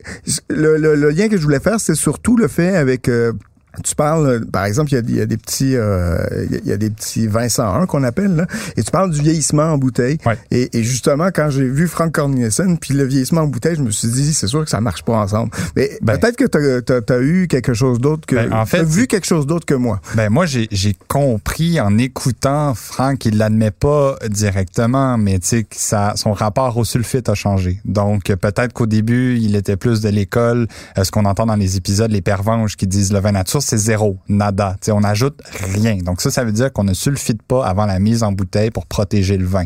le, 0.49 0.77
le, 0.77 0.95
le 0.95 1.09
lien 1.09 1.27
que 1.27 1.37
je 1.37 1.43
voulais 1.43 1.59
faire, 1.59 1.79
c'est 1.79 1.95
surtout 1.95 2.35
le 2.37 2.47
fait 2.47 2.75
avec 2.75 3.09
euh, 3.09 3.33
tu 3.83 3.95
parles, 3.95 4.27
euh, 4.27 4.39
par 4.51 4.65
exemple, 4.65 4.91
il 4.91 4.95
y 4.95 4.97
a, 4.97 5.01
il 5.07 5.15
y 5.17 5.21
a 5.21 5.25
des 5.25 5.37
petits, 5.37 5.75
euh, 5.75 6.17
il 6.61 6.67
y 6.67 6.71
a- 6.71 6.77
des 6.77 6.89
petits 6.89 7.27
vins 7.27 7.49
101 7.49 7.85
qu'on 7.85 8.03
appelle, 8.03 8.35
là, 8.35 8.45
et 8.77 8.83
tu 8.83 8.91
parles 8.91 9.11
du 9.11 9.21
vieillissement 9.21 9.63
en 9.73 9.77
bouteille. 9.77 10.17
Ouais. 10.25 10.37
Et, 10.51 10.77
et 10.77 10.83
justement, 10.83 11.29
quand 11.33 11.49
j'ai 11.49 11.67
vu 11.67 11.87
Frank 11.87 12.11
Cornelissen, 12.13 12.77
puis 12.77 12.93
le 12.93 13.03
vieillissement 13.03 13.41
en 13.41 13.47
bouteille, 13.47 13.75
je 13.75 13.81
me 13.81 13.91
suis 13.91 14.07
dit, 14.07 14.33
c'est 14.33 14.47
sûr 14.47 14.63
que 14.63 14.69
ça 14.69 14.81
marche 14.81 15.03
pas 15.03 15.13
ensemble. 15.17 15.51
Mais 15.75 15.97
Ben- 16.01 16.17
peut-être 16.17 16.35
que 16.37 16.45
tu 16.45 17.13
as, 17.13 17.19
eu 17.21 17.47
quelque 17.47 17.73
chose 17.73 17.99
d'autre 17.99 18.25
que, 18.25 18.35
Ben, 18.35 18.53
en 18.53 18.65
fait, 18.65 18.77
t'as 18.77 18.83
vu 18.83 19.07
quelque 19.07 19.25
chose 19.27 19.45
d'autre 19.45 19.65
que 19.65 19.73
moi. 19.73 19.99
Ben 20.15 20.29
moi 20.29 20.45
j'ai 20.45 20.67
compris 21.07 21.79
en 21.81 21.97
écoutant 21.97 22.73
Franck, 22.73 23.25
il 23.25 23.37
l'admet 23.37 23.71
pas 23.71 24.15
directement, 24.29 25.17
mais 25.17 25.39
tu 25.39 25.47
sais 25.47 25.63
que 25.63 25.75
son 26.15 26.33
rapport 26.33 26.77
au 26.77 26.83
sulfite 26.85 27.29
a 27.29 27.33
changé. 27.35 27.79
Donc 27.85 28.23
peut-être 28.23 28.73
qu'au 28.73 28.85
début 28.85 29.37
il 29.37 29.55
était 29.55 29.75
plus 29.77 30.01
de 30.01 30.09
l'école, 30.09 30.67
euh, 30.97 31.03
ce 31.03 31.11
qu'on 31.11 31.25
entend 31.25 31.45
dans 31.45 31.55
les 31.55 31.77
épisodes, 31.77 32.11
les 32.11 32.21
pervenches 32.21 32.75
qui 32.77 32.87
disent 32.87 33.11
le 33.13 33.19
vin 33.19 33.31
nature 33.33 33.61
c'est 33.69 33.77
zéro, 33.77 34.17
nada, 34.27 34.75
on 34.89 35.03
ajoute 35.03 35.41
rien. 35.73 35.97
Donc 35.97 36.21
ça 36.21 36.31
ça 36.31 36.43
veut 36.43 36.51
dire 36.51 36.73
qu'on 36.73 36.83
ne 36.83 36.93
sulfite 36.93 37.43
pas 37.43 37.65
avant 37.65 37.85
la 37.85 37.99
mise 37.99 38.23
en 38.23 38.31
bouteille 38.31 38.71
pour 38.71 38.85
protéger 38.85 39.37
le 39.37 39.45
vin. 39.45 39.65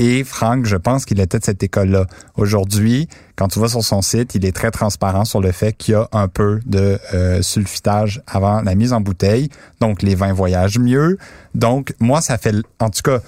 Et 0.00 0.22
Franck, 0.22 0.64
je 0.64 0.76
pense 0.76 1.04
qu'il 1.04 1.18
était 1.18 1.40
de 1.40 1.44
cette 1.44 1.60
école-là. 1.60 2.06
Aujourd'hui, 2.36 3.08
quand 3.34 3.48
tu 3.48 3.58
vas 3.58 3.66
sur 3.66 3.82
son 3.82 4.00
site, 4.00 4.36
il 4.36 4.44
est 4.44 4.52
très 4.52 4.70
transparent 4.70 5.24
sur 5.24 5.40
le 5.40 5.50
fait 5.50 5.72
qu'il 5.72 5.92
y 5.92 5.94
a 5.96 6.08
un 6.12 6.28
peu 6.28 6.60
de 6.66 7.00
euh, 7.14 7.42
sulfitage 7.42 8.22
avant 8.28 8.62
la 8.62 8.76
mise 8.76 8.92
en 8.92 9.00
bouteille. 9.00 9.48
Donc, 9.80 10.02
les 10.02 10.14
vins 10.14 10.32
voyagent 10.32 10.78
mieux. 10.78 11.18
Donc, 11.56 11.94
moi, 11.98 12.20
ça 12.20 12.38
fait... 12.38 12.54
En 12.78 12.90
tout 12.90 13.02
cas, 13.02 13.18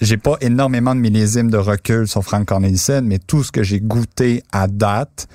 j'ai 0.00 0.16
pas 0.16 0.36
énormément 0.40 0.94
de 0.94 1.00
millésimes 1.00 1.50
de 1.50 1.58
recul 1.58 2.08
sur 2.08 2.22
Frank 2.22 2.46
Cornelissen, 2.46 3.04
mais 3.04 3.18
tout 3.18 3.44
ce 3.44 3.52
que 3.52 3.62
j'ai 3.62 3.80
goûté 3.80 4.42
à 4.50 4.66
date, 4.66 5.28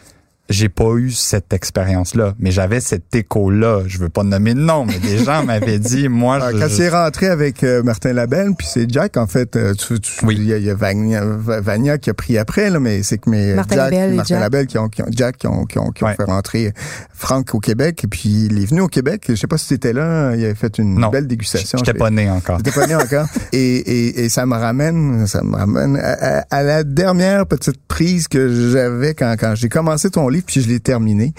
j'ai 0.49 0.69
pas 0.69 0.93
eu 0.95 1.11
cette 1.11 1.53
expérience-là, 1.53 2.33
mais 2.39 2.51
j'avais 2.51 2.79
cet 2.79 3.13
écho-là. 3.15 3.83
Je 3.87 3.99
veux 3.99 4.09
pas 4.09 4.23
nommer 4.23 4.53
de 4.53 4.59
nom, 4.59 4.85
mais 4.85 4.97
des 4.99 5.23
gens 5.23 5.43
m'avaient 5.45 5.79
dit, 5.79 6.09
moi, 6.09 6.39
Ah, 6.41 6.51
je, 6.51 6.57
Quand 6.59 6.67
je- 6.67 6.73
c'est 6.75 6.89
rentré 6.89 7.27
avec 7.27 7.63
euh, 7.63 7.83
Martin 7.83 8.13
Labelle, 8.13 8.51
puis 8.57 8.67
c'est 8.69 8.89
Jack, 8.89 9.17
en 9.17 9.27
fait, 9.27 9.55
euh, 9.55 9.73
tu, 9.73 9.99
tu- 9.99 10.25
Oui. 10.25 10.35
il 10.39 10.45
y 10.45 10.53
a, 10.53 10.57
il 10.57 10.63
y 10.65 10.69
a 10.69 10.73
Vania, 10.75 11.23
Va- 11.23 11.61
Vania 11.61 11.97
qui 11.97 12.09
a 12.09 12.13
pris 12.13 12.37
après, 12.37 12.69
là, 12.69 12.79
mais 12.79 13.03
c'est 13.03 13.17
que 13.19 13.29
mes 13.29 13.53
Martin 13.53 13.75
Jack, 13.75 13.91
Labelle 13.91 14.13
et 14.13 14.15
Martin 14.15 14.35
Jack. 14.35 14.41
Labelle 14.41 14.67
qui 14.67 14.77
ont, 14.77 14.89
qui 14.89 15.01
ont- 15.01 15.07
Jack 15.11 15.37
qui 15.37 15.47
ont, 15.47 15.65
qui 15.65 15.77
ont, 15.79 15.91
qui 15.91 16.03
ont 16.03 16.07
Ouais. 16.07 16.15
fait 16.15 16.23
rentrer 16.23 16.73
Franck 17.13 17.53
au 17.53 17.59
Québec, 17.59 18.01
et 18.03 18.07
puis 18.07 18.47
il 18.49 18.61
est 18.61 18.65
venu 18.65 18.81
au 18.81 18.87
Québec. 18.87 19.25
Je 19.29 19.35
sais 19.35 19.47
pas 19.47 19.57
si 19.57 19.67
tu 19.67 19.73
étais 19.75 19.93
là, 19.93 20.33
il 20.35 20.43
avait 20.43 20.55
fait 20.55 20.77
une 20.79 20.95
Non. 20.99 21.09
belle 21.09 21.27
dégustation. 21.27 21.77
j'étais 21.77 21.91
Je 21.91 21.97
pas 21.97 22.09
né 22.09 22.29
encore. 22.29 22.57
J'étais 22.57 22.71
pas 22.71 22.87
né 22.87 22.95
encore. 22.95 23.27
Et, 23.53 23.57
et, 23.77 24.25
et 24.25 24.29
ça 24.29 24.45
me 24.45 24.55
ramène, 24.55 25.27
ça 25.27 25.41
me 25.43 25.55
ramène 25.55 25.95
à, 25.97 26.39
à- 26.39 26.45
à 26.49 26.63
la 26.63 26.83
dernière 26.83 27.45
petite 27.45 27.79
prise 27.87 28.27
que 28.27 28.71
j'avais 28.71 29.13
quand, 29.13 29.35
quand 29.39 29.53
j'ai 29.55 29.69
commencé 29.69 30.09
ton 30.09 30.27
livre 30.29 30.38
puis 30.45 30.61
je 30.61 30.67
l'ai 30.67 30.79
terminé. 30.79 31.33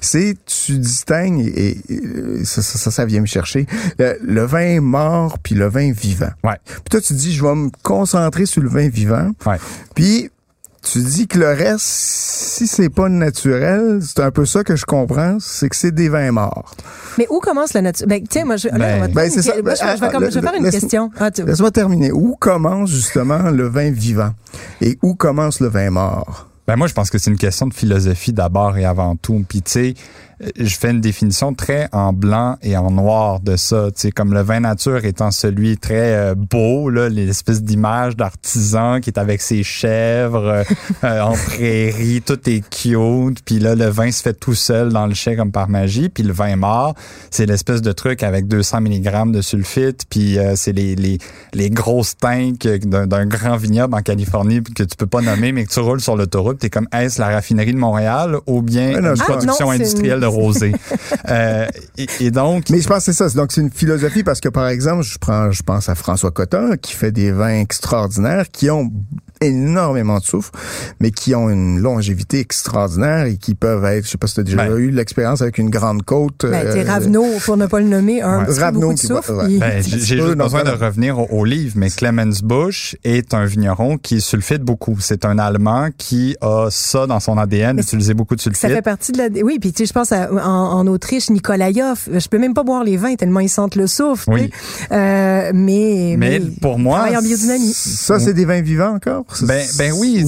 C'est 0.00 0.36
tu 0.46 0.78
distingues 0.78 1.40
et, 1.40 1.78
et 1.88 2.44
ça, 2.44 2.62
ça, 2.62 3.04
vient 3.04 3.20
me 3.20 3.26
chercher 3.26 3.66
le, 3.98 4.18
le 4.22 4.44
vin 4.44 4.80
mort 4.80 5.38
puis 5.38 5.54
le 5.54 5.68
vin 5.68 5.92
vivant. 5.92 6.30
Ouais. 6.44 6.56
Puis 6.64 6.82
toi 6.90 7.00
tu 7.00 7.14
dis 7.14 7.32
je 7.32 7.42
vais 7.44 7.54
me 7.54 7.70
concentrer 7.82 8.46
sur 8.46 8.62
le 8.62 8.68
vin 8.68 8.88
vivant. 8.88 9.30
Ouais. 9.46 9.56
Puis 9.94 10.30
tu 10.82 10.98
dis 11.00 11.28
que 11.28 11.38
le 11.38 11.46
reste, 11.46 11.78
si 11.84 12.66
c'est 12.66 12.88
pas 12.88 13.08
naturel, 13.08 14.00
c'est 14.02 14.18
un 14.18 14.32
peu 14.32 14.44
ça 14.44 14.64
que 14.64 14.74
je 14.74 14.84
comprends, 14.84 15.38
c'est 15.40 15.68
que 15.68 15.76
c'est 15.76 15.92
des 15.92 16.08
vins 16.08 16.32
morts. 16.32 16.74
Mais 17.18 17.28
où 17.30 17.38
commence 17.38 17.72
la 17.72 17.82
nature? 17.82 18.08
Ben, 18.08 18.20
tiens, 18.28 18.44
moi, 18.44 18.56
je, 18.56 18.66
là, 18.66 18.78
Ben- 18.78 18.96
on 18.96 19.00
va 19.02 19.08
Ben, 19.08 19.30
une- 19.32 19.42
ça. 19.42 19.52
moi, 19.62 19.74
je, 19.76 19.84
vais- 19.84 19.96
je 19.96 20.00
vais, 20.00 20.06
Ah, 20.08 20.10
comme- 20.10 20.28
je 20.28 20.34
vais 20.40 20.40
faire 20.40 20.54
une 20.58 20.64
laisse- 20.64 20.80
question. 20.80 21.10
Ah, 21.20 21.30
tu- 21.30 21.44
Laisse-moi 21.44 21.70
terminer. 21.70 22.10
Où 22.10 22.34
commence 22.34 22.90
justement 22.90 23.50
le 23.52 23.68
vin 23.68 23.92
vivant? 23.92 24.32
Et 24.80 24.98
où 25.02 25.14
commence 25.14 25.60
le 25.60 25.68
vin 25.68 25.90
mort? 25.90 26.48
Ben 26.66 26.76
moi, 26.76 26.86
je 26.86 26.94
pense 26.94 27.10
que 27.10 27.18
c'est 27.18 27.30
une 27.30 27.38
question 27.38 27.66
de 27.66 27.74
philosophie 27.74 28.32
d'abord 28.32 28.78
et 28.78 28.84
avant 28.84 29.16
tout. 29.16 29.44
Puis 29.48 29.62
tu 29.62 29.70
sais, 29.70 29.94
je 30.56 30.76
fais 30.76 30.90
une 30.90 31.00
définition 31.00 31.54
très 31.54 31.88
en 31.92 32.12
blanc 32.12 32.56
et 32.62 32.76
en 32.76 32.90
noir 32.90 33.40
de 33.40 33.56
ça. 33.56 33.90
Tu 33.92 34.00
sais, 34.00 34.10
comme 34.10 34.34
le 34.34 34.42
vin 34.42 34.60
nature 34.60 35.04
étant 35.04 35.30
celui 35.30 35.76
très 35.76 36.14
euh, 36.14 36.34
beau, 36.34 36.90
là, 36.90 37.08
l'espèce 37.08 37.62
d'image 37.62 38.16
d'artisan 38.16 39.00
qui 39.00 39.10
est 39.10 39.18
avec 39.18 39.40
ses 39.40 39.62
chèvres 39.62 40.46
euh, 40.46 40.64
euh, 41.04 41.20
en 41.20 41.32
prairie, 41.32 42.22
tout 42.22 42.38
est 42.48 42.68
cute. 42.68 43.42
Puis 43.44 43.58
là, 43.60 43.74
le 43.74 43.86
vin 43.86 44.10
se 44.10 44.22
fait 44.22 44.34
tout 44.34 44.54
seul 44.54 44.92
dans 44.92 45.06
le 45.06 45.14
chai 45.14 45.36
comme 45.36 45.52
par 45.52 45.68
magie. 45.68 46.08
Puis 46.08 46.24
le 46.24 46.32
vin 46.32 46.56
mort, 46.56 46.94
c'est 47.30 47.46
l'espèce 47.46 47.82
de 47.82 47.92
truc 47.92 48.22
avec 48.22 48.48
200 48.48 48.80
mg 48.80 49.30
de 49.32 49.42
sulfite. 49.42 50.06
Puis 50.08 50.38
c'est 50.56 50.72
les, 50.72 50.96
les, 50.96 51.18
les 51.52 51.70
grosses 51.70 52.16
tanks 52.16 52.66
d'un 52.66 53.26
grand 53.26 53.56
vignoble 53.56 53.94
en 53.94 54.02
Californie 54.02 54.62
que 54.62 54.82
tu 54.82 54.96
peux 54.96 55.06
pas 55.06 55.20
nommer, 55.20 55.52
mais 55.52 55.64
que 55.64 55.70
tu 55.70 55.80
roules 55.80 56.00
sur 56.00 56.16
l'autoroute. 56.16 56.51
T'es 56.58 56.70
comme, 56.70 56.88
est-ce 56.92 57.20
la 57.20 57.28
raffinerie 57.28 57.72
de 57.72 57.78
Montréal 57.78 58.36
ou 58.46 58.62
bien 58.62 58.98
une 58.98 59.14
production 59.16 59.70
industrielle 59.70 60.20
de 60.20 60.26
rosé. 60.26 60.72
euh, 61.28 61.66
et, 62.20 62.30
donc. 62.30 62.70
Mais 62.70 62.80
je 62.80 62.88
pense 62.88 63.06
que 63.06 63.12
c'est 63.12 63.28
ça. 63.28 63.28
Donc 63.36 63.52
c'est 63.52 63.60
une 63.60 63.70
philosophie 63.70 64.22
parce 64.22 64.40
que 64.40 64.48
par 64.48 64.68
exemple, 64.68 65.02
je 65.02 65.18
prends, 65.18 65.50
je 65.50 65.62
pense 65.62 65.88
à 65.88 65.94
François 65.94 66.30
Cotin 66.30 66.76
qui 66.76 66.92
fait 66.94 67.12
des 67.12 67.32
vins 67.32 67.60
extraordinaires 67.60 68.50
qui 68.50 68.70
ont 68.70 68.90
énormément 69.42 70.18
de 70.18 70.24
soufre, 70.24 70.52
mais 71.00 71.10
qui 71.10 71.34
ont 71.34 71.50
une 71.50 71.80
longévité 71.80 72.40
extraordinaire 72.40 73.26
et 73.26 73.36
qui 73.36 73.54
peuvent 73.54 73.84
être, 73.84 74.04
je 74.04 74.10
sais 74.10 74.18
pas 74.18 74.26
si 74.26 74.34
tu 74.34 74.40
as 74.40 74.44
déjà 74.44 74.56
ben. 74.56 74.76
eu 74.76 74.90
l'expérience 74.90 75.42
avec 75.42 75.58
une 75.58 75.70
grande 75.70 76.02
côte. 76.02 76.46
Ben, 76.46 76.66
euh, 76.66 76.84
Ravenot, 76.86 77.26
pour 77.44 77.56
ne 77.56 77.66
pas 77.66 77.80
le 77.80 77.88
nommer, 77.88 78.22
un 78.22 78.44
ouais. 78.44 78.58
Ravenot 78.58 78.90
beaucoup 78.90 78.94
de 78.94 78.98
soufre. 78.98 79.48
Ben, 79.58 79.82
J'ai 79.82 79.98
juste 79.98 80.36
besoin 80.36 80.64
de 80.64 80.70
revenir 80.70 81.18
au, 81.18 81.26
au, 81.30 81.44
livre, 81.44 81.74
mais 81.76 81.90
Clemens 81.90 82.42
Busch 82.42 82.96
est 83.04 83.34
un 83.34 83.44
vigneron 83.44 83.98
qui 83.98 84.20
sulfite 84.20 84.62
beaucoup. 84.62 84.96
C'est 85.00 85.24
un 85.24 85.38
Allemand 85.38 85.88
qui 85.96 86.36
a 86.42 86.68
ça 86.70 87.06
dans 87.06 87.20
son 87.20 87.38
ADN, 87.38 87.76
d'utiliser 87.76 88.14
beaucoup 88.14 88.36
de 88.36 88.40
sulfite. 88.40 88.60
Ça 88.60 88.68
fait 88.68 88.82
partie 88.82 89.12
de 89.12 89.18
la... 89.18 89.28
Oui, 89.42 89.58
puis 89.58 89.72
tu 89.72 89.78
sais, 89.78 89.86
je 89.86 89.92
pense 89.92 90.12
à, 90.12 90.30
en, 90.32 90.80
en, 90.80 90.86
Autriche, 90.86 91.30
Nikolaïov, 91.30 92.08
je 92.12 92.28
peux 92.28 92.38
même 92.38 92.54
pas 92.54 92.64
boire 92.64 92.84
les 92.84 92.96
vins 92.96 93.14
tellement 93.14 93.40
ils 93.40 93.48
sentent 93.48 93.76
le 93.76 93.86
soufre. 93.86 94.28
Oui. 94.28 94.50
Euh, 94.90 95.52
mais, 95.54 96.16
mais, 96.18 96.40
mais, 96.40 96.40
pour 96.60 96.78
moi... 96.78 97.06
En 97.16 97.22
biodynamie. 97.22 97.72
Ça, 97.72 98.18
c'est 98.18 98.34
des 98.34 98.44
vins 98.44 98.60
vivants 98.60 98.94
encore? 98.94 99.24
Ben, 99.42 99.64
ben 99.78 99.92
oui. 99.96 100.24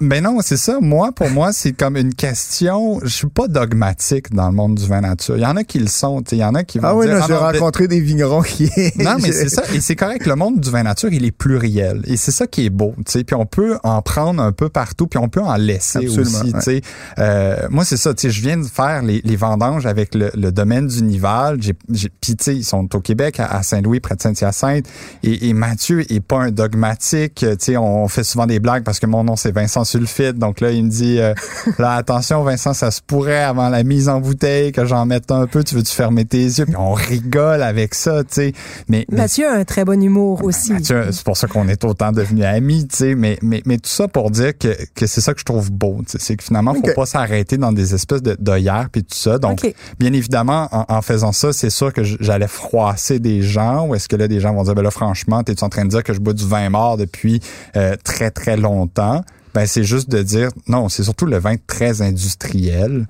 Ben 0.00 0.22
non, 0.22 0.38
c'est 0.40 0.56
ça. 0.56 0.78
Moi, 0.80 1.12
pour 1.12 1.30
moi, 1.30 1.52
c'est 1.52 1.72
comme 1.72 1.96
une 1.96 2.14
question. 2.14 3.00
Je 3.02 3.08
suis 3.08 3.26
pas 3.26 3.48
dogmatique 3.48 4.32
dans 4.32 4.48
le 4.48 4.54
monde 4.54 4.76
du 4.76 4.86
vin 4.86 5.00
nature. 5.00 5.36
Il 5.36 5.42
y 5.42 5.46
en 5.46 5.56
a 5.56 5.64
qui 5.64 5.78
le 5.78 5.88
sont. 5.88 6.22
Il 6.32 6.38
y 6.38 6.44
en 6.44 6.54
a 6.54 6.64
qui 6.64 6.78
vont 6.78 6.88
ah 6.88 6.94
oui, 6.96 7.06
dire. 7.06 7.20
Ah 7.22 7.26
j'ai 7.26 7.34
rencontré 7.34 7.88
des 7.88 8.00
vignerons 8.00 8.42
qui. 8.42 8.70
non, 8.98 9.16
mais 9.20 9.32
c'est 9.32 9.48
ça. 9.48 9.62
Et 9.74 9.80
c'est 9.80 9.96
correct. 9.96 10.26
Le 10.26 10.36
monde 10.36 10.60
du 10.60 10.70
vin 10.70 10.82
nature, 10.82 11.12
il 11.12 11.24
est 11.24 11.32
pluriel. 11.32 12.02
Et 12.06 12.16
c'est 12.16 12.32
ça 12.32 12.46
qui 12.46 12.66
est 12.66 12.70
beau. 12.70 12.94
sais 13.06 13.24
Puis 13.24 13.36
on 13.36 13.46
peut 13.46 13.78
en 13.82 14.02
prendre 14.02 14.42
un 14.42 14.52
peu 14.52 14.68
partout. 14.68 15.06
Puis 15.06 15.18
on 15.18 15.28
peut 15.28 15.42
en 15.42 15.56
laisser 15.58 16.08
aussi. 16.08 16.52
Ouais. 16.54 16.80
Euh, 17.18 17.68
moi, 17.70 17.84
c'est 17.84 17.96
ça. 17.96 18.12
Je 18.18 18.40
viens 18.40 18.58
de 18.58 18.66
faire 18.66 19.02
les, 19.02 19.20
les 19.24 19.36
vendanges 19.36 19.86
avec 19.86 20.14
le, 20.14 20.30
le 20.34 20.52
domaine 20.52 20.86
du 20.86 21.02
Nival. 21.02 21.62
J'ai, 21.62 21.74
puis 21.74 22.36
tu 22.36 22.44
sais, 22.44 22.56
ils 22.56 22.64
sont 22.64 22.94
au 22.94 23.00
Québec, 23.00 23.40
à, 23.40 23.62
Saint-Louis, 23.62 24.00
près 24.00 24.16
de 24.16 24.22
Saint-Hyacinthe. 24.22 24.86
Et, 25.22 25.48
et 25.48 25.52
Mathieu 25.52 26.10
est 26.12 26.20
pas 26.20 26.38
un 26.38 26.50
dogmatique. 26.50 27.34
Tu 27.34 27.56
sais, 27.58 27.76
on 27.76 28.08
fait 28.08 28.24
souvent 28.24 28.46
des 28.46 28.60
blagues 28.60 28.84
parce 28.84 28.98
que 28.98 29.06
mon 29.06 29.24
nom 29.24 29.36
c'est 29.36 29.52
Vincent 29.52 29.84
Sulfite. 29.84 30.38
Donc 30.38 30.60
là, 30.60 30.70
il 30.70 30.84
me 30.84 30.90
dit 30.90 31.18
euh, 31.18 31.34
là 31.78 31.94
attention 31.94 32.42
Vincent, 32.42 32.74
ça 32.74 32.90
se 32.90 33.00
pourrait 33.00 33.42
avant 33.42 33.68
la 33.68 33.82
mise 33.82 34.08
en 34.08 34.20
bouteille 34.20 34.72
que 34.72 34.84
j'en 34.84 35.06
mette 35.06 35.30
un 35.30 35.46
peu, 35.46 35.64
tu 35.64 35.74
veux 35.74 35.82
tu 35.82 35.94
fermer 35.94 36.24
tes 36.24 36.42
yeux? 36.42 36.66
Puis 36.66 36.76
on 36.76 36.92
rigole 36.92 37.62
avec 37.62 37.94
ça, 37.94 38.22
tu 38.24 38.34
sais. 38.34 38.52
Mais 38.88 39.06
Mathieu 39.10 39.48
a 39.48 39.54
un 39.54 39.64
très 39.64 39.84
bon 39.84 40.02
humour 40.02 40.44
aussi. 40.44 40.72
Mathieu, 40.72 41.06
c'est 41.10 41.24
pour 41.24 41.36
ça 41.36 41.46
qu'on 41.46 41.68
est 41.68 41.84
autant 41.84 42.12
devenus 42.12 42.44
amis, 42.44 42.86
tu 42.88 42.96
sais, 42.96 43.14
mais 43.14 43.38
mais 43.42 43.62
mais 43.66 43.78
tout 43.78 43.90
ça 43.90 44.08
pour 44.08 44.30
dire 44.30 44.56
que 44.56 44.76
que 44.94 45.06
c'est 45.06 45.20
ça 45.20 45.34
que 45.34 45.40
je 45.40 45.44
trouve 45.48 45.70
beau, 45.72 46.00
c'est 46.06 46.36
que 46.36 46.44
finalement 46.44 46.74
faut 46.74 46.94
pas 46.94 47.06
s'arrêter 47.06 47.56
dans 47.56 47.72
des 47.72 47.94
espèces 47.94 48.22
de 48.22 48.36
d'œillères 48.38 48.88
puis 48.90 49.02
tout 49.02 49.16
ça. 49.16 49.38
Donc 49.38 49.66
bien 49.98 50.12
évidemment 50.12 50.68
en, 50.72 50.84
en, 50.88 51.02
faisant 51.02 51.32
ça, 51.32 51.52
c'est 51.52 51.70
sûr 51.70 51.92
que 51.92 52.02
j'allais 52.04 52.48
froisser 52.48 53.18
des 53.18 53.42
gens 53.42 53.86
ou 53.86 53.94
est-ce 53.94 54.08
que 54.08 54.16
là 54.16 54.28
des 54.28 54.40
gens 54.40 54.54
vont 54.54 54.64
dire 54.64 54.74
ben 54.74 54.82
là 54.82 54.90
franchement, 54.90 55.42
tu 55.42 55.52
es 55.52 55.64
en 55.64 55.68
train 55.68 55.84
de 55.84 55.90
dire 55.90 56.02
que 56.02 56.12
je 56.12 56.20
bois 56.20 56.34
du 56.34 56.46
vin 56.46 56.68
mort 56.70 56.96
depuis 56.96 57.40
euh, 57.76 57.96
très 58.04 58.30
très 58.30 58.56
longtemps? 58.56 59.22
Ben 59.54 59.66
c'est 59.66 59.84
juste 59.84 60.10
de 60.10 60.22
dire 60.22 60.50
non, 60.66 60.88
c'est 60.88 61.02
surtout 61.02 61.26
le 61.26 61.38
vin 61.38 61.56
très 61.66 62.02
industriel. 62.02 63.06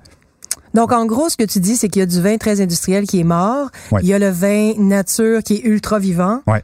Donc, 0.75 0.91
en 0.91 1.07
gros, 1.07 1.29
ce 1.29 1.37
que 1.37 1.43
tu 1.43 1.59
dis, 1.59 1.75
c'est 1.75 1.89
qu'il 1.89 1.99
y 1.99 2.03
a 2.03 2.05
du 2.05 2.21
vin 2.21 2.37
très 2.37 2.61
industriel 2.61 3.07
qui 3.07 3.19
est 3.19 3.23
mort. 3.23 3.69
Il 4.01 4.07
y 4.07 4.13
a 4.13 4.19
le 4.19 4.29
vin 4.29 4.73
nature 4.77 5.41
qui 5.41 5.55
est 5.55 5.63
ultra 5.63 5.97
vivant. 5.97 6.41
Ouais. 6.45 6.63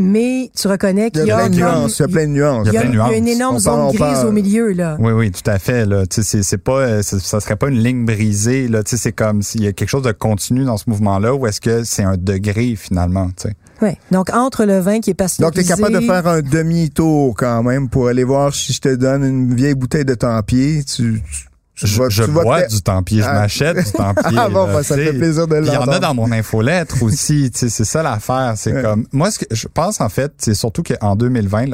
Mais 0.00 0.50
tu 0.56 0.68
reconnais 0.68 1.10
qu'il 1.10 1.26
y, 1.26 1.30
a, 1.30 1.36
plein 1.36 1.50
de 1.50 1.56
nuances. 1.56 1.98
Il 1.98 2.02
y 2.02 2.04
a 2.04 2.08
plein 2.08 2.26
de 2.26 2.32
nuances. 2.32 2.66
Il 2.68 2.72
y 2.72 2.78
a, 2.78 2.84
il 2.84 2.94
y 2.94 2.98
a 2.98 3.16
une 3.16 3.28
énorme 3.28 3.58
zone 3.58 3.92
grise 3.92 4.24
au 4.24 4.32
milieu 4.32 4.72
là. 4.72 4.96
Oui, 4.98 5.12
oui, 5.12 5.30
tout 5.30 5.48
à 5.48 5.58
fait. 5.58 5.86
Là, 5.86 6.04
c'est, 6.10 6.42
c'est 6.42 6.58
pas, 6.58 7.02
ça 7.02 7.40
serait 7.40 7.56
pas 7.56 7.68
une 7.68 7.78
ligne 7.78 8.04
brisée. 8.04 8.68
Là, 8.68 8.82
c'est 8.84 9.12
comme 9.12 9.42
s'il 9.42 9.62
y 9.62 9.66
a 9.66 9.72
quelque 9.72 9.88
chose 9.88 10.02
de 10.02 10.12
continu 10.12 10.64
dans 10.64 10.76
ce 10.76 10.88
mouvement-là, 10.88 11.34
ou 11.34 11.46
est-ce 11.46 11.60
que 11.60 11.84
c'est 11.84 12.02
un 12.02 12.16
degré 12.16 12.74
finalement. 12.76 13.30
sais? 13.36 13.54
Oui. 13.82 13.90
Donc, 14.10 14.30
entre 14.34 14.64
le 14.64 14.78
vin 14.78 15.00
qui 15.00 15.10
est 15.10 15.14
pasteurisé... 15.14 15.44
Donc, 15.44 15.54
tu 15.54 15.60
es 15.60 15.76
capable 15.76 16.00
de 16.00 16.06
faire 16.06 16.26
un 16.26 16.42
demi-tour 16.42 17.34
quand 17.36 17.62
même 17.62 17.88
pour 17.88 18.08
aller 18.08 18.24
voir 18.24 18.54
si 18.54 18.72
je 18.72 18.80
te 18.80 18.94
donne 18.94 19.24
une 19.24 19.54
vieille 19.54 19.74
bouteille 19.74 20.04
de 20.04 20.14
Tempier. 20.14 20.84
Tu, 20.84 21.22
tu 21.22 21.49
je, 21.82 22.08
je 22.08 22.24
bois 22.24 22.66
du 22.66 22.82
Tempier, 22.82 23.22
je 23.22 23.28
ah. 23.28 23.34
m'achète 23.34 23.76
du 23.76 23.92
Tempier. 23.92 24.36
ah 24.36 24.48
bon, 24.48 24.66
ben, 24.66 24.82
ça 24.82 24.96
fait 24.96 25.12
plaisir 25.12 25.46
de 25.46 25.60
Il 25.62 25.72
y 25.72 25.76
en 25.76 25.88
a 25.88 25.98
dans 25.98 26.14
mon 26.14 26.30
infolettre 26.32 27.02
aussi. 27.02 27.50
c'est 27.54 27.70
ça 27.70 28.02
l'affaire. 28.02 28.54
C'est 28.56 28.82
comme 28.82 29.06
moi, 29.12 29.30
ce 29.30 29.38
que 29.38 29.46
je 29.54 29.68
pense 29.68 30.00
en 30.00 30.08
fait, 30.08 30.32
c'est 30.38 30.54
surtout 30.54 30.82
qu'en 30.82 31.16
2020, 31.16 31.66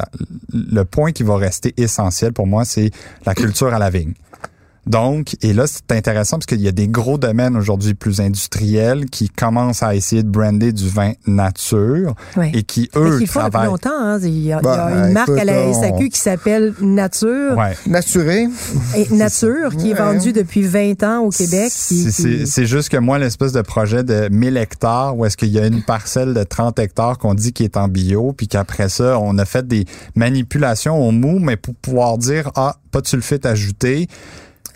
le 0.52 0.84
point 0.84 1.12
qui 1.12 1.22
va 1.22 1.36
rester 1.36 1.74
essentiel 1.76 2.32
pour 2.32 2.46
moi, 2.46 2.64
c'est 2.64 2.90
la 3.24 3.34
culture 3.34 3.72
à 3.72 3.78
la 3.78 3.90
vigne. 3.90 4.14
Donc, 4.86 5.36
et 5.42 5.52
là, 5.52 5.66
c'est 5.66 5.90
intéressant 5.90 6.36
parce 6.36 6.46
qu'il 6.46 6.60
y 6.60 6.68
a 6.68 6.72
des 6.72 6.88
gros 6.88 7.18
domaines 7.18 7.56
aujourd'hui 7.56 7.94
plus 7.94 8.20
industriels 8.20 9.06
qui 9.06 9.28
commencent 9.28 9.82
à 9.82 9.94
essayer 9.94 10.22
de 10.22 10.28
brander 10.28 10.72
du 10.72 10.88
vin 10.88 11.12
nature 11.26 12.14
et 12.52 12.62
qui, 12.62 12.88
eux, 12.94 13.18
Mais 13.18 13.26
travaillent... 13.26 13.62
Depuis 13.62 13.70
longtemps, 13.70 14.00
hein. 14.00 14.18
il, 14.22 14.28
y 14.28 14.30
a, 14.30 14.36
il 14.38 14.44
y 14.44 14.52
a 14.52 14.60
bah, 14.60 15.06
une 15.06 15.12
marque 15.12 15.30
à 15.30 15.44
la 15.44 15.72
SAQ 15.72 16.08
qui 16.08 16.20
s'appelle 16.20 16.72
Nature. 16.80 17.56
Ouais. 17.56 17.76
Naturé. 17.86 18.46
Et 18.96 19.08
Nature, 19.14 19.76
qui 19.76 19.90
est 19.90 19.94
vendue 19.94 20.32
depuis 20.32 20.62
20 20.62 21.02
ans 21.02 21.18
au 21.24 21.30
Québec. 21.30 21.70
C'est 21.70 22.66
juste 22.66 22.88
que 22.88 22.96
moi, 22.96 23.18
l'espèce 23.18 23.52
de 23.52 23.62
projet 23.62 24.04
de 24.04 24.28
1000 24.30 24.56
hectares 24.56 25.16
où 25.16 25.24
est-ce 25.24 25.36
qu'il 25.36 25.50
y 25.50 25.58
a 25.58 25.66
une 25.66 25.82
parcelle 25.82 26.34
de 26.34 26.42
30 26.42 26.78
hectares 26.78 27.18
qu'on 27.18 27.34
dit 27.34 27.52
qui 27.52 27.64
est 27.64 27.76
en 27.76 27.88
bio, 27.88 28.32
puis 28.32 28.48
qu'après 28.48 28.88
ça, 28.88 29.18
on 29.18 29.38
a 29.38 29.44
fait 29.44 29.66
des 29.66 29.84
manipulations 30.14 31.06
au 31.06 31.10
mou, 31.10 31.38
mais 31.38 31.56
pour 31.56 31.74
pouvoir 31.74 32.18
dire, 32.18 32.50
ah, 32.54 32.76
pas 32.92 33.00
de 33.00 33.06
sulfite 33.06 33.46
ajouté, 33.46 34.08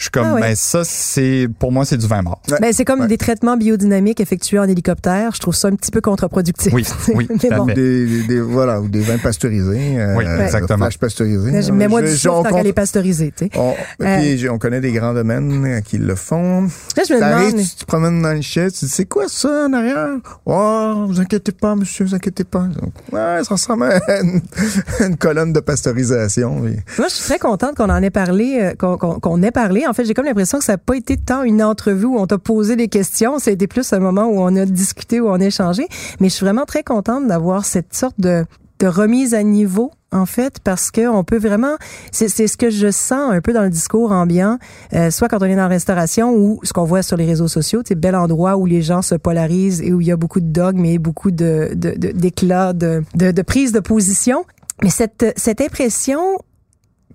je 0.01 0.05
suis 0.05 0.11
comme, 0.13 0.29
ah 0.35 0.41
ben 0.41 0.57
ça, 0.57 0.81
c'est 0.83 1.47
pour 1.59 1.73
moi, 1.73 1.85
c'est 1.85 1.99
du 1.99 2.07
vin 2.07 2.23
mort. 2.23 2.41
Ben, 2.59 2.73
c'est 2.73 2.87
comme 2.87 3.07
des 3.07 3.19
traitements 3.19 3.59
biodynamiques 3.59 4.21
effectués 4.21 4.59
en 4.59 4.65
hélicoptère. 4.65 5.33
Je 5.35 5.41
trouve 5.41 5.55
ça 5.55 5.69
un 5.69 5.75
petit 5.75 5.91
peu 5.91 6.01
contre-productif. 6.01 6.73
Oui, 6.73 6.87
oui. 7.15 7.29
bon. 7.51 7.67
des, 7.67 8.23
des, 8.23 8.41
voilà, 8.41 8.81
ou 8.81 8.89
des 8.89 9.01
vins 9.01 9.19
pasteurisés. 9.19 10.01
Euh, 10.01 10.17
oui, 10.17 10.25
exactement. 10.25 10.89
pasteurisés. 10.99 11.71
Mais 11.73 11.87
moi, 11.87 12.01
du 12.01 12.17
soufre 12.17 12.45
tant 12.45 12.57
qu'elle 12.57 12.69
est 12.69 12.73
pasteurisée. 12.73 13.31
Tu 13.37 13.45
sais. 13.45 13.51
On, 13.59 13.75
euh, 14.01 14.49
on 14.51 14.59
connaît 14.59 14.81
des 14.81 14.93
grands 14.93 15.13
domaines 15.13 15.67
euh, 15.67 15.81
qui 15.83 15.99
le 15.99 16.15
font. 16.15 16.63
Là, 16.97 17.03
je 17.07 17.13
me 17.13 17.21
demande... 17.21 17.61
tu, 17.61 17.77
te 17.77 17.85
promènes 17.85 18.23
dans 18.23 18.33
le 18.33 18.41
chais, 18.41 18.71
tu 18.71 18.87
dis, 18.87 18.91
c'est 18.91 19.05
quoi 19.05 19.29
ça 19.29 19.67
en 19.67 19.73
arrière? 19.75 20.17
Oh, 20.47 21.05
vous 21.09 21.21
inquiétez 21.21 21.53
pas, 21.53 21.77
monsieur, 21.77 22.07
vous 22.07 22.15
inquiétez 22.15 22.45
pas. 22.45 22.69
ouais, 23.13 23.45
ça 23.45 23.51
ressemble 23.51 23.85
à 23.85 24.21
une, 24.23 25.17
colonne 25.19 25.53
de 25.53 25.61
pasteurisation. 25.61 26.55
Moi, 26.55 27.09
je 27.09 27.15
suis 27.15 27.25
très 27.25 27.39
contente 27.39 27.77
qu'on 27.77 27.91
en 27.91 28.03
ait 28.03 28.09
parlé, 28.09 28.73
qu'on 28.79 29.43
ait 29.43 29.51
parlé 29.51 29.85
en 29.91 29.93
fait, 29.93 30.05
j'ai 30.05 30.15
comme 30.15 30.25
l'impression 30.25 30.59
que 30.59 30.65
ça 30.65 30.75
n'a 30.75 30.79
pas 30.79 30.97
été 30.97 31.17
tant 31.17 31.43
une 31.43 31.63
entrevue 31.63 32.07
où 32.07 32.17
on 32.17 32.27
t'a 32.27 32.39
posé 32.39 32.77
des 32.77 32.89
questions. 32.89 33.39
Été 33.39 33.67
plus 33.67 33.93
un 33.93 33.99
moment 33.99 34.27
où 34.27 34.39
on 34.39 34.55
a 34.55 34.65
discuté, 34.65 35.21
où 35.21 35.29
on 35.29 35.41
a 35.41 35.45
échangé. 35.45 35.89
Mais 36.21 36.29
je 36.29 36.35
suis 36.35 36.45
vraiment 36.45 36.65
très 36.65 36.85
contente 36.85 37.27
d'avoir 37.27 37.65
cette 37.65 37.95
sorte 37.95 38.15
de, 38.19 38.45
remise 38.83 39.35
à 39.35 39.43
niveau 39.43 39.91
en 40.11 40.25
fait, 40.25 40.59
parce 40.65 40.91
que 40.91 41.07
on 41.07 41.23
peut 41.23 41.39
vraiment, 41.39 41.77
c'est 42.13 42.29
ce 42.29 42.57
que 42.57 42.71
je 42.71 42.91
sens 42.91 43.31
un 43.31 43.41
peu 43.41 43.53
dans 43.53 43.63
le 43.63 43.69
discours 43.69 44.11
ambiant, 44.11 44.59
euh, 44.95 45.11
soit 45.11 45.29
quand 45.29 45.43
on 45.43 45.45
est 45.45 45.55
dans 45.55 45.63
la 45.63 45.69
restauration 45.69 46.35
ou 46.35 46.61
ce 46.63 46.73
qu'on 46.73 46.85
voit 46.85 47.03
sur 47.03 47.17
les 47.19 47.27
réseaux 47.27 47.47
sociaux, 47.47 47.83
c'est 47.87 47.95
bel 47.95 48.17
endroit 48.17 48.57
où 48.57 48.65
les 48.65 48.81
gens 48.81 49.03
se 49.03 49.15
polarisent 49.15 49.83
et 49.83 49.93
où 49.93 50.01
il 50.01 50.07
y 50.07 50.13
a 50.13 50.17
beaucoup 50.17 50.41
de 50.41 50.51
dogmes 50.51 50.85
et 50.87 50.99
beaucoup 50.99 51.31
de 51.31 51.73
d'éclats 51.75 52.73
de, 52.73 53.03
de, 53.15 53.27
de, 53.27 53.31
de 53.33 53.43
prise 53.43 53.73
de 53.73 53.81
position. 53.81 54.45
Mais 54.83 54.91
cette, 54.91 55.27
cette 55.37 55.61
impression 55.61 56.21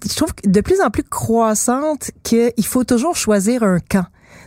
je 0.04 0.16
trouve 0.16 0.34
de 0.44 0.62
plus 0.62 0.82
en 0.82 0.90
plus 0.90 1.04
croissante 1.04 2.12
qu'il 2.24 2.66
faut 2.66 2.84
toujours 2.84 3.16
choisir 3.16 3.64
un 3.64 3.80
camp. 3.80 4.06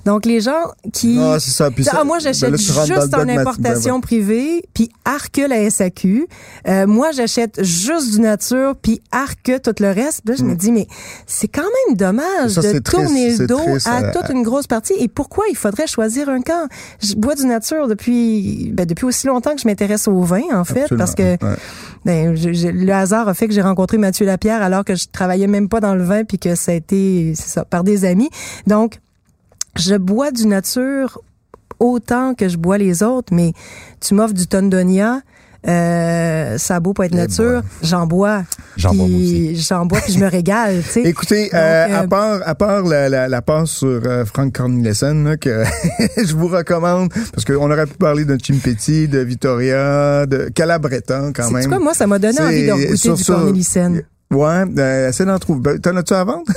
Donc 0.08 0.24
les 0.24 0.40
gens 0.40 0.72
qui 0.90 1.18
ah, 1.20 1.38
ça. 1.38 1.70
Puis 1.70 1.84
ah, 1.92 2.02
moi 2.02 2.18
j'achète 2.18 2.56
juste 2.56 3.14
en 3.14 3.28
importation 3.28 4.00
privée 4.00 4.64
puis 4.72 4.90
arque 5.04 5.36
la 5.36 5.68
SAQ. 5.68 6.26
Euh, 6.66 6.86
moi 6.86 7.10
j'achète 7.12 7.62
juste 7.62 8.12
du 8.12 8.20
nature 8.20 8.74
puis 8.80 9.02
arque 9.12 9.60
tout 9.62 9.74
le 9.80 9.88
reste. 9.88 10.26
Là, 10.26 10.34
je 10.38 10.44
me 10.44 10.54
hmm. 10.54 10.56
dis 10.56 10.72
mais 10.72 10.86
c'est 11.26 11.48
quand 11.48 11.60
même 11.60 11.96
dommage 11.98 12.54
de 12.54 12.78
tourner 12.78 13.36
le 13.36 13.46
dos 13.46 13.60
à 13.84 14.00
euh, 14.00 14.12
toute 14.14 14.30
une 14.30 14.42
grosse 14.42 14.66
partie 14.66 14.94
et 14.98 15.08
pourquoi 15.08 15.44
il 15.50 15.56
faudrait 15.56 15.86
choisir 15.86 16.30
un 16.30 16.40
camp? 16.40 16.68
Je 17.02 17.14
bois 17.14 17.34
du 17.34 17.44
nature 17.44 17.86
depuis 17.86 18.70
ben, 18.72 18.86
depuis 18.86 19.04
aussi 19.04 19.26
longtemps 19.26 19.54
que 19.54 19.60
je 19.60 19.68
m'intéresse 19.68 20.08
au 20.08 20.22
vin 20.22 20.44
en 20.54 20.64
fait 20.64 20.88
parce 20.96 21.14
que 21.14 21.36
ben, 22.06 22.34
le 22.34 22.92
hasard 22.92 23.28
a 23.28 23.34
fait 23.34 23.46
que 23.46 23.52
j'ai 23.52 23.60
rencontré 23.60 23.98
Mathieu 23.98 24.24
Lapierre 24.24 24.62
alors 24.62 24.86
que 24.86 24.94
je 24.94 25.04
travaillais 25.12 25.48
même 25.48 25.68
pas 25.68 25.80
dans 25.80 25.94
le 25.94 26.02
vin 26.02 26.24
puis 26.24 26.38
que 26.38 26.54
ça 26.54 26.72
a 26.72 26.76
été 26.76 27.34
c'est 27.36 27.50
ça 27.50 27.66
par 27.66 27.84
des 27.84 28.06
amis. 28.06 28.30
Donc 28.66 29.00
je 29.78 29.94
bois 29.94 30.30
du 30.30 30.46
nature 30.46 31.20
autant 31.80 32.34
que 32.34 32.48
je 32.48 32.56
bois 32.56 32.78
les 32.78 33.02
autres, 33.02 33.32
mais 33.32 33.52
tu 34.00 34.14
m'offres 34.14 34.34
du 34.34 34.46
Tondonia, 34.46 35.20
euh, 35.66 36.56
ça 36.56 36.76
a 36.76 36.80
beau 36.80 36.92
pas 36.92 37.06
être 37.06 37.14
Eh 37.14 37.18
nature, 37.18 37.62
j'en 37.82 38.06
bois. 38.06 38.44
J'en 38.76 38.94
bois, 38.94 39.06
Puis 39.06 39.56
J'en 39.56 39.86
bois 39.86 40.00
puis 40.00 40.12
je 40.12 40.20
me 40.20 40.26
régale, 40.28 40.82
tu 40.84 40.88
sais. 40.90 41.02
Écoutez, 41.04 41.44
Donc, 41.46 41.54
euh, 41.54 41.96
à 41.98 42.02
euh, 42.02 42.06
part 42.06 42.40
à 42.44 42.54
part 42.54 42.82
la, 42.84 43.08
la, 43.08 43.28
la 43.28 43.42
passe 43.42 43.70
sur 43.70 44.00
euh, 44.04 44.24
Frank 44.24 44.52
Cornelissen 44.52 45.24
là, 45.24 45.36
que 45.36 45.64
je 46.16 46.34
vous 46.34 46.46
recommande 46.46 47.12
parce 47.32 47.44
qu'on 47.44 47.70
aurait 47.70 47.86
pu 47.86 47.94
parler 47.94 48.24
de 48.24 48.36
Chimpetti, 48.40 49.08
de 49.08 49.18
Vittoria, 49.18 50.26
de 50.26 50.48
Calabretta 50.54 51.32
quand 51.34 51.48
C'est 51.48 51.52
même. 51.54 51.68
quoi, 51.68 51.78
moi, 51.80 51.94
ça 51.94 52.06
m'a 52.06 52.18
donné 52.20 52.40
envie 52.40 52.66
de 52.66 52.90
goûter 52.90 53.12
du 53.14 53.24
Cornelissen. 53.24 54.02
Ouais, 54.30 54.64
euh, 54.78 55.08
essaie 55.08 55.24
d'en 55.24 55.38
trouver. 55.38 55.60
Ben, 55.60 55.78
T'en 55.80 55.96
as-tu 55.96 56.12
à 56.14 56.22
vendre? 56.24 56.44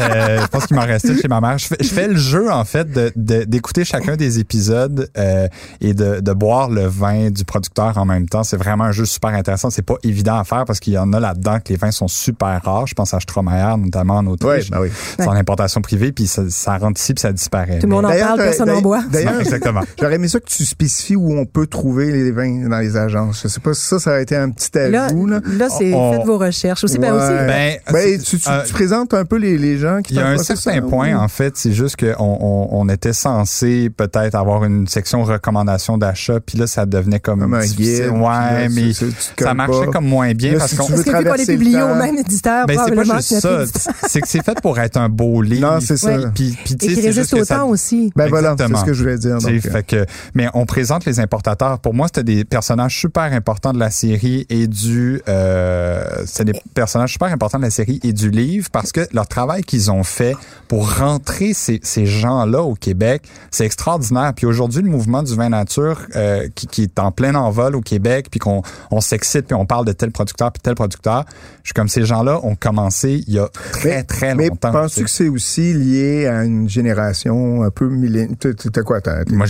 Euh, 0.00 0.40
je 0.42 0.46
pense 0.46 0.66
qu'il 0.66 0.76
m'en 0.76 0.84
restait 0.86 1.16
chez 1.16 1.28
ma 1.28 1.40
mère. 1.40 1.58
Je 1.58 1.66
fais, 1.66 1.76
je 1.80 1.88
fais 1.88 2.08
le 2.08 2.16
jeu, 2.16 2.50
en 2.50 2.64
fait, 2.64 2.90
de- 2.90 3.12
de- 3.16 3.44
d'écouter 3.44 3.84
chacun 3.84 4.16
des 4.16 4.38
épisodes 4.38 5.08
euh, 5.18 5.48
et 5.80 5.92
de, 5.94 6.20
de 6.20 6.32
boire 6.32 6.70
le 6.70 6.86
vin 6.86 7.30
du 7.30 7.44
producteur 7.44 7.96
en 7.98 8.04
même 8.04 8.28
temps. 8.28 8.42
C'est 8.44 8.56
vraiment 8.56 8.84
un 8.84 8.92
jeu 8.92 9.04
super 9.04 9.30
intéressant. 9.30 9.70
C'est 9.70 9.82
pas 9.82 9.96
évident 10.02 10.38
à 10.38 10.44
faire 10.44 10.64
parce 10.64 10.80
qu'il 10.80 10.92
y 10.94 10.98
en 10.98 11.12
a 11.12 11.20
là-dedans 11.20 11.58
que 11.60 11.70
les 11.72 11.76
vins 11.76 11.90
sont 11.90 12.08
super 12.08 12.60
rares. 12.64 12.86
Je 12.86 12.94
pense 12.94 13.12
à 13.14 13.20
Stromayer, 13.20 13.76
notamment 13.78 14.16
en 14.18 14.26
Autriche. 14.26 14.70
ben 14.70 14.80
oui. 14.80 14.88
C'est 15.18 15.26
en 15.26 15.32
importation 15.32 15.80
privée, 15.80 16.12
puis 16.12 16.26
ça, 16.26 16.42
ça 16.48 16.78
rentre 16.78 17.00
ici, 17.00 17.14
puis 17.14 17.20
ça 17.22 17.32
disparaît. 17.32 17.78
Tout 17.78 17.86
le 17.86 17.94
monde 17.94 18.06
en 18.06 18.10
parle, 18.10 18.38
t'as- 18.38 18.44
personne 18.44 18.66
n'en 18.68 18.72
d'ailleurs- 18.74 18.82
boit. 18.82 19.02
D'ailleurs, 19.10 19.40
exactement. 19.40 19.80
J'aurais 20.00 20.14
aimé 20.14 20.28
ça 20.28 20.40
que 20.40 20.46
tu 20.48 20.64
spécifies 20.64 21.16
où 21.16 21.32
on 21.38 21.44
peut 21.46 21.66
trouver 21.66 22.10
les 22.12 22.30
vins 22.32 22.68
dans 22.68 22.78
les 22.78 22.96
agences. 22.96 23.40
Je 23.42 23.48
sais 23.48 23.60
pas 23.60 23.74
si 23.74 23.84
ça, 23.84 23.98
ça 23.98 24.10
aurait 24.10 24.22
été 24.22 24.36
un 24.36 24.50
petit 24.50 24.68
Là, 24.74 25.04
ajout. 25.06 25.26
Là, 25.26 25.40
là 25.46 25.68
c'est 25.70 25.92
On- 25.94 26.12
faites 26.12 26.26
vos 26.26 26.38
recherches 26.38 26.84
aussi. 26.84 26.97
Ben 27.00 27.12
Ouais. 27.12 27.18
aussi, 27.22 27.46
Ben, 27.46 27.76
Ben, 27.92 28.18
tu, 28.22 28.38
tu, 28.38 28.48
euh, 28.48 28.62
tu 28.66 28.72
présentes 28.72 29.14
un 29.14 29.24
peu 29.24 29.36
les, 29.36 29.56
les 29.58 29.78
gens 29.78 30.00
qui 30.02 30.14
Il 30.14 30.16
y 30.16 30.20
a 30.20 30.28
un 30.28 30.38
certain 30.38 30.74
ça, 30.74 30.80
point, 30.82 31.08
oui. 31.08 31.14
en 31.14 31.28
fait, 31.28 31.56
c'est 31.56 31.72
juste 31.72 31.96
qu'on 31.96 32.14
on, 32.18 32.68
on 32.72 32.88
était 32.88 33.12
censé 33.12 33.90
peut-être 33.90 34.34
avoir 34.34 34.64
une 34.64 34.86
section 34.86 35.22
recommandations 35.24 35.98
d'achat, 35.98 36.40
puis 36.40 36.58
là, 36.58 36.66
ça 36.66 36.86
devenait 36.86 37.20
comme, 37.20 37.40
Comme 37.40 37.54
un 37.54 37.64
guide, 37.66 38.08
Ouais, 38.10 38.20
là, 38.20 38.68
mais 38.70 38.92
ça 38.92 39.54
marchait 39.54 39.86
pas. 39.86 39.92
comme 39.92 40.06
moins 40.06 40.32
bien 40.34 40.52
Là, 40.52 40.58
parce 40.58 40.70
si 40.72 40.76
qu'on... 40.76 40.84
Est-ce 40.84 40.92
que 40.92 40.98
vu 40.98 41.04
qu'on 41.04 41.10
est 41.10 41.22
traverser 41.24 41.52
le 41.52 41.58
publié 41.58 41.78
temps. 41.80 41.92
au 41.92 41.94
même 41.94 42.16
éditeur, 42.18 42.66
Ben, 42.66 42.78
c'est 42.84 42.94
pas 42.94 43.04
juste 43.04 43.34
que 43.34 43.40
ça. 43.40 43.64
C'est 44.08 44.20
que 44.20 44.28
c'est 44.28 44.44
fait 44.44 44.60
pour 44.60 44.78
être 44.78 44.96
un 44.96 45.08
beau 45.08 45.42
livre. 45.42 45.72
Non, 45.72 45.80
c'est 45.80 45.96
ça. 45.96 46.16
Puis, 46.34 46.56
puis, 46.64 46.76
tu 46.76 46.86
sais, 46.88 46.94
c'est 46.94 47.00
résiste 47.00 47.18
juste 47.18 47.34
que 47.34 47.40
au 47.40 47.44
ça- 47.44 47.56
temps 47.56 47.68
aussi. 47.68 48.12
Ben 48.16 48.28
voilà, 48.28 48.54
c'est 48.58 48.76
ce 48.76 48.84
que 48.84 48.92
je 48.92 49.02
voulais 49.02 49.18
dire. 49.18 49.36
Tu 49.38 49.44
sais, 49.46 49.52
Donc, 49.52 49.66
euh, 49.66 49.70
fait 49.70 49.82
que, 49.84 50.06
mais 50.34 50.48
on 50.54 50.66
présente 50.66 51.04
les 51.04 51.20
importateurs. 51.20 51.78
Pour 51.80 51.94
moi, 51.94 52.06
c'était 52.08 52.24
des 52.24 52.44
personnages 52.44 52.98
super 52.98 53.24
importants 53.32 53.72
de 53.72 53.78
la 53.78 53.90
série 53.90 54.46
et 54.50 54.66
du, 54.66 55.20
euh, 55.28 56.04
c'est 56.26 56.44
des 56.44 56.52
personnages 56.74 56.87
super 56.88 57.28
importants 57.28 57.58
de 57.58 57.64
la 57.64 57.70
série 57.70 58.00
et 58.02 58.12
du 58.12 58.30
livre 58.30 58.68
parce 58.70 58.92
que 58.92 59.00
leur 59.12 59.26
travail 59.26 59.62
qu'ils 59.62 59.90
ont 59.90 60.02
fait 60.04 60.34
pour 60.68 60.98
rentrer 60.98 61.54
ces, 61.54 61.80
ces 61.82 62.06
gens-là 62.06 62.62
au 62.62 62.74
Québec, 62.74 63.22
c'est 63.50 63.64
extraordinaire. 63.64 64.32
Puis 64.34 64.46
aujourd'hui, 64.46 64.82
le 64.82 64.90
mouvement 64.90 65.22
du 65.22 65.34
vin 65.34 65.48
nature 65.48 66.00
euh, 66.16 66.48
qui, 66.54 66.66
qui 66.66 66.82
est 66.82 66.98
en 66.98 67.12
plein 67.12 67.34
envol 67.34 67.76
au 67.76 67.80
Québec, 67.80 68.28
puis 68.30 68.40
qu'on 68.40 68.62
on 68.90 69.00
s'excite, 69.00 69.46
puis 69.46 69.54
on 69.54 69.66
parle 69.66 69.84
de 69.84 69.92
tel 69.92 70.10
producteur, 70.10 70.52
puis 70.52 70.60
tel 70.62 70.74
producteur. 70.74 71.24
Je 71.62 71.68
suis 71.68 71.74
comme 71.74 71.88
ces 71.88 72.04
gens-là 72.04 72.40
ont 72.42 72.54
commencé 72.54 73.22
il 73.26 73.34
y 73.34 73.38
a 73.38 73.48
très 73.48 73.88
mais, 73.88 74.02
très 74.04 74.34
mais 74.34 74.48
longtemps. 74.48 74.72
penses-tu 74.72 75.04
que 75.04 75.10
c'est 75.10 75.28
aussi 75.28 75.74
lié 75.74 76.26
à 76.26 76.44
une 76.44 76.68
génération 76.68 77.62
un 77.62 77.70
peu 77.70 77.88
milléniale? 77.88 78.36
T'as 78.38 78.82
quoi? 78.82 79.00
T'es, 79.00 79.10
Moi, 79.30 79.46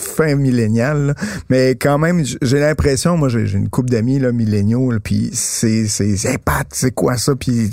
t'es- 0.00 0.08
j'ai- 0.08 0.20
t'es 0.20 0.24
j'ai 0.24 0.24
milléniaux, 0.24 0.26
28 0.26 0.26
là? 0.26 0.26
ans. 0.26 0.26
T'es- 0.26 0.26
ouais, 0.26 0.30
fin 0.30 0.34
millénial, 0.36 1.06
là. 1.06 1.14
mais 1.48 1.70
quand 1.72 1.98
même, 1.98 2.24
j'ai 2.42 2.58
l'impression, 2.60 3.16
moi, 3.16 3.28
j'ai, 3.28 3.50
une 3.52 3.68
couple 3.68 3.90
d'amis 3.90 4.18
là, 4.18 4.32
milléniaux, 4.32 4.90
là, 4.90 4.98
puis 5.02 5.30
c'est, 5.32 5.86
c'est, 5.86 6.16
c'est, 6.16 6.38
quoi 6.94 7.16
ça? 7.16 7.34
Puis, 7.34 7.70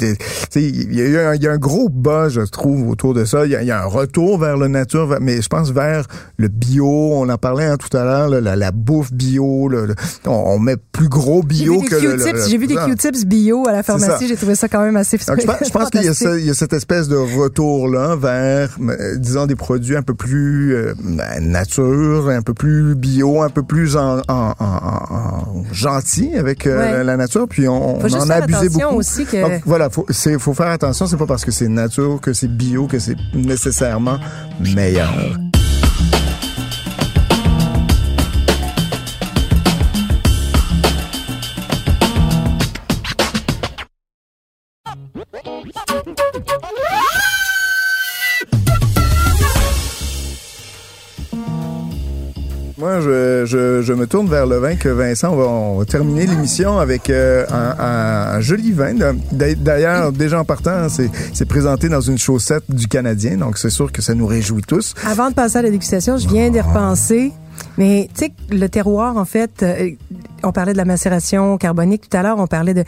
il 0.56 0.96
y 0.96 1.02
a 1.02 1.06
eu 1.06 1.18
un, 1.18 1.36
il 1.36 1.44
y 1.44 1.48
a 1.48 1.52
un 1.52 1.58
gros 1.58 1.90
buzz, 1.90 2.34
je 2.34 2.42
trouve, 2.42 2.88
autour 2.90 3.14
de 3.14 3.26
ça. 3.26 3.46
Il 3.46 3.52
y 3.52 3.66
y 3.66 3.72
a 3.72 3.82
un 3.84 3.86
retour 3.86 4.40
vers 4.40 4.58
le 4.58 4.68
nature, 4.68 5.18
mais 5.22 5.42
je 5.42 5.48
pense 5.48 5.72
vers 5.72 6.06
le 6.38 6.48
bio. 6.48 6.88
On 6.88 7.28
en 7.30 7.38
parlait 7.38 7.66
hein, 7.66 7.78
tout 7.78 7.96
à 7.98 8.04
l'heure, 8.04 8.30
là, 8.30 8.42
la, 8.42 8.56
la 8.56 8.72
bouffe 8.72 9.12
bio. 9.12 9.68
là, 9.70 9.86
le- 9.88 9.96
on, 10.26 10.32
on 10.32 10.60
met 10.60 10.76
plus 10.92 11.10
gros 11.10 11.44
bio 11.44 11.82
que 11.82 11.96
le, 11.96 12.16
le- 12.16 12.32
le- 12.34 12.48
j'ai 12.48 12.58
vu 12.58 12.68
des. 12.68 12.76
Q-tips 12.76 13.26
bio 13.26 13.68
à 13.68 13.72
la 13.72 13.84
pharmacie, 13.84 14.28
j'ai 14.28 14.36
trouvé 14.36 14.56
ça 14.56 14.68
quand 14.68 14.82
même 14.82 14.96
assez 14.96 15.18
Donc, 15.18 15.42
je 15.42 15.46
pense, 15.46 15.70
pense 15.72 15.90
qu'il 15.90 16.02
y, 16.02 16.46
y 16.46 16.50
a 16.50 16.54
cette 16.54 16.74
espèce 16.74 17.08
de 17.08 17.16
retour-là 17.16 18.16
vers, 18.16 18.78
euh, 18.82 19.18
disons, 19.18 19.46
des 19.46 19.56
produits 19.56 19.96
un 19.98 20.02
peu 20.04 20.14
plus 20.14 20.76
euh, 20.76 20.94
nature, 21.42 22.17
un 22.36 22.42
peu 22.42 22.54
plus 22.54 22.96
bio, 22.96 23.42
un 23.42 23.50
peu 23.50 23.64
plus 23.64 23.96
en, 23.96 24.20
en, 24.20 24.24
en- 24.28 24.54
en- 24.60 25.60
en 25.60 25.64
gentil 25.72 26.32
avec 26.38 26.66
euh, 26.68 26.98
Ouais. 26.98 27.04
la 27.04 27.18
nature. 27.18 27.48
Puis 27.48 27.68
on, 27.68 28.00
Faut 28.00 28.08
on 28.16 28.22
en 28.22 28.30
a 28.30 28.36
abusé 28.36 28.70
beaucoup. 28.70 28.96
aussi 28.96 29.26
que- 29.26 29.42
Donc 29.42 29.62
voilà, 29.66 29.90
faut, 29.90 30.06
c'est, 30.10 30.38
faut 30.40 30.54
faire 30.54 30.68
attention. 30.68 31.06
C'est 31.08 31.18
pas 31.18 31.26
parce 31.28 31.46
que 31.46 31.52
c'est 31.52 31.68
nature 31.68 32.20
que 32.22 32.34
c'est 32.34 32.48
bio 32.48 32.88
que 32.88 33.00
c'est 33.00 33.16
nécessairement 33.34 34.18
meilleur. 34.76 35.14
Je, 53.48 53.94
me 53.94 54.06
tourne 54.06 54.28
vers 54.30 54.46
le 54.46 54.58
vin 54.58 54.76
que 54.76 54.90
Vincent, 54.90 55.36
va, 55.36 55.46
on 55.46 55.78
va 55.80 55.86
terminer 55.86 56.28
l'émission 56.28 56.78
avec 56.78 57.10
euh, 57.10 57.46
un, 57.50 58.40
joli 58.42 58.72
vin. 58.72 58.94
D'a- 58.94 59.56
D'ailleurs, 59.56 60.12
déjà 60.12 60.40
en 60.40 60.46
partant, 60.46 60.88
c'est 60.90 61.10
c'est 61.34 61.46
présenté 61.48 61.90
dans 61.90 62.02
une 62.02 62.18
chaussette 62.18 62.64
du 62.70 62.88
Canadien, 62.88 63.38
donc 63.38 63.58
c'est 63.58 63.70
sûr 63.72 63.92
que 63.92 64.02
ça 64.02 64.14
nous 64.14 64.28
réjouit 64.28 64.62
tous. 64.62 64.94
Avant 65.06 65.30
de 65.30 65.34
passer 65.36 65.58
à 65.58 65.62
la 65.64 65.72
dégustation, 65.72 66.18
je 66.18 66.28
viens 66.28 66.50
d'y 66.50 66.62
repenser. 66.62 67.32
Mais 67.80 68.08
tu 68.14 68.26
sais, 68.26 68.32
le 68.52 68.68
terroir, 68.68 69.18
en 69.18 69.26
fait, 69.26 69.64
euh, 69.64 69.90
on 70.44 70.52
parlait 70.52 70.74
de 70.74 70.78
la 70.78 70.86
macération 70.86 71.58
carbonique 71.58 72.08
tout 72.10 72.16
à 72.18 72.22
l'heure, 72.22 72.38
on 72.38 72.46
parlait 72.48 72.76
de... 72.76 72.84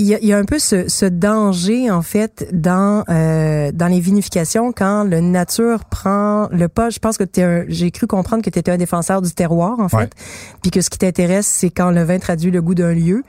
Il 0.00 0.06
y, 0.06 0.14
a, 0.14 0.18
il 0.22 0.28
y 0.28 0.32
a 0.32 0.38
un 0.38 0.44
peu 0.46 0.58
ce, 0.58 0.88
ce 0.88 1.04
danger, 1.04 1.90
en 1.90 2.00
fait, 2.00 2.48
dans 2.52 3.04
euh, 3.10 3.70
dans 3.72 3.86
les 3.86 4.00
vinifications, 4.00 4.72
quand 4.72 5.04
le 5.04 5.20
nature 5.20 5.84
prend 5.84 6.48
le 6.50 6.68
pas. 6.68 6.88
Je 6.88 6.98
pense 6.98 7.18
que 7.18 7.24
t'es 7.24 7.42
un- 7.42 7.64
j'ai 7.68 7.90
cru 7.90 8.06
comprendre 8.06 8.42
que 8.42 8.48
tu 8.48 8.58
étais 8.58 8.70
un 8.70 8.78
défenseur 8.78 9.20
du 9.20 9.30
terroir, 9.32 9.78
en 9.78 9.88
fait. 9.90 9.96
Ouais. 9.98 10.10
Puis 10.62 10.70
que 10.70 10.80
ce 10.80 10.88
qui 10.88 10.96
t'intéresse, 10.98 11.46
c'est 11.46 11.68
quand 11.70 11.90
le 11.90 12.02
vin 12.02 12.18
traduit 12.18 12.50
le 12.50 12.62
goût 12.62 12.74
d'un 12.74 12.94
lieu. 12.94 13.22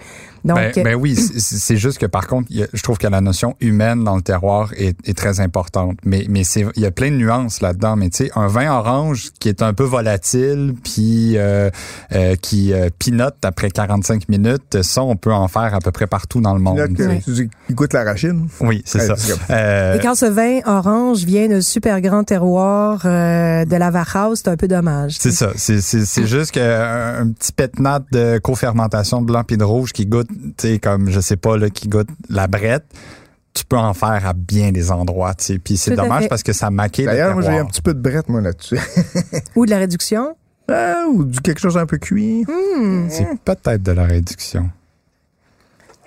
Donc, 0.43 0.57
Ben, 0.57 0.83
ben 0.83 0.95
oui, 0.95 1.15
c'est- 1.15 1.75
juste 1.77 1.99
que 1.99 2.07
par 2.07 2.25
contre, 2.25 2.47
je 2.51 2.81
trouve 2.81 2.97
que 2.97 3.05
la 3.05 3.21
notion 3.21 3.55
humaine 3.59 4.03
dans 4.03 4.15
le 4.15 4.23
terroir 4.23 4.71
est, 4.75 4.97
est 5.07 5.15
très 5.15 5.39
importante. 5.39 5.97
Mais, 6.03 6.25
mais 6.29 6.43
c'est, 6.43 6.65
il 6.75 6.81
y 6.81 6.85
a 6.87 6.91
plein 6.91 7.11
de 7.11 7.15
nuances 7.17 7.61
là-dedans. 7.61 7.95
Mais 7.95 8.09
tu 8.09 8.25
sais, 8.25 8.31
un 8.35 8.47
vin 8.47 8.71
orange 8.75 9.29
qui 9.39 9.49
est 9.49 9.61
un 9.61 9.73
peu 9.75 9.83
volatile, 9.83 10.73
puis 10.83 11.37
euh, 11.37 11.69
euh, 12.13 12.35
qui 12.41 12.73
pinote 12.97 13.35
après 13.43 13.69
45 13.69 14.29
minutes, 14.29 14.81
ça, 14.81 15.03
on 15.03 15.15
peut 15.15 15.33
en 15.33 15.47
faire 15.47 15.75
à 15.75 15.79
peu 15.79 15.91
près 15.91 16.07
partout 16.07 16.41
dans 16.41 16.55
le 16.55 16.60
monde. 16.61 16.77
Là, 16.77 16.87
que, 16.87 17.23
tu 17.23 17.49
il 17.69 17.75
goûte 17.75 17.93
l'arachide. 17.93 18.35
Oui, 18.59 18.81
c'est 18.85 18.99
Ouais, 18.99 19.15
ça. 19.15 19.33
Euh, 19.49 19.95
Et 19.95 19.99
quand 19.99 20.15
ce 20.15 20.25
vin 20.25 20.59
orange 20.65 21.23
vient 21.25 21.47
de 21.47 21.59
super 21.59 22.01
grand 22.01 22.23
terroir 22.23 23.01
euh, 23.05 23.65
de 23.65 23.75
la 23.75 23.89
Varhouse, 23.91 24.41
c'est 24.43 24.49
un 24.49 24.57
peu 24.57 24.67
dommage. 24.67 25.17
C'est 25.19 25.31
ça. 25.31 25.51
C'est, 25.55 25.81
c'est 25.81 26.25
juste 26.27 26.51
qu'un 26.51 27.21
un 27.21 27.31
petit 27.31 27.51
pétnat 27.51 28.01
de 28.11 28.39
co-fermentation 28.39 29.21
de 29.21 29.25
blanc 29.25 29.43
puis 29.43 29.57
de 29.57 29.63
rouge 29.63 29.93
qui 29.93 30.05
goûte, 30.05 30.29
tu 30.57 30.67
sais, 30.67 30.79
comme, 30.79 31.09
je 31.09 31.19
sais 31.19 31.37
pas, 31.37 31.57
là, 31.57 31.69
qui 31.69 31.87
goûte 31.87 32.09
la 32.29 32.47
brette, 32.47 32.85
tu 33.53 33.65
peux 33.65 33.77
en 33.77 33.93
faire 33.93 34.25
à 34.25 34.33
bien 34.33 34.71
des 34.71 34.91
endroits, 34.91 35.33
tu 35.33 35.45
sais. 35.45 35.59
Puis 35.59 35.77
c'est 35.77 35.95
dommage 35.95 36.29
parce 36.29 36.43
que 36.43 36.53
ça 36.53 36.69
maquille 36.69 37.05
le 37.05 37.11
D'ailleurs, 37.11 37.33
moi, 37.33 37.41
j'ai 37.41 37.57
un 37.57 37.65
petit 37.65 37.81
peu 37.81 37.93
de 37.93 37.99
brette, 37.99 38.29
moi, 38.29 38.41
là-dessus. 38.41 38.77
Ou 39.55 39.65
de 39.65 39.71
la 39.71 39.77
réduction? 39.77 40.35
Ah, 40.69 41.05
ou 41.11 41.25
du 41.25 41.41
quelque 41.41 41.59
chose 41.59 41.77
un 41.77 41.85
peu 41.85 41.97
cuit. 41.97 42.45
C'est 43.09 43.27
peut-être 43.43 43.83
de 43.83 43.91
la 43.91 44.05
réduction. 44.05 44.69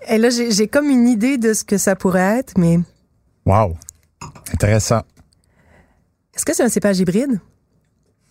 Et 0.08 0.18
là, 0.18 0.28
j'ai 0.30 0.68
comme 0.68 0.88
une 0.90 1.08
idée 1.08 1.38
de 1.38 1.52
ce 1.54 1.64
que 1.64 1.78
ça 1.78 1.96
pourrait 1.96 2.38
être, 2.38 2.58
mais 2.58 2.78
Wow. 3.46 3.76
Intéressant. 4.52 5.02
est-ce 6.34 6.44
que 6.44 6.54
c'est 6.54 6.62
un 6.62 6.68
cépage 6.68 6.98
hybride? 6.98 7.40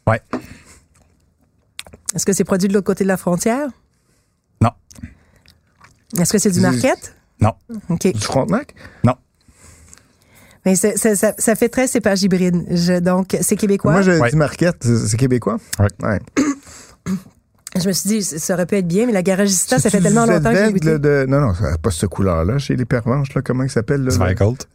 Ouais. 0.08 0.22
Est-ce 2.16 2.26
que 2.26 2.34
c'est 2.34 2.44
produit 2.44 2.68
de 2.68 2.74
l'autre 2.74 2.86
côté 2.86 3.04
de 3.04 3.08
la 3.10 3.18
frontière? 3.18 3.70
Non. 4.62 4.72
Est-ce 6.20 6.32
que 6.32 6.38
c'est 6.38 6.52
du 6.52 6.60
market? 6.60 7.16
Non. 7.40 7.54
OK. 7.90 8.12
Du 8.14 8.20
Frontenac? 8.20 8.76
Non. 9.04 9.16
Mais 10.66 10.76
c'est- 10.76 10.96
ça, 10.98 11.16
ça, 11.16 11.34
ça 11.38 11.56
fait 11.56 11.70
très 11.70 11.88
cépage 11.88 12.24
hybride. 12.24 12.66
Je- 12.70 13.00
donc, 13.00 13.36
c'est 13.42 13.56
québécois? 13.56 13.92
Moi, 13.94 14.02
j'ai 14.02 14.20
Ouais. 14.20 14.30
dit 14.30 14.36
Marquette. 14.38 14.84
C'est 14.84 15.18
québécois? 15.18 15.58
Ouais. 15.80 15.88
Ouais. 16.04 16.20
Je 17.76 17.88
me 17.88 17.94
suis 17.94 18.08
dit, 18.08 18.22
ça 18.24 18.54
aurait 18.54 18.68
pu 18.68 18.76
être 18.76 18.88
bien, 18.88 19.08
mais 19.08 19.12
la 19.14 19.24
garagista, 19.24 19.80
ça 19.80 19.90
fait 19.90 20.00
tellement 20.00 20.28
longtemps 20.28 20.52
que 20.52 20.58
j'ai 20.84 21.00
de... 21.00 21.26
Non, 21.28 21.42
non, 21.42 21.54
ça 21.56 21.72
n'a 21.72 21.78
pas 21.80 21.90
cette 21.90 22.10
couleur-là. 22.10 22.60
Chez 22.60 22.76
les 22.76 22.86
pervenches, 22.86 23.34
là, 23.34 23.42
comment 23.42 23.64
il 23.64 23.70
s'appelle? 23.70 24.02
Le, 24.02 24.12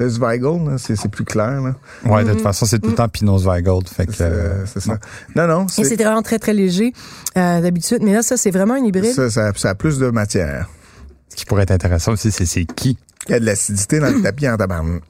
le 0.01 0.09
Zweigel, 0.09 0.65
là, 0.65 0.79
c'est 0.79 0.97
c'est 0.97 1.09
plus 1.09 1.25
clair. 1.25 1.61
Là. 1.61 1.75
Ouais, 2.05 2.25
Mm. 2.25 2.27
de 2.27 2.33
toute 2.33 2.43
façon, 2.43 2.67
c'est 2.67 2.81
tout 2.81 2.91
le 2.91 2.97
temps 2.97 3.09
Pinot 3.09 3.39
Zweigelt. 3.39 3.89
Fait 3.89 4.07
que, 4.07 4.13
C'est 4.13 4.25
euh, 4.25 4.67
c'est 4.67 4.81
ça. 4.81 4.99
Non, 5.37 5.47
non, 5.47 5.67
Et 5.67 5.69
c'est 5.71 5.85
c'était 5.85 6.03
vraiment 6.05 6.23
très, 6.23 6.41
très 6.41 6.53
léger 6.53 6.93
euh, 7.37 7.61
d'habitude. 7.61 8.03
Mais 8.03 8.13
là, 8.13 8.23
ça, 8.23 8.37
c'est 8.37 8.51
vraiment 8.51 8.75
un 8.75 8.85
hybride. 8.85 9.13
ça, 9.13 9.31
ça, 9.31 9.53
ça 9.55 9.71
a 9.71 9.75
plus 9.77 9.99
de 10.01 10.11
matière. 10.11 10.69
ce 11.29 11.37
qui 11.37 11.45
pourrait 11.45 11.63
être 11.63 11.71
intéressant 11.71 12.13
aussi, 12.13 12.33
c'est 12.33 12.47
c'est 12.47 12.65
qui? 12.65 12.99
Il 13.29 13.33
y 13.33 13.35
a 13.35 13.41
de 13.41 13.45
l'acidité 13.45 14.01
dans 14.01 14.11
le 14.11 14.23
tapis 14.23 14.49
en 14.49 14.57
tabarnak. 14.57 15.03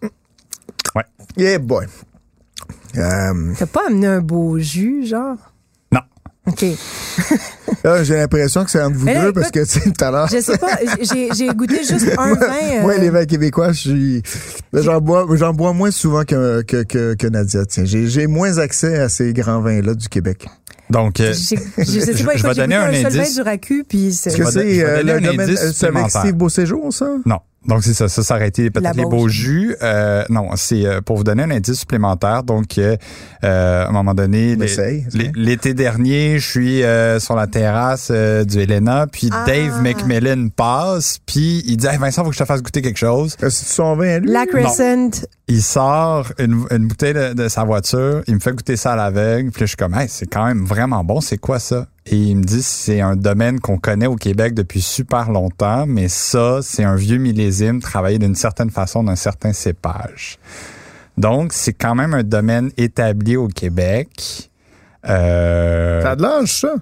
Ouais. 0.95 1.05
Yeah, 1.39 1.59
boy. 1.59 1.87
Euh, 2.97 3.53
T'as 3.59 3.67
pas 3.67 3.83
amené 3.87 4.07
un 4.09 4.21
beau 4.21 4.59
jus, 4.59 5.07
genre? 5.07 5.37
OK. 6.49 6.65
là, 7.85 8.03
j'ai 8.05 8.17
l'impression 8.17 8.65
que 8.65 8.71
c'est 8.71 8.83
entre 8.83 8.97
vous 8.97 9.07
là, 9.07 9.23
deux 9.27 9.33
parce 9.33 9.51
que, 9.51 9.61
tu 9.61 9.67
sais, 9.81 9.91
tout 9.91 10.05
à 10.05 10.11
l'heure. 10.11 10.29
Je 10.29 10.41
sais 10.41 10.59
pas, 10.59 10.79
j'ai 11.01 11.29
j'ai 11.37 11.49
goûté 11.49 11.79
juste 11.85 12.07
un 12.19 12.35
vin. 12.35 12.47
euh, 12.47 12.81
Moi, 12.83 12.97
les 12.99 13.11
vins 13.11 13.25
québécois, 13.27 13.73
je 13.73 13.79
suis, 13.79 14.23
j'en 14.73 15.01
bois, 15.01 15.27
j'en 15.35 15.53
bois 15.53 15.73
moins 15.73 15.91
souvent 15.91 16.25
que, 16.25 16.63
que, 16.63 16.83
que, 16.83 17.15
que 17.15 17.27
Nadia. 17.27 17.65
Tiens, 17.67 17.85
j'ai, 17.85 18.27
moins 18.27 18.59
accès 18.59 18.99
à 18.99 19.09
ces 19.09 19.33
grands 19.33 19.61
vins-là 19.61 19.95
du 19.95 20.09
Québec. 20.09 20.47
Donc, 20.91 21.21
euh, 21.21 21.35
j'ai- 21.35 21.57
je 21.77 22.01
sais 22.01 22.15
je- 22.17 22.25
pas, 22.25 22.37
je 22.37 22.43
vais 22.47 22.55
donner 22.55 22.75
un 22.75 22.85
un 22.89 22.93
seul 22.95 23.13
vin 23.13 23.21
indice. 23.21 23.35
du 23.35 23.43
racu, 23.43 23.85
puis 23.87 24.13
c'est... 24.15 24.31
Est-ce 24.31 24.39
que 24.39 24.51
c'est 24.51 24.75
je 24.75 24.81
vais 24.81 24.85
euh, 24.85 25.03
le 25.03 25.21
domaine, 25.21 25.41
indice 25.41 25.61
euh, 25.63 25.71
c'est. 26.09 26.19
Steve 26.21 26.33
Beauséjour, 26.35 26.93
ça? 26.95 27.09
Non. 27.27 27.41
Donc, 27.67 27.83
c'est 27.83 27.93
ça. 27.93 28.09
Ça, 28.09 28.23
ça 28.23 28.37
aurait 28.37 28.49
été 28.49 28.65
La 28.65 28.71
peut-être 28.71 28.97
les 28.97 29.05
beaux 29.05 29.29
jus. 29.29 29.75
Euh, 29.83 30.25
non, 30.31 30.49
c'est 30.57 30.87
euh, 30.87 31.01
pour 31.01 31.17
vous 31.17 31.25
donner 31.25 31.43
un 31.43 31.51
indice 31.51 31.81
supplémentaire. 31.81 32.43
Donc, 32.45 32.79
euh, 32.79 32.97
euh, 33.45 33.85
à 33.85 33.89
un 33.89 33.93
moment 33.93 34.15
donné, 34.15 34.57
l'été 35.35 35.75
dernier, 35.75 36.39
je 36.39 36.49
suis 36.49 36.83
euh, 36.83 37.19
sur 37.21 37.35
la 37.37 37.47
terrasse 37.47 38.09
euh, 38.11 38.45
du 38.45 38.61
Helena, 38.61 39.07
puis 39.11 39.29
Ah. 39.33 39.45
Dave 39.47 39.83
McMillan 39.83 40.49
passe, 40.55 41.19
puis 41.27 41.63
il 41.67 41.77
dit 41.77 41.87
hey, 41.87 41.99
Vincent, 41.99 42.23
faut 42.23 42.31
que 42.31 42.37
je 42.37 42.41
te 42.41 42.47
fasse 42.47 42.63
goûter 42.63 42.81
quelque 42.81 42.99
chose. 42.99 43.37
C'est 43.41 43.51
son 43.51 43.97
vin 43.97 44.09
à 44.15 44.19
lui? 44.21 44.31
La 44.31 44.47
Crescent, 44.47 45.11
Il 45.49 45.63
sort 45.63 46.29
une, 46.39 46.65
une 46.71 46.87
bouteille 46.87 47.15
de, 47.15 47.33
de 47.35 47.49
sa 47.49 47.65
voiture, 47.65 48.23
il 48.29 48.35
me 48.35 48.41
fait 48.41 48.53
goûter 48.53 48.77
ça 48.77 48.93
à 48.93 48.97
l'aveugle, 48.97 49.51
puis 49.51 49.61
là, 49.61 49.67
je 49.67 49.71
suis 49.71 49.77
comme 49.77 49.95
hey, 49.95 50.07
c'est 50.09 50.27
quand 50.27 50.47
même 50.47 50.65
vraiment 50.65 51.03
bon, 51.05 51.21
c'est 51.21 51.39
quoi 51.39 51.59
ça? 51.59 51.87
Et 52.11 52.17
il 52.17 52.37
me 52.37 52.43
dit 52.43 52.63
c'est 52.63 53.03
un 53.03 53.17
domaine 53.17 53.61
qu'on 53.61 53.77
connaît 53.77 54.07
au 54.07 54.17
Québec 54.17 54.55
depuis 54.55 54.81
super 54.81 55.31
longtemps, 55.31 55.85
mais 55.87 56.09
ça, 56.09 56.61
c'est 56.63 56.85
un 56.85 56.97
vieux 56.97 57.19
millésime 57.19 57.81
travaillé 57.81 58.19
d'une 58.19 58.35
certaine 58.35 58.71
façon 58.71 59.05
d'un 59.05 59.17
certain 59.17 59.53
cépage. 59.53 60.39
Donc, 61.19 61.53
c'est 61.53 61.75
quand 61.75 61.95
même 61.95 62.15
un 62.15 62.23
domaine 62.23 62.71
établi 62.79 63.37
au 63.37 63.49
Québec. 63.49 64.51
Euh, 65.07 66.03
T'as 66.03 66.17
de 66.17 66.23
l'âge, 66.23 66.61
ça? 66.61 66.75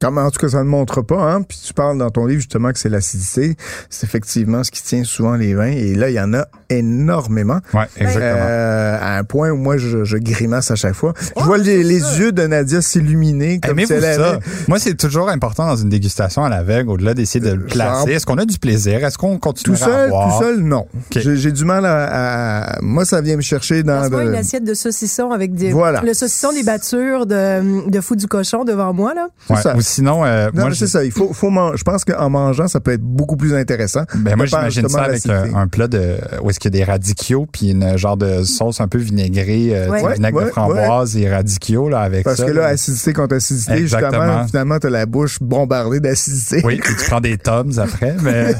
Comme, 0.00 0.16
en 0.18 0.30
tout 0.30 0.38
cas, 0.38 0.48
ça 0.48 0.58
ne 0.58 0.68
montre 0.68 1.02
pas, 1.02 1.32
hein. 1.32 1.42
Puis 1.42 1.58
tu 1.66 1.74
parles 1.74 1.98
dans 1.98 2.10
ton 2.10 2.24
livre, 2.26 2.38
justement, 2.40 2.70
que 2.72 2.78
c'est 2.78 2.88
l'acidité. 2.88 3.56
C'est 3.90 4.06
effectivement 4.06 4.62
ce 4.62 4.70
qui 4.70 4.80
tient 4.80 5.02
souvent 5.02 5.34
les 5.34 5.54
vins. 5.54 5.72
Et 5.72 5.96
là, 5.96 6.08
il 6.08 6.14
y 6.14 6.20
en 6.20 6.34
a 6.34 6.46
énormément. 6.70 7.58
Ouais, 7.74 7.86
exactement. 7.96 8.22
Euh, 8.24 8.96
à 9.00 9.18
un 9.18 9.24
point 9.24 9.50
où 9.50 9.56
moi, 9.56 9.76
je, 9.76 10.04
je 10.04 10.16
grimace 10.16 10.70
à 10.70 10.76
chaque 10.76 10.94
fois. 10.94 11.14
Je 11.36 11.42
vois 11.42 11.58
les, 11.58 11.82
les 11.82 11.98
yeux 12.20 12.30
de 12.30 12.46
Nadia 12.46 12.80
s'illuminer 12.80 13.58
comme 13.58 13.76
si 13.78 13.92
Aimez-vous 13.92 14.04
elle 14.06 14.14
ça? 14.14 14.28
avait... 14.34 14.38
Moi, 14.68 14.78
c'est 14.78 14.94
toujours 14.94 15.28
important 15.30 15.66
dans 15.66 15.76
une 15.76 15.88
dégustation 15.88 16.44
à 16.44 16.48
l'aveugle, 16.48 16.90
au-delà 16.90 17.14
d'essayer 17.14 17.44
de 17.44 17.52
le 17.54 17.64
placer. 17.64 18.12
Est-ce 18.12 18.24
qu'on 18.26 18.38
a 18.38 18.44
du 18.44 18.58
plaisir? 18.58 19.04
Est-ce 19.04 19.18
qu'on 19.18 19.38
continue 19.38 19.74
Tout 19.76 19.82
seul, 19.82 20.06
à 20.06 20.08
boire? 20.08 20.38
tout 20.38 20.44
seul, 20.44 20.60
non. 20.60 20.86
J'ai 21.10 21.50
du 21.52 21.64
mal 21.64 21.84
à, 21.84 22.74
à- 22.76 22.78
Moi, 22.82 23.04
ça 23.04 23.20
vient 23.20 23.34
me 23.36 23.42
chercher 23.42 23.82
dans... 23.82 24.08
de- 24.08 24.14
une 24.28 24.34
assiette 24.36 24.64
de 24.64 24.74
saucisson 24.74 25.32
avec 25.32 25.54
des... 25.54 25.72
Voilà. 25.72 26.02
Le 26.02 26.14
saucisson 26.14 26.52
des 26.52 26.62
battures 26.62 27.26
de, 27.26 27.90
de 27.90 28.00
fou 28.00 28.14
du 28.14 28.28
cochon 28.28 28.64
devant 28.64 28.92
moi, 28.92 29.12
là. 29.14 29.28
Ouais, 29.50 29.60
ça. 29.60 29.74
Sinon, 29.88 30.24
euh, 30.24 30.46
Non, 30.46 30.50
moi, 30.54 30.64
mais 30.66 30.70
je, 30.74 30.80
c'est 30.80 30.86
ça. 30.86 31.04
Il 31.04 31.10
faut, 31.12 31.32
faut 31.32 31.50
man- 31.50 31.72
Je 31.76 31.82
pense 31.82 32.04
qu'en 32.04 32.28
mangeant, 32.30 32.68
ça 32.68 32.80
peut 32.80 32.92
être 32.92 33.02
beaucoup 33.02 33.36
plus 33.36 33.54
intéressant. 33.54 34.02
ben, 34.14 34.36
moi, 34.36 34.46
j'imagine 34.46 34.88
ça 34.88 35.02
avec 35.04 35.24
l'acidité. 35.24 35.56
un, 35.56 35.60
un 35.62 35.66
plat 35.68 35.88
de, 35.88 36.16
où 36.42 36.50
est-ce 36.50 36.60
qu'il 36.60 36.74
y 36.74 36.76
a 36.80 36.84
des 36.84 36.90
radicchios, 36.90 37.46
puis 37.50 37.70
une 37.70 37.96
genre 37.96 38.16
de 38.16 38.42
sauce 38.42 38.80
un 38.80 38.88
peu 38.88 38.98
vinaigrée, 38.98 39.70
euh, 39.76 39.88
Ouais. 39.90 40.14
vinaigre 40.14 40.38
Ouais, 40.38 40.44
de 40.44 40.50
framboise 40.50 41.16
et 41.16 41.28
radicchios, 41.28 41.88
là, 41.88 42.00
avec 42.00 42.24
Parce 42.24 42.36
ça. 42.38 42.44
que 42.46 42.50
là, 42.50 42.66
acidité 42.66 43.12
contre 43.12 43.34
acidité, 43.36 43.72
Exactement. 43.72 44.22
justement, 44.22 44.46
finalement, 44.46 44.78
t'as 44.78 44.90
la 44.90 45.06
bouche 45.06 45.38
bombardée 45.40 46.00
d'acidité. 46.00 46.60
Oui, 46.64 46.78
puis 46.82 46.94
tu 46.96 47.04
prends 47.08 47.20
des 47.20 47.38
toms 47.38 47.78
après, 47.78 48.14
mais 48.22 48.54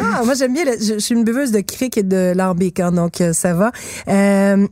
Ah, 0.00 0.22
moi, 0.24 0.34
j'aime 0.34 0.52
bien. 0.52 0.64
le- 0.64 0.78
je, 0.80 0.94
je 0.94 0.98
suis 0.98 1.14
une 1.14 1.24
buveuse 1.24 1.52
de 1.52 1.60
cric 1.60 1.96
et 1.98 2.02
de 2.02 2.32
lambic, 2.36 2.80
hein, 2.80 2.92
donc 2.92 3.20
euh, 3.20 3.32
ça 3.32 3.54
va. 3.54 3.72
Euh, 4.08 4.66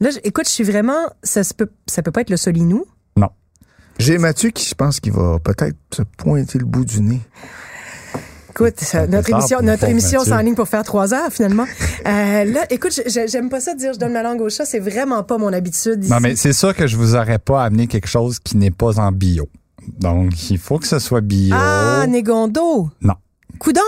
là, 0.00 0.10
écoute, 0.24 0.46
je 0.46 0.52
suis 0.52 0.64
vraiment... 0.64 1.06
Ça, 1.22 1.42
peut, 1.56 1.68
ça 1.86 2.02
peut 2.02 2.10
pas 2.10 2.22
être 2.22 2.30
le 2.30 2.36
solinou. 2.36 2.84
J'ai 3.98 4.18
Mathieu 4.18 4.50
qui, 4.50 4.68
je 4.68 4.74
pense, 4.74 5.00
qu'il 5.00 5.12
va 5.12 5.38
peut-être 5.38 5.76
se 5.92 6.02
pointer 6.02 6.58
le 6.58 6.66
bout 6.66 6.84
du 6.84 7.00
nez. 7.00 7.20
Écoute, 8.50 8.80
notre 9.10 9.30
émission, 9.30 9.60
notre 9.60 9.84
émission 9.84 10.20
Mathieu. 10.20 10.32
s'enligne 10.32 10.54
pour 10.54 10.68
faire 10.68 10.82
trois 10.82 11.12
heures, 11.12 11.30
finalement. 11.30 11.66
Euh, 12.06 12.44
là, 12.44 12.64
écoute, 12.70 12.98
j'aime 13.06 13.50
pas 13.50 13.60
ça 13.60 13.74
de 13.74 13.78
dire 13.78 13.92
je 13.92 13.98
donne 13.98 14.12
ma 14.12 14.22
langue 14.22 14.40
au 14.40 14.48
chat. 14.48 14.64
C'est 14.64 14.78
vraiment 14.78 15.22
pas 15.24 15.38
mon 15.38 15.52
habitude 15.52 16.04
ici. 16.04 16.10
non, 16.10 16.20
mais 16.20 16.36
c'est 16.36 16.52
sûr 16.52 16.74
que 16.74 16.86
je 16.86 16.96
vous 16.96 17.14
aurais 17.16 17.38
pas 17.38 17.64
amené 17.64 17.86
quelque 17.86 18.08
chose 18.08 18.38
qui 18.38 18.56
n'est 18.56 18.70
pas 18.70 18.98
en 18.98 19.12
bio. 19.12 19.48
Donc, 19.98 20.50
il 20.50 20.58
faut 20.58 20.78
que 20.78 20.86
ce 20.86 20.98
soit 20.98 21.20
bio. 21.20 21.54
Ah, 21.58 22.06
Négondo! 22.08 22.90
Non. 23.02 23.14
Coudon! 23.58 23.80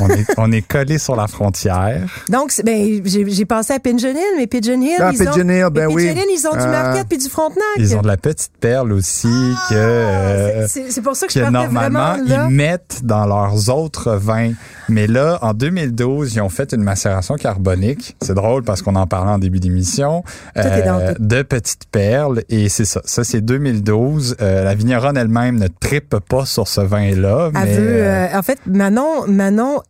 On 0.00 0.08
est, 0.10 0.26
on 0.36 0.52
est 0.52 0.62
collé 0.66 0.98
sur 0.98 1.16
la 1.16 1.26
frontière. 1.26 2.02
Donc, 2.28 2.52
c'est- 2.52 2.62
ben, 2.62 3.00
j'ai 3.04 3.28
j'ai 3.28 3.44
pensé 3.44 3.72
à 3.72 3.78
Pigeon 3.78 4.08
Hill, 4.10 4.34
mais 4.36 4.46
Pigeon 4.46 4.80
Hill, 4.80 4.96
Ah, 5.00 5.10
ils 5.12 5.18
Pigeon 5.18 5.32
ont, 5.46 5.48
Hill, 5.48 5.66
ben 5.72 5.88
mais 5.88 5.94
oui. 5.94 6.04
Hill, 6.04 6.18
ils 6.30 6.46
ont 6.46 6.52
du 6.52 6.58
Ah. 6.60 6.66
Marquette 6.66 7.08
puis 7.08 7.18
du 7.18 7.28
Frontenac. 7.28 7.64
Ils 7.78 7.96
ont 7.96 8.02
de 8.02 8.06
la 8.06 8.16
petite 8.16 8.52
perle 8.60 8.92
aussi 8.92 9.28
que, 9.68 9.74
euh, 9.74 10.62
Ah, 10.64 10.68
C'est 10.68 10.90
c'est 10.90 11.02
pour 11.02 11.16
ça 11.16 11.26
que 11.26 11.32
je 11.32 11.38
que 11.38 11.44
partais 11.44 11.52
normalement, 11.68 12.14
vraiment 12.16 12.28
là. 12.28 12.46
ils 12.48 12.54
mettent 12.54 13.00
dans 13.02 13.26
leurs 13.26 13.68
autres 13.70 14.12
vins. 14.16 14.52
Mais 14.88 15.06
là, 15.06 15.38
en 15.42 15.54
2012, 15.54 16.34
ils 16.34 16.40
ont 16.40 16.48
fait 16.48 16.72
une 16.72 16.82
macération 16.82 17.36
carbonique. 17.36 18.16
C'est 18.20 18.34
drôle 18.34 18.62
parce 18.62 18.82
qu'on 18.82 18.96
en 18.96 19.06
parlait 19.06 19.32
en 19.32 19.38
début 19.38 19.60
d'émission. 19.60 20.22
euh, 20.56 21.14
de 21.18 21.42
petites 21.42 21.86
perles. 21.90 22.42
Et 22.48 22.68
c'est 22.68 22.84
ça. 22.84 23.00
Ça, 23.04 23.24
c'est 23.24 23.40
2012. 23.40 24.36
Euh, 24.40 24.64
la 24.64 24.74
vigneronne 24.74 25.16
elle-même 25.16 25.58
ne 25.58 25.68
tripe 25.68 26.16
pas 26.28 26.44
sur 26.44 26.68
ce 26.68 26.80
vin-là. 26.80 27.50
Elle 27.54 27.62
mais, 27.64 27.76
veut, 27.76 28.02
euh, 28.02 28.38
en 28.38 28.42
fait, 28.42 28.58
Manon, 28.66 29.26
Manon, 29.26 29.80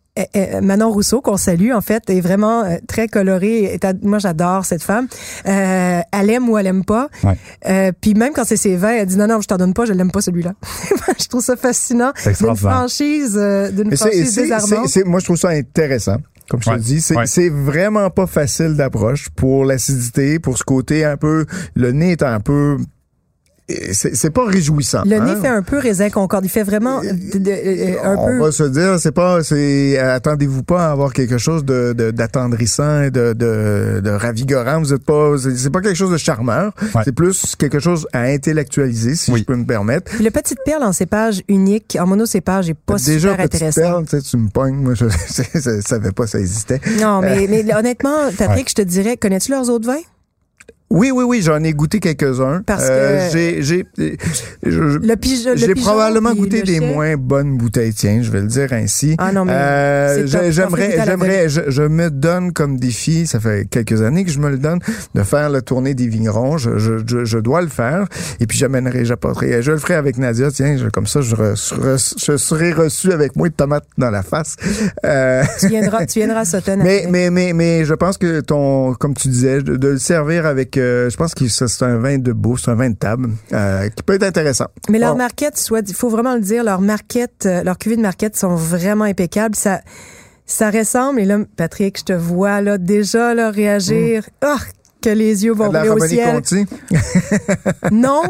Manon 0.62 0.90
Rousseau, 0.90 1.20
qu'on 1.20 1.36
salue, 1.36 1.72
en 1.72 1.80
fait, 1.80 2.08
est 2.08 2.20
vraiment 2.20 2.62
euh, 2.64 2.76
très 2.86 3.08
colorée. 3.08 3.78
Moi, 4.02 4.18
j'adore 4.18 4.64
cette 4.64 4.82
femme. 4.82 5.08
Euh, 5.46 6.00
elle 6.12 6.30
aime 6.30 6.48
ou 6.48 6.56
elle 6.56 6.66
aime 6.68 6.84
pas. 6.84 7.08
Ouais. 7.24 7.36
Euh, 7.68 7.92
Puis 8.00 8.14
même 8.14 8.32
quand 8.32 8.44
c'est 8.44 8.56
ses 8.56 8.76
vins, 8.76 8.92
elle 8.92 9.06
dit 9.06 9.16
non, 9.16 9.26
non, 9.26 9.40
je 9.40 9.48
t'en 9.48 9.56
donne 9.56 9.74
pas, 9.74 9.84
je 9.86 9.92
l'aime 9.92 10.10
pas 10.12 10.20
celui-là. 10.20 10.54
je 11.20 11.26
trouve 11.26 11.42
ça 11.42 11.56
fascinant. 11.56 12.12
C'est 12.16 12.38
D'une 12.40 12.56
franchise, 12.56 13.34
euh, 13.36 13.70
d'une 13.70 13.96
franchise 13.96 14.32
c'est, 14.32 14.42
désarmante. 14.42 14.86
c'est- 14.88 15.00
c'est- 15.00 15.04
moi, 15.04 15.18
je 15.20 15.24
trouve 15.24 15.36
ça 15.36 15.48
intéressant. 15.48 16.16
Comme 16.48 16.62
je 16.62 16.70
Ouais, 16.70 16.76
te 16.76 16.82
dis, 16.82 17.00
c'est, 17.00 17.16
ouais. 17.16 17.26
c'est 17.26 17.48
vraiment 17.48 18.10
pas 18.10 18.26
facile 18.26 18.74
d'approche 18.76 19.30
pour 19.30 19.64
l'acidité, 19.64 20.38
pour 20.38 20.58
ce 20.58 20.62
côté 20.64 21.04
un 21.04 21.16
peu, 21.16 21.46
le 21.74 21.90
nez 21.92 22.12
est 22.12 22.22
un 22.22 22.38
peu, 22.38 22.76
c'est, 23.92 24.14
c'est 24.14 24.30
pas 24.30 24.44
réjouissant. 24.46 25.02
Le 25.06 25.16
hein? 25.16 25.24
nez 25.24 25.40
fait 25.40 25.48
un 25.48 25.62
peu 25.62 25.78
raisin 25.78 26.10
concorde. 26.10 26.44
Il 26.44 26.48
fait 26.50 26.62
vraiment 26.64 27.00
de- 27.00 27.38
de- 27.38 27.50
euh, 27.50 27.94
un 28.04 28.16
on 28.16 28.26
peu. 28.26 28.38
va 28.44 28.52
se 28.52 28.64
dire, 28.64 28.98
c'est 29.00 29.12
pas, 29.12 29.42
c'est, 29.42 29.98
attendez-vous 29.98 30.62
pas 30.62 30.88
à 30.88 30.90
avoir 30.92 31.12
quelque 31.14 31.38
chose 31.38 31.64
de, 31.64 31.94
de- 31.96 32.10
d'attendrissant 32.10 33.02
et 33.02 33.10
de, 33.10 33.32
de, 33.32 34.00
de 34.04 34.10
ravigorant. 34.10 34.80
Vous 34.80 34.92
êtes 34.92 35.04
pas, 35.04 35.34
c'est, 35.38 35.70
pas 35.70 35.80
quelque 35.80 35.96
chose 35.96 36.10
de 36.12 36.18
charmeur. 36.18 36.72
Ouais. 36.94 37.02
C'est 37.04 37.12
plus 37.14 37.56
quelque 37.56 37.78
chose 37.78 38.06
à 38.12 38.22
intellectualiser, 38.24 39.14
si 39.14 39.30
Oui. 39.32 39.40
je 39.40 39.44
peux 39.44 39.56
me 39.56 39.64
permettre. 39.64 40.12
Puis 40.12 40.24
le 40.24 40.30
petite 40.30 40.58
perle 40.64 40.82
en 40.84 40.92
cépage 40.92 41.42
unique, 41.48 41.96
en 41.98 42.06
monocépage, 42.06 42.68
est 42.70 42.74
pas 42.74 42.96
Déjà, 42.96 43.30
super 43.30 43.36
petite 43.48 43.54
intéressant. 43.62 43.80
perle, 43.80 44.04
tu 44.04 44.10
sais, 44.10 44.22
tu 44.22 44.36
me 44.36 44.48
pognes. 44.50 44.76
Moi, 44.76 44.94
je, 44.94 45.06
je 45.54 45.80
savais 45.86 46.12
pas 46.12 46.26
ça 46.26 46.38
existait. 46.38 46.80
Non, 47.00 47.20
mais, 47.22 47.46
mais 47.48 47.64
honnêtement, 47.74 48.30
Patrick, 48.36 48.68
je 48.68 48.74
te 48.74 48.82
dirais, 48.82 49.16
connais-tu 49.16 49.50
leurs 49.52 49.70
autres 49.70 49.86
vins? 49.86 50.02
Oui, 50.94 51.10
oui, 51.12 51.24
oui, 51.26 51.42
j'en 51.42 51.62
ai 51.64 51.72
goûté 51.72 51.98
quelques-uns. 52.00 52.62
Parce 52.64 52.84
Euh, 52.88 53.26
que- 53.28 53.32
j'ai, 53.36 53.62
j'ai, 53.62 53.84
pige- 53.84 55.48
le 55.48 55.56
j'ai 55.56 55.74
probablement 55.74 56.34
goûté 56.34 56.62
des 56.62 56.80
moins 56.80 57.16
bonnes 57.16 57.56
bouteilles, 57.56 57.92
tiens, 57.92 58.20
je 58.22 58.30
vais 58.30 58.40
le 58.40 58.46
dire 58.46 58.72
ainsi. 58.72 59.14
Ah 59.18 59.32
non, 59.32 59.44
mais 59.44 59.52
Euh, 59.54 60.26
j'ai- 60.26 60.52
j'aimerais, 60.52 60.96
j'aimerais, 61.04 61.48
je, 61.48 61.62
je 61.68 61.82
me 61.82 62.10
donne 62.10 62.52
comme 62.52 62.78
défi, 62.78 63.26
ça 63.26 63.40
fait 63.40 63.66
quelques 63.68 64.02
années 64.02 64.24
que 64.24 64.30
je 64.30 64.38
me 64.38 64.50
le 64.50 64.58
donne, 64.58 64.78
de 65.14 65.22
faire 65.22 65.50
la 65.50 65.60
tournée 65.62 65.94
des 65.94 66.06
vignerons. 66.06 66.58
Je, 66.58 66.78
je, 66.78 66.94
je, 67.06 67.24
je 67.24 67.38
dois 67.38 67.60
le 67.62 67.68
faire. 67.68 68.06
Et 68.40 68.46
puis 68.46 68.56
j'amènerai, 68.58 69.04
j'apporterai, 69.04 69.62
je 69.62 69.72
le 69.72 69.78
ferai 69.78 69.94
avec 69.94 70.16
Nadia. 70.18 70.50
Tiens, 70.50 70.76
comme 70.92 71.06
ça, 71.06 71.20
je, 71.20 71.34
re- 71.34 72.14
je 72.24 72.36
serai 72.36 72.72
reçu 72.72 73.12
avec 73.12 73.36
moi 73.36 73.48
de 73.48 73.54
tomates 73.54 73.86
dans 73.98 74.10
la 74.10 74.22
face. 74.22 74.56
Euh, 75.04 75.42
Tu 75.60 75.68
viendras, 75.68 76.06
tu 76.06 76.20
viendras 76.20 76.44
Sutton. 76.44 76.78
mais, 76.82 77.06
mais, 77.10 77.30
mais, 77.30 77.52
mais 77.52 77.84
je 77.84 77.94
pense 77.94 78.16
que 78.18 78.40
ton, 78.40 78.94
comme 78.94 79.14
tu 79.14 79.28
disais, 79.28 79.60
de, 79.62 79.76
de 79.76 79.88
le 79.88 79.98
servir 79.98 80.46
avec, 80.46 80.76
euh, 80.84 81.10
je 81.10 81.16
pense 81.16 81.34
que 81.34 81.48
c'est 81.48 81.82
un 81.82 81.98
vin 81.98 82.18
de 82.18 82.32
beau, 82.32 82.56
c'est 82.56 82.70
un 82.70 82.74
vin 82.74 82.90
de 82.90 82.96
table, 82.96 83.30
euh, 83.52 83.88
qui 83.88 84.02
peut 84.02 84.14
être 84.14 84.22
intéressant. 84.24 84.66
Mais 84.88 84.98
marquettes, 84.98 85.58
soit, 85.58 85.88
il 85.88 85.94
faut 85.94 86.08
vraiment 86.08 86.34
le 86.34 86.40
dire, 86.40 86.64
leurs 86.64 86.80
marquettes, 86.80 87.46
euh, 87.46 87.62
leurs 87.62 87.78
cuvées 87.78 87.96
de 87.96 88.02
marquettes 88.02 88.36
sont 88.36 88.54
vraiment 88.54 89.04
impeccables. 89.04 89.56
Ça, 89.56 89.80
ça 90.46 90.70
ressemble, 90.70 91.20
et 91.20 91.24
là, 91.24 91.38
Patrick, 91.56 91.98
je 91.98 92.04
te 92.04 92.12
vois 92.12 92.60
là 92.60 92.78
déjà 92.78 93.34
là 93.34 93.50
réagir. 93.50 94.24
Ah, 94.40 94.58
que 95.02 95.10
les 95.10 95.44
yeux 95.44 95.52
vont 95.52 95.66
rouler 95.66 95.88
au 95.88 95.98
ciel. 95.98 96.34
Conti. 96.36 96.66
Non, 97.92 98.22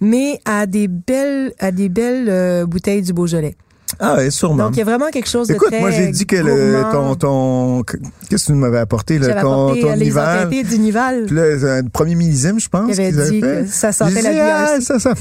mais 0.00 0.40
à 0.44 0.66
des 0.66 0.88
belles, 0.88 1.52
à 1.58 1.72
des 1.72 1.88
belles 1.88 2.28
euh, 2.28 2.66
bouteilles 2.66 3.02
du 3.02 3.12
Beaujolais. 3.12 3.56
Ah, 4.02 4.16
oui, 4.18 4.32
sûrement. 4.32 4.64
Donc 4.64 4.76
il 4.76 4.78
y 4.78 4.82
a 4.82 4.86
vraiment 4.86 5.10
quelque 5.10 5.28
chose 5.28 5.48
de 5.48 5.54
Écoute, 5.54 5.68
très 5.68 5.80
moi 5.80 5.90
j'ai 5.90 6.08
dit 6.08 6.24
que 6.26 6.36
le, 6.36 6.82
ton, 6.90 7.14
ton, 7.16 7.82
qu'est-ce 7.82 8.46
que 8.46 8.52
tu 8.52 8.54
m'avais 8.54 8.78
apporté, 8.78 9.18
le, 9.18 9.26
J'avais 9.26 9.42
ton, 9.42 9.64
apporté 9.68 9.80
ton 9.82 9.90
euh, 9.90 9.94
les 9.96 10.04
Nival. 10.06 10.48
du 10.48 10.78
Nival. 10.78 11.24
Puis 11.26 11.36
là, 11.36 11.42
c'est 11.60 11.70
un 11.70 11.82
premier 11.84 12.14
millésime, 12.14 12.58
je 12.58 12.68
pense. 12.70 12.88
Il 12.88 12.92
avait 13.00 13.10
qu'ils 13.10 13.20
avaient 13.20 13.30
dit 13.30 13.40
fait. 13.40 13.64
que 13.64 13.70
ça 13.70 13.92
sentait 13.92 14.22
la 14.22 14.30
bière. 14.30 14.56
ah, 14.68 14.80
ça, 14.80 14.98
ça, 14.98 15.12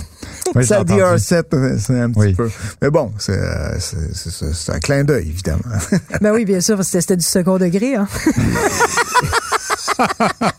Oui, 0.55 0.65
ça 0.65 0.83
dit 0.85 0.93
entendu. 0.93 1.03
un 1.03 1.17
7, 1.17 1.55
c'est 1.79 1.99
un 1.99 2.09
petit 2.09 2.19
Oui. 2.19 2.33
peu. 2.33 2.49
Mais 2.81 2.89
bon, 2.89 3.11
c'est, 3.17 3.37
euh, 3.37 3.75
c'est, 3.79 3.97
c'est, 4.13 4.31
c'est- 4.31 4.53
c'est 4.53 4.71
un 4.71 4.79
clin 4.79 5.03
d'œil, 5.03 5.27
évidemment. 5.29 5.59
Ben 6.21 6.31
oui, 6.33 6.45
bien 6.45 6.61
sûr, 6.61 6.81
c'était 6.85 7.01
c'était 7.01 7.17
du 7.17 7.25
second 7.25 7.57
degré. 7.57 7.95
Hein. 7.95 8.07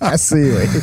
Assez, 0.00 0.52
oui. 0.52 0.80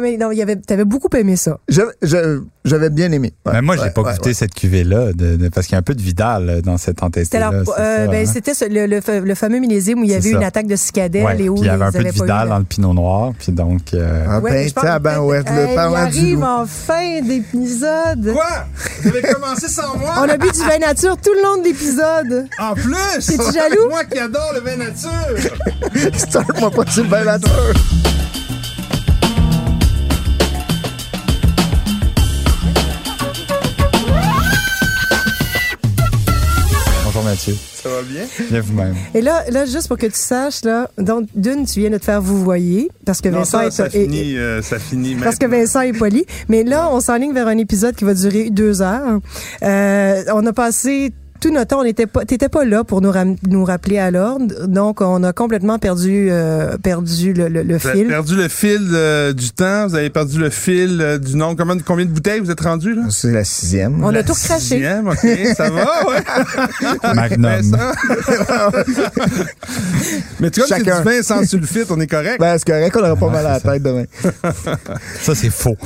Mais 0.00 0.16
non, 0.16 0.30
il 0.32 0.38
y 0.38 0.42
avait, 0.42 0.56
t'avais 0.56 0.84
beaucoup 0.84 1.08
aimé 1.16 1.36
ça. 1.36 1.58
Je- 1.68 1.82
je- 2.02 2.40
J'avais 2.64 2.90
bien 2.90 3.10
aimé. 3.12 3.32
Ouais, 3.46 3.52
Mais 3.54 3.62
moi, 3.62 3.76
j'ai 3.76 3.84
ouais, 3.84 3.90
pas 3.92 4.02
ouais, 4.02 4.12
goûté 4.12 4.28
ouais. 4.30 4.34
cette 4.34 4.52
cuvée-là, 4.52 5.14
de, 5.14 5.36
de- 5.36 5.48
parce 5.48 5.66
qu'il 5.66 5.72
y 5.72 5.76
a 5.76 5.78
un 5.78 5.82
peu 5.82 5.94
de 5.94 6.02
Vidal 6.02 6.50
euh, 6.50 6.60
dans 6.60 6.76
cette 6.76 7.02
entêtée-là. 7.02 7.50
euh, 7.78 8.06
ben, 8.08 8.26
hein? 8.26 8.30
c'était 8.30 8.52
le, 8.68 8.86
le 8.86 9.00
fa- 9.00 9.20
le 9.20 9.34
fameux 9.34 9.58
millésime 9.58 10.00
où 10.00 10.04
il 10.04 10.10
y 10.10 10.14
avait 10.14 10.30
une 10.32 10.42
attaque 10.44 10.66
de 10.66 10.76
cicadelle 10.76 11.24
Ouais, 11.24 11.40
et 11.40 11.48
où 11.48 11.54
puis 11.54 11.62
il 11.64 11.66
y 11.66 11.70
avait 11.70 11.86
un 11.86 11.92
peu 11.92 12.04
de 12.04 12.10
Vidal 12.10 12.48
dans 12.50 12.58
le 12.58 12.64
Pinot 12.64 12.92
Noir, 12.92 13.32
puis 13.38 13.52
donc... 13.52 13.94
euh, 13.94 14.26
Ah 14.28 14.40
Ouais, 14.40 14.50
ben, 14.50 14.70
pense- 14.72 14.84
tabarouette, 14.84 15.48
Hey, 15.48 15.68
le 15.68 15.74
du 15.88 15.96
arrive 15.96 16.42
en 16.44 16.66
fin 16.66 17.22
d'épisode. 17.22 18.32
Quoi? 18.34 18.66
Vous 19.02 19.08
avez 19.08 19.22
commencé 19.22 19.68
sans 19.68 19.96
moi? 19.96 20.14
On 20.18 20.28
a 20.28 20.36
bu 20.36 20.50
du 20.52 20.58
vin 20.58 20.78
nature 20.78 21.16
tout 21.16 21.32
le 21.32 21.42
long 21.42 21.62
de 21.62 21.64
l'épisode. 21.68 22.48
En 22.58 22.74
plus! 22.74 23.26
T'es-tu 23.26 23.52
jaloux? 23.54 23.88
Moi 23.88 24.04
qui 24.04 24.18
adore 24.18 24.52
le 24.54 24.60
vin 24.60 24.76
nature! 24.76 26.12
Start-moi 26.18 26.70
pas 26.70 26.82
le 26.96 27.02
vin 27.04 27.24
nature. 27.24 27.74
Mathieu. 37.38 37.54
Ça 37.72 37.88
va 37.88 38.02
bien? 38.02 38.22
Bien 38.50 38.60
vous-même. 38.60 38.94
Et 39.14 39.20
là, 39.20 39.44
là, 39.50 39.64
juste 39.64 39.86
pour 39.86 39.96
que 39.96 40.06
tu 40.06 40.12
saches, 40.16 40.64
là, 40.64 40.90
donc, 40.98 41.28
d'une, 41.36 41.64
tu 41.66 41.78
viens 41.78 41.90
de 41.90 41.98
te 41.98 42.04
faire 42.04 42.20
vous 42.20 42.42
voyez, 42.42 42.90
parce 43.06 43.20
que 43.20 43.28
Non, 43.28 43.38
Vincent 43.38 43.58
ça, 43.58 43.66
est, 43.66 43.70
ça 43.70 43.86
est- 43.86 43.90
finit, 43.90 44.36
euh, 44.36 44.60
ça 44.60 44.78
finit 44.80 45.14
parce 45.14 45.36
que. 45.36 45.46
Vincent 45.46 45.82
est 45.82 45.92
poli. 45.92 46.26
Mais 46.48 46.64
là, 46.64 46.88
on 46.92 47.00
s'enligne 47.00 47.32
vers 47.32 47.46
un 47.46 47.56
épisode 47.58 47.94
qui 47.94 48.02
va 48.04 48.14
durer 48.14 48.50
deux 48.50 48.82
heures. 48.82 49.20
Euh, 49.62 50.22
on 50.34 50.44
a 50.46 50.52
passé 50.52 51.12
tout 51.40 51.50
notre 51.52 51.68
temps, 51.68 51.80
on 51.80 51.84
n'était 51.84 52.06
pas, 52.06 52.24
t'étais 52.24 52.48
pas 52.48 52.64
là 52.64 52.84
pour 52.84 53.00
nous, 53.00 53.10
ram- 53.10 53.36
nous 53.48 53.64
rappeler 53.64 53.98
à 53.98 54.10
l'ordre, 54.10 54.66
donc 54.66 55.00
on 55.00 55.22
a 55.22 55.32
complètement 55.32 55.78
perdu, 55.78 56.28
euh, 56.30 56.76
perdu 56.78 57.32
le, 57.32 57.48
le, 57.48 57.62
le 57.62 57.76
Vous 57.78 57.86
avez 57.86 57.98
fil. 58.00 58.08
perdu 58.08 58.36
le 58.36 58.48
fil 58.48 58.88
euh, 58.92 59.32
du 59.32 59.50
temps, 59.50 59.86
vous 59.88 59.94
avez 59.94 60.10
perdu 60.10 60.38
le 60.38 60.50
fil 60.50 60.98
euh, 61.00 61.18
du 61.18 61.36
nombre. 61.36 61.56
Combien, 61.58 61.78
combien 61.84 62.04
de 62.04 62.10
bouteilles 62.10 62.40
vous 62.40 62.50
êtes 62.50 62.60
rendu 62.60 62.94
là? 62.94 63.02
C'est 63.10 63.30
la 63.32 63.44
sixième. 63.44 64.02
On 64.04 64.14
a 64.14 64.22
tout 64.22 64.32
recraché. 64.32 64.60
sixième, 64.60 65.08
OK, 65.08 65.26
ça 65.56 65.70
va, 65.70 65.86
ouais. 66.08 66.22
Magnum. 67.14 67.42
Vincent? 67.42 67.92
Mais 70.40 70.50
tu 70.50 70.60
vois, 70.60 70.68
c'est 70.68 70.82
du 70.82 70.90
vin 70.90 71.22
sans 71.22 71.44
sulfite, 71.46 71.90
on 71.90 72.00
est 72.00 72.06
correct. 72.06 72.38
Ben, 72.40 72.56
c'est 72.58 72.66
correct, 72.66 72.96
on 72.96 73.00
aura 73.00 73.16
pas 73.16 73.28
mal 73.30 73.46
à 73.46 73.52
la 73.54 73.60
tête 73.60 73.82
demain. 73.82 74.04
Ça, 75.20 75.34
c'est 75.34 75.50
faux. 75.50 75.76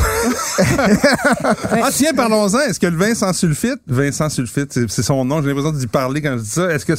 Ah 0.59 1.89
tiens, 1.93 2.13
parlons-en. 2.15 2.61
Est-ce 2.61 2.79
que 2.81 2.87
le 2.87 2.97
vin 2.97 3.15
sans 3.15 3.33
sulfite, 3.33 3.81
vin 3.87 4.13
sans 4.13 4.29
sulfite, 4.29 4.79
c'est 4.89 5.03
son 5.03 5.25
nom, 5.25 5.41
j'ai 5.43 5.49
l'impression 5.49 5.72
d'y 5.72 5.86
parler 5.86 6.22
quand 6.22 6.36
je 6.38 6.43
dis 6.43 6.49
ça. 6.51 6.70
Est-ce 6.70 6.84
que 6.86 6.95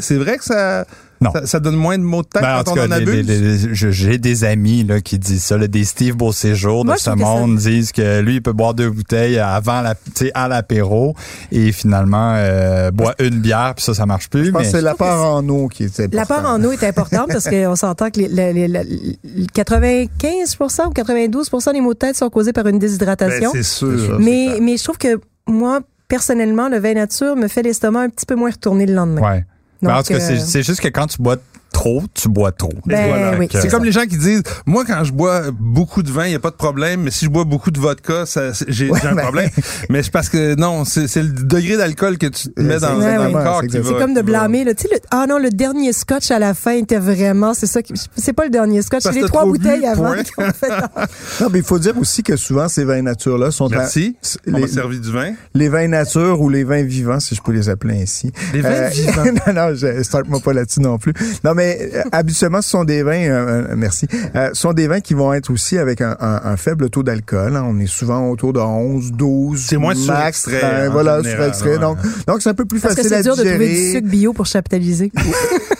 c'est 0.00 0.16
vrai 0.16 0.38
que 0.38 0.44
ça, 0.44 0.84
Non. 1.20 1.30
ça, 1.32 1.46
ça 1.46 1.60
donne 1.60 1.76
moins 1.76 1.96
de 1.98 2.02
mots 2.02 2.22
de 2.22 2.26
tête 2.28 2.42
Ben, 2.42 2.58
en 2.58 2.62
quand 2.64 2.72
on 2.72 2.74
cas, 2.74 2.84
en 2.84 2.86
les- 2.88 2.92
abuse? 2.94 3.26
les- 3.26 3.38
les- 3.38 3.74
je- 3.74 3.90
j'ai 3.90 4.18
des 4.18 4.42
amis 4.44 4.82
là, 4.84 5.00
qui 5.00 5.18
disent 5.18 5.44
ça, 5.44 5.56
là, 5.56 5.68
des 5.68 5.84
Steve 5.84 6.16
Beauséjour 6.16 6.84
de 6.84 6.94
ce 6.96 7.10
monde 7.10 7.56
disent 7.58 7.92
que 7.92 8.20
lui, 8.20 8.36
il 8.36 8.42
peut 8.42 8.52
boire 8.52 8.74
deux 8.74 8.90
bouteilles 8.90 9.38
avant 9.38 9.82
la, 9.82 9.94
tu 9.94 10.00
sais, 10.14 10.30
à 10.34 10.48
l'apéro 10.48 11.14
et 11.52 11.70
finalement 11.72 12.34
euh, 12.36 12.90
boit 12.90 13.14
une 13.20 13.40
bière 13.40 13.74
puis 13.76 13.84
ça, 13.84 13.94
ça 13.94 14.04
marche 14.06 14.28
plus. 14.30 14.46
Je 14.46 14.50
pense 14.50 14.62
mais 14.62 14.66
que 14.66 14.72
c'est 14.72 14.82
la 14.82 14.94
part 14.94 15.34
en 15.36 15.48
eau 15.48 15.68
qui 15.68 15.84
est 15.84 16.00
important. 16.00 16.16
La 16.16 16.26
part 16.26 16.44
en 16.50 16.64
eau 16.64 16.72
est 16.72 16.82
importante 16.84 17.28
parce 17.28 17.48
qu'on 17.48 17.76
s'entend 17.76 18.10
que 18.10 18.18
les, 18.20 18.28
les- 18.28 18.52
les- 18.52 18.68
les- 18.68 18.84
les 19.24 19.46
95% 19.54 20.86
ou 20.88 20.92
92% 20.92 21.72
des 21.72 21.80
maux 21.80 21.94
de 21.94 21.98
tête 21.98 22.16
sont 22.16 22.30
causés 22.30 22.52
par 22.52 22.66
une 22.66 22.72
Ben, 22.72 22.78
déshydratation. 22.80 23.50
c'est 23.52 23.62
sûr. 23.62 24.18
mais, 24.18 24.58
mais 24.60 24.76
je 24.76 24.84
trouve 24.84 24.98
que 24.98 25.20
moi, 25.46 25.80
personnellement, 26.16 26.68
le 26.68 26.78
vin 26.78 26.92
nature 26.92 27.36
me 27.36 27.48
fait 27.48 27.62
l'estomac 27.62 28.00
un 28.02 28.08
petit 28.10 28.26
peu 28.26 28.34
moins 28.34 28.50
retourné 28.50 28.84
le 28.84 28.92
lendemain. 28.92 29.22
Ouais. 29.22 29.44
Ben, 29.80 29.92
en 29.92 29.96
Donc, 29.96 30.06
tout 30.08 30.12
cas, 30.12 30.20
c'est- 30.20 30.34
euh, 30.34 30.44
c'est 30.46 30.62
juste 30.62 30.80
que 30.80 30.88
quand 30.88 31.06
tu 31.06 31.22
bois 31.22 31.36
trop, 31.82 32.02
tu 32.14 32.28
bois 32.28 32.52
trop. 32.52 32.72
Ben, 32.86 33.08
Voilà. 33.08 33.38
oui, 33.38 33.48
c'est 33.50 33.62
c'est 33.62 33.68
comme 33.68 33.82
les 33.84 33.90
gens 33.90 34.02
qui 34.06 34.16
disent, 34.16 34.42
moi 34.66 34.84
quand 34.86 35.02
je 35.02 35.12
bois 35.12 35.42
beaucoup 35.52 36.02
de 36.04 36.10
vin, 36.12 36.26
il 36.26 36.30
n'y 36.30 36.34
a 36.36 36.38
pas 36.38 36.50
de 36.50 36.56
problème, 36.56 37.02
mais 37.02 37.10
si 37.10 37.24
je 37.24 37.30
bois 37.30 37.42
beaucoup 37.44 37.72
de 37.72 37.80
vodka, 37.80 38.24
j'ai 38.68 38.88
un 38.88 39.14
ben- 39.14 39.22
problème. 39.22 39.50
mais 39.90 40.02
c'est 40.04 40.12
parce 40.12 40.28
que 40.28 40.54
non, 40.54 40.84
c'est 40.84 41.16
le 41.16 41.28
degré 41.30 41.76
d'alcool 41.76 42.18
que 42.18 42.26
tu 42.26 42.48
mets 42.56 42.78
dans, 42.78 42.94
exactement, 42.96 43.24
le 43.26 43.32
corps 43.44 43.62
c'est 43.68 43.98
comme 43.98 44.14
de 44.14 44.22
blâmer. 44.22 44.62
Là. 44.64 44.74
Tu 44.74 44.82
sais, 44.82 44.88
le- 44.92 45.00
ah 45.10 45.26
non, 45.28 45.38
le 45.38 45.50
dernier 45.50 45.92
scotch 45.92 46.30
à 46.30 46.38
la 46.38 46.54
fin 46.54 46.72
était 46.72 46.98
vraiment. 46.98 47.52
C'est 47.54 47.66
ça. 47.66 47.80
C'est 48.16 48.32
pas 48.32 48.44
le 48.44 48.50
dernier 48.50 48.80
scotch, 48.82 49.02
c'est 49.02 49.12
les 49.12 49.22
trois 49.22 49.44
bouteilles 49.44 49.84
avant. 49.86 50.12
fait- 50.14 50.68
Non, 51.40 51.48
mais 51.52 51.58
il 51.58 51.64
faut 51.64 51.78
dire 51.80 51.96
aussi 51.98 52.22
que 52.22 52.36
souvent, 52.36 52.68
ces 52.68 52.84
vins 52.84 53.02
nature-là 53.02 53.50
sont... 53.50 53.66
à- 53.72 53.76
Merci. 53.76 54.16
On 54.46 54.58
les, 54.58 54.68
servi 54.68 55.00
du 55.00 55.10
vin. 55.10 55.32
les 55.54 55.68
vins 55.68 55.88
nature 55.88 56.40
ou 56.40 56.48
les 56.48 56.62
vins 56.64 56.82
vivants, 56.84 57.18
si 57.18 57.34
je 57.34 57.42
peux 57.42 57.52
les 57.52 57.68
appeler 57.68 58.02
ainsi. 58.02 58.30
Les 58.54 58.60
vins 58.60 58.88
vivants. 58.88 59.24
non, 59.48 59.52
non, 59.52 59.74
je 59.74 60.00
starte-moi 60.02 60.38
pas 60.40 60.52
là-dessus 60.52 60.80
non 60.80 60.98
plus. 60.98 61.12
Non, 61.44 61.54
mais 61.54 61.71
euh, 61.80 62.02
habituellement, 62.12 62.62
ce 62.62 62.70
sont 62.70 62.84
des 62.84 63.02
vins, 63.02 63.12
euh, 63.12 63.64
euh, 63.70 63.74
merci, 63.76 64.06
euh, 64.34 64.50
ce 64.52 64.60
sont 64.60 64.72
des 64.72 64.86
vins 64.88 65.00
qui 65.00 65.14
vont 65.14 65.32
être 65.32 65.50
aussi 65.50 65.78
avec 65.78 66.00
un, 66.00 66.16
un- 66.20 66.40
un 66.44 66.56
faible 66.56 66.90
taux 66.90 67.02
d'alcool. 67.02 67.56
hein. 67.56 67.64
On 67.66 67.78
est 67.80 67.86
souvent 67.86 68.28
autour 68.30 68.52
de 68.52 68.60
11, 68.60 69.12
12, 69.12 69.64
C'est 69.68 69.76
moins 69.76 69.94
max. 69.94 70.42
surextrait, 70.44 70.60
Ben, 70.60 70.88
en 70.88 70.92
voilà, 70.92 71.22
surextrait. 71.22 71.70
ouais. 71.70 71.78
Donc, 71.78 71.98
donc 72.26 72.42
c'est 72.42 72.50
un 72.50 72.54
peu 72.54 72.64
plus 72.64 72.80
Parce 72.80 72.94
que 72.94 73.02
facile 73.02 73.14
à 73.14 73.16
c'est 73.18 73.22
dur 73.24 73.36
de 73.36 73.42
trouver 73.42 73.68
du 73.68 73.74
digérer. 73.74 73.92
sucre 73.92 74.08
bio 74.08 74.32
pour 74.32 74.46
capitaliser. 74.48 75.12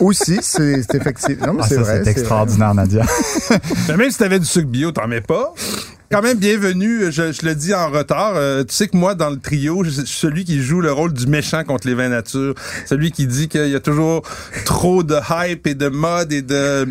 Aussi, 0.00 0.38
c'est 0.42 0.82
c'est 0.82 0.96
effectivement. 0.96 1.46
Non, 1.48 1.52
mais 1.54 1.60
Ah, 1.62 1.66
c'est 1.68 1.76
vrai. 1.76 1.98
c'est 1.98 2.04
c'est 2.04 2.10
extraordinaire, 2.10 2.74
Nadia. 2.74 3.04
Mais 3.88 3.96
même 3.96 4.10
si 4.10 4.18
t'avais 4.18 4.38
du 4.38 4.46
sucre 4.46 4.68
bio, 4.68 4.90
t'en 4.92 5.06
mets 5.08 5.20
pas. 5.20 5.52
Quand 6.12 6.20
même 6.20 6.36
bienvenue, 6.36 7.10
je, 7.10 7.32
je 7.32 7.46
le 7.46 7.54
dis 7.54 7.72
en 7.72 7.88
retard. 7.90 8.34
Euh, 8.36 8.64
tu 8.64 8.74
sais 8.74 8.86
que 8.86 8.98
moi, 8.98 9.14
dans 9.14 9.30
le 9.30 9.38
trio, 9.38 9.82
je 9.82 9.88
je 9.88 10.02
suis 10.02 10.18
celui 10.18 10.44
qui 10.44 10.60
joue 10.60 10.82
le 10.82 10.92
rôle 10.92 11.14
du 11.14 11.26
méchant 11.26 11.64
contre 11.64 11.86
les 11.86 11.94
vins 11.94 12.10
nature. 12.10 12.54
Celui 12.84 13.12
qui 13.12 13.26
dit 13.26 13.48
qu'il 13.48 13.68
y 13.68 13.74
a 13.74 13.80
toujours 13.80 14.20
trop 14.66 15.02
de 15.02 15.16
hype 15.30 15.66
et 15.66 15.74
de 15.74 15.88
mode 15.88 16.30
et 16.34 16.42
de 16.42 16.86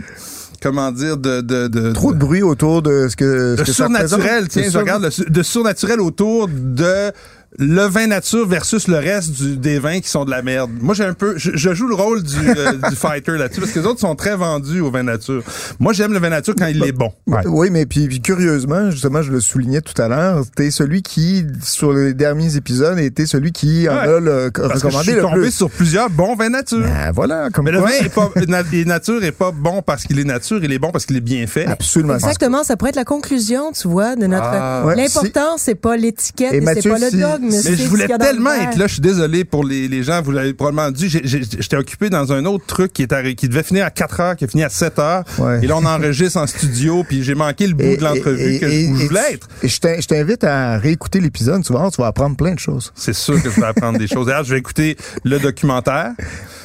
comment 0.59 0.91
dire 0.91 1.17
de 1.17 1.41
de, 1.41 1.67
de 1.67 1.91
Trop 1.91 2.13
de 2.13 2.17
bruit 2.17 2.41
autour 2.41 2.81
de 2.81 3.09
ce 3.09 3.15
que, 3.15 3.55
ce 3.59 3.65
ça 3.65 3.85
surnaturel. 3.85 4.47
Tiens, 4.47 4.69
je 4.71 4.77
regarde 4.79 5.03
le 5.03 5.29
de 5.29 5.43
surnaturel 5.43 6.01
autour 6.01 6.47
de 6.47 7.11
le 7.59 7.81
vin 7.87 8.07
nature 8.07 8.47
versus 8.47 8.87
le 8.87 8.97
reste 8.97 9.31
du- 9.31 9.57
des 9.57 9.77
vins 9.79 9.99
qui 9.99 10.07
sont 10.09 10.23
de 10.25 10.31
la 10.31 10.41
merde. 10.41 10.71
Moi, 10.81 10.95
j'ai 10.95 11.03
un 11.03 11.13
peu, 11.13 11.33
je, 11.37 11.51
je 11.53 11.73
joue 11.73 11.87
le 11.87 11.95
rôle 11.95 12.23
du, 12.23 12.35
euh, 12.39 12.73
du 12.89 12.95
fighter 12.95 13.33
là-dessus 13.37 13.59
parce 13.59 13.73
que 13.73 13.79
les 13.79 13.85
autres 13.85 13.99
sont 13.99 14.15
très 14.15 14.35
vendus 14.37 14.79
au 14.79 14.89
vin 14.89 15.03
nature. 15.03 15.43
Moi, 15.79 15.91
j'aime 15.93 16.13
le 16.13 16.19
vin 16.19 16.29
nature 16.29 16.53
quand 16.57 16.67
il 16.67 16.81
est 16.83 16.91
bon. 16.93 17.11
Ouais. 17.27 17.41
Oui, 17.45 17.69
mais 17.69 17.85
puis, 17.85 18.07
puis 18.07 18.21
curieusement, 18.21 18.89
justement, 18.91 19.21
je 19.21 19.31
le 19.31 19.41
soulignais 19.41 19.81
tout 19.81 19.99
à 20.01 20.07
l'heure, 20.07 20.43
t'es 20.55 20.71
celui 20.71 21.01
qui, 21.01 21.45
sur 21.61 21.91
les 21.93 22.13
derniers 22.13 22.55
épisodes, 22.55 22.97
était 22.99 23.25
celui 23.25 23.51
qui 23.51 23.87
en 23.89 23.93
Ouais. 23.93 23.99
a 24.15 24.19
le 24.19 24.51
Parce 24.53 24.73
que 24.73 24.79
je 24.79 24.85
recommandé 24.85 25.03
suis 25.07 25.15
le 25.15 25.21
tombé 25.21 25.41
plus. 25.41 25.51
sur 25.51 25.69
plusieurs 25.69 26.09
bons 26.09 26.35
vins 26.35 26.49
nature. 26.49 26.79
Ben, 26.79 27.11
voilà, 27.13 27.49
comme 27.51 27.65
Mais 27.65 27.71
le 27.71 27.79
quoi. 27.79 27.89
vin 27.89 28.05
est 28.05 28.13
pas, 28.13 28.31
na- 28.47 28.59
est 28.71 28.85
nature 28.87 29.23
est 29.23 29.31
pas 29.33 29.51
bon 29.51 29.81
parce 29.81 30.03
qu'il 30.03 30.17
est 30.19 30.23
nature, 30.23 30.63
il 30.63 30.71
est 30.71 30.79
bon 30.79 30.91
parce 30.91 31.05
qu'il 31.05 31.17
est 31.17 31.21
bien 31.21 31.45
fait. 31.47 31.65
Absolument. 31.67 32.13
Exactement, 32.15 32.63
ça 32.63 32.77
pourrait 32.77 32.89
être 32.91 32.95
la 32.95 33.03
conclusion, 33.05 33.71
tu 33.73 33.87
vois, 33.89 34.15
de 34.15 34.25
notre. 34.27 34.43
Ah. 34.43 34.85
L'important, 34.95 35.57
c'est 35.57 35.75
pas 35.75 35.97
l'étiquette, 35.97 36.53
Et 36.53 36.57
et 36.57 36.65
c'est 36.81 36.89
pas 36.89 36.97
le 36.99 37.09
si- 37.09 37.17
Mais 37.41 37.61
je 37.75 37.83
voulais 37.87 38.07
tellement 38.07 38.53
être 38.53 38.77
là, 38.77 38.87
je 38.87 38.93
suis 38.93 39.01
désolé 39.01 39.43
pour 39.45 39.63
les, 39.63 39.87
les 39.87 40.03
gens, 40.03 40.21
vous 40.21 40.31
l'avez 40.31 40.53
probablement 40.53 40.91
dit, 40.91 41.09
j'étais 41.09 41.77
occupé 41.77 42.09
dans 42.09 42.31
un 42.31 42.45
autre 42.45 42.65
truc 42.65 42.93
qui, 42.93 43.03
est 43.03 43.35
qui 43.35 43.47
devait 43.49 43.63
finir 43.63 43.85
à 43.85 43.89
4 43.91 44.19
heures, 44.19 44.35
qui 44.35 44.45
a 44.45 44.47
fini 44.47 44.63
à 44.63 44.69
7 44.69 44.99
heures. 44.99 45.23
Ouais. 45.39 45.59
Et 45.63 45.67
là, 45.67 45.77
on 45.77 45.85
enregistre 45.85 46.37
en 46.37 46.47
studio, 46.47 47.03
puis 47.07 47.23
j'ai 47.23 47.35
manqué 47.35 47.67
le 47.67 47.73
bout 47.73 47.83
Et- 47.83 47.97
de 47.97 48.03
l'entrevue 48.03 48.59
que 48.59 48.65
et- 48.65 48.85
je, 48.87 48.91
où 48.91 48.95
je 48.97 49.03
et- 49.03 49.07
voulais 49.07 49.33
être. 49.33 49.47
Et 49.63 49.67
je 49.67 49.79
t'in- 49.79 49.99
je 49.99 50.07
t'invite 50.07 50.43
à 50.43 50.77
réécouter 50.77 51.19
l'épisode, 51.19 51.63
tu 51.63 51.73
vas 51.73 51.79
voir, 51.79 51.91
tu 51.91 52.01
vas 52.01 52.07
apprendre 52.07 52.35
plein 52.35 52.53
de 52.53 52.59
choses. 52.59 52.91
C'est 52.95 53.13
sûr 53.13 53.41
que 53.41 53.49
je 53.49 53.59
vais 53.59 53.67
apprendre 53.67 53.97
des 53.99 54.07
choses. 54.07 54.27
D'ailleurs, 54.27 54.43
je 54.43 54.51
vais 54.53 54.59
écouter 54.59 54.97
le 55.23 55.39
documentaire 55.39 56.11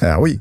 Ah 0.01 0.19
oui. 0.19 0.39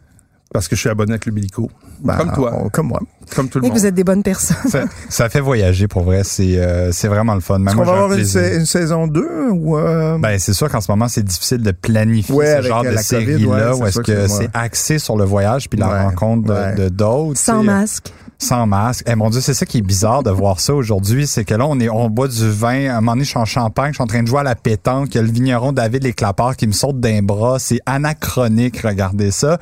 Parce 0.56 0.68
que 0.68 0.74
je 0.76 0.80
suis 0.80 0.88
abonné 0.88 1.12
avec 1.12 1.26
le 1.26 1.32
Bilico. 1.32 1.70
Ben, 2.00 2.16
comme 2.16 2.32
toi, 2.32 2.52
on- 2.64 2.68
comme 2.70 2.88
moi. 2.88 3.00
comme 3.34 3.48
tout 3.48 3.58
le 3.58 3.64
Et 3.64 3.68
que 3.68 3.72
monde. 3.74 3.80
vous 3.80 3.86
êtes 3.86 3.94
des 3.94 4.04
bonnes 4.04 4.22
personnes. 4.22 4.56
ça, 4.70 4.84
ça 5.08 5.28
fait 5.28 5.40
voyager 5.40 5.86
pour 5.88 6.02
vrai. 6.02 6.22
C'est 6.24 6.58
euh, 6.58 6.92
c'est 6.92 7.08
vraiment 7.08 7.34
le 7.34 7.40
fun. 7.40 7.58
Même 7.58 7.68
Est-ce 7.68 7.76
qu'on 7.76 7.84
moi, 7.84 7.92
va 7.92 7.98
avoir 7.98 8.10
une, 8.12 8.16
plaisir. 8.18 8.40
sa- 8.42 8.54
une 8.54 8.66
saison 8.66 9.06
2 9.06 9.50
ou... 9.52 9.76
euh, 9.76 10.18
Ben, 10.18 10.38
c'est 10.38 10.52
sûr 10.54 10.70
qu'en 10.70 10.80
ce 10.80 10.90
moment, 10.90 11.08
c'est 11.08 11.22
difficile 11.24 11.58
de 11.62 11.70
planifier 11.72 12.34
Ouais, 12.34 12.56
ce 12.62 12.68
genre 12.68 12.78
euh, 12.80 12.82
de 12.84 12.88
la 12.88 13.02
COVID, 13.02 13.04
série-là 13.04 13.74
ouais, 13.74 13.80
où 13.82 13.86
est-ce 13.86 14.00
que 14.00 14.26
c'est 14.28 14.48
axé 14.54 14.98
sur 14.98 15.16
le 15.16 15.24
voyage 15.24 15.68
puis 15.68 15.78
la 15.78 15.88
Ouais, 15.88 16.02
rencontre 16.02 16.48
de- 16.48 16.52
ouais. 16.52 16.74
de 16.74 16.88
d'autres. 16.88 17.38
Sans 17.38 17.62
masque. 17.62 18.12
Sans 18.38 18.66
masque. 18.66 19.04
Eh 19.08 19.14
mon 19.14 19.30
Dieu, 19.30 19.40
c'est 19.40 19.54
ça 19.54 19.64
qui 19.64 19.78
est 19.78 19.82
bizarre 19.82 20.22
de 20.22 20.30
voir 20.30 20.60
ça 20.60 20.74
aujourd'hui, 20.74 21.26
c'est 21.26 21.44
que 21.44 21.54
là, 21.54 21.64
on 21.66 21.80
est, 21.80 21.88
on 21.88 22.10
boit 22.10 22.28
du 22.28 22.50
vin. 22.50 22.90
À 22.90 22.92
un 22.98 23.00
moment 23.00 23.12
donné, 23.12 23.24
je 23.24 23.30
suis 23.30 23.38
en 23.38 23.46
champagne, 23.46 23.92
je 23.92 23.94
suis 23.94 24.02
en 24.02 24.06
train 24.06 24.22
de 24.22 24.28
jouer 24.28 24.40
à 24.40 24.42
la 24.42 24.54
pétanque. 24.54 25.08
Il 25.14 25.16
y 25.16 25.18
a 25.20 25.22
le 25.22 25.30
vigneron 25.30 25.72
David 25.72 26.02
Les 26.04 26.12
Clapards 26.12 26.54
qui 26.56 26.66
me 26.66 26.72
saute 26.72 27.00
d'un 27.00 27.22
bras. 27.22 27.58
C'est 27.58 27.80
anachronique, 27.86 28.80
regardez 28.82 29.30
ça. 29.30 29.58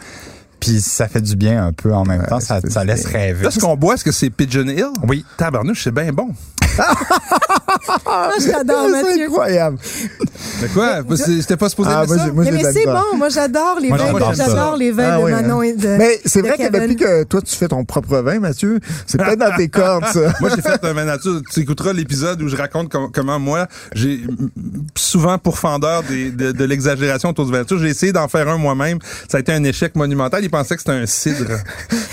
Puis 0.64 0.80
ça 0.80 1.08
fait 1.08 1.20
du 1.20 1.36
bien 1.36 1.66
un 1.66 1.72
peu 1.72 1.94
en 1.94 2.04
même 2.04 2.24
temps. 2.26 2.40
Ça, 2.40 2.60
laisse 2.84 3.06
rêver. 3.06 3.44
Là, 3.44 3.50
ce 3.50 3.58
qu'on 3.58 3.76
boit, 3.76 3.94
est-ce 3.94 4.04
que 4.04 4.12
c'est 4.12 4.30
Pigeon 4.30 4.66
Hill? 4.66 4.86
Oui. 5.06 5.24
Tabarnouche, 5.36 5.84
c'est 5.84 5.94
bien 5.94 6.10
bon. 6.12 6.30
Ah, 8.06 8.30
je 8.40 8.48
l'adore, 8.50 8.86
c'est 8.86 9.02
Mathieu. 9.02 9.26
incroyable. 9.26 9.78
Mais 10.62 10.68
quoi? 10.68 10.98
C'est- 11.16 11.40
C'était 11.42 11.56
pas 11.56 11.68
supposé 11.68 11.90
Ah, 11.92 12.04
moi, 12.06 12.16
ça? 12.16 12.24
j'ai- 12.24 12.32
moi, 12.32 12.44
Mais, 12.44 12.50
mais 12.52 12.72
c'est 12.72 12.84
bon, 12.84 13.16
moi 13.16 13.28
j'adore 13.28 13.78
les 13.80 13.88
Moi, 13.88 13.98
vins, 13.98 14.32
j'adore 14.34 14.76
les 14.76 14.90
vins 14.90 15.10
Ah 15.14 15.18
de 15.18 15.24
oui, 15.24 15.30
Manon 15.32 15.60
hein. 15.60 15.62
et 15.62 15.72
de 15.74 15.88
Mais 15.96 16.20
c'est 16.24 16.40
vrai 16.40 16.56
que 16.56 16.70
depuis 16.70 16.96
que 16.96 17.24
toi, 17.24 17.40
tu 17.42 17.54
fais 17.54 17.68
ton 17.68 17.84
propre 17.84 18.16
vin, 18.18 18.38
Mathieu, 18.40 18.78
c'est 19.06 19.18
peut-être 19.18 19.38
dans 19.38 19.56
tes 19.56 19.68
cordes, 19.68 20.04
ça. 20.06 20.32
Moi, 20.40 20.50
j'ai 20.54 20.62
fait 20.62 20.84
un 20.84 20.92
vin 20.92 21.04
nature. 21.04 21.40
Tu 21.52 21.60
écouteras 21.60 21.92
l'épisode 21.92 22.40
où 22.42 22.48
je 22.48 22.56
raconte 22.56 22.90
com- 22.90 23.10
comment 23.12 23.38
moi, 23.38 23.66
j'ai 23.94 24.20
souvent 24.96 25.38
pourfendeur 25.38 26.02
des, 26.04 26.30
de, 26.30 26.52
de 26.52 26.64
l'exagération 26.64 27.30
autour 27.30 27.46
du 27.46 27.52
vin 27.52 27.58
nature. 27.58 27.78
J'ai 27.78 27.88
essayé 27.88 28.12
d'en 28.12 28.28
faire 28.28 28.48
un 28.48 28.56
moi-même. 28.58 28.98
Ça 29.28 29.38
a 29.38 29.40
été 29.40 29.52
un 29.52 29.64
échec 29.64 29.94
monumental. 29.96 30.42
Ils 30.44 30.50
pensaient 30.50 30.74
que 30.76 30.80
c'était 30.82 30.92
un 30.92 31.06
cidre. 31.06 31.44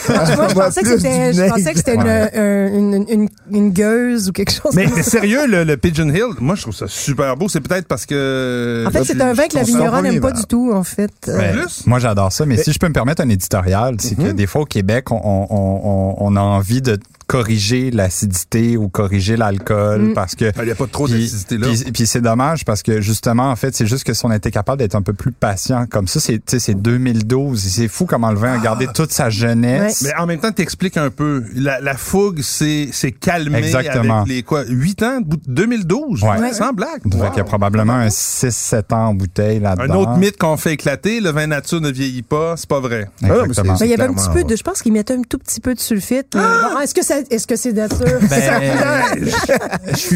Moi, 0.10 0.26
je 0.26 0.32
On 0.34 0.36
voit 0.36 0.66
pensais 0.66 0.82
que 0.82 0.90
je 0.98 1.48
pensais 1.50 1.72
que 1.74 1.78
c'était 1.78 1.96
une, 1.96 2.02
un- 2.08 2.68
une, 2.68 3.06
une, 3.10 3.30
une 3.52 3.72
gueuse 3.72 4.30
ou 4.30 4.32
quelque 4.32 4.51
chose. 4.52 4.76
Mais, 4.76 4.86
comme 4.86 5.02
ça. 5.02 5.10
sérieux, 5.10 5.48
le, 5.48 5.64
le 5.64 5.78
Pigeon 5.78 6.10
Hill, 6.10 6.36
moi, 6.40 6.56
je 6.56 6.64
trouve 6.64 6.76
ça 6.76 6.88
super 6.88 7.36
beau. 7.38 7.50
C'est 7.50 7.62
peut-être 7.62 7.88
parce 7.88 8.06
que... 8.06 8.86
En 8.88 8.92
fait, 8.92 9.04
c'est 9.04 9.22
un 9.22 9.34
vin 9.34 9.48
que 9.48 9.56
la 9.56 9.64
vigneronne 9.64 10.04
n'aime 10.04 10.22
pas 10.22 10.32
du 10.32 10.44
tout, 10.44 10.72
en 10.74 10.84
fait. 10.84 11.12
Euh, 11.28 11.54
plus? 11.54 11.86
Moi, 11.86 12.00
j'adore 12.00 12.32
ça, 12.32 12.46
mais 12.46 12.58
si 12.58 12.72
je 12.72 12.80
peux 12.80 12.88
me 12.88 12.94
permettre 12.94 13.22
un 13.22 13.30
éditorial, 13.30 13.96
c'est 14.00 14.16
que 14.16 14.32
des 14.32 14.48
fois 14.48 14.62
au 14.62 14.66
Québec, 14.66 15.12
on, 15.12 15.22
on, 15.24 15.48
on, 15.50 16.16
on 16.18 16.36
a 16.36 16.42
envie 16.42 16.82
de 16.82 17.00
corriger 17.32 17.92
l'acidité 17.92 18.78
ou 18.78 18.90
corriger 18.90 19.38
l'alcool 19.38 20.02
Mm. 20.10 20.14
parce 20.14 20.36
que 20.36 20.52
Il 20.60 20.66
n'y 20.66 20.72
a 20.72 20.76
pas 20.76 20.88
trop 20.88 21.06
puis, 21.06 21.14
d'acidité 21.14 21.58
là. 21.58 21.68
puis, 21.68 21.92
puis 21.92 22.06
c'est 22.08 22.22
dommage 22.22 22.66
parce 22.66 22.84
que 22.84 23.00
justement, 23.02 23.50
en 23.52 23.56
fait, 23.56 23.76
c'est 23.76 23.86
juste 23.86 24.04
que 24.04 24.14
si 24.14 24.26
on 24.26 24.32
était 24.32 24.52
capable 24.52 24.80
d'être 24.80 24.96
un 24.96 25.02
peu 25.02 25.14
plus 25.14 25.32
patient 25.32 25.86
comme 25.90 26.08
ça, 26.08 26.20
c'est 26.20 26.34
tu 26.38 26.44
sais, 26.48 26.60
c'est 26.60 26.74
2012. 26.74 27.66
et 27.66 27.70
C'est 27.70 27.88
fou 27.88 28.06
comment 28.06 28.32
le 28.32 28.38
vin 28.38 28.54
a 28.54 28.58
gardé 28.60 28.88
toute 28.94 29.12
sa 29.12 29.30
jeunesse. 29.30 30.02
Mais 30.04 30.14
en 30.20 30.26
même 30.26 30.40
temps, 30.40 30.52
t'expliques 30.52 30.98
un 30.98 31.10
peu. 31.10 31.44
La, 31.56 31.80
la 31.80 31.96
fougue, 31.96 32.42
c'est 32.42 32.90
c'est 32.92 33.12
calmé 33.12 33.60
Exactement. 33.60 34.22
avec 34.22 34.28
les 34.34 34.44
quoi 34.44 34.64
8 34.68 35.04
ans, 35.04 35.20
bout- 35.22 35.40
2012, 35.48 36.24
Ouais. 36.24 36.54
sans 36.54 36.74
blague. 36.74 36.90
Wow. 37.06 37.30
qu'il 37.30 37.38
y 37.38 37.42
a 37.42 37.44
probablement 37.44 37.94
un 37.94 38.10
6-7 38.10 38.92
ans 38.94 39.08
en 39.10 39.14
bouteille 39.14 39.58
Un 39.58 39.76
là-dedans. 39.76 40.02
autre 40.02 40.18
mythe 40.18 40.38
qu'on 40.38 40.58
fait 40.58 40.74
éclater, 40.74 41.20
le 41.22 41.30
vin 41.32 41.48
nature 41.48 41.82
ne 41.82 41.90
vieillit 41.92 42.22
pas, 42.24 42.56
c'est 42.58 42.68
pas 42.70 42.80
vrai. 42.80 43.08
Ah, 43.24 43.28
mais 43.28 43.30
Exactement. 43.46 43.76
c'est- 43.78 43.84
Ben, 43.86 43.88
il 43.88 43.92
y 43.92 43.94
avait 44.02 44.12
un 44.12 44.14
petit 44.14 44.30
peu 44.34 44.44
de, 44.44 44.56
je 44.56 44.64
pense 44.64 44.82
qu'ils 44.82 44.94
mettaient 44.94 45.14
un 45.16 45.22
tout 45.22 45.38
petit 45.38 45.60
peu 45.62 45.74
de 45.74 45.80
sulfite. 45.80 46.28
mais 46.36 46.42
Ah! 46.44 46.72
bon, 46.74 46.80
est-ce 46.82 46.94
que 46.94 47.04
ça, 47.04 47.16
est-ce 47.30 47.46
que 47.48 47.56
c'est 47.56 47.74
nature? 47.74 48.20
Ben, 48.30 49.30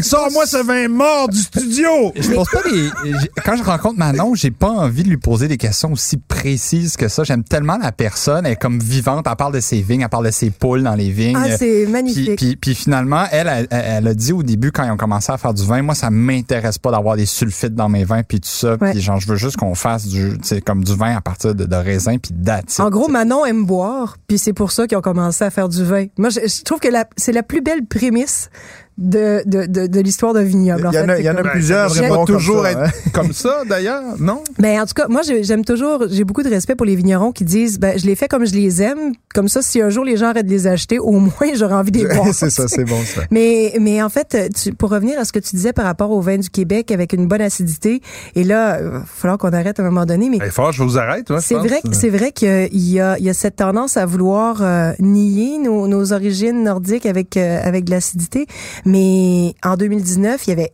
Sors-moi 0.02 0.46
ce 0.46 0.62
vin 0.64 0.88
mort 0.88 1.28
du 1.28 1.38
studio! 1.38 2.12
Je 2.16 2.30
pose 2.32 2.48
pas 2.50 2.62
des. 2.68 2.90
j'ai- 3.20 3.30
Quand 3.44 3.56
je 3.56 3.62
rencontre 3.62 3.98
Manon, 3.98 4.34
j'ai 4.34 4.50
pas 4.50 4.68
envie 4.68 5.02
de 5.02 5.08
lui 5.08 5.16
poser 5.16 5.48
des 5.48 5.56
questions 5.56 5.92
aussi 5.92 6.16
précises 6.16 6.96
que 6.96 7.08
ça. 7.08 7.24
J'aime 7.24 7.44
tellement 7.44 7.78
la 7.80 7.92
personne. 7.92 8.46
Elle 8.46 8.52
est 8.52 8.56
comme 8.56 8.78
vivante. 8.80 9.26
Elle 9.28 9.36
parle 9.36 9.54
de 9.54 9.60
ses 9.60 9.80
vignes, 9.80 10.02
elle 10.02 10.08
parle 10.08 10.26
de 10.26 10.30
ses 10.30 10.50
poules 10.50 10.82
dans 10.82 10.94
les 10.94 11.10
vignes. 11.10 11.36
Ah, 11.38 11.56
c'est 11.56 11.86
magnifique. 11.86 12.36
puis, 12.36 12.56
puis 12.56 12.74
finalement, 12.74 13.24
elle, 13.30 13.48
elle, 13.48 13.68
elle 13.70 14.08
a 14.08 14.14
dit 14.14 14.32
au 14.32 14.42
début, 14.42 14.72
quand 14.72 14.84
ils 14.84 14.90
ont 14.90 14.96
commencé 14.96 15.32
à 15.32 15.38
faire 15.38 15.54
du 15.54 15.64
vin, 15.64 15.82
moi, 15.82 15.94
ça 15.94 16.10
m'intéresse 16.10 16.78
pas 16.78 16.90
d'avoir 16.90 17.16
des 17.16 17.26
sulfites 17.26 17.74
dans 17.74 17.88
mes 17.88 18.04
vins, 18.04 18.22
puis 18.22 18.40
tout 18.40 18.48
ça. 18.48 18.76
Ouais. 18.80 18.92
Puis 18.92 19.00
genre, 19.00 19.20
je 19.20 19.28
veux 19.28 19.36
juste 19.36 19.56
qu'on 19.56 19.74
fasse 19.74 20.06
du, 20.06 20.38
comme 20.64 20.84
du 20.84 20.94
vin 20.94 21.16
à 21.16 21.20
partir 21.20 21.54
de, 21.54 21.64
de 21.64 21.76
raisins, 21.76 22.18
puis 22.18 22.32
d'attitude. 22.32 22.84
En 22.84 22.90
gros, 22.90 23.08
Manon 23.08 23.44
aime 23.44 23.64
boire, 23.64 24.16
puis 24.26 24.38
c'est 24.38 24.52
pour 24.52 24.72
ça 24.72 24.86
qu'ils 24.86 24.96
ont 24.98 25.02
commencé 25.02 25.44
à 25.44 25.50
faire 25.50 25.68
du 25.68 25.84
vin. 25.84 26.06
Moi, 26.18 26.30
je, 26.30 26.40
je 26.46 26.62
trouve 26.62 26.78
que 26.80 26.85
c'est 27.16 27.32
la 27.32 27.42
plus 27.42 27.60
belle 27.60 27.84
prémisse 27.84 28.50
de, 28.98 29.42
de, 29.46 29.66
de, 29.66 29.86
de 29.86 30.00
l'histoire 30.00 30.32
d'un 30.32 30.42
vignoble. 30.42 30.86
en 30.86 30.90
Il 30.90 30.94
y 30.94 30.98
en 30.98 31.04
fait. 31.04 31.10
a, 31.12 31.18
il 31.18 31.24
y 31.24 31.30
en 31.30 31.36
a 31.36 31.42
plusieurs 31.42 31.92
comme 31.94 32.24
toujours 32.24 32.62
ça, 32.64 32.70
être 32.72 32.78
hein. 32.80 32.90
comme 33.12 33.32
ça, 33.32 33.62
d'ailleurs, 33.68 34.02
non? 34.18 34.42
Ben, 34.58 34.80
en 34.80 34.86
tout 34.86 34.94
cas, 34.94 35.06
moi, 35.08 35.20
j'ai- 35.22 35.42
j'aime 35.44 35.64
toujours, 35.64 36.04
j'ai 36.10 36.24
beaucoup 36.24 36.42
de 36.42 36.48
respect 36.48 36.74
pour 36.76 36.86
les 36.86 36.96
vignerons 36.96 37.30
qui 37.32 37.44
disent, 37.44 37.78
ben, 37.78 37.98
je 37.98 38.06
les 38.06 38.16
fais 38.16 38.26
comme 38.28 38.46
je 38.46 38.54
les 38.54 38.80
aime. 38.82 39.12
Comme 39.34 39.48
ça, 39.48 39.60
si 39.60 39.82
un 39.82 39.90
jour 39.90 40.02
les 40.04 40.16
gens 40.16 40.28
arrêtent 40.28 40.46
de 40.46 40.50
les 40.50 40.66
acheter, 40.66 40.98
au 40.98 41.12
moins, 41.12 41.32
j'aurais 41.54 41.74
envie 41.74 41.90
de 41.92 41.98
les 41.98 42.06
boire. 42.14 42.28
c'est 42.32 42.48
ça, 42.50 42.68
c'est 42.68 42.84
bon 42.84 43.00
ça. 43.04 43.22
Mais, 43.30 43.74
mais 43.80 44.02
en 44.02 44.08
fait, 44.08 44.50
tu, 44.60 44.72
pour 44.72 44.90
revenir 44.90 45.18
à 45.18 45.24
ce 45.26 45.32
que 45.32 45.38
tu 45.40 45.54
disais 45.56 45.72
par 45.74 45.84
rapport 45.84 46.10
au 46.10 46.20
vin 46.20 46.38
du 46.38 46.48
Québec 46.48 46.90
avec 46.90 47.12
une 47.12 47.26
bonne 47.28 47.42
acidité, 47.42 48.00
et 48.34 48.44
là, 48.44 48.78
il 48.80 48.86
va 48.88 49.02
falloir 49.06 49.36
qu'on 49.38 49.52
arrête 49.52 49.78
à 49.78 49.82
un 49.82 49.86
moment 49.86 50.06
donné, 50.06 50.30
mais 50.30 50.38
Ben, 50.38 50.50
fort, 50.50 50.72
je 50.72 50.82
vous 50.82 50.96
arrête, 50.98 51.26
toi, 51.26 51.38
je 51.40 51.46
c'est 51.46 51.54
vrai, 51.56 51.80
que- 51.82 51.94
c'est 51.94 52.08
vrai 52.08 52.32
qu'il 52.32 52.68
y 52.88 52.98
a, 53.00 53.18
il 53.18 53.24
y 53.24 53.28
a 53.30 53.34
cette 53.34 53.56
tendance 53.56 53.96
à 53.98 54.06
vouloir 54.06 54.62
euh, 54.62 54.92
nier 55.00 55.58
nos, 55.58 55.86
nos 55.86 56.12
origines 56.14 56.62
nordiques 56.64 57.04
avec 57.06 57.36
euh, 57.36 57.60
avec 57.62 57.84
de 57.84 57.90
l'acidité, 57.90 58.46
mais 58.86 59.54
en 59.62 59.76
2019, 59.76 60.46
il 60.46 60.50
y 60.50 60.52
avait 60.52 60.72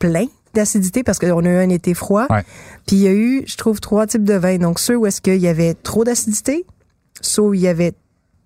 plein 0.00 0.26
d'acidité 0.54 1.02
parce 1.04 1.18
qu'on 1.18 1.44
a 1.44 1.48
eu 1.48 1.56
un 1.58 1.68
été 1.70 1.94
froid. 1.94 2.26
Ouais. 2.28 2.42
Puis 2.86 2.96
il 2.96 3.02
y 3.02 3.06
a 3.08 3.12
eu, 3.12 3.44
je 3.46 3.56
trouve, 3.56 3.80
trois 3.80 4.06
types 4.06 4.24
de 4.24 4.34
vins. 4.34 4.58
Donc 4.58 4.80
ceux 4.80 4.96
où 4.96 5.06
est-ce 5.06 5.20
qu'il 5.20 5.36
y 5.36 5.48
avait 5.48 5.74
trop 5.74 6.02
d'acidité, 6.04 6.66
ceux 7.20 7.42
où 7.42 7.54
il 7.54 7.60
y 7.60 7.68
avait 7.68 7.92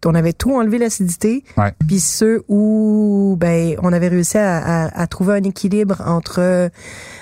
on 0.05 0.15
avait 0.15 0.35
tout 0.35 0.53
enlevé 0.55 0.79
l'acidité, 0.79 1.43
Ouais. 1.57 1.73
puis 1.89 1.99
ceux 1.99 2.45
où 2.47 3.35
ben 3.41 3.75
on 3.83 3.93
avait 3.93 4.07
réussi 4.07 4.39
à, 4.39 4.59
à- 4.85 5.01
à 5.03 5.07
trouver 5.09 5.35
un 5.35 5.43
équilibre 5.43 6.01
entre 6.07 6.71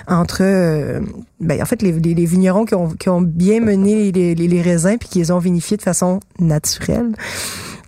entre 0.06 0.42
euh, 0.42 1.00
ben 1.40 1.62
en 1.62 1.64
fait 1.64 1.80
les, 1.80 1.92
les, 1.92 2.12
les 2.12 2.24
vignerons 2.26 2.66
qui 2.66 2.74
ont 2.74 2.90
qui 2.90 3.08
ont 3.08 3.22
bien 3.22 3.60
mené 3.60 4.12
les, 4.12 4.34
les, 4.34 4.48
les 4.48 4.60
raisins 4.60 4.98
puis 5.00 5.08
qui 5.08 5.18
les 5.20 5.30
ont 5.30 5.38
vinifiés 5.38 5.78
de 5.78 5.82
façon 5.82 6.20
naturelle 6.38 7.12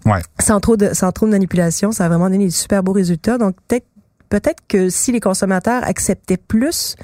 Ouais. 0.06 0.20
sans 0.40 0.60
trop 0.60 0.76
de 0.76 0.94
sans 0.94 1.12
trop 1.12 1.26
de 1.26 1.32
manipulation 1.32 1.92
ça 1.92 2.04
a 2.06 2.08
vraiment 2.08 2.30
donné 2.30 2.46
des 2.46 2.50
super 2.50 2.82
beaux 2.82 2.92
résultats 2.92 3.36
donc 3.38 3.56
peut-être 3.68 3.86
peut-être 4.30 4.62
que 4.68 4.88
si 4.88 5.12
les 5.12 5.20
consommateurs 5.20 5.82
acceptaient 5.84 6.36
plus 6.36 6.94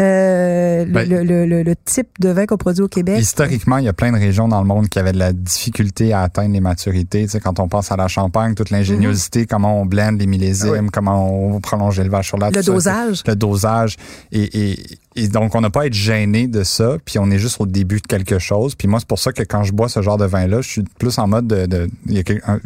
euh, 0.00 0.84
le- 0.84 0.90
Ben- 0.90 1.08
le, 1.08 1.22
le, 1.22 1.46
le, 1.46 1.62
le 1.62 1.76
type 1.76 2.08
de 2.18 2.28
vin 2.30 2.46
qu'on 2.46 2.56
produit 2.56 2.82
au 2.82 2.88
Québec 2.88 3.16
Historiquement, 3.20 3.78
il 3.78 3.84
y 3.84 3.88
a 3.88 3.92
plein 3.92 4.10
de 4.10 4.18
régions 4.18 4.48
dans 4.48 4.60
le 4.60 4.66
monde 4.66 4.88
qui 4.88 4.98
avaient 4.98 5.12
de 5.12 5.18
la 5.20 5.32
difficulté 5.32 6.12
à 6.12 6.22
atteindre 6.22 6.52
les 6.52 6.60
maturités. 6.60 7.22
Tu 7.24 7.30
sais, 7.30 7.38
quand 7.40 7.60
on 7.60 7.68
pense 7.68 7.92
à 7.92 7.96
la 7.96 8.08
Champagne, 8.08 8.54
toute 8.56 8.70
l'ingéniosité, 8.70 9.46
comment 9.46 9.80
on 9.80 9.86
blende 9.86 10.18
les 10.18 10.26
millésimes, 10.26 10.74
Ah 10.76 10.80
oui. 10.82 10.88
comment 10.92 11.52
on 11.54 11.60
prolonge 11.60 11.98
l'élevage 11.98 12.26
sur 12.26 12.38
la 12.38 12.50
le 12.50 12.60
ça. 12.60 12.72
dosage 12.72 13.22
le 13.24 13.36
dosage. 13.36 13.94
Et, 14.32 14.72
et, 14.72 14.84
et 15.16 15.28
donc, 15.28 15.54
on 15.54 15.60
n'a 15.60 15.70
pas 15.70 15.82
à 15.82 15.86
être 15.86 15.94
gêné 15.94 16.48
de 16.48 16.64
ça, 16.64 16.96
puis 17.04 17.18
on 17.18 17.30
est 17.30 17.38
juste 17.38 17.60
au 17.60 17.66
début 17.66 18.00
de 18.00 18.06
quelque 18.06 18.38
chose. 18.38 18.74
Puis 18.74 18.88
moi, 18.88 18.98
c'est 18.98 19.08
pour 19.08 19.18
ça 19.18 19.32
que 19.32 19.42
quand 19.42 19.62
je 19.62 19.72
bois 19.72 19.88
ce 19.88 20.02
genre 20.02 20.18
de 20.18 20.24
vin-là, 20.24 20.60
je 20.60 20.68
suis 20.68 20.84
plus 20.98 21.18
en 21.18 21.28
mode 21.28 21.46
de... 21.46 21.66
de 21.66 21.88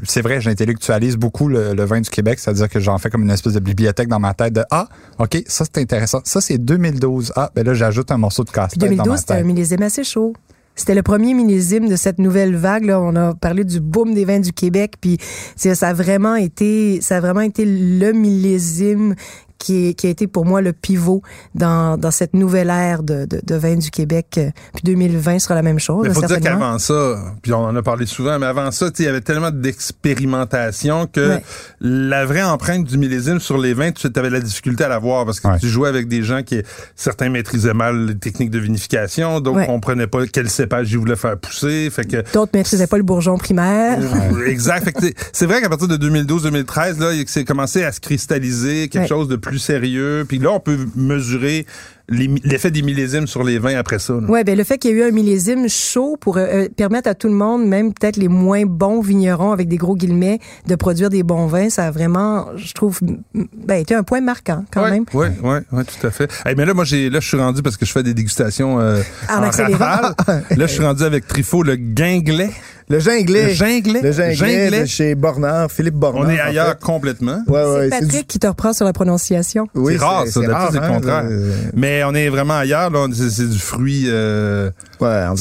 c'est 0.04 0.22
vrai, 0.22 0.40
j'intellectualise 0.40 1.16
beaucoup 1.16 1.48
le, 1.48 1.74
le 1.74 1.84
vin 1.84 2.00
du 2.00 2.08
Québec, 2.08 2.38
c'est-à-dire 2.38 2.68
que 2.68 2.80
j'en 2.80 2.96
fais 2.98 3.10
comme 3.10 3.22
une 3.22 3.30
espèce 3.30 3.52
de 3.52 3.60
bibliothèque 3.60 4.08
dans 4.08 4.20
ma 4.20 4.34
tête 4.34 4.54
de 4.54 4.64
«Ah, 4.70 4.88
OK, 5.18 5.42
ça 5.46 5.64
c'est 5.64 5.80
intéressant. 5.80 6.20
Ça, 6.24 6.40
c'est 6.40 6.58
2012. 6.58 7.32
Ah, 7.36 7.50
ben 7.54 7.66
là, 7.66 7.74
j'ajoute 7.74 8.10
un 8.10 8.18
morceau 8.18 8.44
de 8.44 8.50
casse-tête 8.50 8.80
dans 8.80 8.86
2012, 8.86 9.08
ma 9.08 9.16
c'était 9.16 9.34
un 9.34 9.42
millésime 9.42 9.82
assez 9.82 10.04
chaud. 10.04 10.32
C'était 10.78 10.94
le 10.94 11.02
premier 11.02 11.34
millésime 11.34 11.88
de 11.88 11.96
cette 11.96 12.20
nouvelle 12.20 12.54
vague. 12.54 12.84
Là. 12.84 13.00
On 13.00 13.14
a 13.16 13.34
parlé 13.34 13.64
du 13.64 13.80
boom 13.80 14.14
des 14.14 14.24
vins 14.24 14.38
du 14.38 14.52
Québec, 14.52 14.94
puis 15.00 15.18
ça 15.56 15.88
a 15.88 15.92
vraiment 15.92 16.36
été, 16.36 17.00
ça 17.00 17.16
a 17.16 17.20
vraiment 17.20 17.40
été 17.40 17.64
le 17.66 18.12
millésime 18.12 19.16
qui, 19.58 19.88
est- 19.88 19.94
qui 19.94 20.06
a 20.06 20.10
été 20.10 20.26
pour 20.26 20.44
moi 20.46 20.60
le 20.60 20.72
pivot 20.72 21.22
dans, 21.54 21.96
dans 21.98 22.10
cette 22.10 22.34
nouvelle 22.34 22.70
ère 22.70 23.02
de, 23.02 23.26
de, 23.26 23.40
de 23.44 23.54
vins 23.56 23.76
du 23.76 23.90
Québec. 23.90 24.26
Euh, 24.38 24.50
Puis 24.74 24.82
2020 24.84 25.38
sera 25.40 25.54
la 25.54 25.62
même 25.62 25.78
chose. 25.80 26.06
Mais 26.06 26.14
faut 26.14 26.22
dire 26.22 26.40
qu'avant 26.40 26.78
ça, 26.78 27.16
puis 27.42 27.52
on 27.52 27.64
en 27.64 27.74
a 27.76 27.82
parlé 27.82 28.06
souvent, 28.06 28.38
mais 28.38 28.46
avant 28.46 28.70
ça, 28.70 28.90
tu 28.90 28.98
sais, 28.98 29.02
il 29.02 29.06
y 29.06 29.08
avait 29.08 29.20
tellement 29.20 29.50
d'expérimentation 29.50 31.06
que 31.06 31.28
Ouais. 31.28 31.42
la 31.80 32.24
vraie 32.24 32.42
empreinte 32.42 32.84
du 32.84 32.98
millésime 32.98 33.40
sur 33.40 33.58
les 33.58 33.74
vins, 33.74 33.90
tu 33.92 34.06
avais 34.14 34.28
de 34.28 34.34
la 34.34 34.40
difficulté 34.40 34.84
à 34.84 34.88
la 34.88 34.98
voir 34.98 35.24
parce 35.24 35.40
que 35.40 35.48
Ouais. 35.48 35.58
tu 35.58 35.68
jouais 35.68 35.88
avec 35.88 36.08
des 36.08 36.22
gens 36.22 36.42
qui, 36.42 36.62
certains 36.94 37.28
maîtrisaient 37.28 37.74
mal 37.74 38.06
les 38.06 38.16
techniques 38.18 38.50
de 38.50 38.58
vinification, 38.58 39.40
d'autres 39.40 39.58
Ouais. 39.58 39.66
comprenaient 39.66 40.06
pas 40.06 40.26
quel 40.26 40.48
cépage 40.50 40.90
ils 40.92 40.98
voulaient 40.98 41.16
faire 41.16 41.38
pousser, 41.38 41.88
fait 41.90 42.04
que 42.04 42.22
D'autres 42.32 42.52
maîtrisaient 42.54 42.86
pas 42.86 42.96
le 42.98 43.02
bourgeon 43.02 43.36
primaire. 43.38 43.98
Exact. 44.46 44.84
Fait 44.84 44.92
que 44.92 45.00
c'est- 45.02 45.14
c'est 45.32 45.46
vrai 45.46 45.60
qu'à 45.60 45.68
partir 45.68 45.88
de 45.88 45.96
2012-2013, 45.96 46.98
là, 47.00 47.12
il- 47.12 47.24
c'est 47.28 47.44
commencé 47.44 47.82
à 47.84 47.92
se 47.92 48.00
cristalliser 48.00 48.88
quelque 48.88 49.02
Ouais. 49.02 49.08
chose 49.08 49.28
de 49.28 49.36
plus 49.36 49.47
sérieux. 49.56 50.24
Puis 50.28 50.38
là, 50.38 50.52
on 50.52 50.60
peut 50.60 50.78
mesurer 50.94 51.64
l'effet 52.08 52.70
des 52.70 52.82
millésimes 52.82 53.26
sur 53.26 53.42
les 53.44 53.58
vins 53.58 53.76
après 53.76 53.98
ça. 53.98 54.14
Ouais, 54.14 54.44
ben 54.44 54.56
le 54.56 54.64
fait 54.64 54.78
qu'il 54.78 54.90
y 54.90 54.94
ait 54.94 54.96
eu 54.96 55.02
un 55.04 55.10
millésime 55.10 55.68
chaud 55.68 56.16
pour 56.20 56.38
euh, 56.38 56.66
permettre 56.76 57.08
à 57.08 57.14
tout 57.14 57.28
le 57.28 57.34
monde, 57.34 57.66
même 57.66 57.92
peut-être 57.92 58.16
les 58.16 58.28
moins 58.28 58.64
bons 58.64 59.00
vignerons 59.00 59.52
avec 59.52 59.68
des 59.68 59.76
gros 59.76 59.94
guillemets, 59.96 60.38
de 60.66 60.74
produire 60.74 61.10
des 61.10 61.22
bons 61.22 61.46
vins, 61.46 61.68
ça 61.70 61.86
a 61.86 61.90
vraiment, 61.90 62.46
je 62.56 62.72
trouve, 62.72 63.00
ben, 63.34 63.74
été 63.76 63.94
un 63.94 64.02
point 64.02 64.20
marquant 64.20 64.64
quand 64.72 64.82
ouais, 64.84 64.90
même. 64.90 65.04
Ouais, 65.12 65.30
ouais, 65.42 65.60
ouais, 65.72 65.84
tout 65.84 66.06
à 66.06 66.10
fait. 66.10 66.30
Hey, 66.46 66.54
mais 66.56 66.64
là, 66.64 66.74
moi, 66.74 66.84
j'ai, 66.84 67.10
là, 67.10 67.20
je 67.20 67.28
suis 67.28 67.36
rendu 67.38 67.62
parce 67.62 67.76
que 67.76 67.84
je 67.84 67.92
fais 67.92 68.02
des 68.02 68.14
dégustations 68.14 68.80
euh, 68.80 69.00
En 69.28 69.40
en 69.40 69.42
accélérant. 69.42 69.78
rafale. 69.78 70.14
là, 70.56 70.66
je 70.66 70.72
suis 70.72 70.82
rendu 70.84 71.02
avec 71.04 71.26
Trifot, 71.26 71.62
le 71.62 71.76
guinglet. 71.76 72.50
Le 72.90 73.00
ginglet. 73.00 73.48
Le 73.48 73.52
ginglet. 73.52 74.00
Le 74.02 74.12
ginglet, 74.12 74.34
Ginglet. 74.34 74.80
de 74.80 74.86
chez 74.86 75.14
Bornard, 75.14 75.70
Philippe 75.70 75.96
Bornard. 75.96 76.24
On 76.26 76.30
est 76.30 76.40
en 76.40 76.46
ailleurs 76.46 76.68
fait. 76.70 76.80
complètement. 76.80 77.42
Ouais, 77.46 77.62
ouais, 77.62 77.66
c'est 77.90 77.96
c'est 77.96 78.00
Patrick 78.00 78.20
du- 78.22 78.26
qui 78.26 78.38
te 78.38 78.46
reprend 78.46 78.72
sur 78.72 78.86
la 78.86 78.94
prononciation. 78.94 79.68
Oui, 79.74 79.96
c'est 79.98 80.02
rare, 80.04 80.26
ça. 80.26 80.40
D'habitude, 80.40 80.68
c'est 80.72 80.78
le 80.78 80.84
hein, 80.84 80.88
contraire. 80.94 81.24
euh, 81.30 81.52
Mais 81.98 82.04
on 82.04 82.14
est 82.14 82.28
vraiment 82.28 82.56
ailleurs. 82.58 82.90
Là, 82.90 83.08
c'est, 83.12 83.48
du 83.48 83.58
fruit 83.58 84.04
euh, 84.06 84.70
Ouais, 85.00 85.24
en 85.24 85.34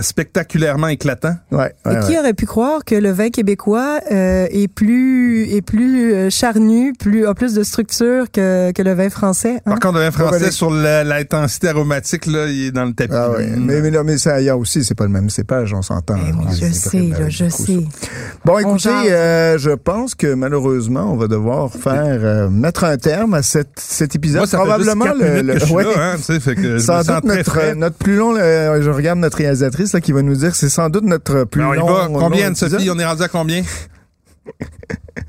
spectaculairement, 0.00 0.88
éclatant. 0.88 1.36
Ouais, 1.52 1.72
Et 1.84 1.88
ouais, 1.88 2.00
qui 2.06 2.18
aurait 2.18 2.34
pu 2.34 2.46
croire 2.46 2.84
que 2.84 2.94
le 2.94 3.10
vin 3.10 3.30
québécois 3.30 4.00
euh, 4.10 4.46
est 4.50 4.68
plus 4.68 5.48
est 5.50 5.62
plus 5.62 6.12
euh, 6.12 6.30
charnu, 6.30 6.92
plus 6.98 7.26
a 7.26 7.34
plus 7.34 7.54
de 7.54 7.62
structure 7.62 8.30
que, 8.30 8.72
que 8.72 8.82
le 8.82 8.92
vin 8.94 9.10
français. 9.10 9.56
hein? 9.66 9.70
Par 9.70 9.80
contre, 9.80 9.94
le 9.98 10.00
vin 10.04 10.10
français, 10.10 10.44
Ouais, 10.46 10.50
sur 10.50 10.70
l'intensité 10.70 11.68
aromatique, 11.68 12.26
là, 12.26 12.46
il 12.46 12.66
est 12.66 12.70
dans 12.72 12.84
le 12.84 12.92
tapis. 12.92 13.12
Ah 13.14 13.30
ouais. 13.30 13.46
Mm. 13.46 13.64
Mais, 13.64 13.80
mais, 13.80 13.90
là, 13.90 14.02
mais 14.02 14.18
ça 14.18 14.34
ailleurs 14.34 14.58
aussi, 14.58 14.84
c'est 14.84 14.94
pas 14.94 15.04
le 15.04 15.10
même 15.10 15.30
cépage, 15.30 15.72
on 15.72 15.82
s'entend. 15.82 16.16
Eh 16.16 16.30
hein. 16.30 16.50
je 16.52 16.72
sais, 16.72 16.98
là, 17.18 17.28
je 17.28 17.48
sais. 17.48 17.74
ça. 17.74 18.08
Bon, 18.44 18.58
écoutez, 18.58 18.88
euh, 18.90 19.58
je 19.58 19.70
pense 19.70 20.14
que 20.14 20.34
malheureusement, 20.34 21.12
on 21.12 21.16
va 21.16 21.28
devoir 21.28 21.70
faire 21.72 22.20
euh, 22.22 22.48
mettre 22.48 22.84
un 22.84 22.96
terme 22.96 23.34
à 23.34 23.42
cette, 23.42 23.78
cet 23.78 24.14
épisode. 24.14 24.38
Moi, 24.38 24.46
ça 24.46 24.58
fait 24.58 24.64
Probablement 24.64 25.04
juste 25.06 25.18
quatre 25.18 25.30
minutes 25.30 25.52
que 25.54 25.58
je 25.60 25.64
suis 25.64 25.74
ouais. 25.74 25.84
là, 25.84 25.90
hein, 25.96 26.14
tu 26.16 26.22
sais, 26.22 26.40
fait 26.40 26.54
que 26.54 26.62
je 26.62 26.68
me 26.68 26.78
sans 26.78 27.02
sens 27.02 27.06
doute 27.06 27.24
très 27.26 27.36
notre, 27.36 27.50
frais. 27.50 27.74
notre 27.74 27.96
plus 27.96 28.16
long, 28.16 28.34
euh, 28.56 28.82
je 28.82 28.90
regarde 28.90 29.18
notre 29.18 29.38
réalisatrice 29.38 29.92
là, 29.92 30.00
qui 30.00 30.12
va 30.12 30.22
nous 30.22 30.34
dire 30.34 30.50
que 30.50 30.56
c'est 30.56 30.68
sans 30.68 30.88
doute 30.90 31.04
notre 31.04 31.44
plus 31.44 31.60
Mais 31.62 31.66
on 31.68 31.74
y 31.74 31.78
long. 31.78 31.86
va. 31.92 32.08
long 32.08 32.18
Combien, 32.18 32.48
épisode. 32.50 32.70
Sophie? 32.70 32.90
On 32.90 32.98
est 32.98 33.04
rendu 33.06 33.22
à 33.22 33.28
combien? 33.28 33.62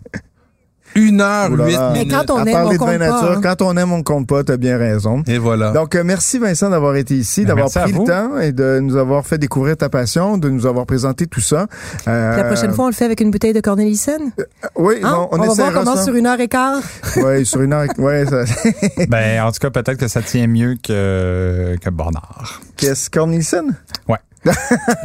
Une 0.99 1.21
heure, 1.21 1.49
huit 1.51 1.73
là. 1.73 1.91
Mais 1.93 1.99
minutes. 1.99 2.11
quand 2.27 2.33
on 2.33 2.37
à 2.37 2.41
aime, 2.41 2.51
parler 2.51 2.67
on 2.67 2.71
de 2.71 2.77
vin 2.77 2.85
compte 2.85 2.97
pas, 2.99 3.11
nature, 3.11 3.31
hein. 3.37 3.39
quand 3.43 3.61
on 3.61 3.77
aime, 3.77 3.91
on 3.91 4.03
compte 4.03 4.27
pas, 4.27 4.43
t'as 4.43 4.57
bien 4.57 4.77
raison. 4.77 5.21
Et 5.27 5.37
voilà. 5.37 5.71
Donc, 5.71 5.93
euh, 5.95 6.03
merci 6.03 6.39
Vincent 6.39 6.69
d'avoir 6.71 6.95
été 6.95 7.13
ici, 7.15 7.41
Ben, 7.41 7.49
d'avoir 7.49 7.65
merci 7.65 7.77
à 7.77 7.81
pris 7.83 7.91
le 7.91 7.97
vous. 7.99 8.05
temps 8.05 8.39
et 8.39 8.51
de 8.51 8.79
nous 8.79 8.95
avoir 8.95 9.25
fait 9.25 9.37
découvrir 9.37 9.77
ta 9.77 9.89
passion, 9.89 10.37
de 10.37 10.49
nous 10.49 10.65
avoir 10.65 10.85
présenté 10.87 11.27
tout 11.27 11.39
ça. 11.41 11.67
Euh, 12.07 12.37
La 12.37 12.43
prochaine 12.45 12.73
fois, 12.73 12.85
on 12.85 12.89
le 12.89 12.93
fait 12.93 13.05
avec 13.05 13.21
une 13.21 13.29
bouteille 13.31 13.53
de 13.53 13.61
Cornelissen? 13.61 14.31
oui, 14.75 14.95
Hein? 15.03 15.11
bon, 15.13 15.27
on, 15.31 15.35
on 15.35 15.37
va 15.37 15.45
voir 15.45 15.51
essaiera 15.67 15.71
comment 15.73 15.95
ça. 15.95 16.03
sur 16.03 16.15
une 16.15 16.25
heure 16.25 16.39
et 16.39 16.47
quart. 16.47 16.81
Ouais, 17.17 17.43
sur 17.45 17.61
une 17.61 17.73
heure. 17.73 17.85
Ouais, 17.99 18.25
ça... 18.25 18.43
Ben, 19.07 19.41
en 19.43 19.51
tout 19.51 19.59
cas, 19.59 19.69
peut-être 19.69 19.97
que 19.97 20.07
ça 20.07 20.21
tient 20.21 20.47
mieux 20.47 20.75
que, 20.81 21.75
que 21.79 21.89
Bonnard. 21.89 22.59
Qu'est-ce 22.75 23.09
Cornelissen? 23.09 23.75
Oh, 24.09 24.15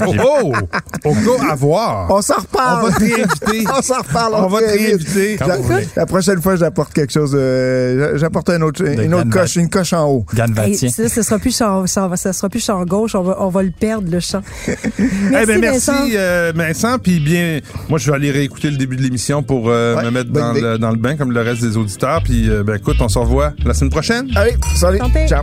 oh! 0.07 0.53
Au 1.05 1.13
cas 1.15 1.51
à 1.51 1.55
voir. 1.55 2.07
On 2.11 2.23
s'en 2.23 2.35
On 2.37 2.41
reparle. 2.43 2.87
va 2.91 2.93
te 2.97 3.01
réinviter. 3.01 3.65
on 3.79 3.83
s'en 3.83 3.99
reparle. 3.99 4.35
On 4.37 4.47
va 4.49 4.59
te 4.61 4.65
réinviter. 4.79 5.39
La, 5.97 6.07
prochaine 6.07 6.41
fois, 6.41 6.57
j'apporte 6.57 6.93
quelque 6.93 7.13
chose. 7.13 7.33
de- 7.33 8.13
j'apporte 8.17 8.51
un 8.51 8.61
autre, 8.63 8.83
une 8.87 9.15
autre 9.15 9.31
coche, 9.31 9.57
une 9.57 9.69
coche 9.71 9.93
en 9.93 10.07
haut. 10.09 10.27
Ça, 10.35 11.09
ce 11.09 11.23
sera 11.23 11.39
plus 11.39 11.57
champ, 11.57 11.87
ça, 11.87 12.09
ça 12.17 12.33
sera 12.33 12.49
plus 12.49 12.65
champ 12.65 12.83
gauche. 12.85 13.15
On 13.15 13.23
va, 13.23 13.37
on 13.41 13.49
va 13.49 13.63
le 13.63 13.71
perdre, 13.71 14.11
le 14.11 14.21
champ. 14.21 14.43
Eh 14.69 14.75
Merci, 15.31 15.47
ben, 15.47 15.61
merci 15.61 15.91
Vincent. 15.91 16.07
euh, 16.15 16.53
Vincent. 16.55 16.99
Puis 16.99 17.21
bien, 17.21 17.61
moi 17.89 17.99
je 17.99 18.11
vais 18.11 18.17
aller 18.17 18.31
réécouter 18.31 18.71
le 18.71 18.77
début 18.77 18.97
de 18.97 19.03
l'émission 19.03 19.43
pour 19.43 19.69
euh, 19.69 19.97
Ouais, 19.97 20.05
me 20.05 20.11
mettre 20.11 20.31
dans 20.31 20.53
le, 20.53 20.79
dans 20.79 20.91
le 20.91 20.97
bain 20.97 21.17
comme 21.17 21.33
le 21.33 21.41
reste 21.41 21.63
des 21.63 21.77
auditeurs. 21.77 22.23
Puis 22.23 22.49
euh, 22.49 22.63
ben 22.63 22.77
écoute, 22.77 22.97
on 23.01 23.09
se 23.09 23.19
revoit 23.19 23.53
la 23.65 23.75
semaine 23.75 23.91
prochaine. 23.91 24.29
Allez, 24.37 24.57
salut. 24.77 24.99
Santé. 24.99 25.27
Ciao. 25.29 25.43